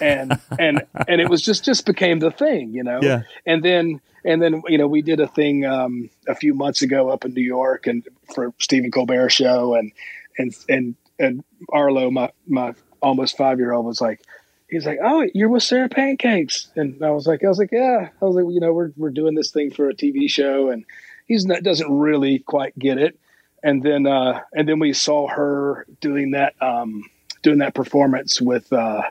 and 0.00 0.38
and 0.58 0.82
and 1.08 1.20
it 1.20 1.28
was 1.28 1.42
just 1.42 1.64
just 1.64 1.86
became 1.86 2.18
the 2.18 2.30
thing, 2.30 2.72
you 2.72 2.82
know. 2.82 3.00
Yeah. 3.02 3.22
And 3.46 3.62
then 3.62 4.00
and 4.24 4.42
then 4.42 4.62
you 4.68 4.76
know 4.76 4.86
we 4.86 5.02
did 5.02 5.20
a 5.20 5.26
thing 5.26 5.64
um, 5.64 6.10
a 6.28 6.34
few 6.34 6.52
months 6.52 6.82
ago 6.82 7.08
up 7.08 7.24
in 7.24 7.32
New 7.32 7.42
York 7.42 7.86
and 7.86 8.06
for 8.34 8.52
Stephen 8.58 8.90
Colbert 8.90 9.30
show. 9.30 9.74
And 9.74 9.92
and 10.36 10.54
and 10.68 10.94
and 11.18 11.44
Arlo, 11.70 12.10
my 12.10 12.30
my 12.46 12.74
almost 13.00 13.36
five 13.36 13.58
year 13.58 13.72
old 13.72 13.86
was 13.86 14.00
like, 14.00 14.20
he's 14.68 14.84
like, 14.84 14.98
"Oh, 15.02 15.26
you're 15.32 15.48
with 15.48 15.62
Sara 15.62 15.88
Pancakes," 15.88 16.68
and 16.76 17.02
I 17.02 17.10
was 17.10 17.26
like, 17.26 17.44
I 17.44 17.48
was 17.48 17.58
like, 17.58 17.72
"Yeah," 17.72 18.08
I 18.20 18.24
was 18.24 18.36
like, 18.36 18.52
you 18.52 18.60
know, 18.60 18.72
we're 18.72 18.92
we're 18.96 19.10
doing 19.10 19.34
this 19.34 19.50
thing 19.50 19.70
for 19.70 19.88
a 19.88 19.94
TV 19.94 20.28
show, 20.28 20.70
and 20.70 20.84
he's 21.26 21.46
not 21.46 21.62
doesn't 21.62 21.90
really 21.90 22.40
quite 22.40 22.78
get 22.78 22.98
it, 22.98 23.18
and 23.66 23.82
then 23.82 24.06
uh, 24.06 24.40
and 24.52 24.68
then 24.68 24.78
we 24.78 24.92
saw 24.92 25.28
her 25.28 25.86
doing 26.00 26.32
that 26.32 26.54
um, 26.60 27.04
doing 27.42 27.58
that 27.58 27.74
performance 27.74 28.40
with. 28.40 28.72
Uh, 28.72 29.02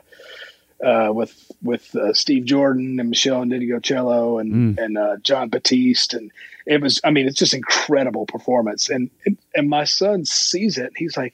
uh, 0.84 1.10
with 1.10 1.50
with 1.62 1.96
uh, 1.96 2.12
Steve 2.12 2.44
Jordan 2.44 3.00
and 3.00 3.10
Meshell 3.10 3.46
Ndegeocello 3.46 4.38
and 4.38 4.52
mm. 4.52 4.78
and 4.78 4.78
and 4.78 4.98
uh, 4.98 5.16
Jon 5.22 5.48
Batiste 5.48 6.12
and 6.12 6.30
it 6.66 6.82
was 6.82 7.00
I 7.02 7.12
mean 7.12 7.26
it's 7.26 7.38
just 7.38 7.54
incredible 7.54 8.26
performance 8.26 8.90
and, 8.90 9.08
and 9.24 9.38
and 9.54 9.70
my 9.70 9.84
son 9.84 10.26
sees 10.26 10.76
it 10.76 10.92
he's 10.94 11.16
like 11.16 11.32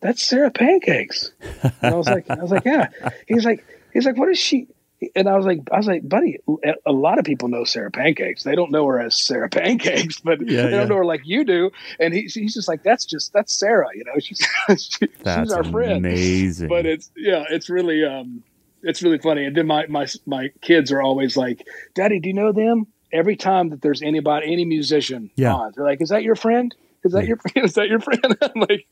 that's 0.00 0.24
Sara 0.24 0.50
Pancakes. 0.50 1.32
And 1.62 1.94
I 1.94 1.96
was 1.96 2.06
like, 2.06 2.30
I 2.30 2.36
was 2.36 2.50
like, 2.50 2.64
yeah. 2.64 2.88
He's 3.26 3.44
like, 3.44 3.64
he's 3.92 4.06
like, 4.06 4.16
what 4.16 4.28
is 4.28 4.38
she? 4.38 4.68
And 5.14 5.28
I 5.28 5.36
was 5.36 5.46
like, 5.46 5.60
I 5.72 5.76
was 5.76 5.86
like, 5.86 6.08
buddy, 6.08 6.38
a 6.84 6.92
lot 6.92 7.18
of 7.18 7.24
people 7.24 7.48
know 7.48 7.62
Sara 7.62 7.90
Pancakes. 7.90 8.42
They 8.42 8.56
don't 8.56 8.72
know 8.72 8.84
her 8.86 9.00
as 9.00 9.16
Sara 9.16 9.48
Pancakes, 9.50 10.18
but 10.20 10.40
yeah, 10.40 10.62
they 10.62 10.70
don't 10.70 10.88
know 10.88 10.96
her 10.96 11.04
like 11.04 11.22
you 11.24 11.44
do. 11.44 11.70
And 12.00 12.12
he, 12.12 12.22
he's 12.22 12.54
just 12.54 12.66
like, 12.66 12.82
that's 12.82 13.04
just 13.04 13.32
that's 13.32 13.52
Sara. 13.52 13.88
You 13.94 14.04
know, 14.04 14.12
she's 14.18 14.40
she, 14.78 15.06
she's 15.24 15.52
our 15.52 15.64
friend. 15.64 16.04
Amazing. 16.04 16.68
But 16.68 16.86
it's 16.86 17.10
yeah, 17.16 17.44
it's 17.48 17.70
really 17.70 18.04
um, 18.04 18.42
it's 18.82 19.02
really 19.02 19.18
funny. 19.18 19.44
And 19.44 19.56
then 19.56 19.66
my 19.66 19.86
my 19.86 20.06
my 20.26 20.50
kids 20.62 20.90
are 20.90 21.00
always 21.00 21.36
like, 21.36 21.66
Daddy, 21.94 22.18
do 22.20 22.28
you 22.28 22.34
know 22.34 22.52
them? 22.52 22.86
Every 23.12 23.36
time 23.36 23.70
that 23.70 23.80
there's 23.80 24.02
anybody, 24.02 24.52
any 24.52 24.64
musician 24.66 25.30
yeah. 25.36 25.54
on, 25.54 25.72
they're 25.74 25.84
like, 25.84 26.02
Is 26.02 26.10
that 26.10 26.22
your 26.24 26.34
friend? 26.34 26.74
Is 27.04 27.12
that 27.12 27.22
yeah. 27.22 27.28
your 27.28 27.38
is 27.64 27.74
that 27.74 27.88
your 27.88 28.00
friend? 28.00 28.36
I'm 28.42 28.60
like, 28.68 28.86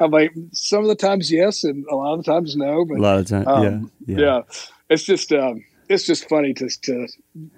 I'm 0.00 0.10
like, 0.10 0.32
some 0.52 0.80
of 0.80 0.88
the 0.88 0.96
times 0.96 1.30
yes, 1.30 1.64
and 1.64 1.86
a 1.90 1.94
lot 1.94 2.14
of 2.14 2.24
the 2.24 2.32
times 2.32 2.56
no. 2.56 2.84
But 2.84 2.98
a 2.98 3.02
lot 3.02 3.18
of 3.18 3.26
times, 3.26 3.46
um, 3.46 3.90
yeah, 4.06 4.16
yeah, 4.16 4.20
yeah, 4.20 4.42
It's 4.90 5.04
just, 5.04 5.32
um, 5.32 5.64
it's 5.90 6.04
just 6.04 6.28
funny 6.28 6.54
to, 6.54 6.68
to 6.82 7.08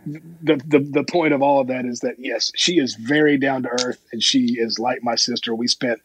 the, 0.06 0.56
the 0.66 0.78
the 0.78 1.04
point 1.04 1.34
of 1.34 1.42
all 1.42 1.60
of 1.60 1.66
that 1.66 1.84
is 1.84 2.00
that 2.00 2.14
yes, 2.18 2.50
she 2.54 2.78
is 2.78 2.94
very 2.94 3.36
down 3.36 3.62
to 3.64 3.68
earth, 3.68 4.02
and 4.10 4.22
she 4.22 4.58
is 4.58 4.78
like 4.78 5.02
my 5.02 5.16
sister. 5.16 5.54
We 5.54 5.68
spent 5.68 6.00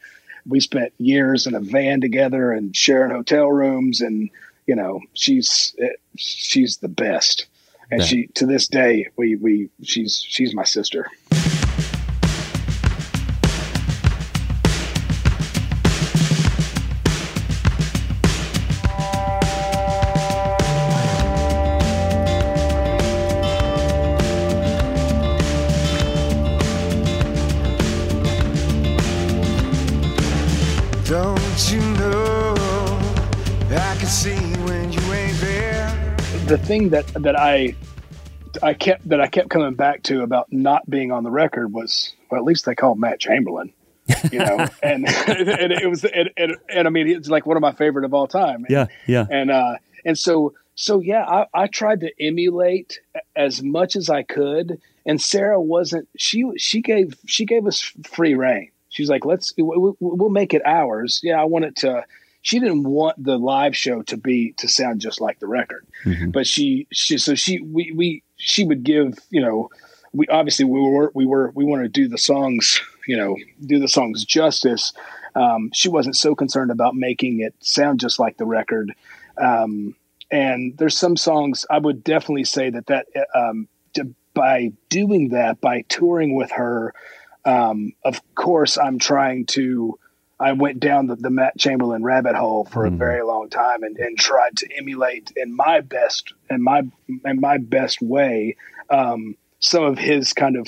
we 0.45 0.59
spent 0.59 0.93
years 0.97 1.47
in 1.47 1.55
a 1.55 1.61
van 1.61 2.01
together 2.01 2.51
and 2.51 2.75
sharing 2.75 3.11
hotel 3.11 3.49
rooms, 3.49 4.01
and 4.01 4.29
you 4.65 4.75
know, 4.75 4.99
she's 5.13 5.73
she's 6.17 6.77
the 6.77 6.89
best. 6.89 7.47
And 7.89 8.01
yeah. 8.01 8.07
she 8.07 8.27
to 8.35 8.45
this 8.45 8.67
day, 8.67 9.07
we 9.15 9.37
we 9.37 9.69
she's 9.83 10.21
she's 10.27 10.53
my 10.53 10.65
sister. 10.65 11.09
The 36.47 36.57
thing 36.57 36.89
that 36.89 37.05
that 37.07 37.37
I 37.37 37.75
I 38.63 38.73
kept 38.73 39.09
that 39.09 39.19
I 39.19 39.27
kept 39.27 39.49
coming 39.49 39.73
back 39.73 40.03
to 40.03 40.21
about 40.21 40.51
not 40.51 40.89
being 40.89 41.11
on 41.11 41.23
the 41.23 41.29
record 41.29 41.73
was 41.73 42.13
well, 42.31 42.39
at 42.39 42.45
least 42.45 42.65
they 42.65 42.73
called 42.73 42.97
Matt 42.97 43.19
Chamberlain, 43.19 43.73
you 44.31 44.39
know, 44.39 44.65
and 44.83 45.05
and 45.05 45.73
it 45.73 45.89
was 45.89 46.05
and, 46.05 46.29
and, 46.37 46.55
and 46.69 46.87
I 46.87 46.89
mean 46.89 47.09
it's 47.09 47.27
like 47.27 47.45
one 47.45 47.57
of 47.57 47.61
my 47.61 47.73
favorite 47.73 48.05
of 48.05 48.13
all 48.13 48.27
time. 48.27 48.65
Yeah, 48.69 48.87
yeah, 49.07 49.25
and 49.29 49.51
uh, 49.51 49.75
and 50.05 50.17
so 50.17 50.53
so 50.75 51.01
yeah, 51.01 51.25
I, 51.25 51.47
I 51.53 51.67
tried 51.67 51.99
to 51.99 52.11
emulate 52.17 53.01
as 53.35 53.61
much 53.61 53.97
as 53.97 54.09
I 54.09 54.23
could, 54.23 54.79
and 55.05 55.21
Sara 55.21 55.59
wasn't. 55.59 56.07
She 56.17 56.45
she 56.55 56.81
gave 56.81 57.17
she 57.25 57.45
gave 57.45 57.67
us 57.67 57.81
free 58.05 58.35
reign. 58.35 58.71
She's 58.87 59.09
like, 59.09 59.25
let's 59.25 59.53
we'll 59.57 60.29
make 60.29 60.53
it 60.53 60.61
ours. 60.65 61.19
Yeah, 61.23 61.41
I 61.41 61.43
want 61.43 61.65
it 61.65 61.75
to 61.77 62.05
she 62.47 62.61
didn't 62.61 62.83
want 62.83 63.21
the 63.21 63.37
live 63.37 63.75
show 63.75 64.01
to 64.03 64.15
be 64.15 64.53
to 64.53 64.69
sound 64.69 65.01
just 65.01 65.19
like 65.19 65.37
the 65.39 65.47
record, 65.47 65.85
mm-hmm. 66.05 66.29
but 66.29 66.47
she 66.47 66.87
she 66.93 67.17
so 67.17 67.35
she 67.35 67.59
we 67.59 67.91
we 67.93 68.23
she 68.37 68.63
would 68.63 68.83
give 68.83 69.19
you 69.29 69.41
know 69.41 69.67
we 70.13 70.25
obviously 70.27 70.63
we 70.63 70.79
were 70.79 71.11
we 71.13 71.25
were 71.25 71.51
we 71.55 71.65
wanted 71.65 71.83
to 71.83 71.89
do 71.89 72.07
the 72.07 72.17
songs 72.17 72.79
you 73.05 73.17
know 73.17 73.35
do 73.65 73.79
the 73.79 73.89
songs 73.89 74.23
justice. 74.23 74.93
Um, 75.35 75.71
she 75.73 75.89
wasn't 75.89 76.15
so 76.15 76.35
concerned 76.35 76.71
about 76.71 76.95
making 76.95 77.41
it 77.41 77.53
sound 77.59 77.99
just 77.99 78.17
like 78.17 78.37
the 78.37 78.45
record. 78.45 78.93
Um, 79.37 79.93
and 80.31 80.77
there's 80.77 80.97
some 80.97 81.17
songs 81.17 81.65
I 81.69 81.79
would 81.79 82.01
definitely 82.01 82.45
say 82.45 82.69
that 82.69 82.85
that 82.85 83.07
um, 83.35 83.67
to, 83.95 84.07
by 84.33 84.71
doing 84.87 85.29
that 85.29 85.59
by 85.59 85.83
touring 85.89 86.33
with 86.33 86.51
her, 86.51 86.93
um, 87.43 87.91
of 88.05 88.21
course 88.35 88.77
I'm 88.77 88.99
trying 88.99 89.47
to 89.47 89.99
I 90.39 90.53
went 90.53 90.79
down 90.79 91.07
the, 91.07 91.15
the 91.15 91.29
Matt 91.29 91.57
Chamberlain 91.57 92.03
rabbit 92.03 92.35
hole 92.35 92.65
for 92.65 92.83
mm. 92.83 92.93
a 92.93 92.97
very 92.97 93.23
long 93.23 93.49
time 93.49 93.83
and, 93.83 93.97
and 93.97 94.17
tried 94.17 94.57
to 94.57 94.77
emulate 94.77 95.31
in 95.35 95.55
my 95.55 95.81
best 95.81 96.33
in 96.49 96.63
my 96.63 96.83
in 97.25 97.39
my 97.39 97.57
best 97.57 98.01
way 98.01 98.55
um, 98.89 99.35
some 99.59 99.83
of 99.83 99.97
his 99.97 100.33
kind 100.33 100.55
of 100.55 100.67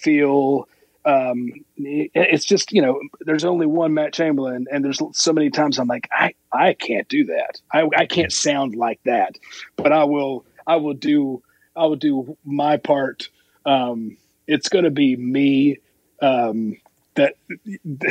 feel. 0.00 0.68
Um, 1.04 1.48
it's 1.76 2.44
just 2.44 2.72
you 2.72 2.82
know, 2.82 3.00
there's 3.20 3.44
only 3.44 3.66
one 3.66 3.94
Matt 3.94 4.12
Chamberlain, 4.12 4.66
and 4.70 4.84
there's 4.84 5.00
so 5.12 5.32
many 5.32 5.50
times 5.50 5.78
I'm 5.78 5.88
like, 5.88 6.08
I 6.12 6.34
I 6.52 6.74
can't 6.74 7.08
do 7.08 7.26
that. 7.26 7.60
I 7.72 7.88
I 7.96 8.06
can't 8.06 8.32
sound 8.32 8.76
like 8.76 9.00
that, 9.04 9.36
but 9.76 9.92
I 9.92 10.04
will 10.04 10.44
I 10.66 10.76
will 10.76 10.94
do 10.94 11.42
I 11.74 11.86
will 11.86 11.96
do 11.96 12.36
my 12.44 12.76
part. 12.76 13.28
Um, 13.64 14.18
it's 14.46 14.68
going 14.68 14.84
to 14.84 14.90
be 14.90 15.16
me. 15.16 15.78
Um, 16.20 16.76
that 17.20 17.34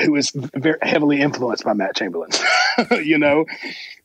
who 0.06 0.16
is 0.16 0.32
very 0.34 0.78
heavily 0.82 1.20
influenced 1.20 1.64
by 1.64 1.74
Matt 1.74 1.96
Chamberlain, 1.96 2.30
you 3.04 3.18
know, 3.18 3.46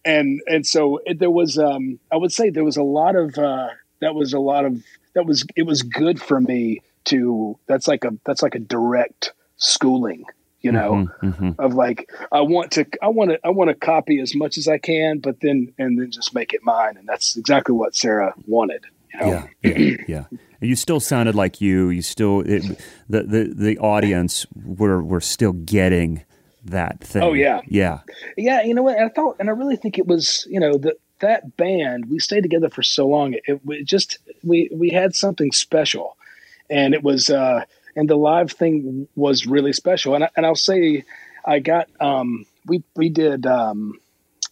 and 0.04 0.40
and 0.46 0.66
so 0.66 1.00
it, 1.04 1.18
there 1.18 1.30
was 1.30 1.58
um, 1.58 1.98
I 2.10 2.16
would 2.16 2.32
say 2.32 2.50
there 2.50 2.64
was 2.64 2.76
a 2.76 2.82
lot 2.82 3.16
of 3.16 3.36
uh, 3.38 3.68
that 4.00 4.14
was 4.14 4.32
a 4.32 4.38
lot 4.38 4.64
of 4.64 4.82
that 5.14 5.26
was 5.26 5.44
it 5.56 5.64
was 5.64 5.82
good 5.82 6.20
for 6.20 6.40
me 6.40 6.82
to 7.04 7.58
that's 7.66 7.86
like 7.86 8.04
a 8.04 8.12
that's 8.24 8.42
like 8.42 8.54
a 8.54 8.58
direct 8.58 9.32
schooling 9.56 10.24
you 10.62 10.72
know 10.72 10.92
mm-hmm, 10.92 11.28
mm-hmm. 11.28 11.50
of 11.60 11.74
like 11.74 12.10
i 12.32 12.40
want 12.40 12.72
to 12.72 12.86
i 13.02 13.08
want 13.08 13.30
to 13.30 13.38
i 13.44 13.50
want 13.50 13.68
to 13.68 13.74
copy 13.74 14.18
as 14.18 14.34
much 14.34 14.56
as 14.56 14.66
i 14.66 14.78
can 14.78 15.18
but 15.18 15.40
then 15.40 15.72
and 15.78 16.00
then 16.00 16.10
just 16.10 16.34
make 16.34 16.52
it 16.54 16.62
mine 16.62 16.96
and 16.96 17.06
that's 17.06 17.36
exactly 17.36 17.74
what 17.74 17.94
sara 17.94 18.32
wanted 18.46 18.84
you 19.12 19.20
know? 19.20 19.26
yeah 19.26 19.46
yeah, 19.62 19.96
yeah 20.08 20.24
you 20.64 20.76
still 20.76 21.00
sounded 21.00 21.34
like 21.34 21.60
you. 21.60 21.90
You 21.90 22.02
still 22.02 22.40
it, 22.40 22.62
the 23.08 23.22
the 23.22 23.54
the 23.54 23.78
audience 23.78 24.46
were 24.54 25.02
were 25.02 25.20
still 25.20 25.52
getting 25.52 26.24
that 26.64 27.00
thing. 27.00 27.22
Oh 27.22 27.32
yeah, 27.32 27.60
yeah, 27.66 28.00
yeah. 28.36 28.62
You 28.62 28.74
know 28.74 28.82
what? 28.82 28.98
I 28.98 29.08
thought, 29.08 29.36
and 29.38 29.48
I 29.48 29.52
really 29.52 29.76
think 29.76 29.98
it 29.98 30.06
was 30.06 30.46
you 30.50 30.60
know 30.60 30.76
that 30.78 30.96
that 31.20 31.56
band. 31.56 32.10
We 32.10 32.18
stayed 32.18 32.42
together 32.42 32.70
for 32.70 32.82
so 32.82 33.06
long. 33.06 33.34
It, 33.34 33.60
it 33.66 33.84
just 33.84 34.18
we 34.42 34.68
we 34.72 34.90
had 34.90 35.14
something 35.14 35.52
special, 35.52 36.16
and 36.70 36.94
it 36.94 37.02
was 37.02 37.30
uh 37.30 37.64
and 37.96 38.08
the 38.08 38.16
live 38.16 38.50
thing 38.52 39.08
was 39.14 39.46
really 39.46 39.72
special. 39.72 40.14
And 40.14 40.24
I, 40.24 40.30
and 40.36 40.44
I'll 40.46 40.54
say, 40.54 41.04
I 41.44 41.58
got 41.58 41.88
um 42.00 42.46
we 42.66 42.82
we 42.96 43.08
did 43.08 43.46
um 43.46 43.98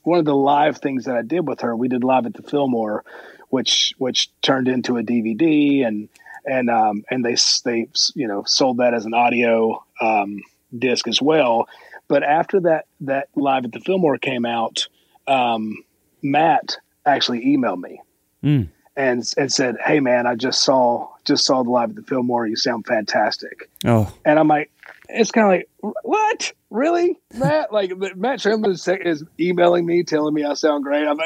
one 0.02 0.18
of 0.18 0.24
the 0.24 0.34
live 0.34 0.78
things 0.78 1.04
that 1.04 1.16
I 1.16 1.22
did 1.22 1.46
with 1.46 1.60
her. 1.60 1.76
We 1.76 1.88
did 1.88 2.04
live 2.04 2.26
at 2.26 2.34
the 2.34 2.42
Fillmore 2.42 3.04
which 3.52 3.94
which 3.98 4.30
turned 4.40 4.66
into 4.66 4.96
a 4.96 5.02
DVD 5.02 5.86
and 5.86 6.08
and 6.46 6.70
um, 6.70 7.04
and 7.10 7.22
they 7.22 7.36
they 7.66 7.86
you 8.14 8.26
know 8.26 8.44
sold 8.46 8.78
that 8.78 8.94
as 8.94 9.04
an 9.04 9.12
audio 9.12 9.84
um, 10.00 10.40
disc 10.76 11.06
as 11.06 11.20
well. 11.20 11.68
But 12.08 12.22
after 12.22 12.60
that 12.60 12.86
that 13.02 13.28
live 13.36 13.66
at 13.66 13.72
the 13.72 13.80
Fillmore 13.80 14.16
came 14.16 14.46
out, 14.46 14.88
um, 15.26 15.84
Matt 16.22 16.78
actually 17.04 17.44
emailed 17.44 17.82
me 17.82 18.00
mm. 18.42 18.68
and 18.96 19.32
and 19.36 19.52
said, 19.52 19.76
"Hey 19.84 20.00
man, 20.00 20.26
I 20.26 20.34
just 20.34 20.62
saw 20.62 21.10
just 21.26 21.44
saw 21.44 21.62
the 21.62 21.70
live 21.70 21.90
at 21.90 21.96
the 21.96 22.02
Fillmore. 22.04 22.46
You 22.46 22.56
sound 22.56 22.86
fantastic." 22.86 23.68
Oh, 23.84 24.10
and 24.24 24.38
I'm 24.38 24.48
like, 24.48 24.70
it's 25.10 25.30
kind 25.30 25.44
of 25.44 25.50
like, 25.50 25.94
what? 26.04 26.52
Really, 26.70 27.18
Matt? 27.34 27.70
Like 27.70 27.92
Matt 28.16 28.40
Chamberlain 28.40 28.72
is, 28.72 28.88
is, 28.88 29.24
emailing 29.38 29.84
me, 29.84 30.04
telling 30.04 30.32
me 30.32 30.42
I 30.42 30.54
sound 30.54 30.84
great. 30.84 31.06
I'm, 31.06 31.18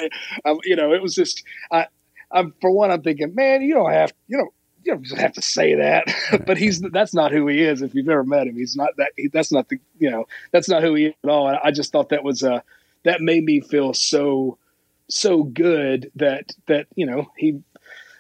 I'm, 0.45 0.59
you 0.65 0.75
know, 0.75 0.93
it 0.93 1.01
was 1.01 1.15
just, 1.15 1.45
I, 1.71 1.87
I'm, 2.31 2.55
for 2.61 2.71
one, 2.71 2.91
I'm 2.91 3.03
thinking, 3.03 3.35
man, 3.35 3.63
you 3.63 3.75
don't 3.75 3.93
have, 3.93 4.13
you 4.27 4.39
don't, 4.39 4.53
you 4.87 4.93
don't 4.93 5.03
just 5.03 5.21
have 5.21 5.33
to 5.33 5.43
say 5.43 5.75
that. 5.75 6.07
but 6.47 6.57
he's 6.57 6.81
that's 6.93 7.15
not 7.15 7.33
who 7.33 7.47
he 7.49 7.63
is. 7.63 7.83
If 7.83 7.95
you've 7.95 8.09
ever 8.09 8.25
met 8.25 8.47
him, 8.47 8.57
he's 8.57 8.77
not 8.77 8.91
that. 8.99 9.13
He, 9.17 9.29
that's 9.29 9.53
not 9.53 9.69
the 9.69 9.79
you 9.99 10.11
know 10.11 10.27
that's 10.53 10.69
not 10.69 10.83
who 10.83 10.95
he 10.95 11.07
is 11.07 11.15
at 11.25 11.31
all. 11.31 11.49
And 11.49 11.59
I 11.63 11.71
just 11.71 11.93
thought 11.93 12.11
that 12.11 12.25
was 12.25 12.43
uh 12.43 12.61
that 13.05 13.21
made 13.21 13.45
me 13.45 13.61
feel 13.61 13.93
so 13.95 14.59
so 15.09 15.43
good 15.43 16.11
that 16.15 16.53
that 16.67 16.87
you 16.95 17.07
know 17.07 17.27
he 17.37 17.61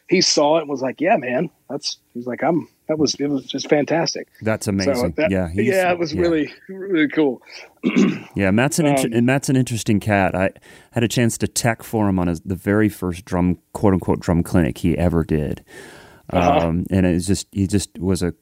he 0.08 0.20
saw 0.20 0.58
it 0.58 0.62
and 0.62 0.68
was 0.68 0.82
like, 0.82 1.00
yeah, 1.00 1.16
man, 1.16 1.50
that's 1.70 1.98
he's 2.14 2.26
like 2.26 2.42
I'm 2.42 2.68
that 2.88 2.98
was 2.98 3.14
it 3.16 3.28
was 3.28 3.46
just 3.46 3.68
fantastic. 3.68 4.28
That's 4.42 4.68
amazing. 4.68 4.94
So 4.94 5.08
that, 5.16 5.30
yeah, 5.30 5.48
yeah, 5.54 5.90
it 5.92 5.98
was 5.98 6.12
yeah. 6.12 6.20
really 6.20 6.52
really 6.68 7.08
cool. 7.08 7.42
yeah, 8.34 8.50
Matt's 8.50 8.78
an 8.78 8.86
um, 8.86 9.24
Matt's 9.24 9.48
an 9.48 9.56
interesting 9.56 10.00
cat. 10.00 10.34
I 10.34 10.50
had 10.92 11.02
a 11.02 11.08
chance 11.08 11.36
to 11.38 11.48
tech 11.48 11.82
for 11.82 12.08
him 12.08 12.18
on 12.18 12.28
his, 12.28 12.40
the 12.40 12.54
very 12.54 12.88
first 12.88 13.24
drum 13.24 13.58
quote 13.72 13.94
unquote 13.94 14.20
drum 14.20 14.42
clinic 14.42 14.78
he 14.78 14.96
ever 14.96 15.24
did. 15.24 15.64
Uh-huh. 16.30 16.66
Um, 16.66 16.86
and 16.90 17.06
it's 17.06 17.26
just 17.26 17.46
he 17.52 17.66
just 17.66 17.96
was 17.98 18.22
a 18.22 18.34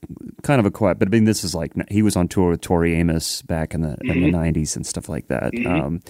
kind 0.42 0.58
of 0.58 0.66
a 0.66 0.70
quiet. 0.70 0.98
But 0.98 1.08
I 1.08 1.10
mean, 1.10 1.24
this 1.24 1.44
is 1.44 1.54
like 1.54 1.72
he 1.90 2.02
was 2.02 2.16
on 2.16 2.28
tour 2.28 2.50
with 2.50 2.60
Tori 2.60 2.94
Amos 2.94 3.42
back 3.42 3.74
in 3.74 3.82
the 3.82 3.88
mm-hmm. 3.88 4.10
in 4.10 4.20
the 4.22 4.38
'90s 4.38 4.52
mm-hmm. 4.52 4.78
and 4.78 4.86
stuff 4.86 5.08
like 5.08 5.28
that. 5.28 5.52
Mm-hmm. 5.52 5.68
Um, 5.68 6.00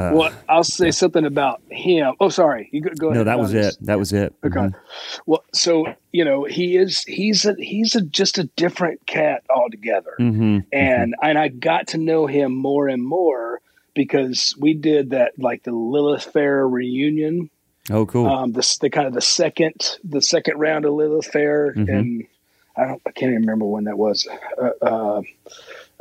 uh, 0.00 0.10
well, 0.14 0.32
I'll 0.48 0.64
say 0.64 0.86
yeah. 0.86 0.90
something 0.92 1.26
about 1.26 1.60
him. 1.68 2.14
Oh, 2.20 2.30
sorry. 2.30 2.70
You 2.72 2.80
go, 2.80 2.90
go 2.98 3.06
ahead. 3.08 3.18
No, 3.18 3.24
that 3.24 3.38
was 3.38 3.52
it. 3.52 3.76
That 3.82 3.98
was 3.98 4.14
it. 4.14 4.34
Okay. 4.42 4.58
Mm-hmm. 4.58 5.20
Well, 5.26 5.44
so 5.52 5.94
you 6.12 6.24
know, 6.24 6.44
he 6.44 6.78
is 6.78 7.02
he's 7.04 7.44
a 7.44 7.54
he's 7.58 7.94
a 7.94 8.00
just 8.00 8.38
a 8.38 8.44
different 8.44 9.06
cat 9.06 9.42
altogether, 9.50 10.14
mm-hmm. 10.18 10.60
and 10.72 11.12
mm-hmm. 11.12 11.24
and 11.26 11.38
I 11.38 11.48
got 11.48 11.88
to 11.88 11.98
know 11.98 12.26
him 12.26 12.54
more 12.54 12.88
and 12.88 13.04
more 13.04 13.60
because 13.94 14.54
we 14.58 14.72
did 14.72 15.10
that 15.10 15.38
like 15.38 15.64
the 15.64 15.72
Lilith 15.72 16.24
Fair 16.24 16.66
reunion. 16.66 17.50
Oh, 17.90 18.06
cool. 18.06 18.26
Um, 18.26 18.52
the, 18.52 18.78
the 18.80 18.88
kind 18.88 19.06
of 19.06 19.12
the 19.12 19.20
second 19.20 19.98
the 20.02 20.22
second 20.22 20.58
round 20.58 20.86
of 20.86 20.94
Lilith 20.94 21.26
Fair, 21.26 21.74
mm-hmm. 21.74 21.94
and 21.94 22.26
I 22.74 22.86
don't 22.86 23.02
I 23.06 23.10
can't 23.10 23.32
even 23.32 23.42
remember 23.42 23.66
when 23.66 23.84
that 23.84 23.98
was. 23.98 24.26
Uh, 24.56 24.70
uh, 24.80 25.22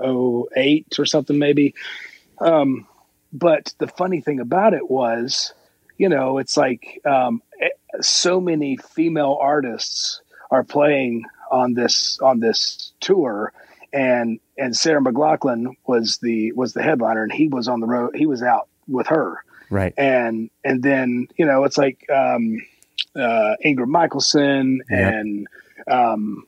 oh 0.01 0.47
eight 0.55 0.97
or 0.97 1.05
something 1.05 1.37
maybe. 1.37 1.75
Um, 2.39 2.87
but 3.32 3.73
the 3.77 3.88
funny 3.88 4.21
thing 4.21 4.39
about 4.39 4.73
it 4.73 4.89
was, 4.89 5.53
you 5.97 6.09
know, 6.09 6.38
it's 6.38 6.57
like 6.57 7.01
um, 7.05 7.41
eh, 7.61 7.69
so 8.01 8.39
many 8.39 8.77
female 8.77 9.38
artists 9.39 10.21
are 10.51 10.63
playing 10.63 11.23
on 11.51 11.73
this 11.73 12.19
on 12.21 12.39
this 12.39 12.93
tour, 12.99 13.53
and 13.93 14.39
and 14.57 14.75
Sarah 14.75 15.01
McLachlan 15.01 15.75
was 15.86 16.17
the 16.17 16.51
was 16.53 16.73
the 16.73 16.82
headliner, 16.82 17.23
and 17.23 17.32
he 17.32 17.47
was 17.47 17.67
on 17.67 17.80
the 17.80 17.88
road. 17.88 18.15
He 18.15 18.25
was 18.25 18.41
out 18.41 18.68
with 18.88 19.07
her, 19.07 19.43
right? 19.69 19.93
And 19.97 20.49
and 20.64 20.81
then 20.81 21.27
you 21.38 21.45
know, 21.45 21.64
it's 21.64 21.77
like 21.77 22.10
um, 22.10 22.61
uh, 23.15 23.56
Ingrid 23.64 23.88
Michaelson 23.88 24.81
yep. 24.89 25.14
and 25.14 25.47
um, 25.89 26.45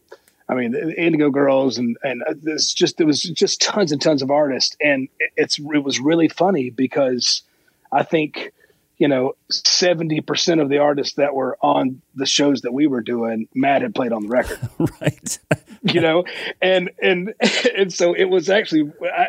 I 0.51 0.53
mean, 0.53 0.71
the 0.71 1.01
Indigo 1.01 1.29
Girls, 1.29 1.77
and 1.77 1.97
and 2.03 2.21
uh, 2.23 2.33
there's 2.41 2.73
just 2.73 2.97
there 2.97 3.07
was 3.07 3.21
just 3.21 3.61
tons 3.61 3.93
and 3.93 4.01
tons 4.01 4.21
of 4.21 4.29
artists, 4.29 4.75
and 4.81 5.07
it's 5.37 5.57
it 5.57 5.83
was 5.83 6.01
really 6.01 6.27
funny 6.27 6.69
because 6.69 7.43
I 7.89 8.03
think 8.03 8.51
you 8.97 9.07
know 9.07 9.37
seventy 9.49 10.19
percent 10.19 10.59
of 10.59 10.67
the 10.67 10.79
artists 10.79 11.15
that 11.15 11.33
were 11.33 11.57
on 11.61 12.01
the 12.15 12.25
shows 12.25 12.61
that 12.61 12.73
we 12.73 12.85
were 12.85 12.99
doing, 12.99 13.47
Matt 13.55 13.81
had 13.81 13.95
played 13.95 14.11
on 14.11 14.23
the 14.23 14.27
record, 14.27 14.59
right? 15.01 15.39
you 15.83 16.01
know, 16.01 16.25
and 16.61 16.91
and 17.01 17.33
and 17.77 17.93
so 17.93 18.13
it 18.13 18.25
was 18.25 18.49
actually 18.49 18.91
I, 19.01 19.27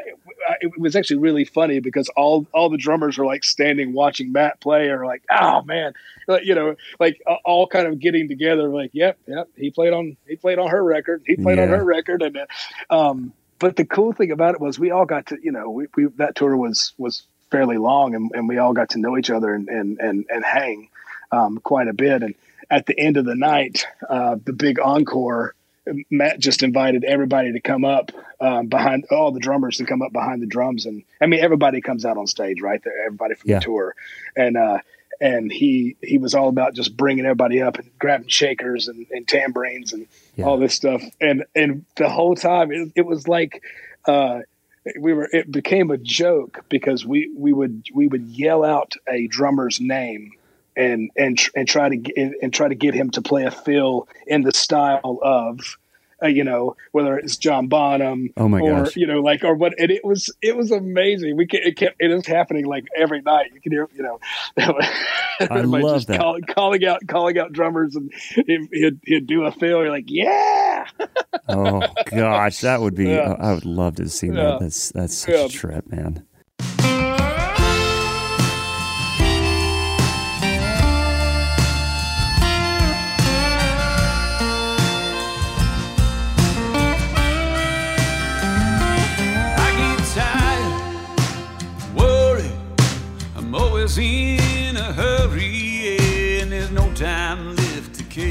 it 0.60 0.78
was 0.78 0.96
actually 0.96 1.18
really 1.18 1.44
funny 1.44 1.80
because 1.80 2.08
all 2.16 2.46
all 2.52 2.70
the 2.70 2.76
drummers 2.76 3.18
are 3.18 3.26
like 3.26 3.44
standing 3.44 3.92
watching 3.92 4.32
Matt 4.32 4.60
play, 4.60 4.88
or 4.88 5.06
like, 5.06 5.22
oh 5.30 5.62
man, 5.62 5.92
you 6.42 6.54
know, 6.54 6.76
like 7.00 7.20
all 7.44 7.66
kind 7.66 7.86
of 7.86 7.98
getting 7.98 8.28
together, 8.28 8.68
like, 8.68 8.90
yep, 8.92 9.18
yep, 9.26 9.48
he 9.56 9.70
played 9.70 9.92
on 9.92 10.16
he 10.26 10.36
played 10.36 10.58
on 10.58 10.68
her 10.68 10.82
record, 10.82 11.22
he 11.26 11.36
played 11.36 11.58
yeah. 11.58 11.64
on 11.64 11.68
her 11.70 11.84
record, 11.84 12.22
and 12.22 12.36
uh, 12.36 12.46
um, 12.90 13.32
but 13.58 13.76
the 13.76 13.84
cool 13.84 14.12
thing 14.12 14.32
about 14.32 14.54
it 14.54 14.60
was 14.60 14.78
we 14.78 14.90
all 14.90 15.06
got 15.06 15.26
to, 15.26 15.38
you 15.42 15.52
know, 15.52 15.70
we, 15.70 15.86
we 15.96 16.06
that 16.16 16.34
tour 16.34 16.56
was 16.56 16.94
was 16.98 17.24
fairly 17.50 17.78
long, 17.78 18.14
and, 18.14 18.30
and 18.34 18.48
we 18.48 18.58
all 18.58 18.72
got 18.72 18.90
to 18.90 18.98
know 18.98 19.16
each 19.16 19.30
other 19.30 19.54
and 19.54 19.68
and 19.68 19.98
and, 20.00 20.26
and 20.28 20.44
hang 20.44 20.88
um, 21.30 21.58
quite 21.58 21.88
a 21.88 21.92
bit, 21.92 22.22
and 22.22 22.34
at 22.70 22.86
the 22.86 22.98
end 22.98 23.16
of 23.16 23.24
the 23.24 23.34
night, 23.34 23.86
uh, 24.08 24.36
the 24.44 24.52
big 24.52 24.80
encore 24.80 25.54
Matt 26.10 26.38
just 26.38 26.62
invited 26.62 27.04
everybody 27.04 27.52
to 27.52 27.60
come 27.60 27.84
up 27.84 28.12
um, 28.40 28.68
behind 28.68 29.06
all 29.10 29.32
the 29.32 29.40
drummers 29.40 29.78
to 29.78 29.84
come 29.84 30.02
up 30.02 30.12
behind 30.12 30.40
the 30.42 30.46
drums, 30.46 30.86
and 30.86 31.02
I 31.20 31.26
mean 31.26 31.40
everybody 31.40 31.80
comes 31.80 32.04
out 32.04 32.16
on 32.16 32.26
stage, 32.26 32.60
right? 32.60 32.82
There, 32.82 33.04
everybody 33.04 33.34
from 33.34 33.50
yeah. 33.50 33.58
the 33.58 33.64
tour, 33.64 33.94
and 34.36 34.56
uh, 34.56 34.78
and 35.20 35.50
he 35.52 35.96
he 36.00 36.18
was 36.18 36.34
all 36.34 36.48
about 36.48 36.74
just 36.74 36.96
bringing 36.96 37.24
everybody 37.24 37.62
up 37.62 37.78
and 37.78 37.90
grabbing 37.98 38.28
shakers 38.28 38.88
and, 38.88 39.06
and 39.10 39.26
tambourines 39.26 39.92
and 39.92 40.06
yeah. 40.36 40.44
all 40.44 40.56
this 40.56 40.74
stuff, 40.74 41.02
and 41.20 41.44
and 41.54 41.84
the 41.96 42.08
whole 42.08 42.36
time 42.36 42.70
it, 42.70 42.92
it 42.94 43.06
was 43.06 43.26
like 43.26 43.62
uh, 44.06 44.40
we 44.98 45.12
were 45.12 45.28
it 45.32 45.50
became 45.50 45.90
a 45.90 45.98
joke 45.98 46.64
because 46.68 47.04
we 47.04 47.30
we 47.36 47.52
would 47.52 47.86
we 47.92 48.06
would 48.06 48.28
yell 48.28 48.64
out 48.64 48.94
a 49.08 49.26
drummer's 49.26 49.80
name 49.80 50.32
and 50.76 51.10
and 51.16 51.38
and 51.54 51.68
try 51.68 51.88
to 51.88 51.96
get, 51.96 52.16
and 52.42 52.52
try 52.52 52.68
to 52.68 52.74
get 52.74 52.94
him 52.94 53.10
to 53.10 53.22
play 53.22 53.44
a 53.44 53.50
fill 53.50 54.08
in 54.26 54.42
the 54.42 54.52
style 54.52 55.18
of 55.22 55.60
uh, 56.22 56.26
you 56.28 56.44
know 56.44 56.76
whether 56.92 57.18
it's 57.18 57.36
John 57.36 57.66
Bonham 57.66 58.30
oh 58.36 58.48
my 58.48 58.60
or 58.60 58.84
gosh. 58.84 58.96
you 58.96 59.06
know 59.06 59.20
like 59.20 59.42
or 59.44 59.54
what 59.54 59.74
and 59.78 59.90
it 59.90 60.04
was 60.04 60.30
it 60.40 60.56
was 60.56 60.70
amazing 60.70 61.36
we 61.36 61.46
can, 61.46 61.60
it 61.64 61.76
kept 61.76 61.96
it 61.98 62.08
was 62.14 62.26
happening 62.26 62.64
like 62.64 62.84
every 62.96 63.20
night 63.22 63.50
you 63.52 63.60
can 63.60 63.72
hear 63.72 63.88
you 63.94 64.02
know 64.02 64.18
I 65.40 65.60
love 65.62 66.06
that 66.06 66.20
call, 66.20 66.38
calling 66.48 66.84
out 66.86 67.00
calling 67.08 67.38
out 67.38 67.52
drummers 67.52 67.96
and 67.96 68.12
he'd, 68.46 68.68
he'd, 68.72 69.00
he'd 69.04 69.26
do 69.26 69.44
a 69.44 69.50
fill 69.52 69.82
you're 69.82 69.90
like 69.90 70.04
yeah 70.06 70.86
oh 71.48 71.82
gosh 72.10 72.60
that 72.60 72.80
would 72.80 72.94
be 72.94 73.06
Yeah. 73.08 73.34
I 73.38 73.52
would 73.54 73.64
love 73.66 73.96
to 73.96 74.08
see 74.08 74.28
Yeah. 74.28 74.34
that 74.34 74.60
that's 74.60 74.92
that's 74.92 75.14
such 75.16 75.34
Yeah. 75.34 75.44
a 75.46 75.48
trip 75.48 75.90
man 75.90 76.24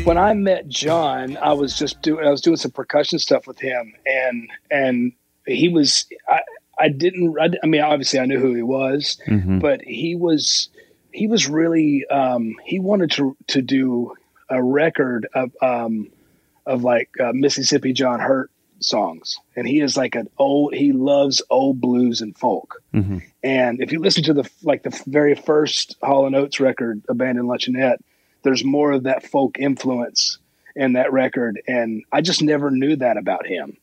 when 0.05 0.17
I 0.17 0.33
met 0.33 0.67
John, 0.67 1.37
I 1.37 1.53
was 1.53 1.77
just 1.77 2.01
doing 2.01 2.25
I 2.25 2.29
was 2.31 2.41
doing 2.41 2.57
some 2.57 2.71
percussion 2.71 3.19
stuff 3.19 3.45
with 3.47 3.59
him, 3.59 3.93
and 4.05 4.49
and 4.71 5.11
he 5.45 5.69
was 5.69 6.05
I 6.27 6.41
I 6.79 6.89
didn't 6.89 7.35
I, 7.39 7.49
I 7.63 7.67
mean 7.67 7.81
obviously 7.81 8.19
I 8.19 8.25
knew 8.25 8.39
who 8.39 8.53
he 8.55 8.63
was, 8.63 9.19
Mhm. 9.27 9.61
but 9.61 9.81
he 9.81 10.15
was 10.15 10.69
he 11.11 11.27
was 11.27 11.47
really 11.47 12.05
um, 12.07 12.55
he 12.65 12.79
wanted 12.79 13.11
to 13.11 13.35
to 13.47 13.61
do 13.61 14.13
a 14.49 14.61
record 14.63 15.27
of 15.35 15.51
um, 15.61 16.09
of 16.65 16.83
like 16.83 17.09
uh, 17.19 17.31
Mississippi 17.33 17.93
John 17.93 18.19
Hurt 18.19 18.49
songs, 18.79 19.37
and 19.55 19.67
he 19.67 19.79
is 19.81 19.95
like 19.95 20.15
an 20.15 20.27
old 20.39 20.73
he 20.73 20.91
loves 20.91 21.41
old 21.49 21.79
blues 21.79 22.21
and 22.21 22.35
folk. 22.37 22.81
Mhm. 22.93 23.21
And 23.43 23.81
if 23.81 23.91
you 23.91 23.99
listen 23.99 24.23
to 24.25 24.33
the 24.33 24.49
like 24.63 24.83
the 24.83 25.01
very 25.07 25.35
first 25.35 25.97
Hall 26.03 26.25
and 26.27 26.35
Oates 26.35 26.59
record, 26.59 27.01
Abandoned 27.09 27.47
Luncheonette, 27.47 27.97
there's 28.43 28.63
more 28.63 28.91
of 28.91 29.03
that 29.03 29.25
folk 29.25 29.57
influence 29.59 30.37
in 30.75 30.93
that 30.93 31.11
record, 31.11 31.61
and 31.67 32.03
I 32.11 32.21
just 32.21 32.41
never 32.41 32.71
knew 32.71 32.95
that 32.97 33.17
about 33.17 33.45
him. 33.45 33.77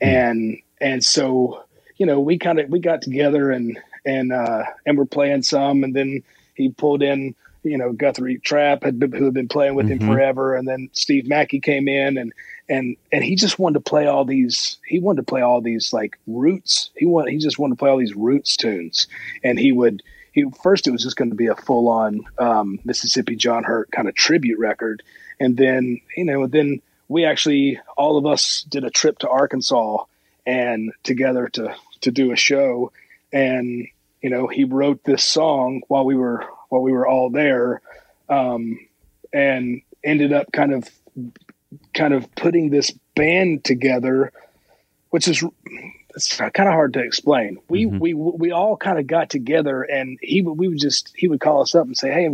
And 0.00 0.58
and 0.80 1.04
so 1.04 1.64
you 1.96 2.06
know 2.06 2.20
we 2.20 2.38
kind 2.38 2.58
of 2.58 2.68
we 2.70 2.80
got 2.80 3.02
together 3.02 3.50
and 3.50 3.78
and 4.04 4.32
uh, 4.32 4.64
and 4.84 4.98
we're 4.98 5.04
playing 5.06 5.42
some, 5.42 5.84
and 5.84 5.94
then 5.94 6.22
he 6.54 6.70
pulled 6.70 7.02
in 7.02 7.34
you 7.62 7.78
know 7.78 7.92
Guthrie 7.92 8.38
Trapp 8.38 8.82
had 8.82 8.98
been, 8.98 9.12
who 9.12 9.24
had 9.26 9.34
been 9.34 9.48
playing 9.48 9.74
with 9.76 9.86
Mhm. 9.86 10.00
him 10.00 10.08
forever, 10.08 10.54
and 10.56 10.66
then 10.68 10.90
Steve 10.92 11.28
Mackey 11.28 11.60
came 11.60 11.88
in 11.88 12.18
and 12.18 12.32
and 12.68 12.96
and 13.12 13.22
he 13.22 13.36
just 13.36 13.58
wanted 13.58 13.74
to 13.74 13.90
play 13.90 14.06
all 14.06 14.24
these 14.24 14.78
he 14.86 14.98
wanted 14.98 15.22
to 15.22 15.30
play 15.30 15.42
all 15.42 15.60
these 15.60 15.92
like 15.92 16.18
roots. 16.26 16.90
He 16.96 17.06
wanted 17.06 17.32
he 17.32 17.38
just 17.38 17.58
wanted 17.58 17.74
to 17.74 17.78
play 17.78 17.90
all 17.90 17.98
these 17.98 18.14
roots 18.14 18.56
tunes. 18.56 19.06
And 19.42 19.58
he 19.58 19.72
would 19.72 20.02
he 20.32 20.44
first 20.62 20.86
it 20.86 20.90
was 20.90 21.02
just 21.02 21.16
going 21.16 21.30
to 21.30 21.36
be 21.36 21.48
a 21.48 21.54
full 21.54 21.88
on 21.88 22.22
um, 22.38 22.78
Mississippi 22.84 23.36
John 23.36 23.64
Hurt 23.64 23.90
kind 23.90 24.08
of 24.08 24.14
tribute 24.14 24.58
record. 24.58 25.02
And 25.38 25.56
then 25.56 26.00
you 26.16 26.24
know 26.24 26.46
then 26.46 26.80
we 27.08 27.24
actually 27.24 27.78
all 27.96 28.16
of 28.16 28.26
us 28.26 28.64
did 28.68 28.84
a 28.84 28.90
trip 28.90 29.18
to 29.20 29.28
Arkansas 29.28 30.04
and 30.46 30.92
together 31.02 31.48
to 31.48 31.74
to 32.02 32.10
do 32.10 32.32
a 32.32 32.36
show. 32.36 32.92
And 33.32 33.88
you 34.22 34.30
know 34.30 34.46
he 34.46 34.64
wrote 34.64 35.04
this 35.04 35.22
song 35.22 35.82
while 35.88 36.04
we 36.04 36.14
were 36.14 36.46
while 36.70 36.82
we 36.82 36.92
were 36.92 37.06
all 37.06 37.30
there 37.30 37.82
um, 38.28 38.78
and 39.32 39.82
ended 40.02 40.32
up 40.32 40.50
kind 40.52 40.72
of 40.72 40.88
kind 41.94 42.14
of 42.14 42.32
putting 42.34 42.70
this 42.70 42.90
band 43.14 43.64
together, 43.64 44.32
which 45.10 45.28
is 45.28 45.44
it's 46.14 46.36
kind 46.36 46.68
of 46.68 46.74
hard 46.74 46.92
to 46.94 47.00
explain. 47.00 47.58
We 47.68 47.86
Mhm. 47.86 47.98
we 48.00 48.14
we 48.14 48.50
all 48.52 48.76
kind 48.76 48.98
of 48.98 49.06
got 49.06 49.30
together, 49.30 49.82
and 49.82 50.18
he 50.22 50.42
would 50.42 50.58
we 50.58 50.68
would 50.68 50.78
just 50.78 51.12
he 51.16 51.28
would 51.28 51.40
call 51.40 51.62
us 51.62 51.74
up 51.74 51.86
and 51.86 51.96
say, 51.96 52.10
"Hey, 52.12 52.26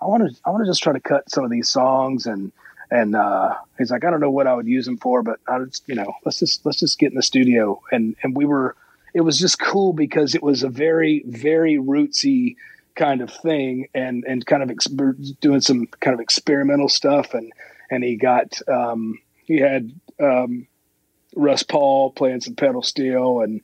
I 0.00 0.06
want 0.06 0.28
to 0.28 0.36
I 0.44 0.50
want 0.50 0.64
to 0.64 0.70
just 0.70 0.82
try 0.82 0.92
to 0.92 1.00
cut 1.00 1.30
some 1.30 1.44
of 1.44 1.50
these 1.50 1.68
songs," 1.68 2.26
and 2.26 2.52
and 2.90 3.16
uh, 3.16 3.54
he's 3.78 3.90
like, 3.90 4.04
"I 4.04 4.10
don't 4.10 4.20
know 4.20 4.30
what 4.30 4.46
I 4.46 4.54
would 4.54 4.66
use 4.66 4.84
them 4.84 4.98
for, 4.98 5.22
but 5.22 5.40
I 5.48 5.58
just 5.60 5.88
you 5.88 5.94
know 5.94 6.14
let's 6.24 6.38
just 6.38 6.64
let's 6.66 6.80
just 6.80 6.98
get 6.98 7.10
in 7.10 7.16
the 7.16 7.22
studio." 7.22 7.80
And 7.90 8.16
and 8.22 8.36
we 8.36 8.44
were 8.44 8.76
it 9.14 9.22
was 9.22 9.38
just 9.38 9.58
cool 9.58 9.92
because 9.92 10.34
it 10.34 10.42
was 10.42 10.62
a 10.62 10.68
very 10.68 11.22
very 11.26 11.76
rootsy 11.76 12.56
kind 12.94 13.22
of 13.22 13.30
thing 13.30 13.88
and 13.94 14.24
and 14.26 14.44
kind 14.44 14.62
of 14.62 14.70
ex- 14.70 14.84
doing 15.40 15.60
some 15.62 15.86
kind 16.00 16.12
of 16.12 16.20
experimental 16.20 16.88
stuff 16.90 17.32
and 17.32 17.50
and 17.92 18.02
he 18.02 18.16
got 18.16 18.58
um, 18.68 19.18
he 19.44 19.58
had 19.58 19.92
um, 20.20 20.66
Russ 21.36 21.62
Pahl 21.62 22.10
playing 22.10 22.40
some 22.40 22.54
pedal 22.54 22.82
steel 22.82 23.40
and 23.40 23.60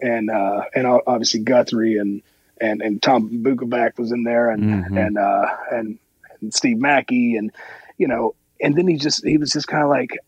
and 0.00 0.30
uh, 0.30 0.62
and 0.74 0.86
obviously 0.86 1.40
Guthrie 1.40 1.98
and 1.98 2.22
and 2.60 2.80
and 2.82 3.02
Tom 3.02 3.42
Bukovac 3.42 3.98
was 3.98 4.12
in 4.12 4.24
there 4.24 4.50
and 4.50 4.62
Mhm. 4.62 5.06
and 5.06 5.18
uh, 5.18 5.46
and 5.70 5.98
and 6.40 6.54
Steve 6.54 6.78
Mackey 6.78 7.36
and 7.36 7.50
you 7.98 8.08
know 8.08 8.34
and 8.60 8.74
then 8.76 8.86
he 8.88 8.96
just 8.96 9.24
he 9.24 9.36
was 9.38 9.50
just 9.52 9.66
kind 9.68 9.82
of 9.82 9.90
like 9.90 10.18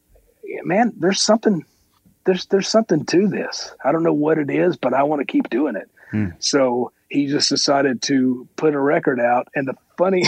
man 0.65 0.93
there's 0.97 1.21
something 1.21 1.65
there's 2.25 2.47
there's 2.47 2.69
something 2.69 3.05
to 3.07 3.29
this 3.29 3.73
I 3.85 3.93
don't 3.93 4.03
know 4.03 4.13
what 4.13 4.39
it 4.39 4.51
is 4.51 4.77
but 4.77 4.95
I 4.95 5.03
want 5.05 5.21
to 5.21 5.33
keep 5.33 5.49
doing 5.51 5.77
it 5.77 5.89
Hmm. 6.11 6.29
so 6.39 6.93
he 7.09 7.27
just 7.27 7.49
decided 7.49 8.03
to 8.03 8.47
put 8.57 8.75
a 8.75 8.79
record 8.81 9.19
out 9.19 9.49
and 9.55 9.67
the 9.67 9.75
funny 9.99 10.23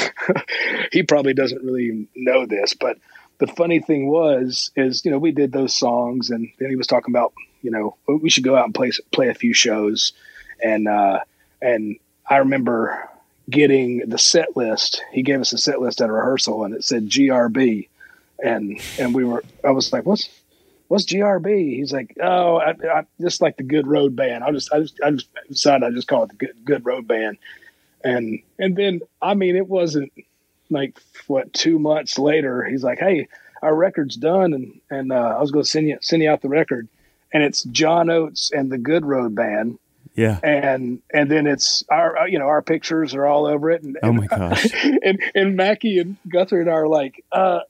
he 0.93 1.03
probably 1.05 1.35
doesn't 1.35 1.63
really 1.63 2.09
know 2.17 2.47
this 2.47 2.75
but 2.75 2.99
the 3.39 3.47
funny 3.47 3.81
thing 3.81 4.09
was 4.09 4.71
is 4.77 5.05
you 5.05 5.11
know 5.11 5.19
we 5.19 5.33
did 5.33 5.53
those 5.53 5.75
songs 5.75 6.31
and 6.31 6.49
then 6.59 6.71
he 6.71 6.77
was 6.77 6.87
talking 6.87 7.13
about 7.15 7.33
you 7.63 7.71
know 7.71 7.97
we 8.07 8.31
should 8.31 8.45
go 8.45 8.57
out 8.57 8.65
and 8.65 8.75
play 8.75 8.91
play 9.13 9.29
a 9.29 9.35
few 9.35 9.53
shows. 9.53 10.13
And 10.63 10.89
uh 10.89 11.21
and 11.61 11.99
i 12.29 12.39
remember 12.39 13.09
getting 13.49 14.09
the 14.09 14.19
set 14.19 14.57
list. 14.57 15.03
He 15.13 15.23
gave 15.23 15.41
us 15.41 15.53
a 15.53 15.59
set 15.59 15.81
list 15.81 16.01
at 16.01 16.09
a 16.09 16.13
rehearsal 16.13 16.65
and 16.65 16.75
it 16.75 16.85
said 16.85 17.09
grb 17.09 17.89
and 18.43 18.81
and 18.99 19.15
we 19.15 19.25
were 19.25 19.43
i 19.65 19.71
was 19.71 19.93
like 19.93 20.05
what's 20.05 20.29
what's 20.89 21.07
grb 21.07 21.47
he's 21.47 21.93
like 21.93 22.17
oh 22.23 22.57
i, 22.57 22.71
I 22.71 23.07
just 23.21 23.41
like 23.41 23.57
the 23.57 23.63
good 23.63 23.87
road 23.87 24.17
band. 24.17 24.45
I 24.45 24.51
just 24.53 24.73
i 24.73 24.81
just 24.81 25.01
i 25.05 25.11
just 25.11 25.29
decided 25.49 25.85
i 25.85 25.91
just 25.91 26.09
call 26.09 26.25
it 26.25 26.31
the 26.31 26.37
good, 26.37 26.55
good 26.65 26.87
road 26.87 27.07
band. 27.07 27.39
And 28.03 28.41
and 28.59 28.77
then 28.77 29.01
i 29.21 29.35
mean 29.35 29.57
it 29.57 29.69
wasn't 29.69 30.13
like 30.71 30.99
what 31.27 31.53
two 31.53 31.79
months 31.79 32.19
later 32.19 32.65
he's 32.65 32.83
like 32.83 32.99
hey 32.99 33.29
our 33.63 33.75
record's 33.75 34.17
done 34.17 34.53
and 34.53 34.81
and 34.91 35.13
uh, 35.13 35.35
i 35.37 35.41
was 35.41 35.51
going 35.51 35.65
to 35.65 35.71
send 35.71 35.89
you 35.89 35.99
send 36.01 36.23
you 36.23 36.31
out 36.31 36.43
the 36.43 36.49
record. 36.49 36.89
And 37.33 37.43
it's 37.43 37.65
john 37.65 38.09
oates 38.09 38.51
and 38.53 38.71
the 38.71 38.79
good 38.79 39.05
road 39.05 39.35
band. 39.35 39.79
Yeah. 40.15 40.39
And 40.43 41.03
and 41.13 41.31
then 41.31 41.47
it's 41.47 41.85
our 41.91 42.17
uh, 42.17 42.25
you 42.27 42.39
know 42.39 42.47
our 42.47 42.63
pictures 42.63 43.15
are 43.15 43.27
all 43.27 43.47
over 43.47 43.71
it. 43.71 43.83
And 43.83 43.99
oh 44.03 44.13
my 44.13 44.27
gosh. 44.27 44.69
and 45.03 45.21
and 45.35 45.57
mackey 45.57 45.99
and 45.99 46.17
guthrie 46.29 46.63
and 46.63 46.71
I 46.71 46.75
are 46.75 46.89
like 46.89 47.25
uh 47.33 47.61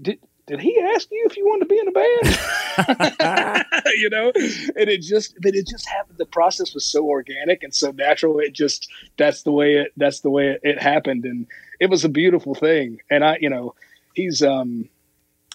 did 0.00 0.18
did 0.50 0.60
he 0.60 0.76
ask 0.80 1.08
you 1.12 1.26
if 1.30 1.36
you 1.36 1.46
wanted 1.46 1.68
to 1.68 1.74
be 1.74 1.78
in 1.78 1.86
a 1.86 1.92
band? 1.92 3.64
You 3.96 4.10
know? 4.10 4.32
And 4.34 4.90
it 4.90 5.00
just 5.00 5.36
but 5.40 5.54
it 5.54 5.66
just 5.68 5.88
happened. 5.88 6.18
The 6.18 6.26
process 6.26 6.74
was 6.74 6.84
so 6.84 7.04
organic 7.04 7.62
and 7.62 7.72
so 7.74 7.92
natural. 7.92 8.40
It 8.40 8.52
just 8.52 8.88
that's 9.16 9.42
the 9.42 9.52
way 9.52 9.76
it 9.76 9.92
that's 9.96 10.20
the 10.20 10.30
way 10.30 10.48
it, 10.48 10.60
it 10.62 10.82
happened. 10.82 11.24
And 11.24 11.46
it 11.78 11.88
was 11.88 12.04
a 12.04 12.08
beautiful 12.08 12.54
thing. 12.54 13.00
And 13.10 13.24
i 13.24 13.38
you 13.40 13.48
know 13.48 13.74
he's 14.14 14.42
um 14.42 14.88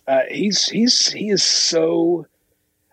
uh, 0.08 0.22
he's 0.30 0.66
he's 0.68 1.12
he 1.12 1.30
is 1.30 1.44
so 1.44 2.28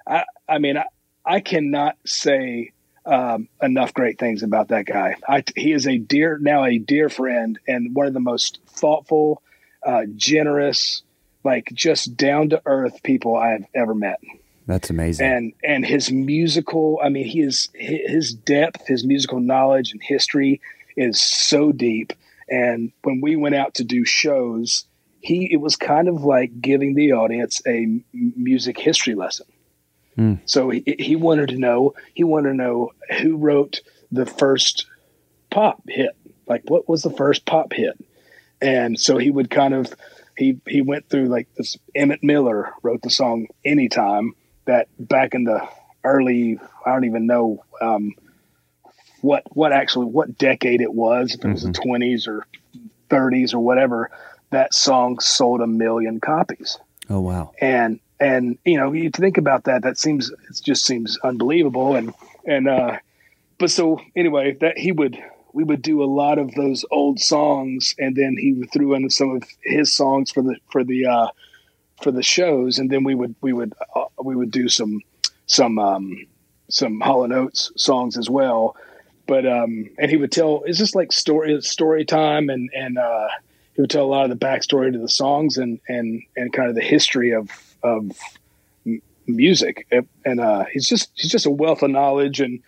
i 0.06 0.24
i 0.48 0.58
mean 0.58 0.78
i 0.78 0.86
i 1.24 1.40
cannot 1.40 1.96
say 2.06 2.72
um, 3.04 3.48
enough 3.60 3.92
great 3.94 4.18
things 4.18 4.42
about 4.42 4.68
that 4.68 4.86
guy. 4.86 5.16
I, 5.28 5.44
he 5.56 5.72
is 5.72 5.86
a 5.86 5.98
dear, 5.98 6.38
now 6.40 6.64
a 6.64 6.78
dear 6.78 7.08
friend, 7.08 7.58
and 7.66 7.94
one 7.94 8.06
of 8.06 8.14
the 8.14 8.20
most 8.20 8.60
thoughtful, 8.68 9.42
uh, 9.84 10.02
generous, 10.14 11.02
like 11.44 11.70
just 11.73 12.16
down 12.16 12.51
to 12.51 12.62
earth 12.66 13.02
people 13.02 13.36
I 13.36 13.51
have 13.51 13.66
ever 13.74 13.94
met. 13.94 14.20
that's 14.66 14.90
amazing 14.90 15.27
And 15.27 15.52
and 15.64 15.86
his 15.86 16.10
musical, 16.10 17.01
I 17.02 17.09
mean, 17.09 17.27
he 17.27 17.40
is 17.40 17.69
his 17.74 18.32
depth, 18.32 18.86
his 18.86 19.05
musical 19.05 19.40
knowledge 19.40 19.93
and 19.93 20.02
history 20.02 20.60
is 20.97 21.20
so 21.20 21.73
deep. 21.73 22.12
And 22.48 22.93
when 23.02 23.20
we 23.20 23.36
went 23.36 23.55
out 23.55 23.74
to 23.74 23.85
do 23.85 24.05
shows, 24.05 24.85
he 25.20 25.48
it 25.52 25.59
was 25.59 25.77
kind 25.77 26.09
of 26.09 26.24
like 26.24 26.60
giving 26.60 26.94
the 26.94 27.12
audience 27.12 27.62
a 27.66 28.01
music 28.12 28.78
history 28.78 29.14
lesson. 29.14 29.47
Hmm. 30.16 30.35
So 30.44 30.69
he, 30.69 30.85
he 30.98 31.16
wanted 31.16 31.48
to 31.51 31.59
know 31.59 31.94
he 32.14 32.24
wanted 32.24 32.51
to 32.51 32.56
know 32.56 32.93
who 33.20 33.36
wrote 33.36 33.81
the 34.10 34.27
first 34.27 34.86
pop 35.51 35.82
hit. 35.89 36.10
Like 36.47 36.69
what 36.69 36.89
was 36.89 37.02
the 37.02 37.10
first 37.10 37.47
pop 37.47 37.73
hit? 37.73 37.98
And 38.60 38.98
so 38.98 39.19
he 39.19 39.31
would 39.31 39.51
kind 39.51 39.74
of 39.74 39.93
he 40.36 40.59
he 40.66 40.82
went 40.82 41.09
through 41.09 41.26
like 41.26 41.48
this 41.56 41.76
Emmett 41.94 42.22
Miller 42.22 42.72
wrote 42.82 43.02
the 43.02 43.10
song 43.10 43.46
Anytime 43.64 44.34
that 44.64 44.88
back 44.98 45.34
in 45.34 45.44
the 45.44 45.66
early. 46.04 46.59
I 46.84 46.92
don't 46.92 47.04
even 47.04 47.26
know 47.26 47.64
um, 47.80 48.14
what 49.20 49.44
what 49.54 49.72
actually 49.72 50.06
what 50.06 50.38
decade 50.38 50.80
it 50.80 50.92
was. 50.92 51.34
If 51.34 51.44
it 51.44 51.48
was 51.50 51.62
the 51.62 51.68
Mm-hmm. 51.68 51.82
twenties 51.82 52.26
or 52.26 52.46
thirties 53.09 53.54
or 53.54 53.60
whatever, 53.60 54.10
that 54.50 54.74
song 54.74 55.18
sold 55.20 55.60
a 55.60 55.66
million 55.66 56.20
copies. 56.20 56.78
Oh 57.10 57.20
wow. 57.20 57.52
And 57.60 58.00
and 58.18 58.59
you 58.64 58.76
know 58.76 58.92
you 58.92 59.10
think 59.10 59.38
about 59.38 59.64
that, 59.64 59.82
that 59.82 59.98
seems 59.98 60.30
it 60.30 60.60
just 60.64 60.84
seems 60.86 61.18
unbelievable. 61.22 61.96
And 61.96 62.14
and 62.46 62.68
uh, 62.68 62.98
but 63.59 63.70
so 63.70 64.00
anyway, 64.16 64.56
that 64.60 64.78
he 64.78 64.92
would 64.92 65.22
we 65.52 65.64
would 65.64 65.82
do 65.82 66.02
a 66.02 66.06
lot 66.06 66.38
of 66.38 66.54
those 66.54 66.84
old 66.90 67.20
songs, 67.20 67.94
and 67.98 68.16
then 68.16 68.36
he 68.38 68.64
threw 68.72 68.94
in 68.94 69.08
some 69.10 69.30
of 69.36 69.42
his 69.62 69.94
songs 69.94 70.30
for 70.30 70.42
the 70.42 70.56
for 70.70 70.84
the 70.84 71.06
uh, 71.06 71.28
for 72.02 72.10
the 72.10 72.22
shows, 72.22 72.78
and 72.78 72.90
then 72.90 73.04
we 73.04 73.14
would 73.14 73.34
we 73.40 73.52
would 73.52 73.74
uh, 73.94 74.04
we 74.22 74.34
would 74.34 74.50
do 74.50 74.68
some 74.68 75.00
some 75.46 75.78
um, 75.78 76.26
some 76.68 77.00
Hall 77.00 77.24
and 77.24 77.32
Oates 77.32 77.70
songs 77.76 78.16
as 78.16 78.28
well. 78.30 78.76
But 79.26 79.46
um, 79.46 79.88
and 79.98 80.10
he 80.10 80.16
would 80.16 80.32
tell 80.32 80.62
it's 80.66 80.78
just 80.78 80.94
like 80.94 81.12
story 81.12 81.60
story 81.62 82.04
time, 82.04 82.48
and 82.48 82.70
and 82.74 82.98
uh, 82.98 83.28
he 83.74 83.80
would 83.80 83.90
tell 83.90 84.04
a 84.04 84.12
lot 84.12 84.24
of 84.24 84.30
the 84.30 84.44
backstory 84.44 84.92
to 84.92 84.98
the 84.98 85.08
songs 85.08 85.58
and 85.58 85.80
and 85.88 86.22
and 86.36 86.52
kind 86.52 86.68
of 86.68 86.74
the 86.74 86.82
history 86.82 87.30
of 87.30 87.50
of 87.82 88.12
music. 89.26 89.86
And 90.24 90.40
uh, 90.40 90.64
he's 90.72 90.88
just 90.88 91.10
he's 91.14 91.30
just 91.30 91.46
a 91.46 91.50
wealth 91.50 91.82
of 91.82 91.90
knowledge 91.90 92.40
and 92.40 92.60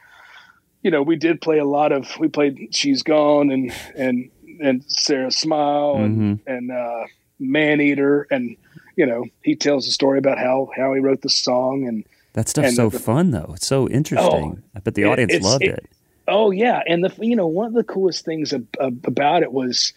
you 0.85 0.91
know, 0.93 1.03
we 1.03 1.17
did 1.17 1.41
play 1.41 1.59
a 1.59 1.65
lot 1.65 1.91
of. 1.91 2.17
We 2.21 2.29
played 2.29 2.69
"She's 2.71 3.03
Gone" 3.03 3.51
and 3.51 3.73
and 3.97 4.31
and 4.63 4.85
"Sara 4.87 5.33
Smile" 5.33 5.97
and 5.97 6.39
and 6.47 6.71
uh, 6.71 7.05
"Man 7.41 7.81
Eater," 7.81 8.29
and 8.31 8.57
you 8.97 9.07
know, 9.07 9.25
he 9.43 9.57
tells 9.57 9.89
a 9.89 9.91
story 9.91 10.19
about 10.19 10.39
how 10.39 10.71
how 10.77 10.95
he 10.95 11.01
wrote 11.01 11.23
the 11.23 11.29
song 11.31 11.89
and 11.89 12.05
That 12.35 12.49
stuff's 12.49 12.69
And 12.69 12.77
so 12.77 12.89
the- 12.91 12.99
fun 13.01 13.31
though. 13.33 13.51
It's 13.57 13.67
so 13.67 13.89
interesting. 13.89 14.63
I 14.77 14.79
bet 14.81 14.95
the 14.95 15.05
audience 15.05 15.43
loved 15.43 15.65
it- 15.65 15.71
it. 15.79 15.87
Oh 16.29 16.51
yeah, 16.53 16.83
and 16.87 17.03
the 17.05 17.13
you 17.27 17.35
know 17.37 17.47
one 17.47 17.67
of 17.67 17.75
the 17.75 17.85
coolest 17.85 18.25
things 18.25 18.53
ab- 18.53 18.77
ab- 18.81 19.05
about 19.07 19.43
it 19.43 19.53
was, 19.53 19.93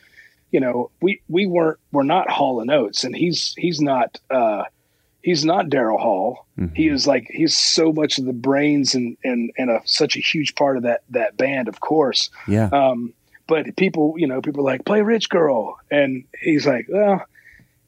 you 0.51 0.59
know, 0.59 0.89
we 1.01 1.21
we 1.29 1.45
weren't 1.45 1.79
we're 1.91 2.03
not 2.03 2.29
Hall 2.29 2.59
and 2.59 2.69
Oates, 2.71 3.03
and 3.03 3.15
he's 3.15 3.53
he's 3.57 3.79
not 3.81 4.19
uh, 4.29 4.63
he's 5.27 5.43
not 5.43 5.65
Daryl 5.65 5.99
Hall. 5.99 6.45
He 6.73 6.87
is 6.87 7.05
like 7.05 7.27
he's 7.29 7.55
so 7.57 7.91
much 7.91 8.17
of 8.17 8.23
the 8.23 8.31
brains 8.31 8.95
and 8.95 9.17
and 9.25 9.51
and 9.57 9.69
a, 9.69 9.81
such 9.83 10.15
a 10.15 10.21
huge 10.21 10.55
part 10.55 10.77
of 10.77 10.83
that 10.83 11.01
that 11.09 11.35
band, 11.35 11.67
of 11.67 11.81
course. 11.81 12.29
Yeah. 12.47 12.69
Um, 12.71 13.13
but 13.45 13.75
people, 13.75 14.15
you 14.17 14.25
know, 14.25 14.41
people 14.41 14.61
are 14.61 14.71
like 14.71 14.85
play 14.85 15.01
Rich 15.01 15.27
Girl, 15.29 15.77
and 15.91 16.23
he's 16.41 16.65
like, 16.65 16.85
well, 16.87 17.25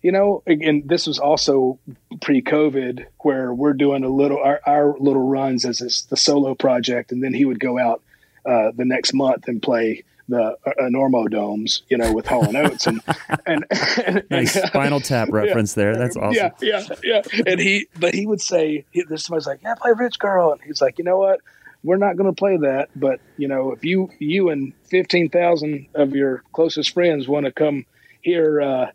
you 0.02 0.12
know, 0.12 0.44
again, 0.48 0.84
this 0.86 1.08
was 1.08 1.18
also 1.18 1.80
pre-COVID, 2.22 3.06
where 3.20 3.54
we're 3.54 3.74
doing 3.74 4.04
a 4.04 4.10
little 4.10 4.40
our, 4.40 4.60
our 4.66 4.98
little 5.00 5.26
runs 5.26 5.64
as 5.64 5.80
this, 5.80 6.02
the 6.04 6.18
solo 6.18 6.56
project, 6.56 7.14
and 7.14 7.24
then 7.24 7.34
he 7.34 7.46
would 7.46 7.62
go 7.62 7.80
out 7.80 8.02
uh, 8.46 8.72
the 8.76 8.86
next 8.86 9.14
month 9.14 9.48
and 9.48 9.62
play 9.62 10.04
the 10.30 10.56
uh, 10.66 10.72
Normo 10.84 11.30
Domes, 11.30 11.82
you 11.90 11.98
know, 11.98 12.14
with 12.14 12.28
Hall 12.28 12.46
and 12.46 12.56
Oates, 12.56 12.88
and 12.88 13.02
and, 13.46 13.66
and, 14.06 14.24
nice 14.30 14.56
and 14.56 14.68
Spinal 14.68 15.00
Tap 15.00 15.30
reference 15.32 15.74
there. 15.74 15.96
That's 15.98 16.16
awesome. 16.16 16.34
yeah, 16.34 16.52
yeah, 16.62 16.84
yeah. 17.04 17.22
And 17.46 17.60
he, 17.60 17.88
but 18.00 18.14
he 18.14 18.26
would 18.26 18.42
say, 18.42 18.86
he, 18.92 19.04
there's 19.04 19.26
somebody's 19.26 19.48
like, 19.48 19.62
yeah, 19.64 19.76
play 19.76 19.92
Rich 19.98 20.20
Girl. 20.20 20.52
And 20.52 20.62
he's 20.62 20.82
like, 20.82 20.98
you 21.00 21.04
know 21.04 21.18
what? 21.18 21.42
We're 21.84 21.98
not 21.98 22.16
going 22.18 22.30
to 22.34 22.38
play 22.38 22.58
that. 22.58 22.90
But, 22.96 23.20
you 23.38 23.48
know, 23.48 23.72
if 23.72 23.84
you, 23.84 24.10
you 24.20 24.50
and 24.50 24.74
15,000 24.90 25.88
of 25.96 26.16
your 26.16 26.44
closest 26.54 26.94
friends 26.94 27.28
want 27.28 27.46
to 27.46 27.52
come 27.52 27.86
hear, 28.22 28.62
uh, 28.62 28.92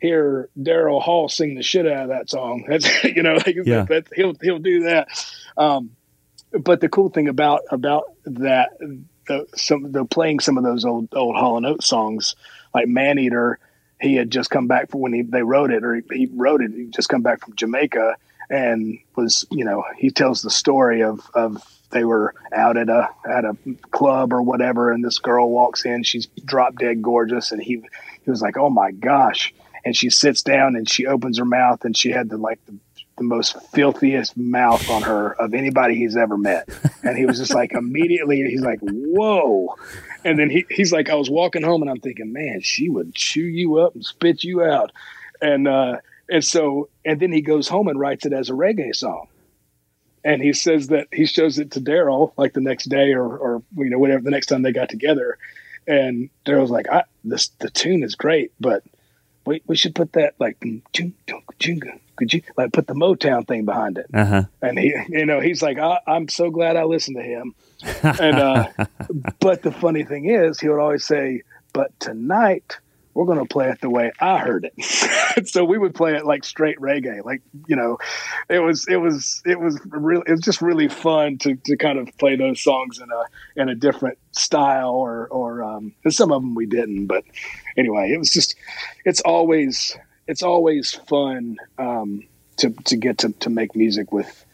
hear 0.00 0.48
Daryl 0.58 1.00
Hall 1.00 1.28
sing 1.28 1.54
the 1.54 1.62
shit 1.62 1.86
out 1.86 2.04
of 2.04 2.08
that 2.08 2.30
song, 2.30 2.64
that's, 2.68 3.04
you 3.04 3.22
know, 3.22 3.34
like, 3.34 3.56
Yeah. 3.64 3.84
that, 3.84 4.08
he'll, 4.14 4.34
he'll 4.42 4.58
do 4.58 4.84
that. 4.84 5.08
Um, 5.56 5.90
but 6.52 6.80
the 6.80 6.88
cool 6.88 7.10
thing 7.10 7.28
about, 7.28 7.62
about 7.70 8.04
that, 8.24 8.70
the, 9.26 9.46
some, 9.54 9.92
the 9.92 10.04
playing 10.04 10.40
some 10.40 10.58
of 10.58 10.64
those 10.64 10.84
old, 10.84 11.08
old 11.14 11.36
Hall 11.36 11.56
and 11.56 11.66
Oates 11.66 11.86
songs, 11.86 12.36
like 12.74 12.88
Man 12.88 13.18
Eater, 13.18 13.58
he 14.00 14.16
had 14.16 14.30
just 14.30 14.50
come 14.50 14.66
back 14.66 14.90
from 14.90 15.00
when 15.00 15.12
he, 15.12 15.22
they 15.22 15.42
wrote 15.42 15.70
it 15.70 15.84
or 15.84 15.94
he, 15.94 16.02
he 16.12 16.28
wrote 16.32 16.62
it. 16.62 16.72
He 16.72 16.86
just 16.86 17.08
come 17.08 17.22
back 17.22 17.40
from 17.44 17.56
Jamaica 17.56 18.16
and 18.50 18.98
was, 19.16 19.46
you 19.50 19.64
know, 19.64 19.84
he 19.96 20.10
tells 20.10 20.42
the 20.42 20.50
story 20.50 21.02
of, 21.02 21.20
of 21.34 21.62
they 21.90 22.04
were 22.04 22.34
out 22.52 22.76
at 22.76 22.88
a, 22.88 23.08
at 23.28 23.44
a 23.44 23.56
club 23.90 24.32
or 24.32 24.42
whatever. 24.42 24.90
And 24.90 25.04
this 25.04 25.18
girl 25.18 25.48
walks 25.48 25.84
in, 25.84 26.02
she's 26.02 26.26
drop 26.44 26.76
dead 26.76 27.02
gorgeous. 27.02 27.52
And 27.52 27.62
he, 27.62 27.82
he 28.24 28.30
was 28.30 28.42
like, 28.42 28.56
Oh 28.56 28.70
my 28.70 28.90
gosh. 28.90 29.54
And 29.84 29.96
she 29.96 30.10
sits 30.10 30.42
down 30.42 30.76
and 30.76 30.88
she 30.88 31.06
opens 31.06 31.38
her 31.38 31.44
mouth 31.44 31.84
and 31.84 31.96
she 31.96 32.10
had 32.10 32.28
the, 32.28 32.36
like 32.36 32.58
the, 32.66 32.76
the 33.16 33.24
most 33.24 33.60
filthiest 33.70 34.36
mouth 34.36 34.88
on 34.90 35.02
her 35.02 35.34
of 35.34 35.54
anybody 35.54 35.96
he's 35.96 36.16
ever 36.16 36.36
met. 36.36 36.68
And 37.02 37.16
he 37.16 37.26
was 37.26 37.38
just 37.38 37.54
like 37.54 37.72
immediately, 37.74 38.42
he's 38.42 38.62
like, 38.62 38.80
whoa. 38.80 39.76
And 40.24 40.38
then 40.38 40.50
he, 40.50 40.64
he's 40.70 40.92
like, 40.92 41.10
I 41.10 41.14
was 41.14 41.30
walking 41.30 41.62
home 41.62 41.82
and 41.82 41.90
I'm 41.90 42.00
thinking, 42.00 42.32
man, 42.32 42.60
she 42.60 42.88
would 42.88 43.14
chew 43.14 43.44
you 43.44 43.78
up 43.78 43.94
and 43.94 44.04
spit 44.04 44.42
you 44.44 44.62
out. 44.62 44.92
And, 45.40 45.68
uh, 45.68 45.98
and 46.28 46.44
so, 46.44 46.88
and 47.04 47.20
then 47.20 47.32
he 47.32 47.42
goes 47.42 47.68
home 47.68 47.88
and 47.88 47.98
writes 47.98 48.26
it 48.26 48.32
as 48.32 48.50
a 48.50 48.54
reggae 48.54 48.94
song. 48.94 49.28
And 50.24 50.42
he 50.42 50.54
says 50.54 50.88
that 50.88 51.08
he 51.12 51.26
shows 51.26 51.58
it 51.58 51.72
to 51.72 51.80
Daryl 51.80 52.32
like 52.38 52.54
the 52.54 52.62
next 52.62 52.86
day 52.86 53.12
or, 53.12 53.36
or, 53.36 53.62
you 53.76 53.90
know, 53.90 53.98
whatever, 53.98 54.22
the 54.22 54.30
next 54.30 54.46
time 54.46 54.62
they 54.62 54.72
got 54.72 54.88
together. 54.88 55.36
And 55.86 56.30
Daryl's 56.46 56.70
like, 56.70 56.88
I, 56.88 57.04
this, 57.24 57.48
the 57.58 57.68
tune 57.68 58.02
is 58.02 58.14
great, 58.14 58.52
but 58.58 58.82
we, 59.44 59.62
we 59.66 59.76
should 59.76 59.94
put 59.94 60.14
that 60.14 60.34
like, 60.40 60.58
could 62.16 62.32
you 62.32 62.42
like 62.56 62.72
put 62.72 62.86
the 62.86 62.94
Motown 62.94 63.46
thing 63.46 63.64
behind 63.64 63.98
it? 63.98 64.06
Uh 64.14 64.24
huh. 64.24 64.42
and 64.62 64.78
he 64.78 64.94
you 65.08 65.26
know 65.26 65.40
he's 65.40 65.62
like 65.62 65.78
I, 65.78 65.98
i'm 66.06 66.28
so 66.28 66.50
glad 66.50 66.76
i 66.76 66.84
listened 66.84 67.16
to 67.16 67.22
him 67.22 67.54
and 68.02 68.36
uh 68.36 68.68
but 69.40 69.62
the 69.62 69.72
funny 69.72 70.04
thing 70.04 70.26
is 70.26 70.60
he 70.60 70.68
would 70.68 70.80
always 70.80 71.04
say 71.04 71.42
but 71.72 71.98
tonight 72.00 72.78
we're 73.14 73.26
going 73.26 73.38
to 73.38 73.44
play 73.44 73.68
it 73.70 73.80
the 73.80 73.90
way 73.90 74.10
i 74.20 74.38
heard 74.38 74.64
it 74.76 75.46
so 75.46 75.64
we 75.64 75.78
would 75.78 75.94
play 75.94 76.14
it 76.14 76.24
like 76.24 76.44
straight 76.44 76.78
reggae 76.78 77.24
like 77.24 77.42
you 77.66 77.76
know 77.76 77.98
it 78.48 78.58
was 78.60 78.86
it 78.88 78.96
was 78.96 79.42
it 79.44 79.60
was 79.60 79.78
really 79.86 80.22
it 80.26 80.32
was 80.32 80.40
just 80.40 80.60
really 80.62 80.88
fun 80.88 81.38
to 81.38 81.54
to 81.56 81.76
kind 81.76 81.98
of 81.98 82.08
play 82.18 82.36
those 82.36 82.60
songs 82.60 82.98
in 82.98 83.08
a 83.10 83.60
in 83.60 83.68
a 83.68 83.74
different 83.74 84.18
style 84.32 84.90
or 84.90 85.28
or 85.28 85.62
um 85.62 85.92
and 86.04 86.14
some 86.14 86.32
of 86.32 86.42
them 86.42 86.54
we 86.54 86.66
didn't 86.66 87.06
but 87.06 87.24
anyway 87.76 88.10
it 88.10 88.18
was 88.18 88.30
just 88.32 88.56
it's 89.04 89.20
always 89.20 89.96
it's 90.26 90.42
always 90.42 90.92
fun 90.92 91.56
um 91.78 92.22
to 92.56 92.70
to 92.84 92.96
get 92.96 93.18
to 93.18 93.32
to 93.32 93.50
make 93.50 93.74
music 93.74 94.12
with 94.12 94.44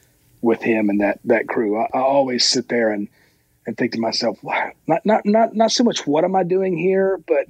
with 0.42 0.62
him 0.62 0.88
and 0.88 1.00
that 1.00 1.20
that 1.24 1.48
crew. 1.48 1.78
I, 1.78 1.86
I 1.94 2.00
always 2.00 2.46
sit 2.46 2.68
there 2.68 2.90
and 2.90 3.08
and 3.66 3.76
think 3.76 3.92
to 3.92 4.00
myself, 4.00 4.42
wow, 4.42 4.72
not 4.86 5.04
not 5.04 5.26
not 5.26 5.54
not 5.54 5.72
so 5.72 5.84
much 5.84 6.06
what 6.06 6.24
am 6.24 6.34
I 6.34 6.42
doing 6.42 6.76
here, 6.76 7.20
but 7.26 7.46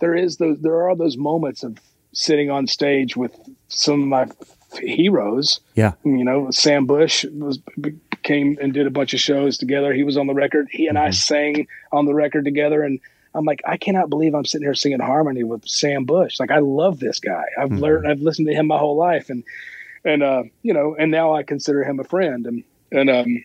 there 0.00 0.14
is 0.14 0.36
those 0.36 0.60
there 0.60 0.88
are 0.88 0.96
those 0.96 1.16
moments 1.16 1.62
of 1.62 1.78
sitting 2.12 2.50
on 2.50 2.66
stage 2.66 3.16
with 3.16 3.36
some 3.68 4.02
of 4.02 4.08
my 4.08 4.26
heroes. 4.80 5.60
Yeah. 5.74 5.92
You 6.04 6.24
know, 6.24 6.50
Sam 6.50 6.86
Bush 6.86 7.24
was 7.32 7.58
came 8.22 8.58
and 8.60 8.72
did 8.72 8.86
a 8.86 8.90
bunch 8.90 9.14
of 9.14 9.20
shows 9.20 9.58
together. 9.58 9.92
He 9.92 10.02
was 10.02 10.16
on 10.16 10.26
the 10.26 10.34
record. 10.34 10.68
He 10.70 10.86
and 10.86 10.98
I 10.98 11.10
sang 11.10 11.66
on 11.92 12.06
the 12.06 12.14
record 12.14 12.44
together 12.44 12.82
and 12.82 13.00
I'm 13.34 13.44
like, 13.44 13.62
I 13.66 13.76
cannot 13.76 14.10
believe 14.10 14.34
I'm 14.34 14.44
sitting 14.44 14.66
here 14.66 14.74
singing 14.74 15.00
harmony 15.00 15.42
with 15.42 15.66
Sam 15.66 16.04
Bush. 16.04 16.38
Like, 16.38 16.50
I 16.50 16.60
love 16.60 17.00
this 17.00 17.18
guy. 17.18 17.44
I've 17.58 17.72
learned, 17.72 18.06
I've 18.06 18.20
listened 18.20 18.46
to 18.46 18.54
him 18.54 18.68
my 18.68 18.78
whole 18.78 18.96
life, 18.96 19.28
and 19.30 19.42
and 20.04 20.22
uh, 20.22 20.44
you 20.62 20.74
know, 20.74 20.94
and 20.98 21.10
now 21.10 21.34
I 21.34 21.42
consider 21.42 21.82
him 21.82 21.98
a 21.98 22.04
friend. 22.04 22.46
And 22.46 22.64
and 22.92 23.10
um, 23.10 23.44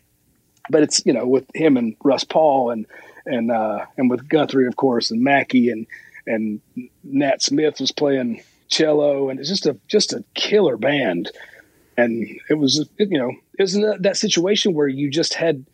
but 0.70 0.84
it's 0.84 1.06
you 1.06 1.14
know 1.14 1.26
with 1.26 1.46
him 1.56 1.78
and 1.78 1.96
Russ 2.04 2.24
Pahl 2.24 2.72
and 2.72 2.86
and 3.26 3.52
uh, 3.52 3.86
and 3.98 4.10
with 4.10 4.28
Guthrie, 4.30 4.68
of 4.68 4.76
course, 4.76 5.12
and 5.12 5.22
Mackey 5.24 5.70
and 5.70 5.88
and 6.28 6.62
Nat 7.04 7.42
Smith 7.42 7.80
was 7.80 7.92
playing 7.92 8.44
cello, 8.68 9.30
and 9.30 9.40
it's 9.40 9.50
just 9.50 9.66
a 9.66 9.78
just 9.88 10.14
a 10.14 10.24
killer 10.36 10.78
band. 10.78 11.32
And 11.98 12.40
it 12.50 12.54
was 12.54 12.88
you 12.98 13.18
know 13.18 13.34
isn't 13.58 13.82
that, 13.82 14.04
that 14.04 14.18
situation 14.18 14.74
where 14.74 14.88
you 14.88 15.10
just 15.10 15.34
had 15.34 15.66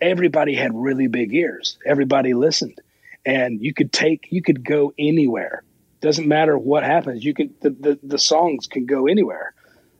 everybody 0.00 0.54
had 0.54 0.72
really 0.74 1.06
big 1.06 1.32
ears. 1.34 1.78
Everybody 1.86 2.34
listened, 2.34 2.80
and 3.24 3.60
you 3.60 3.72
could 3.74 3.92
take 3.92 4.28
you 4.30 4.42
could 4.42 4.64
go 4.64 4.92
anywhere. 4.98 5.62
Doesn't 6.00 6.26
matter 6.26 6.58
what 6.58 6.82
happens. 6.82 7.24
You 7.24 7.34
can 7.34 7.54
the 7.60 7.70
the, 7.70 7.98
the 8.02 8.18
songs 8.18 8.66
can 8.66 8.86
go 8.86 9.06
anywhere 9.06 9.54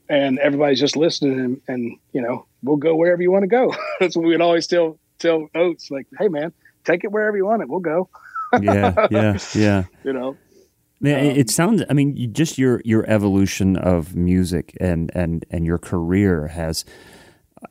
and 0.08 0.38
everybody's 0.40 0.80
just 0.80 0.96
listening 0.96 1.38
and, 1.38 1.60
and 1.68 1.96
you 2.12 2.20
know 2.20 2.46
we'll 2.62 2.76
go 2.76 2.96
wherever 2.96 3.22
you 3.22 3.30
want 3.30 3.44
to 3.44 3.48
go 3.48 3.72
that's 4.00 4.16
what 4.16 4.26
we'd 4.26 4.40
always 4.40 4.66
tell 4.66 4.98
tell 5.20 5.48
oates 5.54 5.90
like 5.92 6.06
hey 6.18 6.26
man 6.26 6.52
take 6.84 7.04
it 7.04 7.12
wherever 7.12 7.36
you 7.36 7.46
want 7.46 7.62
it 7.62 7.68
we'll 7.68 7.78
go 7.80 8.08
Yeah. 8.60 9.06
Yeah. 9.12 9.38
Yeah. 9.54 9.84
you 10.04 10.12
know 10.12 10.36
Yeah, 11.00 11.18
it- 11.18 11.30
Um, 11.32 11.36
it 11.38 11.50
sounds. 11.50 11.82
I 11.88 11.94
mean, 11.94 12.16
you, 12.16 12.26
just 12.26 12.58
your 12.58 12.82
your 12.84 13.08
evolution 13.08 13.76
of 13.76 14.14
music 14.16 14.76
and 14.80 15.10
and 15.14 15.44
and 15.50 15.64
your 15.64 15.78
career 15.78 16.48
has 16.48 16.84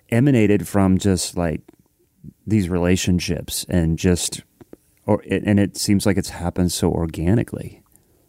emanated 0.09 0.67
from 0.67 0.97
just 0.97 1.35
like 1.37 1.61
these 2.47 2.69
relationships 2.69 3.65
and 3.69 3.97
just, 3.99 4.43
or 5.05 5.23
and 5.29 5.59
it 5.59 5.77
seems 5.77 6.05
like 6.05 6.17
it's 6.17 6.29
happened 6.29 6.71
so 6.71 6.91
organically. 6.91 7.81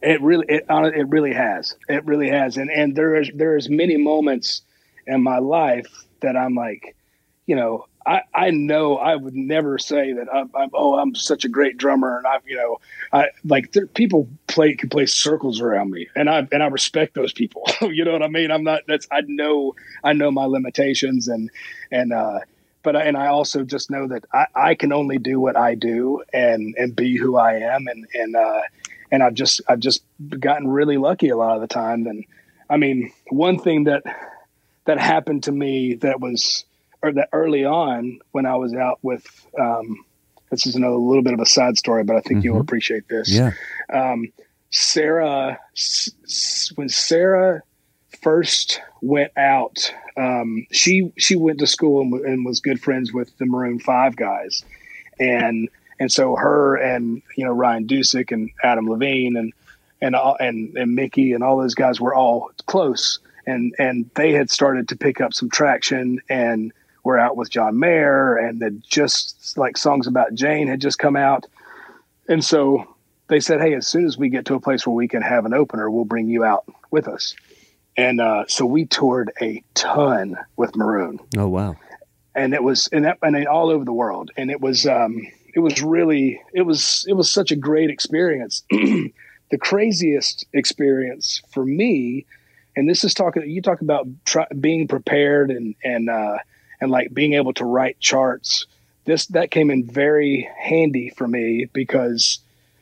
it 0.02 0.20
really 0.20 0.46
it, 0.48 0.64
hon- 0.68 0.94
it 0.94 1.08
really 1.08 1.32
has. 1.34 1.76
It 1.88 2.04
really 2.04 2.28
has. 2.30 2.56
And 2.56 2.70
and 2.70 2.96
there 2.96 3.14
is 3.14 3.30
there 3.34 3.56
is 3.56 3.68
many 3.68 3.96
moments 3.96 4.62
in 5.06 5.22
my 5.22 5.38
life 5.38 6.06
that 6.20 6.36
i'm 6.36 6.54
like 6.54 6.94
you 7.46 7.52
you 7.52 7.56
know, 7.56 7.86
I, 8.06 8.22
I 8.34 8.50
know 8.50 8.96
I 8.96 9.14
would 9.14 9.34
never 9.34 9.78
say 9.78 10.12
that 10.12 10.26
I'm, 10.32 10.50
I'm, 10.56 10.70
oh 10.74 10.98
I'm 10.98 11.14
such 11.14 11.44
a 11.44 11.48
great 11.48 11.76
drummer 11.76 12.16
and 12.18 12.26
I've 12.26 12.40
you 12.46 12.56
know 12.56 12.80
I 13.12 13.26
like 13.44 13.72
there, 13.72 13.86
people 13.86 14.28
play 14.48 14.74
can 14.74 14.88
play 14.88 15.06
circles 15.06 15.60
around 15.60 15.90
me 15.90 16.08
and 16.16 16.28
I 16.28 16.48
and 16.50 16.62
I 16.62 16.66
respect 16.66 17.14
those 17.14 17.32
people. 17.32 17.64
You 17.82 18.04
know 18.04 18.12
what 18.12 18.22
I 18.22 18.28
mean? 18.28 18.50
I'm 18.50 18.64
not 18.64 18.82
that's 18.88 19.06
I 19.12 19.20
know 19.26 19.74
I 20.02 20.14
know 20.14 20.30
my 20.30 20.46
limitations 20.46 21.28
and 21.28 21.50
and 21.90 22.12
uh 22.12 22.40
but 22.82 22.96
I, 22.96 23.04
and 23.04 23.16
I 23.16 23.28
also 23.28 23.64
just 23.64 23.90
know 23.90 24.08
that 24.08 24.24
I, 24.32 24.46
I 24.54 24.74
can 24.74 24.92
only 24.92 25.18
do 25.18 25.40
what 25.40 25.56
I 25.56 25.74
do 25.74 26.22
and 26.32 26.74
and 26.76 26.94
be 26.94 27.16
who 27.16 27.36
I 27.36 27.54
am 27.54 27.86
and 27.86 28.06
and 28.14 28.36
uh 28.36 28.60
and 29.10 29.22
I've 29.22 29.34
just 29.34 29.60
I've 29.68 29.80
just 29.80 30.02
gotten 30.28 30.68
really 30.68 30.96
lucky 30.96 31.28
a 31.28 31.36
lot 31.36 31.54
of 31.54 31.60
the 31.60 31.68
time 31.68 32.06
and 32.06 32.24
I 32.68 32.76
mean 32.76 33.12
one 33.28 33.58
thing 33.58 33.84
that 33.84 34.02
that 34.84 34.98
happened 34.98 35.44
to 35.44 35.52
me 35.52 35.94
that 35.96 36.20
was 36.20 36.64
or 37.02 37.12
that 37.12 37.28
early 37.32 37.64
on 37.64 38.20
when 38.30 38.46
I 38.46 38.56
was 38.56 38.74
out 38.74 38.98
with, 39.02 39.26
um, 39.58 40.04
this 40.50 40.66
is 40.66 40.76
another 40.76 40.96
little 40.96 41.22
bit 41.22 41.34
of 41.34 41.40
a 41.40 41.46
side 41.46 41.76
story, 41.76 42.04
but 42.04 42.16
I 42.16 42.20
think 42.20 42.38
mm-hmm. 42.38 42.44
you'll 42.44 42.60
appreciate 42.60 43.08
this. 43.08 43.30
Yeah. 43.30 43.52
Um, 43.92 44.32
Sara, 44.70 45.58
when 46.76 46.88
Sara 46.88 47.62
first 48.22 48.80
went 49.00 49.32
out, 49.36 49.92
um, 50.16 50.66
she 50.70 51.12
she 51.18 51.36
went 51.36 51.58
to 51.58 51.66
school 51.66 52.00
and, 52.00 52.14
and, 52.24 52.44
was 52.44 52.60
good 52.60 52.80
friends 52.80 53.12
with 53.12 53.36
the 53.38 53.46
Maroon 53.46 53.78
Five 53.78 54.16
guys, 54.16 54.64
and 55.18 55.68
and 55.98 56.10
so 56.10 56.36
her 56.36 56.76
and 56.76 57.22
you 57.36 57.44
know 57.44 57.52
Ryan 57.52 57.86
Dusick 57.86 58.32
and 58.32 58.50
Adam 58.62 58.88
Levine 58.88 59.36
and 59.36 59.52
and 60.00 60.16
and 60.40 60.76
and 60.76 60.94
Mickey 60.94 61.32
and 61.32 61.44
all 61.44 61.58
those 61.58 61.74
guys 61.74 62.00
were 62.00 62.14
all 62.14 62.50
close, 62.66 63.18
and 63.46 63.74
and 63.78 64.08
they 64.14 64.32
had 64.32 64.50
started 64.50 64.88
to 64.88 64.96
pick 64.96 65.20
up 65.20 65.34
some 65.34 65.50
traction 65.50 66.20
and 66.28 66.72
were 67.04 67.18
out 67.18 67.36
with 67.36 67.50
John 67.50 67.78
Mayer 67.78 68.36
and 68.36 68.60
then 68.60 68.82
just 68.88 69.58
like 69.58 69.76
songs 69.76 70.06
about 70.06 70.34
Jane 70.34 70.68
had 70.68 70.80
just 70.80 70.98
come 70.98 71.16
out. 71.16 71.46
And 72.28 72.44
so 72.44 72.86
they 73.28 73.40
said, 73.40 73.60
Hey, 73.60 73.74
as 73.74 73.86
soon 73.86 74.06
as 74.06 74.16
we 74.16 74.28
get 74.28 74.44
to 74.46 74.54
a 74.54 74.60
place 74.60 74.86
where 74.86 74.94
we 74.94 75.08
can 75.08 75.22
have 75.22 75.44
an 75.44 75.52
opener, 75.52 75.90
we'll 75.90 76.04
bring 76.04 76.28
you 76.28 76.44
out 76.44 76.64
with 76.90 77.08
us. 77.08 77.34
And 77.96 78.20
uh, 78.20 78.44
so 78.48 78.64
we 78.64 78.86
toured 78.86 79.32
a 79.40 79.62
ton 79.74 80.36
with 80.56 80.76
Maroon. 80.76 81.18
Oh, 81.36 81.48
wow. 81.48 81.76
And 82.34 82.54
it 82.54 82.62
was, 82.62 82.88
and 82.92 83.04
that, 83.04 83.18
and 83.22 83.46
all 83.46 83.70
over 83.70 83.84
the 83.84 83.92
world. 83.92 84.30
And 84.36 84.50
it 84.50 84.60
was, 84.60 84.86
um, 84.86 85.26
it 85.54 85.60
was 85.60 85.82
really, 85.82 86.40
it 86.54 86.62
was, 86.62 87.04
it 87.08 87.12
was 87.12 87.30
such 87.30 87.50
a 87.50 87.56
great 87.56 87.90
experience. 87.90 88.62
the 88.70 89.58
craziest 89.60 90.46
experience 90.54 91.42
for 91.50 91.64
me, 91.64 92.24
and 92.74 92.88
this 92.88 93.04
is 93.04 93.12
talking, 93.12 93.48
you 93.50 93.60
talk 93.60 93.82
about 93.82 94.06
try, 94.24 94.46
being 94.58 94.88
prepared 94.88 95.50
and, 95.50 95.74
and, 95.84 96.08
uh, 96.08 96.38
and 96.80 96.90
like 96.90 97.12
being 97.12 97.34
able 97.34 97.52
to 97.54 97.66
write 97.66 98.00
charts. 98.00 98.66
This 99.04 99.26
that 99.26 99.50
came 99.50 99.70
in 99.70 99.84
very 99.84 100.48
handy 100.58 101.10
for 101.10 101.28
me 101.28 101.68
because 101.72 102.38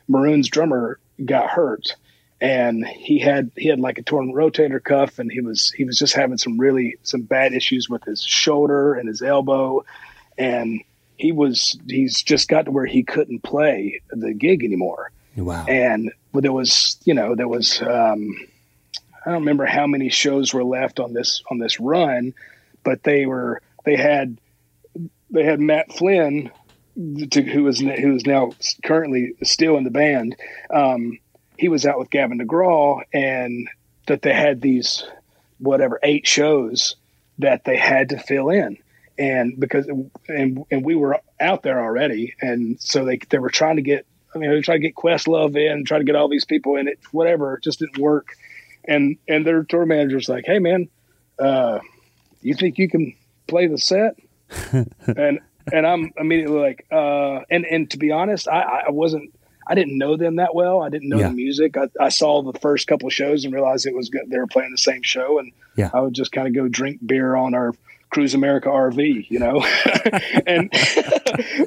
Maroon's 0.07 0.49
drummer 0.49 1.01
got 1.25 1.51
hurt 1.51 1.97
and 2.41 2.87
he 2.87 3.19
had 3.19 3.51
he 3.57 3.69
had 3.69 3.81
like 3.81 3.99
a 3.99 4.03
torn 4.03 4.33
rotator 4.33 4.83
cuff 4.83 5.19
and 5.19 5.31
he 5.31 5.41
was 5.41 5.71
he 5.73 5.85
was 5.85 5.99
just 5.99 6.15
having 6.15 6.39
some 6.39 6.59
really 6.59 6.97
some 7.03 7.23
bad 7.23 7.53
issues 7.53 7.89
with 7.89 8.03
his 8.05 8.23
shoulder 8.23 8.95
and 8.95 9.09
his 9.09 9.23
elbow 9.23 9.85
and 10.39 10.81
he 11.17 11.33
was 11.33 11.79
he's 11.87 12.23
just 12.23 12.49
got 12.49 12.65
to 12.65 12.71
where 12.71 12.87
he 12.87 13.03
couldn't 13.03 13.43
play 13.43 14.01
the 14.11 14.33
gig 14.33 14.65
anymore 14.65 15.13
wow 15.37 15.65
and 15.69 16.13
there 16.33 16.53
was 16.53 16.99
you 17.05 17.15
know 17.15 17.35
there 17.35 17.49
was 17.49 17.83
um 17.83 18.35
i 19.27 19.31
don't 19.31 19.41
remember 19.41 19.67
how 19.67 19.87
many 19.87 20.09
shows 20.09 20.55
were 20.55 20.65
left 20.65 20.99
on 20.99 21.13
this 21.13 21.43
on 21.51 21.59
this 21.59 21.79
run 21.79 22.33
but 22.85 23.03
they 23.03 23.27
were 23.27 23.61
they 23.85 23.97
had 23.97 24.39
they 25.31 25.45
had 25.45 25.61
Matt 25.61 25.93
Flynn, 25.93 26.51
to, 26.97 27.43
who 27.43 27.67
is 27.69 27.81
who 27.81 28.17
is 28.17 28.27
now 28.27 28.53
currently 28.85 29.35
still 29.43 29.77
in 29.77 29.85
the 29.85 29.91
band. 29.91 30.37
Um, 30.71 31.19
he 31.61 31.69
was 31.69 31.85
out 31.85 31.99
with 31.99 32.09
Gavin 32.09 32.39
DeGraw, 32.39 33.03
and 33.13 33.69
that 34.07 34.23
they 34.23 34.33
had 34.33 34.63
these 34.63 35.05
whatever 35.59 36.01
eight 36.03 36.27
shows 36.27 36.97
that 37.39 37.65
they 37.65 37.77
had 37.77 38.09
to 38.09 38.19
fill 38.19 38.49
in, 38.49 38.79
and 39.19 39.61
because 39.61 39.87
and 40.27 40.65
and 40.71 40.85
we 40.85 40.95
were 40.95 41.21
out 41.39 41.63
there 41.63 41.79
already, 41.79 42.35
and 42.41 42.81
so 42.81 43.05
they 43.05 43.19
they 43.29 43.39
were 43.39 43.51
trying 43.51 43.77
to 43.77 43.83
get. 43.83 44.07
I 44.35 44.39
mean, 44.39 44.51
they 44.51 44.61
tried 44.61 44.77
to 44.77 44.81
get 44.81 44.95
Questlove 44.95 45.57
in, 45.57 45.85
try 45.85 45.99
to 45.99 46.05
get 46.05 46.15
all 46.15 46.29
these 46.29 46.45
people 46.45 46.77
in 46.77 46.87
it, 46.89 46.99
whatever. 47.11 47.57
It 47.57 47.65
just 47.65 47.81
didn't 47.81 47.99
work. 47.99 48.37
And 48.85 49.19
and 49.29 49.45
their 49.45 49.65
tour 49.65 49.85
manager's 49.85 50.29
like, 50.29 50.47
"Hey, 50.47 50.61
man, 50.61 50.89
uh, 51.39 51.81
you 52.41 52.55
think 52.55 52.79
you 52.79 52.89
can 52.89 53.15
play 53.49 53.67
the 53.67 53.77
set? 53.77 54.17
and 54.73 55.41
and 55.71 55.87
I'm 55.87 56.13
immediately 56.17 56.59
like, 56.59 56.87
uh, 56.91 57.41
and 57.51 57.67
and 57.67 57.91
to 57.91 57.99
be 57.99 58.13
honest, 58.13 58.49
I, 58.49 58.85
I 58.87 58.91
wasn't. 58.91 59.35
I 59.71 59.75
didn't 59.75 59.99
know 59.99 60.17
them 60.17 60.37
that 60.37 60.55
well. 60.55 60.83
I 60.83 60.89
didn't 60.89 61.09
know 61.09 61.19
yeah. 61.19 61.29
the 61.29 61.35
music. 61.35 61.77
I, 61.77 61.89
I, 62.01 62.09
saw 62.09 62.43
the 62.43 62.59
first 62.59 62.87
couple 62.87 63.07
of 63.07 63.15
shows 63.15 63.45
and 63.45 63.55
realized 63.55 63.87
it 63.87 63.95
was 63.95 64.09
good. 64.09 64.29
They 64.29 64.39
were 64.39 64.47
playing 64.47 64.73
the 64.73 64.79
same 64.79 65.03
show, 65.03 65.39
and 65.39 65.53
yeah. 65.77 65.91
I 65.95 66.01
would 66.01 66.15
just 66.15 66.33
kind 66.33 66.49
of 66.49 66.55
go 66.55 66.69
drink 66.69 66.99
beer 67.07 67.37
on 67.37 67.55
our 67.55 67.73
Cruise 68.11 68.35
America 68.35 68.69
RV, 68.69 69.31
you 69.31 69.39
know. 69.39 69.63
and 70.47 70.71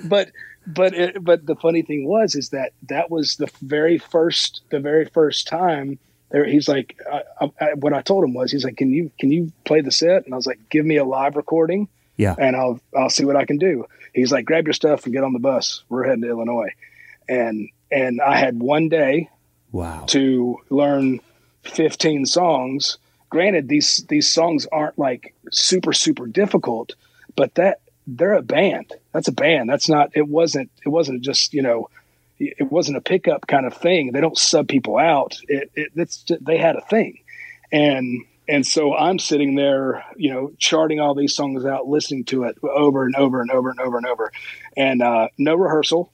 but 0.10 0.32
but 0.68 0.94
it, 0.94 1.24
but 1.24 1.46
the 1.46 1.56
funny 1.56 1.82
thing 1.82 2.06
was 2.06 2.36
is 2.36 2.50
that 2.50 2.74
that 2.90 3.10
was 3.10 3.38
the 3.38 3.50
very 3.62 3.98
first 3.98 4.62
the 4.70 4.80
very 4.80 5.06
first 5.06 5.48
time 5.48 5.98
there. 6.30 6.46
He's 6.46 6.68
like, 6.68 7.00
I, 7.12 7.52
I, 7.60 7.74
what 7.76 7.94
I 7.94 8.02
told 8.02 8.26
him 8.26 8.34
was, 8.34 8.52
he's 8.52 8.66
like, 8.66 8.78
can 8.78 8.92
you 8.92 9.12
can 9.18 9.32
you 9.32 9.52
play 9.64 9.82
the 9.82 9.92
set? 9.92 10.26
And 10.26 10.34
I 10.34 10.38
was 10.38 10.46
like, 10.46 10.60
give 10.70 10.86
me 10.86 10.98
a 10.98 11.06
live 11.06 11.38
recording 11.38 11.88
yeah. 12.18 12.36
And 12.38 12.56
I'll 12.56 12.80
I'll 12.96 13.10
see 13.10 13.26
what 13.26 13.36
I 13.36 13.46
can 13.46 13.58
do. 13.58 13.86
He's 14.14 14.32
like, 14.32 14.46
grab 14.46 14.66
your 14.66 14.74
stuff 14.74 15.06
and 15.06 15.14
get 15.14 15.24
on 15.24 15.34
the 15.34 15.40
bus. 15.40 15.84
We're 15.90 16.04
heading 16.06 16.22
to 16.22 16.30
Illinois. 16.30 16.70
And 17.28 17.70
and 17.94 18.22
I 18.22 18.38
had 18.38 18.60
one 18.60 18.90
day 18.90 19.30
wow 19.72 20.06
to 20.08 20.58
learn 20.70 21.20
15 21.64 22.26
songs. 22.26 22.98
Granted, 23.30 23.68
these 23.68 24.06
these 24.10 24.32
songs 24.32 24.68
aren't 24.72 24.98
like 25.00 25.34
super, 25.52 25.94
super 25.94 26.28
difficult, 26.28 26.96
but 27.36 27.56
that 27.56 27.80
they're 28.06 28.34
a 28.34 28.42
band. 28.42 28.94
That's 29.14 29.28
a 29.28 29.34
band. 29.34 29.70
That's 29.70 29.90
not 29.90 30.12
it 30.16 30.28
wasn't 30.28 30.70
it 30.86 30.90
wasn't 30.90 31.22
just, 31.22 31.54
you 31.54 31.62
know, 31.62 31.90
it 32.40 32.72
wasn't 32.72 32.98
a 32.98 33.02
pickup 33.02 33.48
kind 33.48 33.66
of 33.66 33.74
thing. 33.74 34.12
They 34.12 34.22
don't 34.22 34.38
sub 34.38 34.68
people 34.68 34.98
out. 34.98 35.38
It, 35.48 35.72
it 35.76 35.92
it's 35.96 36.24
just, 36.24 36.44
they 36.44 36.58
had 36.58 36.76
a 36.76 36.82
thing. 36.82 37.20
And 37.72 38.26
and 38.48 38.68
so 38.68 38.94
I'm 38.94 39.20
sitting 39.20 39.56
there, 39.56 40.04
you 40.18 40.32
know, 40.32 40.52
charting 40.58 41.00
all 41.00 41.16
these 41.16 41.36
songs 41.36 41.66
out, 41.66 41.88
listening 41.88 42.26
to 42.26 42.44
it 42.44 42.58
over 42.62 43.06
and 43.06 43.16
over 43.16 43.42
and 43.42 43.50
over 43.50 43.70
and 43.70 43.80
over 43.80 43.98
and 43.98 44.06
over, 44.06 44.32
and 44.76 45.02
uh, 45.02 45.30
no 45.38 45.56
rehearsal, 45.56 46.12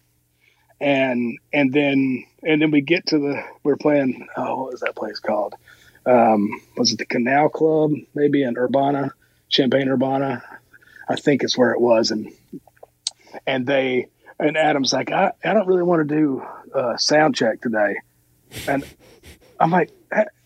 and 0.79 1.37
and 1.51 1.73
then 1.73 2.25
and 2.43 2.61
then 2.61 2.71
we 2.71 2.81
get 2.81 3.07
to 3.07 3.19
the 3.19 3.43
we're 3.63 3.77
playing. 3.77 4.27
Oh, 4.37 4.63
what 4.63 4.71
was 4.71 4.81
that 4.81 4.95
place 4.95 5.19
called? 5.19 5.55
Um, 6.05 6.61
was 6.77 6.93
it 6.93 6.99
the 6.99 7.05
Canopy 7.05 7.51
Club? 7.53 7.91
Maybe 8.15 8.43
in 8.43 8.57
Urbana, 8.57 9.13
Champaign 9.49 9.89
Urbana, 9.89 10.43
I 11.07 11.15
think 11.15 11.43
it's 11.43 11.57
where 11.57 11.71
it 11.71 11.81
was, 11.81 12.11
and 12.11 12.31
and 13.45 13.65
they 13.65 14.07
and 14.39 14.57
Adam's 14.57 14.93
like, 14.93 15.11
I, 15.11 15.33
I 15.43 15.53
don't 15.53 15.67
really 15.67 15.83
want 15.83 16.07
to 16.07 16.15
do 16.15 16.43
a 16.73 16.97
sound 16.97 17.35
check 17.35 17.61
today, 17.61 17.97
and 18.67 18.85
I'm 19.59 19.71
like, 19.71 19.91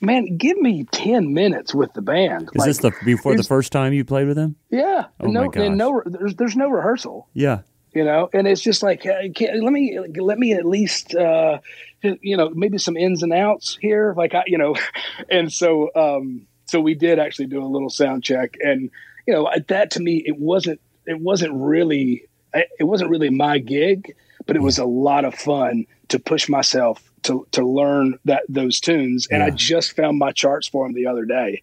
man, 0.02 0.38
give 0.38 0.58
me 0.58 0.86
10 0.92 1.34
minutes 1.34 1.74
with 1.74 1.94
the 1.94 2.02
band. 2.02 2.50
Is 2.54 2.56
like, 2.56 2.68
this 2.68 2.78
the 2.80 2.92
before 3.06 3.36
the 3.36 3.44
first 3.44 3.72
time 3.72 3.94
you 3.94 4.04
played 4.04 4.28
with 4.28 4.36
them? 4.36 4.56
Yeah. 4.70 5.06
Oh 5.20 5.28
no, 5.28 5.46
my 5.46 5.48
gosh. 5.48 5.70
no, 5.70 6.02
there's, 6.06 6.36
there's 6.36 6.56
no 6.56 6.70
rehearsal. 6.70 7.28
Yeah. 7.34 7.62
You 7.94 8.04
know, 8.04 8.30
and 8.34 8.48
it's 8.48 8.62
just 8.62 8.82
like, 8.82 9.06
let 9.06 9.72
me, 9.72 10.00
let 10.20 10.40
me 10.40 10.54
at 10.54 10.66
least, 10.66 11.14
uh, 11.14 11.60
you 12.02 12.36
know, 12.36 12.50
maybe 12.50 12.80
some 12.80 12.98
ins 12.98 13.22
and 13.22 13.32
outs 13.32 13.78
here. 13.80 14.16
Like, 14.18 14.34
I, 14.34 14.44
you 14.48 14.58
know, 14.58 14.76
and 15.30 15.54
so, 15.54 15.92
um, 15.96 16.48
so 16.66 16.82
we 16.82 16.96
did 16.96 17.20
actually 17.20 17.48
do 17.48 17.64
a 17.64 17.68
little 17.68 17.92
sound 17.92 18.24
check 18.24 18.58
and, 18.62 18.90
you 19.28 19.34
know, 19.34 19.50
that 19.68 19.92
to 19.92 20.00
me, 20.00 20.24
it 20.26 20.40
wasn't, 20.40 20.82
it 21.06 21.20
wasn't 21.20 21.54
really, 21.54 22.26
it 22.54 22.84
wasn't 22.84 23.10
really 23.10 23.30
my 23.30 23.60
gig, 23.60 24.16
but 24.46 24.56
it 24.56 24.62
was 24.62 24.78
a 24.78 24.86
lot 24.86 25.26
of 25.26 25.36
fun 25.36 25.86
to 26.10 26.20
push 26.20 26.50
myself 26.50 27.04
to 27.24 27.48
to 27.52 27.66
learn 27.66 28.20
that 28.26 28.44
those 28.48 28.80
tunes. 28.80 29.28
And 29.28 29.40
yeah. 29.40 29.48
I 29.48 29.50
just 29.50 29.96
found 29.96 30.18
my 30.18 30.32
charts 30.32 30.68
for 30.68 30.86
them 30.86 30.94
the 30.94 31.08
other 31.08 31.26
day, 31.26 31.62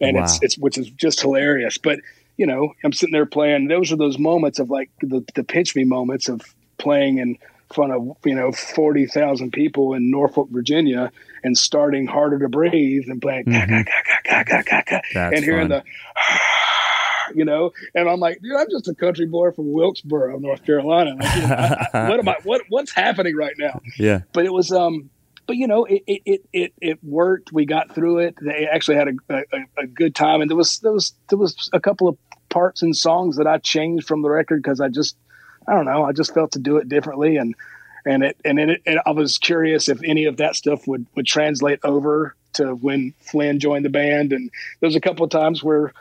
and 0.00 0.16
wow. 0.16 0.24
it's 0.24 0.38
it's 0.42 0.58
which 0.58 0.78
is 0.78 0.90
just 0.90 1.20
hilarious. 1.20 1.78
But 1.78 2.00
you 2.42 2.48
know, 2.48 2.74
I'm 2.82 2.92
sitting 2.92 3.12
there 3.12 3.24
playing. 3.24 3.68
Those 3.68 3.92
are 3.92 3.96
those 3.96 4.18
moments 4.18 4.58
of 4.58 4.68
like 4.68 4.90
the 5.00 5.24
the 5.36 5.44
pinch 5.44 5.76
me 5.76 5.84
moments 5.84 6.28
of 6.28 6.40
playing 6.76 7.18
in 7.18 7.38
front 7.72 7.92
of 7.92 8.16
you 8.24 8.34
know 8.34 8.50
forty 8.50 9.06
thousand 9.06 9.52
people 9.52 9.94
in 9.94 10.10
Norfolk, 10.10 10.48
Virginia, 10.50 11.12
and 11.44 11.56
starting 11.56 12.08
harder 12.08 12.40
to 12.40 12.48
breathe 12.48 13.04
and 13.06 13.22
playing 13.22 13.44
mm-hmm. 13.44 13.84
and 15.14 15.44
hearing 15.44 15.68
fun. 15.68 15.84
the 15.84 15.84
you 17.36 17.44
know, 17.44 17.70
and 17.94 18.08
I'm 18.08 18.18
like, 18.18 18.42
dude, 18.42 18.56
I'm 18.56 18.66
just 18.68 18.88
a 18.88 18.94
country 18.96 19.26
boy 19.26 19.52
from 19.52 19.70
Wilkesboro, 19.70 20.40
North 20.40 20.66
Carolina. 20.66 21.14
Like, 21.14 21.36
you 21.36 21.42
know, 21.42 21.54
I, 21.54 21.86
I, 21.94 22.08
what 22.08 22.18
am 22.18 22.28
I? 22.28 22.36
What 22.42 22.62
what's 22.70 22.92
happening 22.92 23.36
right 23.36 23.54
now? 23.56 23.80
Yeah. 24.00 24.22
But 24.32 24.46
it 24.46 24.52
was, 24.52 24.72
um, 24.72 25.10
but 25.46 25.54
you 25.54 25.68
know, 25.68 25.84
it 25.84 26.02
it 26.08 26.44
it 26.52 26.72
it 26.80 26.98
worked. 27.04 27.52
We 27.52 27.66
got 27.66 27.94
through 27.94 28.18
it. 28.18 28.34
They 28.40 28.66
actually 28.66 28.96
had 28.96 29.08
a, 29.08 29.14
a, 29.30 29.82
a 29.82 29.86
good 29.86 30.16
time, 30.16 30.40
and 30.40 30.50
there 30.50 30.56
was 30.56 30.80
there 30.80 30.90
was 30.90 31.14
there 31.28 31.38
was 31.38 31.70
a 31.72 31.78
couple 31.78 32.08
of 32.08 32.16
parts 32.52 32.82
and 32.82 32.96
songs 32.96 33.36
that 33.36 33.46
I 33.46 33.58
changed 33.58 34.06
from 34.06 34.22
the 34.22 34.30
record 34.30 34.62
because 34.62 34.80
I 34.80 34.88
just 34.88 35.16
I 35.66 35.74
don't 35.74 35.86
know 35.86 36.04
I 36.04 36.12
just 36.12 36.34
felt 36.34 36.52
to 36.52 36.58
do 36.58 36.76
it 36.76 36.88
differently. 36.88 37.36
And 37.36 37.54
and 38.04 38.22
it 38.22 38.36
and 38.44 38.58
it, 38.58 38.82
it, 38.84 38.98
I 39.04 39.10
was 39.10 39.38
curious 39.38 39.88
if 39.88 40.00
any 40.04 40.26
of 40.26 40.36
that 40.36 40.54
stuff 40.54 40.86
would 40.86 41.06
would 41.14 41.26
translate 41.26 41.80
over 41.82 42.36
to 42.54 42.74
when 42.74 43.14
Flynn 43.20 43.58
joined 43.58 43.84
the 43.84 43.90
band. 43.90 44.32
And 44.32 44.50
there 44.80 44.86
was 44.86 44.96
a 44.96 45.00
couple 45.00 45.24
of 45.24 45.30
times 45.30 45.64
where 45.64 45.92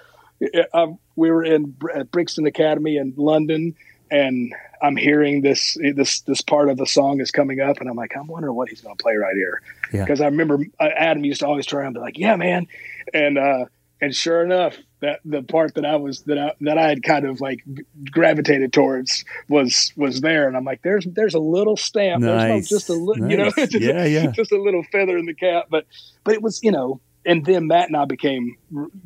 uh, 0.74 0.88
we 1.16 1.32
were 1.32 1.44
in 1.44 1.76
at 1.96 2.12
Brixton 2.12 2.46
Academy 2.46 2.98
in 2.98 3.14
London 3.16 3.76
and 4.12 4.54
I'm 4.82 4.98
hearing 4.98 5.42
this 5.42 5.78
this 5.96 6.22
this 6.22 6.42
part 6.42 6.70
of 6.70 6.78
the 6.78 6.86
song 6.86 7.22
is 7.22 7.32
coming 7.32 7.62
up, 7.62 7.80
and 7.80 7.90
I'm 7.90 7.96
like, 7.96 8.16
I'm 8.18 8.28
wondering 8.28 8.56
what 8.56 8.70
he's 8.70 8.82
going 8.82 8.96
to 8.96 9.02
play 9.02 9.16
right 9.16 9.36
here, 9.36 9.62
because 9.92 10.20
yeah. 10.20 10.26
I 10.26 10.30
remember 10.30 10.60
uh, 10.80 10.90
Adam 10.96 11.24
used 11.24 11.40
to 11.40 11.48
always 11.48 11.66
try 11.66 11.86
and 11.86 11.94
be 11.94 12.00
like, 12.00 12.18
yeah, 12.18 12.36
man, 12.36 12.68
and 13.14 13.38
uh, 13.38 13.66
and 14.02 14.16
sure 14.16 14.44
enough, 14.44 14.78
that 15.02 15.20
the 15.24 15.44
part 15.44 15.76
that 15.76 15.86
I 15.86 15.96
was 15.96 16.22
that 16.24 16.38
I 16.38 16.54
that 16.62 16.78
I 16.78 16.88
had 16.88 17.04
kind 17.04 17.26
of 17.26 17.40
like 17.40 17.64
gravitated 18.12 18.74
towards 18.74 19.24
was 19.48 19.94
was 19.96 20.22
there, 20.22 20.48
and 20.48 20.58
I'm 20.58 20.66
like, 20.66 20.82
there's 20.82 21.06
there's 21.06 21.36
a 21.36 21.40
little 21.40 21.78
stamp, 21.78 22.24
nice. 22.24 22.48
there's 22.50 22.70
just 22.70 22.90
a 22.90 22.94
little, 22.94 23.28
nice. 23.28 23.32
you 23.32 23.38
know, 23.38 23.52
just, 23.58 23.80
yeah, 23.80 24.06
yeah, 24.06 24.32
just 24.32 24.52
a 24.52 24.62
little 24.62 24.84
feather 24.92 25.18
in 25.18 25.26
the 25.26 25.34
cap, 25.34 25.68
but 25.70 25.86
but 26.24 26.34
it 26.34 26.42
was 26.42 26.60
you 26.64 26.72
know 26.72 27.00
and 27.26 27.46
then 27.46 27.68
Matt 27.68 27.88
and 27.88 27.98
I 27.98 28.06
became 28.06 28.58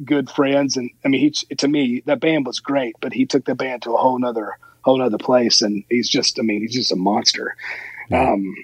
good 0.03 0.29
friends. 0.29 0.77
And 0.77 0.89
I 1.03 1.09
mean, 1.09 1.21
he 1.21 1.55
to 1.55 1.67
me 1.67 2.01
that 2.05 2.19
band 2.19 2.45
was 2.45 2.59
great, 2.59 2.95
but 3.01 3.13
he 3.13 3.25
took 3.25 3.45
the 3.45 3.55
band 3.55 3.83
to 3.83 3.93
a 3.93 3.97
whole 3.97 4.17
nother 4.19 4.57
whole 4.81 4.97
nother 4.97 5.17
place. 5.17 5.61
And 5.61 5.83
he's 5.89 6.09
just, 6.09 6.39
I 6.39 6.43
mean, 6.43 6.61
he's 6.61 6.73
just 6.73 6.91
a 6.91 6.95
monster. 6.95 7.55
Yeah. 8.09 8.31
Um, 8.31 8.55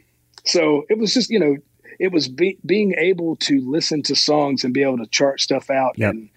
so 0.45 0.85
it 0.89 0.97
was 0.97 1.13
just, 1.13 1.29
you 1.29 1.39
know, 1.39 1.57
it 2.01 2.11
was 2.11 2.27
be, 2.27 2.57
being 2.65 2.95
able 2.97 3.35
to 3.35 3.61
listen 3.61 4.01
to 4.01 4.15
songs 4.15 4.63
and 4.63 4.73
be 4.73 4.81
able 4.81 4.97
to 4.97 5.05
chart 5.05 5.39
stuff 5.39 5.69
out 5.69 5.99
yep. 5.99 6.09
and, 6.09 6.29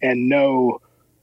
and 0.00 0.30
know, 0.30 0.80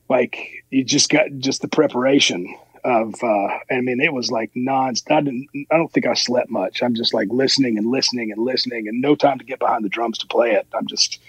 like, 0.07 0.63
you 0.69 0.83
just 0.83 1.09
got 1.09 1.25
just 1.39 1.63
the 1.63 1.67
preparation 1.67 2.55
of, 2.83 3.15
uh, 3.23 3.47
I 3.71 3.81
mean, 3.81 3.99
it 3.99 4.13
was 4.13 4.29
like 4.29 4.51
non, 4.53 4.93
I 5.09 5.21
didn't, 5.21 5.47
I 5.71 5.77
don't 5.77 5.91
think 5.91 6.05
I 6.05 6.13
slept 6.13 6.51
much. 6.51 6.83
I'm 6.83 6.93
just 6.93 7.11
like 7.11 7.29
listening 7.31 7.79
and 7.79 7.89
listening 7.89 8.31
and 8.31 8.45
listening 8.45 8.87
and 8.87 9.01
no 9.01 9.15
time 9.15 9.39
to 9.39 9.45
get 9.45 9.57
behind 9.57 9.83
the 9.83 9.89
drums 9.89 10.19
to 10.19 10.27
play 10.27 10.51
it. 10.51 10.67
I'm 10.75 10.85
just, 10.85 11.19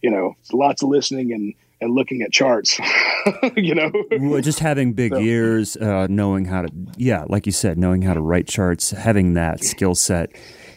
you 0.00 0.08
know, 0.08 0.36
lots 0.52 0.84
of 0.84 0.90
listening 0.90 1.32
and, 1.32 1.54
and 1.80 1.92
looking 1.92 2.22
at 2.22 2.30
charts, 2.30 2.78
you 3.56 3.74
know. 3.74 3.90
well, 4.20 4.40
just 4.40 4.60
having 4.60 4.92
big 4.92 5.10
so. 5.10 5.18
ears, 5.18 5.76
uh, 5.76 6.06
knowing 6.08 6.44
how 6.44 6.62
to, 6.62 6.68
yeah, 6.96 7.24
like 7.28 7.46
you 7.46 7.52
said, 7.52 7.78
knowing 7.78 8.02
how 8.02 8.14
to 8.14 8.20
write 8.20 8.46
charts, 8.46 8.92
having 8.92 9.34
that 9.34 9.64
skill 9.64 9.96
set, 9.96 10.30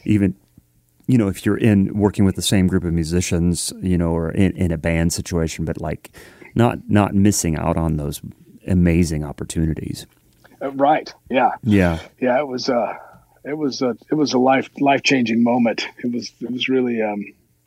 even, 0.06 0.36
you 1.08 1.18
know, 1.18 1.28
if 1.28 1.46
you're 1.46 1.58
in 1.58 1.98
working 1.98 2.26
with 2.26 2.36
the 2.36 2.42
same 2.42 2.68
group 2.68 2.84
of 2.84 2.94
musicians, 2.94 3.72
you 3.82 3.98
know, 3.98 4.12
or 4.12 4.32
in, 4.32 4.56
in 4.58 4.72
a 4.72 4.78
band 4.78 5.14
situation, 5.14 5.66
but 5.66 5.80
like 5.80 6.12
not 6.56 6.90
not 6.90 7.14
missing 7.14 7.58
out 7.58 7.78
on 7.78 7.98
those 7.98 8.22
amazing 8.68 9.24
opportunities. 9.24 10.08
Uh, 10.62 10.72
right. 10.72 11.14
Yeah. 11.30 11.52
Yeah. 11.64 12.00
Yeah. 12.20 12.40
It 12.40 12.48
was. 12.48 12.70
Uh, 12.70 12.98
it 13.46 13.58
was 13.58 13.82
a 13.82 13.96
it 14.10 14.16
was 14.16 14.34
a 14.34 14.40
life 14.40 14.70
life 14.80 15.04
changing 15.04 15.44
moment. 15.44 15.88
It 16.04 16.12
was 16.12 16.32
it 16.42 16.52
was 16.52 16.68
really 16.68 17.02
um, 17.02 17.24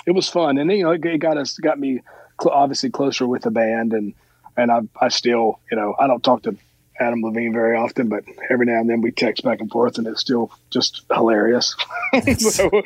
it 0.06 0.10
was 0.10 0.28
fun, 0.28 0.58
and 0.58 0.70
you 0.70 0.82
know 0.82 0.90
it 0.90 1.18
got 1.18 1.38
us 1.38 1.56
got 1.58 1.78
me 1.78 2.00
cl- 2.40 2.54
obviously 2.54 2.90
closer 2.90 3.26
with 3.26 3.42
the 3.42 3.50
band, 3.50 3.92
and 3.92 4.12
and 4.56 4.70
I 4.72 4.80
I 5.00 5.08
still 5.08 5.60
you 5.70 5.76
know 5.76 5.94
I 5.98 6.06
don't 6.08 6.22
talk 6.22 6.42
to 6.42 6.56
Adam 7.00 7.22
Levine 7.22 7.52
very 7.52 7.76
often, 7.76 8.08
but 8.08 8.24
every 8.50 8.66
now 8.66 8.80
and 8.80 8.90
then 8.90 9.00
we 9.00 9.10
text 9.10 9.44
back 9.44 9.60
and 9.60 9.70
forth, 9.70 9.98
and 9.98 10.06
it's 10.06 10.20
still 10.20 10.50
just 10.70 11.04
hilarious. 11.12 11.76
That's, 12.12 12.54
so, 12.54 12.70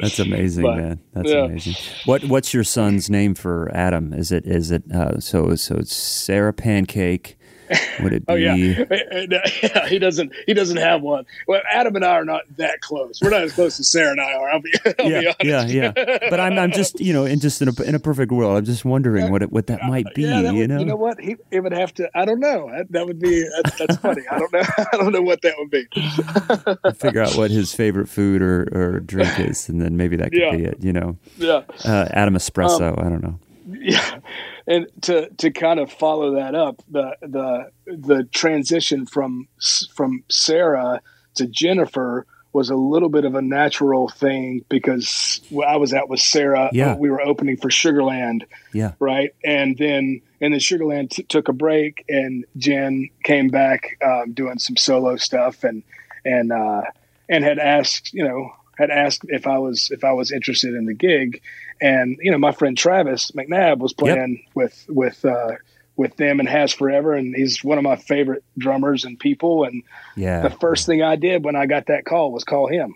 that's 0.00 0.18
amazing, 0.18 0.64
but, 0.64 0.76
man. 0.76 1.00
That's 1.12 1.30
yeah. 1.30 1.44
amazing. 1.44 1.74
What 2.04 2.24
What's 2.24 2.54
your 2.54 2.64
son's 2.64 3.08
name 3.08 3.34
for 3.34 3.70
Adam? 3.74 4.12
Is 4.12 4.32
it 4.32 4.46
is 4.46 4.70
it 4.70 4.90
uh, 4.92 5.20
so 5.20 5.54
so 5.54 5.76
it's 5.76 5.94
Sara 5.94 6.52
Pancake? 6.52 7.36
Would 8.00 8.12
it 8.12 8.26
be? 8.26 8.32
oh 8.32 8.34
yeah. 8.34 8.54
yeah, 9.62 9.88
he 9.88 9.98
doesn't. 9.98 10.32
He 10.46 10.54
doesn't 10.54 10.76
have 10.76 11.02
one. 11.02 11.26
Well, 11.46 11.60
Adam 11.70 11.96
and 11.96 12.04
I 12.04 12.12
are 12.12 12.24
not 12.24 12.42
that 12.56 12.80
close. 12.80 13.20
We're 13.22 13.30
not 13.30 13.42
as 13.42 13.52
close 13.52 13.78
as 13.80 13.88
Sara 13.88 14.10
and 14.10 14.20
I 14.20 14.32
are. 14.32 14.50
I'll 14.50 14.60
be. 14.60 14.72
I'll 14.98 15.10
yeah, 15.10 15.32
be 15.40 15.48
yeah, 15.48 15.66
yeah. 15.66 16.18
But 16.30 16.40
I'm, 16.40 16.58
I'm 16.58 16.72
just, 16.72 17.00
you 17.00 17.12
know, 17.12 17.24
in 17.24 17.40
just 17.40 17.62
in 17.62 17.68
a, 17.68 17.82
in 17.82 17.94
a 17.94 17.98
perfect 17.98 18.32
world, 18.32 18.56
I'm 18.56 18.64
just 18.64 18.84
wondering 18.84 19.30
what 19.30 19.42
it, 19.42 19.52
what 19.52 19.66
that 19.68 19.82
might 19.84 20.06
be. 20.14 20.22
Yeah, 20.22 20.42
that 20.42 20.54
you 20.54 20.60
would, 20.60 20.70
know, 20.70 20.78
you 20.78 20.84
know 20.84 20.96
what? 20.96 21.20
He 21.20 21.36
it 21.50 21.60
would 21.60 21.72
have 21.72 21.94
to. 21.94 22.10
I 22.14 22.24
don't 22.24 22.40
know. 22.40 22.70
That, 22.70 22.92
that 22.92 23.06
would 23.06 23.20
be. 23.20 23.46
That's, 23.56 23.78
that's 23.78 23.96
funny. 23.96 24.22
I 24.30 24.38
don't 24.38 24.52
know. 24.52 24.62
I 24.92 24.96
don't 24.96 25.12
know 25.12 25.22
what 25.22 25.42
that 25.42 25.54
would 25.58 25.70
be. 25.70 25.86
figure 26.94 27.22
out 27.22 27.34
what 27.36 27.50
his 27.50 27.74
favorite 27.74 28.08
food 28.08 28.42
or, 28.42 28.68
or 28.72 29.00
drink 29.00 29.38
is, 29.40 29.68
and 29.68 29.80
then 29.80 29.96
maybe 29.96 30.16
that 30.16 30.30
could 30.30 30.40
yeah. 30.40 30.56
be 30.56 30.64
it. 30.64 30.82
You 30.82 30.92
know. 30.92 31.16
Yeah. 31.38 31.62
Uh, 31.84 32.08
Adam 32.10 32.34
Espresso. 32.34 32.98
Um, 32.98 33.06
I 33.06 33.08
don't 33.08 33.22
know. 33.22 33.38
Yeah 33.66 34.20
and 34.66 34.86
to 35.02 35.28
to 35.30 35.50
kind 35.50 35.80
of 35.80 35.92
follow 35.92 36.34
that 36.34 36.54
up, 36.54 36.82
the 36.90 37.16
the 37.20 37.70
the 37.86 38.24
transition 38.32 39.06
from 39.06 39.48
from 39.94 40.24
Sara 40.28 41.00
to 41.34 41.46
Jennifer 41.46 42.26
was 42.52 42.70
a 42.70 42.76
little 42.76 43.08
bit 43.08 43.24
of 43.24 43.34
a 43.34 43.42
natural 43.42 44.08
thing 44.08 44.64
because 44.68 45.40
I 45.66 45.76
was 45.76 45.92
out 45.92 46.08
with 46.08 46.20
Sara. 46.20 46.70
Yeah. 46.72 46.94
we 46.94 47.10
were 47.10 47.20
opening 47.20 47.56
for 47.56 47.68
Sugarland. 47.68 48.44
Yeah. 48.72 48.92
Right. 49.00 49.34
And 49.44 49.76
then, 49.76 50.22
and 50.40 50.54
then 50.54 50.60
Sugarland 50.60 51.10
t- 51.10 51.24
took 51.24 51.48
a 51.48 51.52
break 51.52 52.04
and 52.08 52.44
Jen 52.56 53.10
came 53.24 53.48
back, 53.48 53.98
um, 54.06 54.34
doing 54.34 54.60
some 54.60 54.76
solo 54.76 55.16
stuff 55.16 55.64
and, 55.64 55.82
and, 56.24 56.52
uh, 56.52 56.82
and 57.28 57.42
had 57.42 57.58
asked, 57.58 58.14
you 58.14 58.22
know, 58.22 58.52
had 58.76 58.90
asked 58.90 59.24
if 59.28 59.46
I 59.46 59.58
was, 59.58 59.90
if 59.90 60.04
I 60.04 60.12
was 60.12 60.32
interested 60.32 60.74
in 60.74 60.86
the 60.86 60.94
gig. 60.94 61.42
And 61.80 62.18
you 62.20 62.30
know, 62.30 62.38
my 62.38 62.52
friend 62.52 62.76
Travis 62.76 63.30
McNabb 63.32 63.78
was 63.78 63.92
playing 63.92 64.42
yep. 64.44 64.54
with 64.54 64.86
with 64.88 65.24
uh, 65.24 65.52
with 65.96 66.16
them 66.16 66.40
and 66.40 66.48
has 66.48 66.72
forever, 66.72 67.14
and 67.14 67.34
he's 67.34 67.62
one 67.62 67.78
of 67.78 67.84
my 67.84 67.96
favorite 67.96 68.44
drummers 68.58 69.04
and 69.04 69.18
people. 69.18 69.64
And 69.64 69.82
yeah, 70.16 70.40
the 70.40 70.50
first 70.50 70.86
thing 70.86 71.02
I 71.02 71.16
did 71.16 71.44
when 71.44 71.56
I 71.56 71.66
got 71.66 71.86
that 71.86 72.04
call 72.04 72.32
was 72.32 72.44
call 72.44 72.68
him 72.68 72.94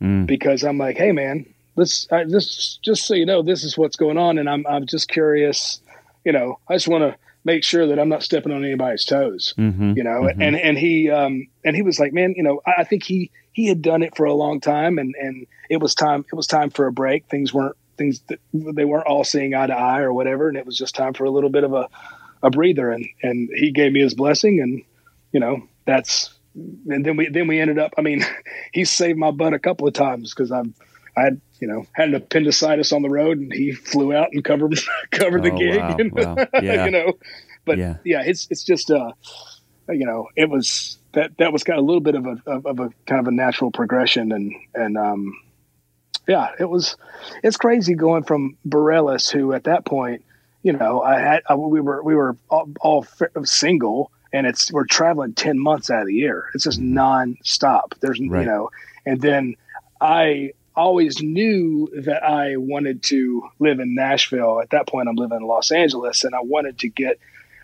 mm. 0.00 0.26
because 0.26 0.64
I'm 0.64 0.78
like, 0.78 0.96
hey 0.96 1.12
man, 1.12 1.46
let's 1.76 2.10
I, 2.10 2.24
this 2.24 2.78
just 2.82 3.06
so 3.06 3.14
you 3.14 3.26
know, 3.26 3.42
this 3.42 3.64
is 3.64 3.78
what's 3.78 3.96
going 3.96 4.18
on, 4.18 4.38
and 4.38 4.48
I'm 4.48 4.66
I'm 4.66 4.86
just 4.86 5.08
curious. 5.08 5.80
You 6.24 6.32
know, 6.32 6.58
I 6.68 6.74
just 6.74 6.88
want 6.88 7.02
to 7.02 7.18
make 7.44 7.62
sure 7.62 7.86
that 7.86 7.98
I'm 7.98 8.08
not 8.08 8.22
stepping 8.22 8.52
on 8.52 8.64
anybody's 8.64 9.04
toes. 9.04 9.54
Mm-hmm, 9.58 9.92
you 9.96 10.04
know, 10.04 10.22
mm-hmm. 10.22 10.42
and 10.42 10.56
and 10.56 10.78
he 10.78 11.10
um 11.10 11.46
and 11.64 11.76
he 11.76 11.82
was 11.82 12.00
like, 12.00 12.12
man, 12.12 12.34
you 12.36 12.42
know, 12.42 12.60
I, 12.66 12.82
I 12.82 12.84
think 12.84 13.04
he 13.04 13.30
he 13.52 13.66
had 13.66 13.82
done 13.82 14.02
it 14.02 14.16
for 14.16 14.24
a 14.24 14.34
long 14.34 14.60
time, 14.60 14.98
and 14.98 15.14
and 15.18 15.46
it 15.70 15.78
was 15.78 15.94
time 15.94 16.24
it 16.30 16.34
was 16.34 16.46
time 16.46 16.70
for 16.70 16.86
a 16.86 16.92
break. 16.92 17.26
Things 17.26 17.52
weren't 17.52 17.76
things 17.96 18.20
that 18.28 18.40
they 18.52 18.84
weren't 18.84 19.06
all 19.06 19.24
seeing 19.24 19.54
eye 19.54 19.66
to 19.66 19.74
eye 19.74 20.00
or 20.00 20.12
whatever, 20.12 20.48
and 20.48 20.56
it 20.56 20.66
was 20.66 20.76
just 20.76 20.94
time 20.94 21.14
for 21.14 21.24
a 21.24 21.30
little 21.30 21.50
bit 21.50 21.64
of 21.64 21.72
a, 21.72 21.88
a 22.42 22.50
breather. 22.50 22.90
And 22.90 23.06
and 23.22 23.48
he 23.54 23.70
gave 23.70 23.92
me 23.92 24.00
his 24.00 24.14
blessing, 24.14 24.60
and 24.60 24.82
you 25.32 25.40
know 25.40 25.62
that's. 25.84 26.30
And 26.88 27.04
then 27.04 27.16
we 27.16 27.28
then 27.28 27.48
we 27.48 27.58
ended 27.58 27.80
up. 27.80 27.94
I 27.98 28.02
mean, 28.02 28.24
he 28.72 28.84
saved 28.84 29.18
my 29.18 29.32
butt 29.32 29.54
a 29.54 29.58
couple 29.58 29.88
of 29.88 29.94
times 29.94 30.32
because 30.32 30.52
I'm 30.52 30.74
I 31.16 31.22
had 31.22 31.40
you 31.60 31.68
know 31.68 31.86
had 31.92 32.08
an 32.08 32.14
appendicitis 32.14 32.92
on 32.92 33.02
the 33.02 33.10
road, 33.10 33.38
and 33.38 33.52
he 33.52 33.72
flew 33.72 34.14
out 34.14 34.28
and 34.32 34.44
covered 34.44 34.78
covered 35.10 35.42
the 35.42 35.52
oh, 35.52 35.58
gig. 35.58 36.12
Wow, 36.12 36.34
wow. 36.36 36.46
Yeah. 36.62 36.84
you 36.84 36.90
know, 36.90 37.12
but 37.64 37.78
yeah. 37.78 37.96
yeah, 38.04 38.22
it's 38.24 38.48
it's 38.50 38.62
just 38.62 38.90
uh, 38.90 39.12
you 39.88 40.06
know, 40.06 40.28
it 40.36 40.48
was 40.48 40.98
that 41.12 41.36
that 41.38 41.52
was 41.52 41.64
kind 41.64 41.78
of 41.78 41.84
a 41.84 41.86
little 41.86 42.00
bit 42.00 42.14
of 42.14 42.26
a 42.26 42.36
of, 42.46 42.66
of 42.66 42.80
a 42.80 42.90
kind 43.06 43.20
of 43.20 43.26
a 43.26 43.30
natural 43.30 43.70
progression, 43.70 44.32
and 44.32 44.54
and 44.74 44.96
um, 44.96 45.32
yeah, 46.28 46.50
it 46.58 46.68
was. 46.68 46.96
It's 47.42 47.56
crazy 47.56 47.94
going 47.94 48.24
from 48.24 48.56
Bareilles, 48.66 49.30
who 49.30 49.52
at 49.52 49.64
that 49.64 49.84
point, 49.84 50.24
you 50.62 50.72
know, 50.72 51.02
I 51.02 51.18
had 51.18 51.42
I, 51.48 51.54
we 51.54 51.80
were 51.80 52.02
we 52.02 52.14
were 52.14 52.36
all, 52.48 52.68
all 52.80 53.06
single, 53.44 54.10
and 54.32 54.46
it's 54.46 54.72
we're 54.72 54.86
traveling 54.86 55.34
ten 55.34 55.58
months 55.58 55.90
out 55.90 56.02
of 56.02 56.06
the 56.06 56.14
year. 56.14 56.50
It's 56.54 56.64
just 56.64 56.80
nonstop. 56.80 57.98
There's 58.00 58.20
right. 58.20 58.40
you 58.40 58.46
know, 58.46 58.70
and 59.06 59.20
then 59.20 59.56
I 60.00 60.52
always 60.76 61.22
knew 61.22 61.88
that 62.02 62.22
I 62.22 62.56
wanted 62.56 63.02
to 63.04 63.48
live 63.58 63.80
in 63.80 63.94
Nashville. 63.94 64.60
At 64.60 64.70
that 64.70 64.86
point, 64.86 65.08
I'm 65.08 65.16
living 65.16 65.38
in 65.38 65.46
Los 65.46 65.70
Angeles, 65.70 66.24
and 66.24 66.34
I 66.34 66.40
wanted 66.40 66.78
to 66.80 66.88
get. 66.88 67.18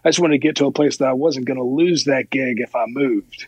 I 0.04 0.08
just 0.08 0.18
wanted 0.18 0.40
to 0.40 0.46
get 0.46 0.56
to 0.56 0.66
a 0.66 0.72
place 0.72 0.96
that 0.96 1.08
I 1.08 1.12
wasn't 1.12 1.44
going 1.44 1.58
to 1.58 1.64
lose 1.64 2.04
that 2.04 2.30
gig 2.30 2.60
if 2.60 2.74
I 2.74 2.86
moved, 2.86 3.46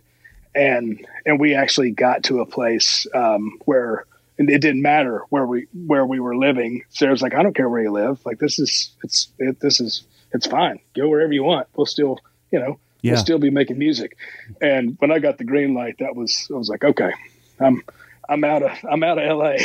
and 0.55 1.05
and 1.25 1.41
we 1.41 1.55
actually 1.55 1.93
got 1.93 2.25
to 2.25 2.41
a 2.41 2.47
place 2.47 3.07
um, 3.15 3.59
where 3.65 4.07
and 4.39 4.51
it 4.51 4.61
didn't 4.61 4.83
matter 4.83 5.23
where 5.29 5.47
we 5.47 5.67
where 5.87 6.05
we 6.05 6.21
were 6.21 6.37
living. 6.37 6.83
Sara's 6.91 7.23
like, 7.23 7.35
I 7.35 7.43
don't 7.43 7.55
care 7.55 7.69
where 7.69 7.83
you 7.83 7.93
live. 7.93 8.25
Like 8.25 8.39
this 8.39 8.59
is 8.59 8.91
it's 9.03 9.29
it, 9.39 9.61
this 9.61 9.81
is 9.81 10.05
it's 10.33 10.47
fine. 10.47 10.81
Go 10.95 11.09
wherever 11.09 11.33
you 11.33 11.45
want. 11.45 11.69
We'll 11.77 11.87
still 11.87 12.19
you 12.51 12.59
know 12.59 12.79
yeah. 13.03 13.13
we'll 13.13 13.21
still 13.21 13.39
be 13.39 13.51
making 13.51 13.79
music. 13.79 14.17
And 14.61 14.97
when 14.99 15.11
I 15.11 15.19
got 15.19 15.39
the 15.39 15.45
green 15.45 15.75
light, 15.75 15.97
that 15.99 16.17
was 16.17 16.49
I 16.51 16.57
was 16.57 16.69
like, 16.69 16.85
okay, 16.85 17.13
I'm 17.61 17.83
I'm 18.28 18.44
out 18.44 18.62
of 18.62 18.70
I'm 18.90 19.03
out 19.03 19.19
of 19.19 19.24
L.A. 19.24 19.59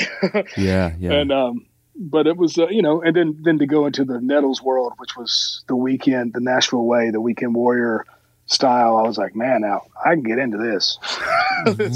yeah, 0.58 0.94
yeah. 1.00 1.14
And 1.14 1.32
um, 1.32 1.66
but 1.96 2.28
it 2.28 2.38
was 2.38 2.58
uh, 2.58 2.68
you 2.68 2.82
know, 2.82 3.02
and 3.02 3.16
then 3.16 3.40
then 3.44 3.60
to 3.60 3.66
go 3.66 3.86
into 3.86 4.06
the 4.06 4.20
Nettles 4.22 4.62
world, 4.62 4.94
which 4.98 5.16
was 5.16 5.64
the 5.68 5.76
weekend, 5.76 6.34
the 6.34 6.40
Nashville 6.40 6.86
way, 6.86 7.12
the 7.12 7.22
Weekend 7.22 7.56
Warrior 7.56 8.06
style, 8.48 8.98
I 8.98 9.04
was 9.04 9.18
like, 9.18 9.36
man, 9.36 9.62
now 9.62 9.88
I 10.04 10.14
can 10.14 10.24
get 10.24 10.40
into 10.40 10.58
this. 10.58 10.98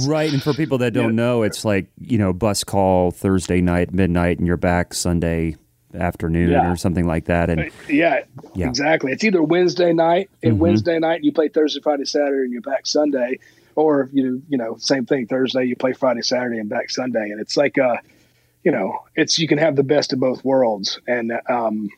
right. 0.07 0.31
And 0.31 0.43
for 0.43 0.53
people 0.53 0.79
that 0.79 0.91
don't 0.91 1.11
yeah. 1.11 1.23
know, 1.23 1.43
it's 1.43 1.65
like, 1.65 1.87
you 1.97 2.17
know, 2.17 2.33
bus 2.33 2.63
call 2.63 3.11
Thursday 3.11 3.61
night, 3.61 3.93
midnight, 3.93 4.37
and 4.37 4.45
you're 4.45 4.57
back 4.57 4.93
Sunday 4.93 5.55
afternoon 5.93 6.51
yeah. 6.51 6.71
or 6.71 6.75
something 6.75 7.07
like 7.07 7.25
that. 7.25 7.49
And 7.49 7.61
uh, 7.61 7.69
yeah, 7.87 8.23
yeah, 8.53 8.67
exactly. 8.67 9.11
It's 9.11 9.23
either 9.23 9.41
Wednesday 9.41 9.93
night 9.93 10.29
and 10.43 10.53
mm-hmm. 10.53 10.61
Wednesday 10.61 10.99
night 10.99 11.23
you 11.23 11.31
play 11.31 11.47
Thursday, 11.47 11.81
Friday, 11.81 12.05
Saturday, 12.05 12.43
and 12.43 12.51
you're 12.51 12.61
back 12.61 12.85
Sunday, 12.85 13.39
or 13.75 14.09
you 14.13 14.41
you 14.49 14.57
know 14.57 14.77
same 14.77 15.05
thing 15.05 15.27
Thursday 15.27 15.65
you 15.65 15.75
play 15.75 15.93
Friday, 15.93 16.21
Saturday, 16.21 16.59
and 16.59 16.69
back 16.69 16.89
Sunday, 16.89 17.29
and 17.29 17.39
it's 17.39 17.57
like 17.57 17.77
uh, 17.77 17.97
you 18.63 18.71
know, 18.71 18.99
it's 19.15 19.39
you 19.39 19.47
can 19.47 19.57
have 19.57 19.75
the 19.75 19.83
best 19.83 20.13
of 20.13 20.19
both 20.19 20.43
worlds, 20.45 20.99
and 21.07 21.31
um, 21.49 21.89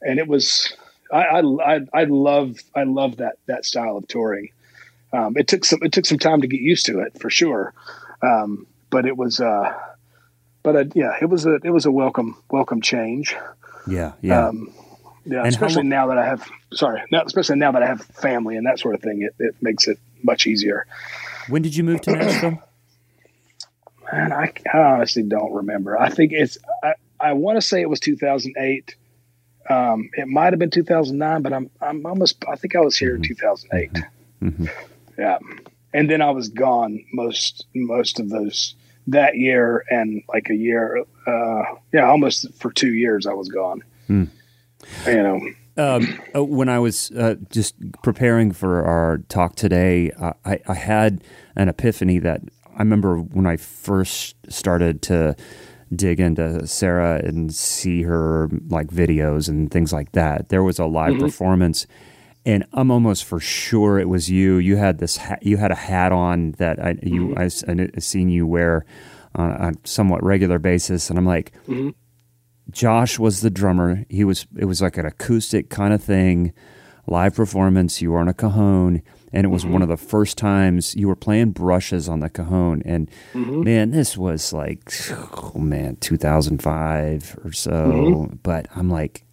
and 0.00 0.18
it 0.18 0.26
was 0.26 0.72
I 1.12 1.40
I 1.40 1.80
I 1.92 2.04
love 2.04 2.58
I 2.74 2.84
love 2.84 3.18
that 3.18 3.36
that 3.46 3.64
style 3.64 3.96
of 3.96 4.08
touring. 4.08 4.50
Um, 5.12 5.36
it 5.36 5.48
took 5.48 5.64
some 5.64 5.80
it 5.82 5.92
took 5.92 6.06
some 6.06 6.18
time 6.18 6.40
to 6.40 6.46
get 6.46 6.60
used 6.60 6.86
to 6.86 7.00
it 7.00 7.18
for 7.20 7.30
sure, 7.30 7.74
um, 8.22 8.66
but 8.90 9.06
it 9.06 9.16
was 9.16 9.40
uh, 9.40 9.74
but 10.62 10.76
uh, 10.76 10.84
yeah, 10.94 11.16
it 11.20 11.26
was 11.26 11.44
a 11.46 11.56
it 11.62 11.70
was 11.70 11.84
a 11.84 11.92
welcome 11.92 12.36
welcome 12.50 12.80
change. 12.80 13.36
Yeah, 13.86 14.12
yeah, 14.22 14.48
um, 14.48 14.72
yeah. 15.26 15.38
And 15.38 15.48
especially 15.48 15.84
now 15.84 16.06
that 16.08 16.18
I 16.18 16.24
have 16.24 16.48
sorry, 16.72 17.02
now, 17.10 17.22
especially 17.22 17.56
now 17.56 17.72
that 17.72 17.82
I 17.82 17.86
have 17.86 18.02
family 18.02 18.56
and 18.56 18.66
that 18.66 18.78
sort 18.78 18.94
of 18.94 19.02
thing, 19.02 19.22
it, 19.22 19.34
it 19.38 19.54
makes 19.60 19.88
it 19.88 19.98
much 20.22 20.46
easier. 20.46 20.86
When 21.48 21.62
did 21.62 21.74
you 21.74 21.84
move 21.84 22.00
to 22.02 22.12
Nashville? 22.12 22.62
Man, 24.12 24.32
I, 24.32 24.52
I, 24.72 24.78
honestly 24.78 25.22
don't 25.22 25.52
remember. 25.52 25.98
I 25.98 26.08
think 26.08 26.32
it's 26.32 26.56
I, 26.82 26.94
I 27.20 27.32
want 27.34 27.56
to 27.56 27.62
say 27.62 27.82
it 27.82 27.90
was 27.90 28.00
2008. 28.00 28.96
Um, 29.68 30.08
it 30.14 30.28
might 30.28 30.52
have 30.52 30.58
been 30.58 30.70
2009, 30.70 31.42
but 31.42 31.52
I'm 31.52 31.70
I'm 31.80 32.06
almost 32.06 32.42
I 32.50 32.56
think 32.56 32.74
I 32.74 32.80
was 32.80 32.96
here 32.96 33.14
mm-hmm. 33.14 33.24
in 33.24 33.36
2008. 33.36 34.04
Mm-hmm. 34.42 34.66
Yeah, 35.18 35.38
and 35.92 36.08
then 36.08 36.22
I 36.22 36.30
was 36.30 36.48
gone 36.48 37.04
most 37.12 37.66
most 37.74 38.18
of 38.18 38.30
those 38.30 38.74
that 39.08 39.36
year 39.36 39.84
and 39.90 40.22
like 40.28 40.48
a 40.48 40.54
year. 40.54 41.04
Uh, 41.26 41.62
yeah, 41.92 42.08
almost 42.08 42.52
for 42.54 42.72
two 42.72 42.94
years 42.94 43.26
I 43.26 43.34
was 43.34 43.48
gone. 43.48 43.82
Mm. 44.08 44.28
You 45.06 45.22
know. 45.22 45.40
Um, 45.78 46.20
uh, 46.34 46.42
when 46.42 46.68
I 46.68 46.80
was 46.80 47.12
uh, 47.12 47.36
just 47.50 47.76
preparing 48.02 48.50
for 48.50 48.84
our 48.84 49.18
talk 49.28 49.54
today, 49.54 50.10
uh, 50.10 50.32
I, 50.44 50.58
I, 50.66 50.74
had 50.74 51.22
an 51.54 51.68
epiphany 51.68 52.18
that 52.18 52.40
I 52.74 52.80
remember 52.80 53.18
when 53.18 53.46
I 53.46 53.56
first 53.56 54.34
started 54.48 55.02
to 55.02 55.36
dig 55.94 56.18
into 56.18 56.66
Sara 56.66 57.20
and 57.24 57.54
see 57.54 58.02
her 58.02 58.48
like 58.68 58.88
videos 58.88 59.48
and 59.48 59.70
things 59.70 59.92
like 59.92 60.10
that. 60.12 60.48
There 60.48 60.64
was 60.64 60.80
a 60.80 60.84
live 60.84 61.12
mm-hmm. 61.12 61.22
performance, 61.22 61.86
and 62.44 62.64
I'm 62.72 62.90
almost 62.90 63.24
for 63.24 63.38
sure 63.38 64.00
it 64.00 64.08
was 64.08 64.28
you. 64.28 64.56
You 64.56 64.78
had 64.78 64.98
this, 64.98 65.16
ha- 65.16 65.38
you 65.42 65.58
had 65.58 65.70
a 65.70 65.76
hat 65.76 66.10
on 66.10 66.52
that 66.58 66.84
I 66.84 66.98
you 67.04 67.28
mm-hmm. 67.36 67.82
I, 67.82 67.88
I 67.96 68.00
seen 68.00 68.30
you 68.30 68.48
wear 68.48 68.84
on 69.36 69.50
a 69.52 69.72
somewhat 69.84 70.24
regular 70.24 70.58
basis, 70.58 71.08
and 71.08 71.18
I'm 71.20 71.26
like. 71.26 71.52
Mm-hmm. 71.68 71.90
Josh 72.70 73.18
was 73.18 73.40
the 73.40 73.50
drummer. 73.50 74.04
He 74.08 74.24
was. 74.24 74.46
It 74.56 74.66
was 74.66 74.82
like 74.82 74.96
an 74.96 75.06
acoustic 75.06 75.70
kind 75.70 75.94
of 75.94 76.02
thing, 76.02 76.52
live 77.06 77.34
performance. 77.34 78.02
You 78.02 78.12
were 78.12 78.18
on 78.18 78.28
a 78.28 78.34
cajon 78.34 79.02
and 79.32 79.44
it 79.44 79.48
was 79.48 79.62
mm-hmm. 79.62 79.74
one 79.74 79.82
of 79.82 79.88
the 79.88 79.96
first 79.96 80.38
times 80.38 80.94
you 80.96 81.08
were 81.08 81.16
playing 81.16 81.50
brushes 81.50 82.08
on 82.08 82.20
the 82.20 82.30
cajon 82.30 82.82
and 82.84 83.10
mm-hmm. 83.32 83.62
man 83.62 83.90
this 83.90 84.16
was 84.16 84.52
like 84.52 84.92
oh 85.10 85.58
man 85.58 85.96
2005 85.96 87.38
or 87.44 87.52
so 87.52 87.70
mm-hmm. 87.70 88.36
but 88.42 88.66
i'm 88.74 88.88
like 88.88 89.24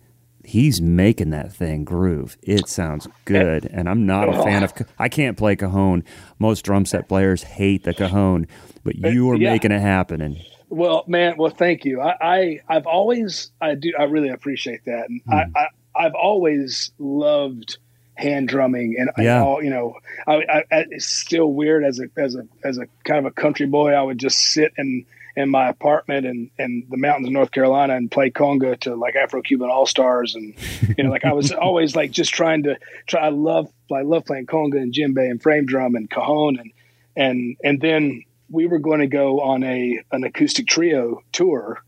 he's 0.44 0.82
making 0.82 1.32
that 1.32 1.52
thing 1.52 1.84
groove 1.84 2.38
it 2.44 2.68
sounds 2.68 3.07
good 3.26 3.66
and 3.72 3.90
i'm 3.90 4.06
not 4.06 4.30
a 4.30 4.34
fan 4.44 4.64
of 4.64 4.74
i 4.99 5.10
can't 5.10 5.38
play 5.38 5.56
cajon 5.56 6.03
most 6.40 6.64
drum 6.64 6.86
set 6.86 7.07
players 7.07 7.44
hate 7.44 7.84
the 7.84 7.94
cajon 7.94 8.48
but 8.84 8.95
you 8.95 9.30
are 9.30 9.36
yeah. 9.36 9.52
making 9.52 9.72
it 9.72 9.82
happen 9.82 10.22
and 10.22 10.38
well 10.70 11.04
man 11.08 11.36
well 11.38 11.52
thank 11.52 11.86
you 11.86 12.02
i, 12.02 12.16
I 12.22 12.74
have 12.74 12.88
always 12.88 13.52
i 13.62 13.76
do 13.76 13.94
i 14.00 14.04
really 14.04 14.30
appreciate 14.30 14.86
that 14.86 15.10
and 15.10 15.22
I, 15.30 15.44
hmm. 15.44 15.52
I 15.56 15.68
i've 15.96 16.16
always 16.16 16.92
loved 17.00 17.78
hand 18.16 18.48
drumming 18.48 18.96
and, 18.98 19.10
yeah. 19.18 19.44
all 19.44 19.62
you 19.62 19.70
know 19.70 19.96
I, 20.26 20.36
I, 20.50 20.64
it's 20.72 21.06
still 21.06 21.52
weird 21.52 21.84
as 21.84 22.00
a 22.00 22.06
as 22.18 22.36
a 22.36 22.48
as 22.64 22.78
a 22.78 22.88
kind 23.04 23.20
of 23.20 23.26
a 23.26 23.32
country 23.32 23.66
boy 23.66 23.92
i 23.92 24.02
would 24.02 24.18
just 24.18 24.38
sit 24.38 24.72
in 24.78 25.06
in 25.36 25.50
my 25.50 25.68
apartment 25.68 26.26
in 26.26 26.50
in 26.58 26.88
the 26.90 26.98
mountains 26.98 27.28
of 27.28 27.34
north 27.34 27.52
carolina 27.52 27.96
and 27.96 28.10
play 28.10 28.30
conga 28.30 28.80
to 28.80 28.96
like 28.96 29.16
afro-cuban 29.16 29.70
all-stars 29.70 30.34
and 30.34 30.56
you 30.98 31.04
know 31.04 31.10
like 31.10 31.26
i 31.26 31.34
was 31.34 31.52
always 31.52 31.96
like 31.96 32.12
just 32.12 32.34
trying 32.34 32.64
to 32.64 32.78
try 33.06 33.26
i 33.26 33.30
love 33.30 33.70
i 33.92 34.02
love 34.02 34.24
playing 34.26 34.46
conga 34.46 34.78
and 34.78 34.94
djembe 34.94 35.30
and 35.30 35.42
frame 35.42 35.66
drum 35.66 35.96
and 35.96 36.10
cajon 36.10 36.58
and 36.58 36.72
and 37.18 37.58
and 37.64 37.82
then 37.82 38.24
we 38.49 38.67
were 38.67 38.80
going 38.80 38.99
to 38.99 39.07
go 39.07 39.41
on 39.41 39.63
a 39.63 40.01
an 40.11 40.23
acoustic 40.23 40.67
trio 40.67 41.22
tour 41.31 41.84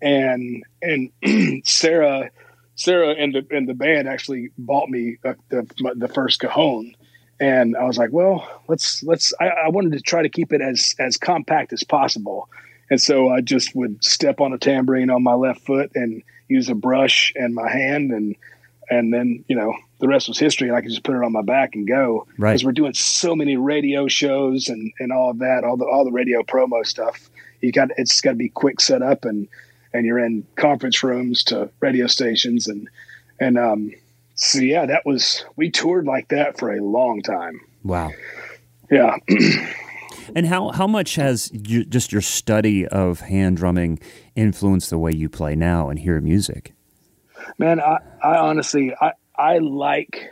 and 0.00 0.64
and 0.82 1.10
sara 1.66 2.30
Sara 2.74 3.10
and 3.10 3.34
the 3.34 3.46
and 3.50 3.68
the 3.68 3.74
band 3.74 4.08
actually 4.08 4.50
bought 4.56 4.88
me 4.88 5.18
the 5.22 5.36
the 5.94 6.08
first 6.08 6.40
cajon, 6.40 6.94
and 7.38 7.76
I 7.76 7.84
was 7.84 7.98
like, 7.98 8.10
well, 8.12 8.48
let's 8.66 9.02
let's. 9.02 9.32
I, 9.40 9.48
I, 9.48 9.68
wanted 9.68 9.92
to 9.92 10.00
try 10.00 10.22
to 10.22 10.28
keep 10.28 10.52
it 10.52 10.60
as 10.62 10.94
as 10.98 11.16
compact 11.18 11.72
as 11.72 11.84
possible, 11.84 12.48
and 12.90 13.00
so 13.00 13.28
I 13.28 13.40
just 13.40 13.74
would 13.76 14.02
step 14.02 14.40
on 14.40 14.52
a 14.54 14.58
tambourine 14.58 15.10
on 15.10 15.22
my 15.22 15.34
left 15.34 15.60
foot 15.66 15.92
and 15.94 16.22
use 16.48 16.68
a 16.70 16.74
brush 16.74 17.32
and 17.36 17.54
my 17.54 17.70
hand, 17.70 18.10
and 18.10 18.36
and 18.92 19.12
then 19.12 19.44
you 19.48 19.56
know 19.56 19.74
the 20.00 20.08
rest 20.08 20.28
was 20.28 20.38
history. 20.38 20.68
And 20.68 20.76
I 20.76 20.80
could 20.80 20.90
just 20.90 21.02
put 21.02 21.14
it 21.14 21.24
on 21.24 21.32
my 21.32 21.42
back 21.42 21.74
and 21.74 21.86
go. 21.88 22.26
Right. 22.36 22.50
Because 22.50 22.64
we're 22.64 22.72
doing 22.72 22.92
so 22.92 23.34
many 23.34 23.56
radio 23.56 24.06
shows 24.06 24.68
and 24.68 24.92
and 24.98 25.12
all 25.12 25.30
of 25.30 25.38
that, 25.38 25.64
all 25.64 25.76
the 25.76 25.86
all 25.86 26.04
the 26.04 26.12
radio 26.12 26.42
promo 26.42 26.84
stuff. 26.86 27.30
You 27.60 27.72
got 27.72 27.88
it's 27.96 28.20
got 28.20 28.32
to 28.32 28.36
be 28.36 28.50
quick 28.50 28.80
setup 28.80 29.24
and 29.24 29.48
and 29.94 30.04
you're 30.04 30.18
in 30.18 30.46
conference 30.56 31.02
rooms 31.02 31.42
to 31.44 31.70
radio 31.80 32.06
stations 32.06 32.66
and 32.66 32.88
and 33.40 33.58
um, 33.58 33.92
so 34.34 34.60
yeah, 34.60 34.86
that 34.86 35.06
was 35.06 35.44
we 35.56 35.70
toured 35.70 36.06
like 36.06 36.28
that 36.28 36.58
for 36.58 36.72
a 36.72 36.82
long 36.82 37.22
time. 37.22 37.60
Wow. 37.82 38.10
Yeah. 38.90 39.16
and 40.36 40.46
how 40.46 40.70
how 40.72 40.86
much 40.86 41.14
has 41.14 41.50
you, 41.52 41.84
just 41.84 42.12
your 42.12 42.20
study 42.20 42.86
of 42.86 43.20
hand 43.20 43.56
drumming 43.56 44.00
influenced 44.36 44.90
the 44.90 44.98
way 44.98 45.12
you 45.12 45.30
play 45.30 45.54
now 45.54 45.88
and 45.88 45.98
hear 45.98 46.20
music? 46.20 46.74
Man, 47.58 47.80
I, 47.80 47.98
I 48.22 48.36
honestly 48.38 48.94
I 49.00 49.12
I 49.36 49.58
like 49.58 50.30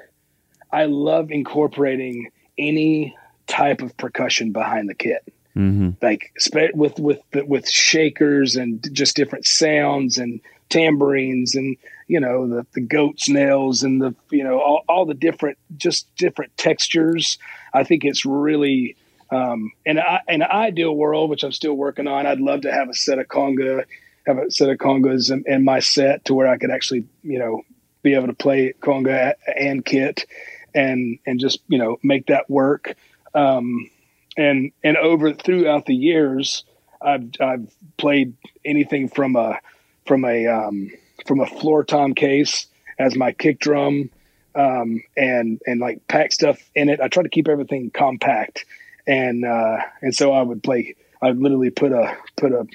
I 0.73 0.87
love 0.87 1.31
incorporating 1.31 2.31
any 2.59 3.17
type 3.47 3.83
of 3.83 3.97
percussion 3.97 4.53
behind 4.53 4.89
the 4.89 4.95
kit. 4.95 5.25
Mm-hmm. 5.57 5.91
Like 6.01 6.33
with 6.75 6.99
with 6.99 7.21
with 7.35 7.69
shakers 7.69 8.57
and 8.57 8.87
just 8.93 9.17
different 9.17 9.47
sounds 9.47 10.19
and 10.19 10.41
tambourines 10.69 11.57
and 11.57 11.77
you 12.07 12.21
know 12.21 12.47
the 12.47 12.67
the 12.73 12.81
goat's 12.81 13.29
nails 13.29 13.83
and 13.83 14.01
the 14.01 14.15
you 14.31 14.45
know 14.45 14.61
all, 14.61 14.85
all 14.89 15.05
the 15.05 15.15
different 15.15 15.59
just 15.77 16.07
different 16.17 16.57
textures. 16.57 17.39
I 17.75 17.85
think 17.85 18.05
it's 18.05 18.25
really 18.25 18.97
um, 19.31 19.73
in, 19.87 19.99
a, 19.99 20.21
in 20.29 20.43
an 20.43 20.51
ideal 20.51 20.95
world, 20.95 21.31
which 21.31 21.45
I'm 21.45 21.53
still 21.53 21.75
working 21.75 22.07
on. 22.07 22.27
I'd 22.27 22.41
love 22.41 22.63
to 22.63 22.73
have 22.73 22.89
a 22.89 22.95
set 22.95 23.19
of 23.19 23.29
conga, 23.29 23.85
have 24.31 24.47
a 24.47 24.51
set 24.51 24.69
of 24.69 24.79
congas 24.79 25.31
in, 25.31 25.45
in 25.47 25.65
my 25.65 25.81
set 25.81 26.25
to 26.27 26.35
where 26.35 26.49
I 26.49 26.57
could 26.57 26.71
actually 26.71 27.05
you 27.23 27.39
know 27.39 27.63
be 28.03 28.15
able 28.15 28.29
to 28.29 28.35
play 28.35 28.75
conga 28.81 29.35
and 29.57 29.85
kit 29.85 30.27
and 30.75 31.19
and 31.27 31.41
just 31.41 31.61
you 31.69 31.79
know 31.79 31.99
make 32.03 32.27
that 32.27 32.49
work. 32.49 32.95
Um, 33.35 33.91
and 34.37 34.73
and 34.83 34.97
over 34.97 35.33
throughout 35.33 35.87
the 35.87 35.95
years, 35.95 36.65
I've 37.01 37.31
I've 37.41 37.75
played 37.97 38.35
anything 38.65 39.09
from 39.09 39.37
a 39.37 39.59
from 40.07 40.25
a 40.25 40.47
um, 40.47 40.91
from 41.27 41.41
a 41.41 41.47
floor 41.47 41.85
tom 41.85 42.15
case 42.15 42.67
as 42.99 43.17
my 43.17 43.33
kick 43.33 43.59
drum, 43.59 44.11
um, 44.55 45.03
and 45.17 45.61
and 45.67 45.81
like 45.81 46.07
pack 46.09 46.33
stuff 46.33 46.59
in 46.75 46.89
it. 46.89 47.01
I 47.01 47.09
try 47.09 47.23
to 47.23 47.29
keep 47.29 47.49
everything 47.49 47.91
compact, 47.91 48.65
and 49.07 49.45
uh, 49.45 49.79
and 50.03 50.15
so 50.15 50.33
I 50.33 50.43
would 50.43 50.63
play. 50.63 50.95
I 51.23 51.29
would 51.29 51.41
literally 51.41 51.71
put 51.71 51.93
a 51.93 52.17
put 52.37 52.53
a 52.53 52.67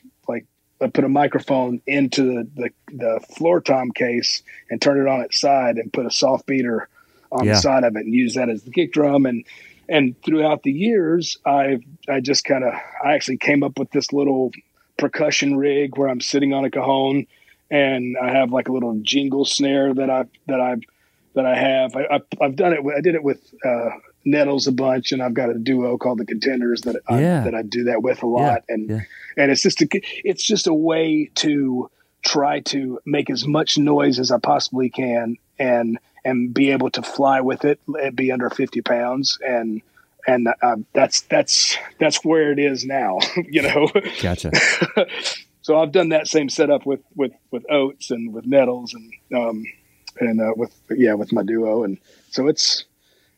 I 0.81 0.87
put 0.87 1.03
a 1.03 1.09
microphone 1.09 1.81
into 1.87 2.23
the, 2.23 2.47
the, 2.55 2.69
the 2.95 3.19
floor 3.35 3.61
tom 3.61 3.91
case 3.91 4.43
and 4.69 4.81
turn 4.81 4.99
it 4.99 5.07
on 5.07 5.21
its 5.21 5.39
side 5.39 5.77
and 5.77 5.91
put 5.91 6.05
a 6.05 6.11
soft 6.11 6.45
beater 6.45 6.89
on 7.31 7.45
yeah. 7.45 7.53
the 7.53 7.59
side 7.59 7.83
of 7.83 7.95
it 7.95 8.05
and 8.05 8.13
use 8.13 8.35
that 8.35 8.49
as 8.49 8.63
the 8.63 8.71
kick 8.71 8.93
drum 8.93 9.25
and 9.25 9.45
and 9.87 10.19
throughout 10.23 10.63
the 10.63 10.71
years, 10.71 11.37
I've 11.45 11.83
I 12.09 12.19
just 12.19 12.43
kind 12.43 12.63
of 12.63 12.73
I 13.03 13.13
actually 13.13 13.37
came 13.37 13.63
up 13.63 13.77
with 13.77 13.91
this 13.91 14.11
little 14.11 14.51
percussion 14.97 15.57
rig 15.57 15.97
where 15.97 16.07
I'm 16.07 16.21
sitting 16.21 16.53
on 16.53 16.65
a 16.65 16.71
cajon 16.71 17.27
and 17.69 18.17
I 18.17 18.31
have 18.31 18.51
like 18.51 18.67
a 18.67 18.71
little 18.71 18.97
jingle 19.01 19.45
snare 19.45 19.93
that 19.93 20.09
I 20.09 20.25
that 20.47 20.59
I 20.59 20.75
that 21.35 21.45
I 21.45 21.55
have. 21.55 21.95
I, 21.95 22.21
have 22.41 22.55
done 22.55 22.73
it. 22.73 22.79
I 22.97 23.01
did 23.01 23.15
it 23.15 23.23
with 23.23 23.53
uh, 23.63 23.89
Nettles 24.25 24.67
a 24.67 24.71
bunch, 24.71 25.11
and 25.11 25.21
I've 25.21 25.33
got 25.33 25.49
a 25.49 25.53
duo 25.53 25.97
called 25.97 26.17
the 26.17 26.25
Contenders 26.25 26.81
that 26.81 26.95
I, 27.07 27.21
yeah. 27.21 27.43
that 27.43 27.55
I 27.55 27.61
do 27.61 27.85
that 27.85 28.01
with 28.01 28.23
a 28.23 28.27
lot. 28.27 28.63
Yeah. 28.67 28.73
And 28.73 28.89
yeah. 28.89 28.99
and 29.37 29.51
it's 29.51 29.61
just 29.61 29.81
a 29.81 29.87
it's 30.23 30.43
just 30.43 30.67
a 30.67 30.73
way 30.73 31.29
to 31.35 31.89
try 32.25 32.59
to 32.61 32.99
make 33.05 33.29
as 33.29 33.45
much 33.45 33.77
noise 33.77 34.17
as 34.19 34.31
I 34.31 34.39
possibly 34.39 34.89
can 34.89 35.37
and 35.59 35.99
and 36.25 36.53
be 36.53 36.71
able 36.71 36.89
to 36.89 37.03
fly 37.03 37.39
with 37.39 37.63
it, 37.63 37.79
and 37.87 38.15
be 38.15 38.31
under 38.31 38.49
50 38.49 38.81
pounds. 38.81 39.37
And, 39.47 39.81
and 40.27 40.47
uh, 40.61 40.77
that's, 40.91 41.21
that's, 41.21 41.77
that's 41.99 42.25
where 42.25 42.51
it 42.51 42.57
is 42.57 42.83
now, 42.83 43.19
you 43.47 43.61
know? 43.61 43.87
Gotcha. 44.21 44.51
so 45.61 45.79
I've 45.79 45.91
done 45.91 46.09
that 46.09 46.27
same 46.27 46.49
setup 46.49 46.85
with 46.85 47.01
with 47.15 47.31
with 47.51 47.63
Oates 47.71 48.11
and 48.11 48.33
with 48.33 48.45
Nettles 48.45 48.93
and 48.93 49.11
um, 49.35 49.63
and 50.19 50.41
uh, 50.41 50.53
with 50.55 50.75
yeah 50.89 51.13
with 51.13 51.31
my 51.31 51.43
duo 51.43 51.83
and 51.83 51.97
so 52.29 52.47
it's 52.47 52.85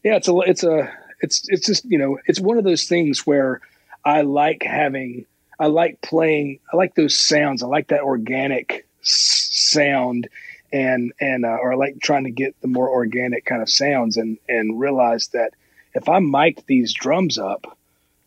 yeah 0.04 0.16
it's 0.16 0.28
a 0.28 0.38
it's 0.40 0.64
a 0.64 0.92
it's 1.22 1.48
it's 1.50 1.66
just 1.66 1.86
you 1.86 1.98
know 1.98 2.18
it's 2.26 2.40
one 2.40 2.58
of 2.58 2.64
those 2.64 2.84
things 2.86 3.26
where 3.26 3.62
I 4.06 4.22
like 4.22 4.64
having 4.64 5.26
I 5.60 5.68
like 5.68 6.02
playing 6.02 6.60
I 6.72 6.78
like 6.78 6.96
those 6.96 7.18
sounds 7.20 7.64
I 7.64 7.68
like 7.68 7.88
that 7.90 8.02
organic 8.02 8.88
s- 9.02 9.50
sound 9.52 10.28
and 10.72 11.14
and 11.20 11.46
uh, 11.46 11.58
or 11.62 11.74
I 11.74 11.76
like 11.76 12.00
trying 12.02 12.26
to 12.26 12.32
get 12.32 12.56
the 12.62 12.68
more 12.68 12.90
organic 12.90 13.46
kind 13.46 13.62
of 13.62 13.70
sounds 13.70 14.18
and 14.18 14.38
and 14.48 14.80
realize 14.80 15.30
that 15.30 15.54
if 15.94 16.08
I 16.10 16.20
mic 16.20 16.66
these 16.68 16.94
drums 16.94 17.38
up 17.40 17.78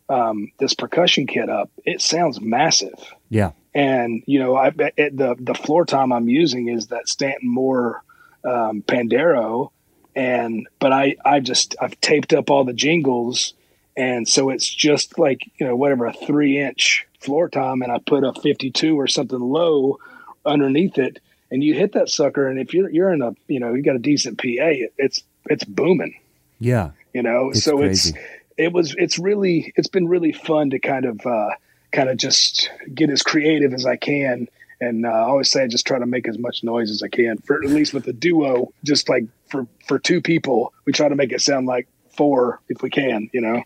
um, 0.09 0.51
this 0.59 0.73
percussion 0.73 1.25
kit 1.27 1.49
up 1.49 1.69
it 1.85 2.01
sounds 2.01 2.41
massive 2.41 2.99
Yeah. 3.29 3.51
and 3.73 4.23
you 4.27 4.39
know, 4.39 4.55
I 4.57 4.73
it, 4.97 5.15
the 5.15 5.35
the 5.39 5.53
floor 5.53 5.85
tom 5.85 6.11
I'm 6.11 6.27
using 6.27 6.67
is 6.67 6.87
that 6.87 7.07
Stanton 7.07 7.47
Moore 7.49 8.03
um, 8.43 8.81
Pandero, 8.81 9.69
and 10.15 10.67
but 10.79 10.91
I 10.93 11.15
I 11.25 11.39
just 11.39 11.75
I've 11.81 11.99
taped 12.01 12.33
up 12.33 12.49
all 12.49 12.63
the 12.63 12.73
jingles, 12.73 13.53
and 13.95 14.27
so 14.27 14.49
it's 14.49 14.67
just 14.69 15.17
like 15.19 15.41
you 15.59 15.65
know 15.65 15.75
whatever 15.75 16.05
a 16.05 16.13
three 16.13 16.59
inch 16.59 17.07
floor 17.19 17.49
tom, 17.49 17.81
and 17.81 17.91
I 17.91 17.99
put 17.99 18.23
a 18.23 18.33
52 18.33 18.99
or 18.99 19.07
something 19.07 19.39
low 19.39 19.99
underneath 20.45 20.97
it, 20.97 21.19
and 21.51 21.63
you 21.63 21.73
hit 21.73 21.93
that 21.93 22.09
sucker, 22.09 22.47
and 22.47 22.59
if 22.59 22.73
you're 22.73 22.89
you're 22.89 23.13
in 23.13 23.21
a 23.21 23.33
you 23.47 23.59
know 23.59 23.73
you 23.73 23.81
got 23.83 23.95
a 23.95 23.99
decent 23.99 24.37
PA, 24.37 24.45
it, 24.47 24.93
it's 24.97 25.23
it's 25.49 25.63
booming, 25.63 26.15
Yeah. 26.59 26.91
you 27.13 27.23
know, 27.23 27.49
It's 27.49 27.63
so 27.63 27.77
crazy. 27.77 28.09
it's 28.11 28.19
it 28.57 28.73
was 28.73 28.95
it's 28.97 29.17
really 29.17 29.73
it's 29.75 29.87
been 29.87 30.07
really 30.07 30.31
fun 30.33 30.69
to 30.71 30.79
kind 30.79 31.05
of 31.05 31.25
uh, 31.25 31.49
kind 31.91 32.09
of 32.09 32.17
just 32.17 32.69
get 32.93 33.09
as 33.09 33.23
creative 33.23 33.73
as 33.73 33.85
I 33.85 33.95
can. 33.95 34.47
And 34.81 35.05
uh, 35.05 35.09
I 35.09 35.19
always 35.21 35.49
say 35.51 35.63
I 35.63 35.67
just 35.67 35.85
try 35.85 35.99
to 35.99 36.07
make 36.07 36.27
as 36.27 36.39
much 36.39 36.63
noise 36.63 36.89
as 36.89 37.03
I 37.03 37.07
can. 37.07 37.37
For 37.37 37.63
at 37.63 37.69
least 37.69 37.93
with 37.93 38.03
the 38.03 38.13
duo, 38.13 38.73
just 38.83 39.07
like 39.07 39.25
for 39.47 39.67
for 39.87 39.99
two 39.99 40.21
people, 40.21 40.73
we 40.85 40.91
try 40.91 41.07
to 41.07 41.15
make 41.15 41.31
it 41.31 41.39
sound 41.39 41.67
like 41.67 41.87
four 42.17 42.59
if 42.67 42.81
we 42.81 42.89
can. 42.89 43.29
You 43.31 43.41
know. 43.41 43.63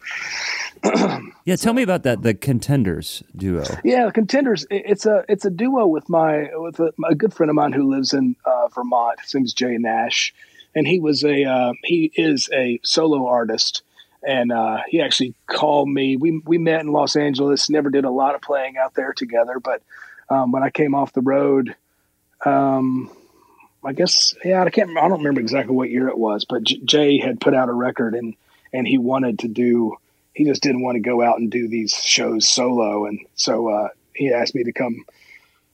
Yeah. 1.45 1.55
Tell 1.55 1.73
me 1.73 1.83
about 1.83 2.03
that. 2.03 2.23
The 2.23 2.33
contenders 2.33 3.23
duo. 3.35 3.63
Yeah, 3.83 4.07
the 4.07 4.11
contenders. 4.11 4.65
It's 4.69 5.05
a 5.05 5.23
it's 5.29 5.45
a 5.45 5.49
duo 5.49 5.87
with 5.87 6.09
my 6.09 6.49
with 6.55 6.79
a, 6.79 6.91
a 7.07 7.15
good 7.15 7.33
friend 7.33 7.49
of 7.49 7.55
mine 7.55 7.71
who 7.71 7.89
lives 7.89 8.13
in 8.13 8.35
uh, 8.45 8.67
Vermont. 8.69 9.19
His 9.21 9.33
name's 9.33 9.53
Jay 9.53 9.77
Nash, 9.77 10.33
and 10.75 10.87
he 10.87 10.99
was 10.99 11.23
a 11.23 11.43
uh, 11.43 11.73
he 11.83 12.11
is 12.15 12.49
a 12.53 12.79
solo 12.83 13.27
artist, 13.27 13.83
and 14.27 14.51
uh, 14.51 14.79
he 14.87 15.01
actually 15.01 15.33
called 15.47 15.87
me. 15.87 16.17
We 16.17 16.41
we 16.45 16.57
met 16.57 16.81
in 16.81 16.91
Los 16.91 17.15
Angeles. 17.15 17.69
Never 17.69 17.89
did 17.89 18.05
a 18.05 18.11
lot 18.11 18.35
of 18.35 18.41
playing 18.41 18.77
out 18.77 18.95
there 18.95 19.13
together, 19.13 19.59
but 19.59 19.81
um, 20.29 20.51
when 20.51 20.63
I 20.63 20.69
came 20.69 20.95
off 20.95 21.13
the 21.13 21.21
road, 21.21 21.75
um, 22.45 23.09
I 23.83 23.93
guess 23.93 24.35
yeah, 24.43 24.63
I 24.63 24.69
can't. 24.69 24.89
I 24.97 25.07
don't 25.07 25.19
remember 25.19 25.41
exactly 25.41 25.75
what 25.75 25.89
year 25.89 26.07
it 26.07 26.17
was, 26.17 26.45
but 26.45 26.63
J- 26.63 26.81
Jay 26.83 27.17
had 27.19 27.39
put 27.39 27.53
out 27.53 27.69
a 27.69 27.73
record, 27.73 28.15
and 28.15 28.35
and 28.73 28.87
he 28.87 28.97
wanted 28.97 29.39
to 29.39 29.47
do. 29.47 29.97
He 30.33 30.43
just 30.43 30.63
didn't 30.63 30.81
want 30.81 30.95
to 30.95 30.99
go 31.01 31.21
out 31.21 31.39
and 31.39 31.49
do 31.49 31.67
these 31.67 31.93
shows 31.93 32.47
solo, 32.47 33.05
and 33.05 33.19
so 33.35 33.69
uh, 33.69 33.89
he 34.13 34.33
asked 34.33 34.55
me 34.55 34.63
to 34.63 34.71
come 34.71 35.05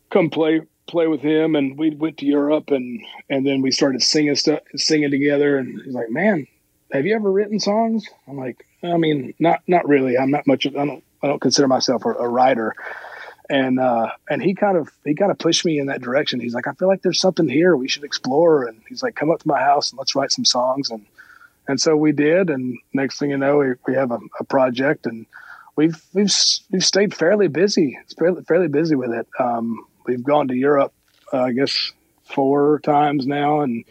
come 0.09 0.29
play 0.29 0.61
play 0.87 1.07
with 1.07 1.21
him, 1.21 1.55
and 1.55 1.77
we 1.77 1.91
went 1.91 2.17
to 2.17 2.25
Europe, 2.25 2.69
and 2.69 3.01
and 3.29 3.47
then 3.47 3.61
we 3.61 3.71
started 3.71 4.03
singing 4.03 4.35
stuff, 4.35 4.59
singing 4.75 5.09
together, 5.09 5.57
and 5.57 5.81
he's 5.81 5.93
like, 5.93 6.11
"Man, 6.11 6.47
have 6.91 7.05
you 7.05 7.15
ever 7.15 7.31
written 7.31 7.59
songs?" 7.59 8.05
I'm 8.27 8.37
like, 8.37 8.65
"I 8.83 8.97
mean, 8.97 9.33
not 9.39 9.61
not 9.67 9.87
really. 9.87 10.17
I'm 10.17 10.31
not 10.31 10.45
much. 10.45 10.65
Of, 10.65 10.75
I 10.75 10.85
don't 10.85 11.03
I 11.23 11.27
don't 11.27 11.41
consider 11.41 11.67
myself 11.67 12.05
a, 12.05 12.09
a 12.09 12.27
writer." 12.27 12.75
And 13.51 13.81
uh, 13.81 14.11
and 14.29 14.41
he 14.41 14.55
kind 14.55 14.77
of 14.77 14.89
he 15.03 15.13
kind 15.13 15.29
of 15.29 15.37
pushed 15.37 15.65
me 15.65 15.77
in 15.77 15.87
that 15.87 16.01
direction. 16.01 16.39
He's 16.39 16.53
like, 16.53 16.67
"I 16.67 16.73
feel 16.73 16.87
like 16.87 17.01
there's 17.01 17.19
something 17.19 17.49
here 17.49 17.75
we 17.75 17.89
should 17.89 18.05
explore." 18.05 18.63
And 18.63 18.81
he's 18.87 19.03
like, 19.03 19.15
"Come 19.15 19.29
up 19.29 19.41
to 19.41 19.47
my 19.47 19.59
house 19.59 19.91
and 19.91 19.99
let's 19.99 20.15
write 20.15 20.31
some 20.31 20.45
songs." 20.45 20.89
And 20.89 21.05
and 21.67 21.79
so 21.79 21.97
we 21.97 22.13
did. 22.13 22.49
And 22.49 22.77
next 22.93 23.19
thing 23.19 23.29
you 23.29 23.37
know, 23.37 23.57
we, 23.57 23.73
we 23.85 23.93
have 23.95 24.11
a, 24.11 24.19
a 24.39 24.45
project, 24.45 25.05
and 25.05 25.25
we've 25.75 26.01
we've 26.13 26.31
we've 26.71 26.85
stayed 26.85 27.13
fairly 27.13 27.49
busy. 27.49 27.97
It's 28.01 28.13
fairly 28.13 28.41
fairly 28.43 28.69
busy 28.69 28.95
with 28.95 29.11
it. 29.11 29.27
Um, 29.37 29.85
we've 30.05 30.23
gone 30.23 30.47
to 30.47 30.55
Europe, 30.55 30.93
uh, 31.33 31.41
I 31.41 31.51
guess, 31.51 31.91
four 32.23 32.79
times 32.79 33.27
now, 33.27 33.59
and 33.59 33.83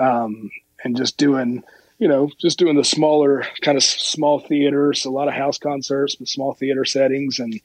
um, 0.00 0.50
and 0.82 0.96
just 0.96 1.16
doing 1.16 1.62
you 2.00 2.08
know 2.08 2.28
just 2.38 2.58
doing 2.58 2.76
the 2.76 2.84
smaller 2.84 3.44
kind 3.60 3.76
of 3.76 3.84
small 3.84 4.40
theaters, 4.40 5.04
a 5.04 5.10
lot 5.10 5.28
of 5.28 5.34
house 5.34 5.58
concerts, 5.58 6.16
but 6.16 6.26
small 6.26 6.54
theater 6.54 6.84
settings, 6.84 7.38
and 7.38 7.60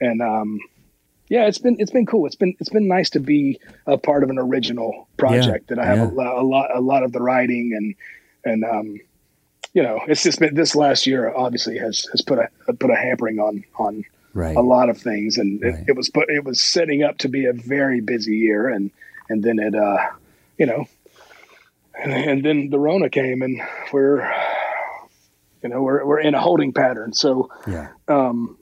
and 0.00 0.22
um, 0.22 0.58
yeah, 1.28 1.46
it's 1.46 1.58
been 1.58 1.76
it's 1.78 1.90
been 1.90 2.06
cool. 2.06 2.26
It's 2.26 2.36
been 2.36 2.54
it's 2.60 2.70
been 2.70 2.88
nice 2.88 3.10
to 3.10 3.20
be 3.20 3.58
a 3.86 3.96
part 3.98 4.22
of 4.24 4.30
an 4.30 4.38
original 4.38 5.08
project 5.16 5.68
that 5.68 5.78
I 5.78 5.84
have 5.86 5.98
yeah. 5.98 6.04
a, 6.04 6.40
a 6.40 6.44
lot 6.44 6.70
a 6.74 6.80
lot 6.80 7.02
of 7.02 7.12
the 7.12 7.20
writing 7.20 7.72
and 7.74 7.94
and 8.44 8.64
um, 8.64 9.00
you 9.74 9.82
know 9.82 10.00
it's 10.06 10.22
just 10.22 10.38
been 10.40 10.54
this 10.54 10.74
last 10.76 11.06
year 11.06 11.32
obviously 11.34 11.78
has 11.78 12.06
has 12.12 12.22
put 12.22 12.38
a 12.38 12.72
put 12.74 12.90
a 12.90 12.96
hampering 12.96 13.38
on 13.38 13.64
on 13.78 14.04
Right. 14.34 14.54
a 14.54 14.60
lot 14.60 14.90
of 14.90 14.98
things 14.98 15.38
and 15.38 15.62
Right. 15.62 15.74
it, 15.74 15.84
it 15.88 15.96
was 15.96 16.10
put 16.10 16.28
it 16.28 16.44
was 16.44 16.60
setting 16.60 17.02
up 17.02 17.16
to 17.18 17.28
be 17.28 17.46
a 17.46 17.54
very 17.54 18.02
busy 18.02 18.36
year 18.36 18.68
and 18.68 18.90
and 19.30 19.42
then 19.42 19.58
it 19.58 19.74
uh 19.74 19.96
you 20.58 20.66
know 20.66 20.84
and, 21.98 22.12
and 22.12 22.44
then 22.44 22.68
the 22.68 22.78
Rona 22.78 23.08
came 23.08 23.40
and 23.40 23.62
we're 23.94 24.30
you 25.62 25.70
know 25.70 25.80
we're 25.82 26.04
we're 26.04 26.20
in 26.20 26.34
a 26.34 26.40
holding 26.40 26.74
pattern 26.74 27.14
so 27.14 27.50
Yeah. 27.66 27.88
um, 28.08 28.58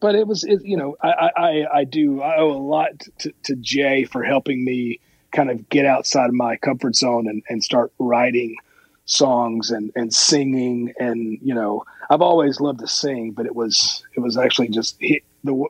but 0.00 0.14
it 0.14 0.26
was, 0.26 0.44
it, 0.44 0.64
you 0.64 0.76
know, 0.76 0.96
I, 1.02 1.30
I, 1.36 1.66
I- 1.80 1.84
do, 1.84 2.22
I 2.22 2.38
owe 2.38 2.50
a 2.50 2.58
lot 2.58 2.90
to, 3.20 3.32
to 3.44 3.56
Jay 3.56 4.04
for 4.04 4.22
helping 4.22 4.64
me 4.64 5.00
kind 5.32 5.50
of 5.50 5.68
get 5.68 5.86
outside 5.86 6.26
of 6.26 6.34
my 6.34 6.56
comfort 6.56 6.96
zone 6.96 7.28
and, 7.28 7.42
and 7.48 7.62
start 7.62 7.92
writing 7.98 8.56
songs 9.04 9.70
and, 9.70 9.92
and 9.94 10.12
singing. 10.12 10.92
And, 10.98 11.38
you 11.42 11.54
know, 11.54 11.84
I've 12.08 12.22
always 12.22 12.60
loved 12.60 12.80
to 12.80 12.86
sing, 12.88 13.32
but 13.32 13.46
it 13.46 13.54
was, 13.54 14.02
it 14.16 14.20
was 14.20 14.36
actually 14.36 14.68
just 14.68 14.96
hit 15.00 15.22
the, 15.44 15.66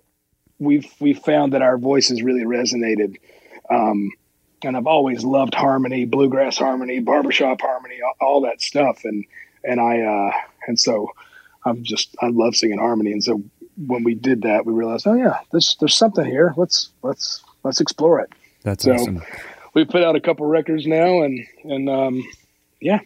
we've, 0.59 0.90
we've 1.01 1.19
found 1.19 1.52
that 1.52 1.62
our 1.62 1.77
voices 1.77 2.23
really 2.23 2.44
resonated. 2.44 3.16
Um, 3.70 4.11
and 4.62 4.77
I've 4.77 4.86
always 4.86 5.24
loved 5.24 5.55
harmony, 5.55 6.05
bluegrass 6.05 6.59
harmony, 6.59 7.01
barbershop 7.01 7.61
harmony, 7.61 7.98
all, 8.02 8.15
all 8.28 8.40
that 8.43 8.61
stuff. 8.61 9.05
And, 9.05 9.24
and 9.65 9.81
I, 9.81 10.01
uh, 10.01 10.32
and 10.66 10.78
so 10.78 11.09
I'm 11.65 11.82
just, 11.82 12.15
I 12.20 12.28
love 12.28 12.57
singing 12.57 12.78
harmony. 12.78 13.12
And 13.12 13.24
so 13.24 13.43
when 13.86 14.05
we 14.05 14.15
did 14.15 14.43
that, 14.43 14.66
we 14.66 14.73
realized, 14.73 15.07
oh 15.07 15.15
yeah, 15.15 15.39
there's, 15.52 15.77
there's 15.81 15.94
something 15.94 16.24
here. 16.24 16.55
Let's, 16.57 16.90
let's, 17.02 17.43
let's 17.65 17.81
explore 17.81 18.20
it. 18.20 18.31
That's 18.62 18.85
So- 18.85 18.93
awesome. 18.93 19.23
We 19.73 19.85
put 19.85 20.02
out 20.02 20.16
a 20.16 20.20
couple 20.20 20.47
records 20.47 20.85
now 20.86 21.23
and, 21.23 21.47
and, 21.62 21.89
um, 21.89 22.24
yeah, 22.81 22.98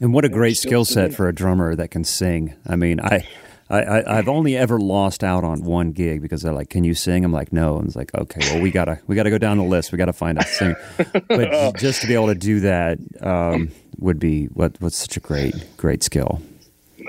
And 0.00 0.14
what 0.14 0.24
a 0.24 0.28
great 0.28 0.56
skill 0.56 0.84
set 0.84 1.12
for 1.14 1.26
a 1.28 1.34
drummer 1.34 1.74
that 1.74 1.90
can 1.90 2.04
sing. 2.04 2.54
I 2.66 2.76
mean, 2.76 3.00
I, 3.00 3.26
I, 3.68 4.18
I've 4.18 4.28
only 4.28 4.56
ever 4.56 4.78
lost 4.78 5.24
out 5.24 5.42
on 5.42 5.64
one 5.64 5.92
gig 5.92 6.22
because 6.22 6.42
they're 6.42 6.52
like, 6.52 6.70
"Can 6.70 6.82
you 6.84 6.92
sing?" 6.92 7.24
I'm 7.24 7.32
like, 7.32 7.52
"No." 7.52 7.78
And 7.78 7.86
it's 7.86 7.94
like, 7.96 8.12
"Okay, 8.14 8.40
well, 8.52 8.60
we 8.60 8.72
gotta 8.72 8.98
we 9.06 9.14
gotta 9.14 9.30
go 9.30 9.38
down 9.38 9.58
the 9.58 9.64
list. 9.64 9.92
We 9.92 9.96
gotta 9.98 10.12
find 10.12 10.38
a 10.38 10.44
singer." 10.44 10.76
but 11.28 11.76
just 11.78 12.00
to 12.02 12.08
be 12.08 12.14
able 12.14 12.26
to 12.26 12.34
do 12.34 12.60
that 12.60 12.98
um, 13.20 13.70
would 13.98 14.18
be 14.18 14.46
what 14.46 14.74
what's 14.80 14.96
such 14.96 15.16
a 15.16 15.20
great 15.20 15.54
great 15.76 16.02
skill. 16.02 16.42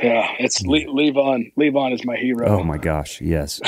Yeah, 0.02 0.36
it's 0.40 0.62
hmm. 0.62 0.70
Le- 0.70 0.86
Levon. 0.86 1.52
Levon 1.58 1.94
is 1.94 2.04
my 2.06 2.16
hero. 2.16 2.48
Oh 2.48 2.64
my 2.64 2.78
gosh, 2.78 3.22
yes. 3.22 3.60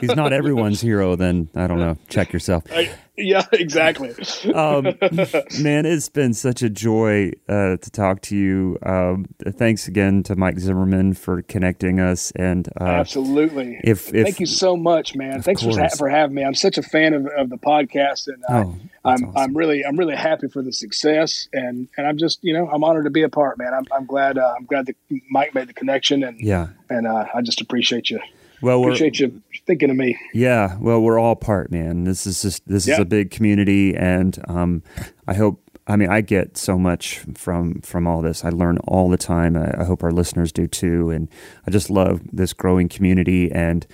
He's 0.00 0.14
not 0.14 0.32
everyone's 0.32 0.80
hero. 0.80 1.16
Then 1.16 1.48
I 1.54 1.66
don't 1.66 1.78
know. 1.78 1.96
Check 2.08 2.32
yourself. 2.32 2.64
I- 2.70 2.90
yeah, 3.16 3.46
exactly. 3.52 4.10
um, 4.54 4.84
man, 5.60 5.86
it's 5.86 6.08
been 6.08 6.34
such 6.34 6.62
a 6.62 6.70
joy 6.70 7.32
uh, 7.48 7.76
to 7.76 7.90
talk 7.90 8.22
to 8.22 8.36
you. 8.36 8.78
Um, 8.82 9.26
thanks 9.46 9.86
again 9.86 10.22
to 10.24 10.36
Mike 10.36 10.58
Zimmerman 10.58 11.14
for 11.14 11.42
connecting 11.42 12.00
us. 12.00 12.30
And 12.32 12.68
uh, 12.80 12.84
Absolutely. 12.84 13.80
if 13.84 14.14
if 14.14 14.24
Thank 14.24 14.40
you 14.40 14.46
so 14.46 14.76
much, 14.76 15.14
man. 15.14 15.42
Thanks 15.42 15.62
for, 15.62 15.78
ha- 15.78 15.88
for 15.96 16.08
having 16.08 16.34
me. 16.34 16.44
I'm 16.44 16.54
such 16.54 16.78
a 16.78 16.82
fan 16.82 17.14
of, 17.14 17.26
of 17.26 17.50
the 17.50 17.58
podcast, 17.58 18.28
and 18.28 18.42
uh, 18.48 18.64
Oh, 18.64 18.76
I'm 19.04 19.24
awesome. 19.24 19.32
I'm 19.36 19.56
really 19.56 19.84
I'm 19.84 19.96
really 19.96 20.16
happy 20.16 20.48
for 20.48 20.62
the 20.62 20.72
success, 20.72 21.48
and 21.52 21.88
and 21.96 22.06
I'm 22.06 22.16
just 22.18 22.38
you 22.42 22.54
know 22.54 22.68
I'm 22.68 22.84
honored 22.84 23.04
to 23.04 23.10
be 23.10 23.22
a 23.22 23.28
part, 23.28 23.58
man. 23.58 23.74
I'm 23.74 23.84
I'm 23.94 24.06
glad 24.06 24.38
uh, 24.38 24.54
I'm 24.56 24.64
glad 24.64 24.86
that 24.86 24.96
Mike 25.30 25.54
made 25.54 25.68
the 25.68 25.74
connection, 25.74 26.22
and 26.22 26.40
yeah, 26.40 26.68
and 26.88 27.06
uh, 27.06 27.26
I 27.34 27.42
just 27.42 27.60
appreciate 27.60 28.10
you 28.10 28.20
well, 28.62 28.80
we're 28.80 28.88
appreciate 28.88 29.18
you 29.20 29.42
thinking 29.66 29.90
of 29.90 29.96
me. 29.96 30.18
yeah, 30.32 30.76
well, 30.80 31.00
we're 31.00 31.18
all 31.18 31.36
part, 31.36 31.70
man. 31.70 32.04
This 32.04 32.26
is 32.26 32.42
just 32.42 32.66
this 32.66 32.88
is 32.88 32.98
a 32.98 33.04
big 33.04 33.30
community, 33.30 33.94
and 33.96 34.38
um, 34.48 34.82
I 35.26 35.34
hope. 35.34 35.58
I 35.84 35.96
mean, 35.96 36.10
I 36.10 36.20
get 36.20 36.56
so 36.56 36.78
much 36.78 37.18
from 37.34 37.80
from 37.80 38.06
all 38.06 38.22
this. 38.22 38.44
I 38.44 38.50
learn 38.50 38.78
all 38.86 39.08
the 39.10 39.16
time. 39.16 39.56
I, 39.56 39.80
I 39.80 39.84
hope 39.84 40.04
our 40.04 40.12
listeners 40.12 40.52
do 40.52 40.68
too. 40.68 41.10
And 41.10 41.28
I 41.66 41.72
just 41.72 41.90
love 41.90 42.20
this 42.32 42.52
growing 42.52 42.88
community. 42.88 43.50
And 43.50 43.84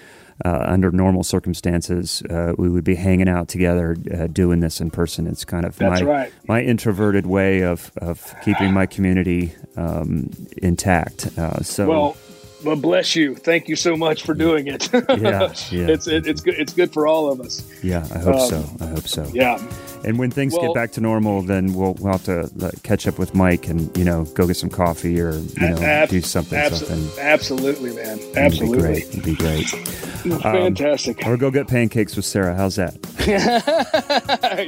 uh, 0.44 0.64
under 0.66 0.90
normal 0.90 1.24
circumstances, 1.24 2.22
uh, 2.28 2.52
we 2.58 2.68
would 2.68 2.84
be 2.84 2.94
hanging 2.94 3.28
out 3.28 3.48
together, 3.48 3.96
uh, 4.14 4.26
doing 4.26 4.60
this 4.60 4.82
in 4.82 4.90
person. 4.90 5.26
It's 5.26 5.46
kind 5.46 5.64
of 5.64 5.76
That's 5.76 6.02
my 6.02 6.06
right. 6.06 6.32
my 6.46 6.62
introverted 6.62 7.24
way 7.26 7.62
of 7.62 7.90
of 7.96 8.34
keeping 8.44 8.72
my 8.74 8.84
community 8.84 9.54
um, 9.76 10.30
intact. 10.58 11.38
Uh, 11.38 11.62
so 11.62 11.88
Well, 11.88 12.16
Well, 12.64 12.76
bless 12.76 13.14
you. 13.14 13.36
Thank 13.36 13.68
you 13.68 13.76
so 13.76 13.96
much 13.96 14.24
for 14.24 14.34
doing 14.34 14.66
it. 14.66 14.92
yeah, 14.92 15.52
yeah. 15.70 15.88
It's 15.88 16.06
it, 16.06 16.26
it's 16.26 16.40
good. 16.40 16.54
It's 16.54 16.72
good 16.72 16.92
for 16.92 17.06
all 17.06 17.30
of 17.30 17.40
us. 17.40 17.62
Yeah, 17.82 18.06
I 18.12 18.18
hope 18.18 18.34
um, 18.34 18.48
so. 18.48 18.64
I 18.80 18.86
hope 18.86 19.06
so. 19.06 19.30
Yeah. 19.32 19.62
And 20.04 20.18
when 20.18 20.30
things 20.30 20.52
well, 20.54 20.62
get 20.62 20.74
back 20.74 20.92
to 20.92 21.00
normal, 21.00 21.42
then 21.42 21.74
we'll 21.74 21.94
we'll 21.94 22.12
have 22.12 22.24
to 22.24 22.50
uh, 22.64 22.70
catch 22.82 23.06
up 23.06 23.18
with 23.18 23.34
Mike 23.34 23.68
and 23.68 23.96
you 23.96 24.04
know 24.04 24.24
go 24.24 24.46
get 24.46 24.56
some 24.56 24.70
coffee 24.70 25.20
or 25.20 25.34
you 25.34 25.68
know 25.68 25.78
ab- 25.80 26.08
do 26.08 26.20
something. 26.20 26.58
Ab- 26.58 26.72
something. 26.74 27.20
Absolutely, 27.20 27.94
man. 27.94 28.18
Absolutely. 28.36 29.02
It'd 29.02 29.24
be 29.24 29.34
great. 29.34 29.66
It'd 29.68 29.68
be 29.68 29.84
great. 29.84 29.98
Fantastic. 30.42 31.24
Um, 31.24 31.32
or 31.32 31.36
go 31.36 31.50
get 31.50 31.68
pancakes 31.68 32.16
with 32.16 32.24
Sara. 32.24 32.54
How's 32.54 32.76
that? 32.76 32.96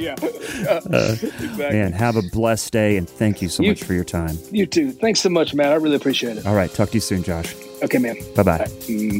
yeah. 0.00 0.14
Uh, 0.68 1.16
exactly. 1.20 1.56
Man, 1.58 1.92
have 1.92 2.16
a 2.16 2.22
blessed 2.22 2.72
day 2.72 2.96
and 2.96 3.08
thank 3.08 3.42
you 3.42 3.48
so 3.48 3.62
you, 3.62 3.70
much 3.70 3.82
for 3.82 3.94
your 3.94 4.04
time. 4.04 4.38
You 4.52 4.66
too. 4.66 4.92
Thanks 4.92 5.20
so 5.20 5.28
much, 5.28 5.54
man. 5.54 5.72
I 5.72 5.74
really 5.74 5.96
appreciate 5.96 6.36
it. 6.36 6.46
All 6.46 6.54
right. 6.54 6.72
Talk 6.72 6.90
to 6.90 6.94
you 6.94 7.00
soon, 7.00 7.22
Josh. 7.22 7.54
Okay, 7.82 7.98
man. 7.98 8.16
Bye 8.35 8.43
bye. 8.43 8.66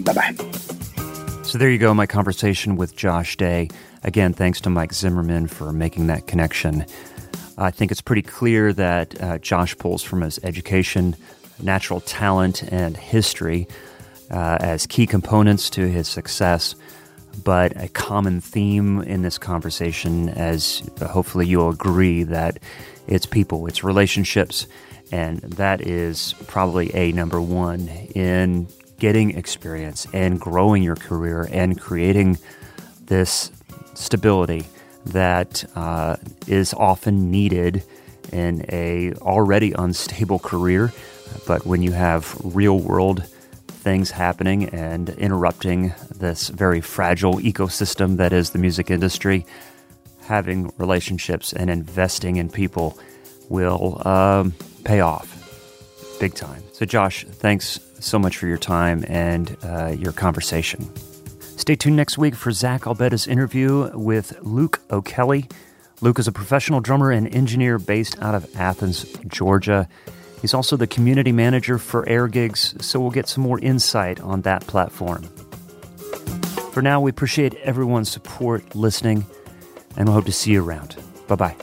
Bye 0.05 0.13
bye. 0.13 0.35
So 1.43 1.59
there 1.59 1.71
you 1.71 1.79
go, 1.79 1.93
my 1.95 2.07
conversation 2.07 2.77
with 2.77 2.95
Josh 2.97 3.37
Day. 3.37 3.69
Again, 4.05 4.33
thanks 4.33 4.61
to 4.63 4.71
Mike 4.71 4.93
Zimmerman 4.93 5.49
for 5.49 5.73
making 5.73 6.07
that 6.07 6.27
connection. 6.27 6.87
I 7.59 7.71
think 7.71 7.91
it's 7.91 8.01
pretty 8.01 8.23
clear 8.23 8.73
that 8.73 9.21
uh, 9.21 9.39
Josh 9.39 9.77
pulls 9.77 10.03
from 10.03 10.23
his 10.23 10.39
education, 10.43 11.17
natural 11.61 12.01
talent, 12.01 12.63
and 12.73 12.97
history 12.97 13.67
uh, 14.31 14.59
as 14.61 14.87
key 14.87 15.07
components 15.07 15.69
to 15.71 15.89
his 15.89 16.09
success. 16.09 16.75
But 17.45 17.73
a 17.77 17.89
common 17.89 18.41
theme 18.41 19.03
in 19.03 19.23
this 19.23 19.39
conversation, 19.39 20.29
as 20.31 20.83
hopefully 21.01 21.47
you'll 21.47 21.71
agree, 21.71 22.23
that 22.25 22.59
it's 23.07 23.27
people, 23.27 23.67
it's 23.67 23.83
relationships, 23.83 24.67
and 25.13 25.39
that 25.41 25.81
is 25.81 26.35
probably 26.47 26.95
a 26.95 27.13
number 27.13 27.41
one 27.41 27.89
in 28.15 28.69
getting 28.99 29.37
experience 29.37 30.07
and 30.13 30.41
growing 30.41 30.83
your 30.83 30.97
career 30.97 31.49
and 31.51 31.81
creating 31.81 32.39
this 33.07 33.51
stability 33.95 34.67
that 35.07 35.65
uh, 35.75 36.17
is 36.47 36.75
often 36.75 37.31
needed 37.31 37.83
in 38.33 38.65
a 38.69 39.13
already 39.15 39.73
unstable 39.73 40.39
career. 40.39 40.93
But 41.47 41.67
when 41.67 41.83
you 41.83 41.93
have 41.93 42.37
real 42.45 42.79
world 42.79 43.25
things 43.81 44.11
happening 44.11 44.69
and 44.69 45.09
interrupting 45.11 45.95
this 46.15 46.49
very 46.49 46.83
fragile 46.83 47.37
ecosystem 47.37 48.19
that 48.19 48.33
is 48.33 48.51
the 48.51 48.59
music 48.59 48.91
industry, 48.91 49.47
having 50.21 50.71
relationships 50.77 51.53
and 51.55 51.71
investing 51.71 52.37
in 52.37 52.51
people 52.51 52.99
will 53.51 54.01
um, 54.09 54.55
pay 54.85 55.01
off 55.01 55.37
big 56.21 56.35
time. 56.35 56.63
So, 56.73 56.87
Josh, 56.87 57.25
thanks 57.25 57.81
so 57.99 58.19
much 58.19 58.37
for 58.37 58.47
your 58.47 58.59
time 58.59 59.05
and 59.09 59.57
uh, 59.63 59.89
your 59.89 60.13
conversation. 60.13 60.91
Stay 61.41 61.75
tuned 61.75 61.97
next 61.97 62.17
week 62.17 62.35
for 62.35 62.53
Zach 62.53 62.83
Albetta's 62.83 63.27
interview 63.27 63.91
with 63.95 64.39
Luke 64.43 64.81
O'Kelly. 64.91 65.49
Luke 66.01 66.19
is 66.19 66.29
a 66.29 66.33
professional 66.33 66.81
drummer 66.81 67.11
and 67.11 67.35
engineer 67.35 67.79
based 67.79 68.21
out 68.23 68.35
of 68.35 68.49
Athens, 68.57 69.05
Georgia. 69.27 69.89
He's 70.41 70.55
also 70.55 70.77
the 70.77 70.87
community 70.87 71.33
manager 71.33 71.77
for 71.77 72.07
AirGigs, 72.07 72.83
so 72.83 72.99
we'll 73.01 73.11
get 73.11 73.29
some 73.29 73.43
more 73.43 73.59
insight 73.61 74.21
on 74.21 74.43
that 74.43 74.67
platform. 74.67 75.25
For 76.73 76.81
now, 76.81 77.01
we 77.01 77.11
appreciate 77.11 77.55
everyone's 77.57 78.11
support, 78.11 78.75
listening, 78.75 79.27
and 79.97 80.09
we 80.09 80.15
hope 80.15 80.25
to 80.27 80.33
see 80.33 80.53
you 80.53 80.65
around. 80.65 80.97
Bye 81.29 81.35
bye. 81.35 81.57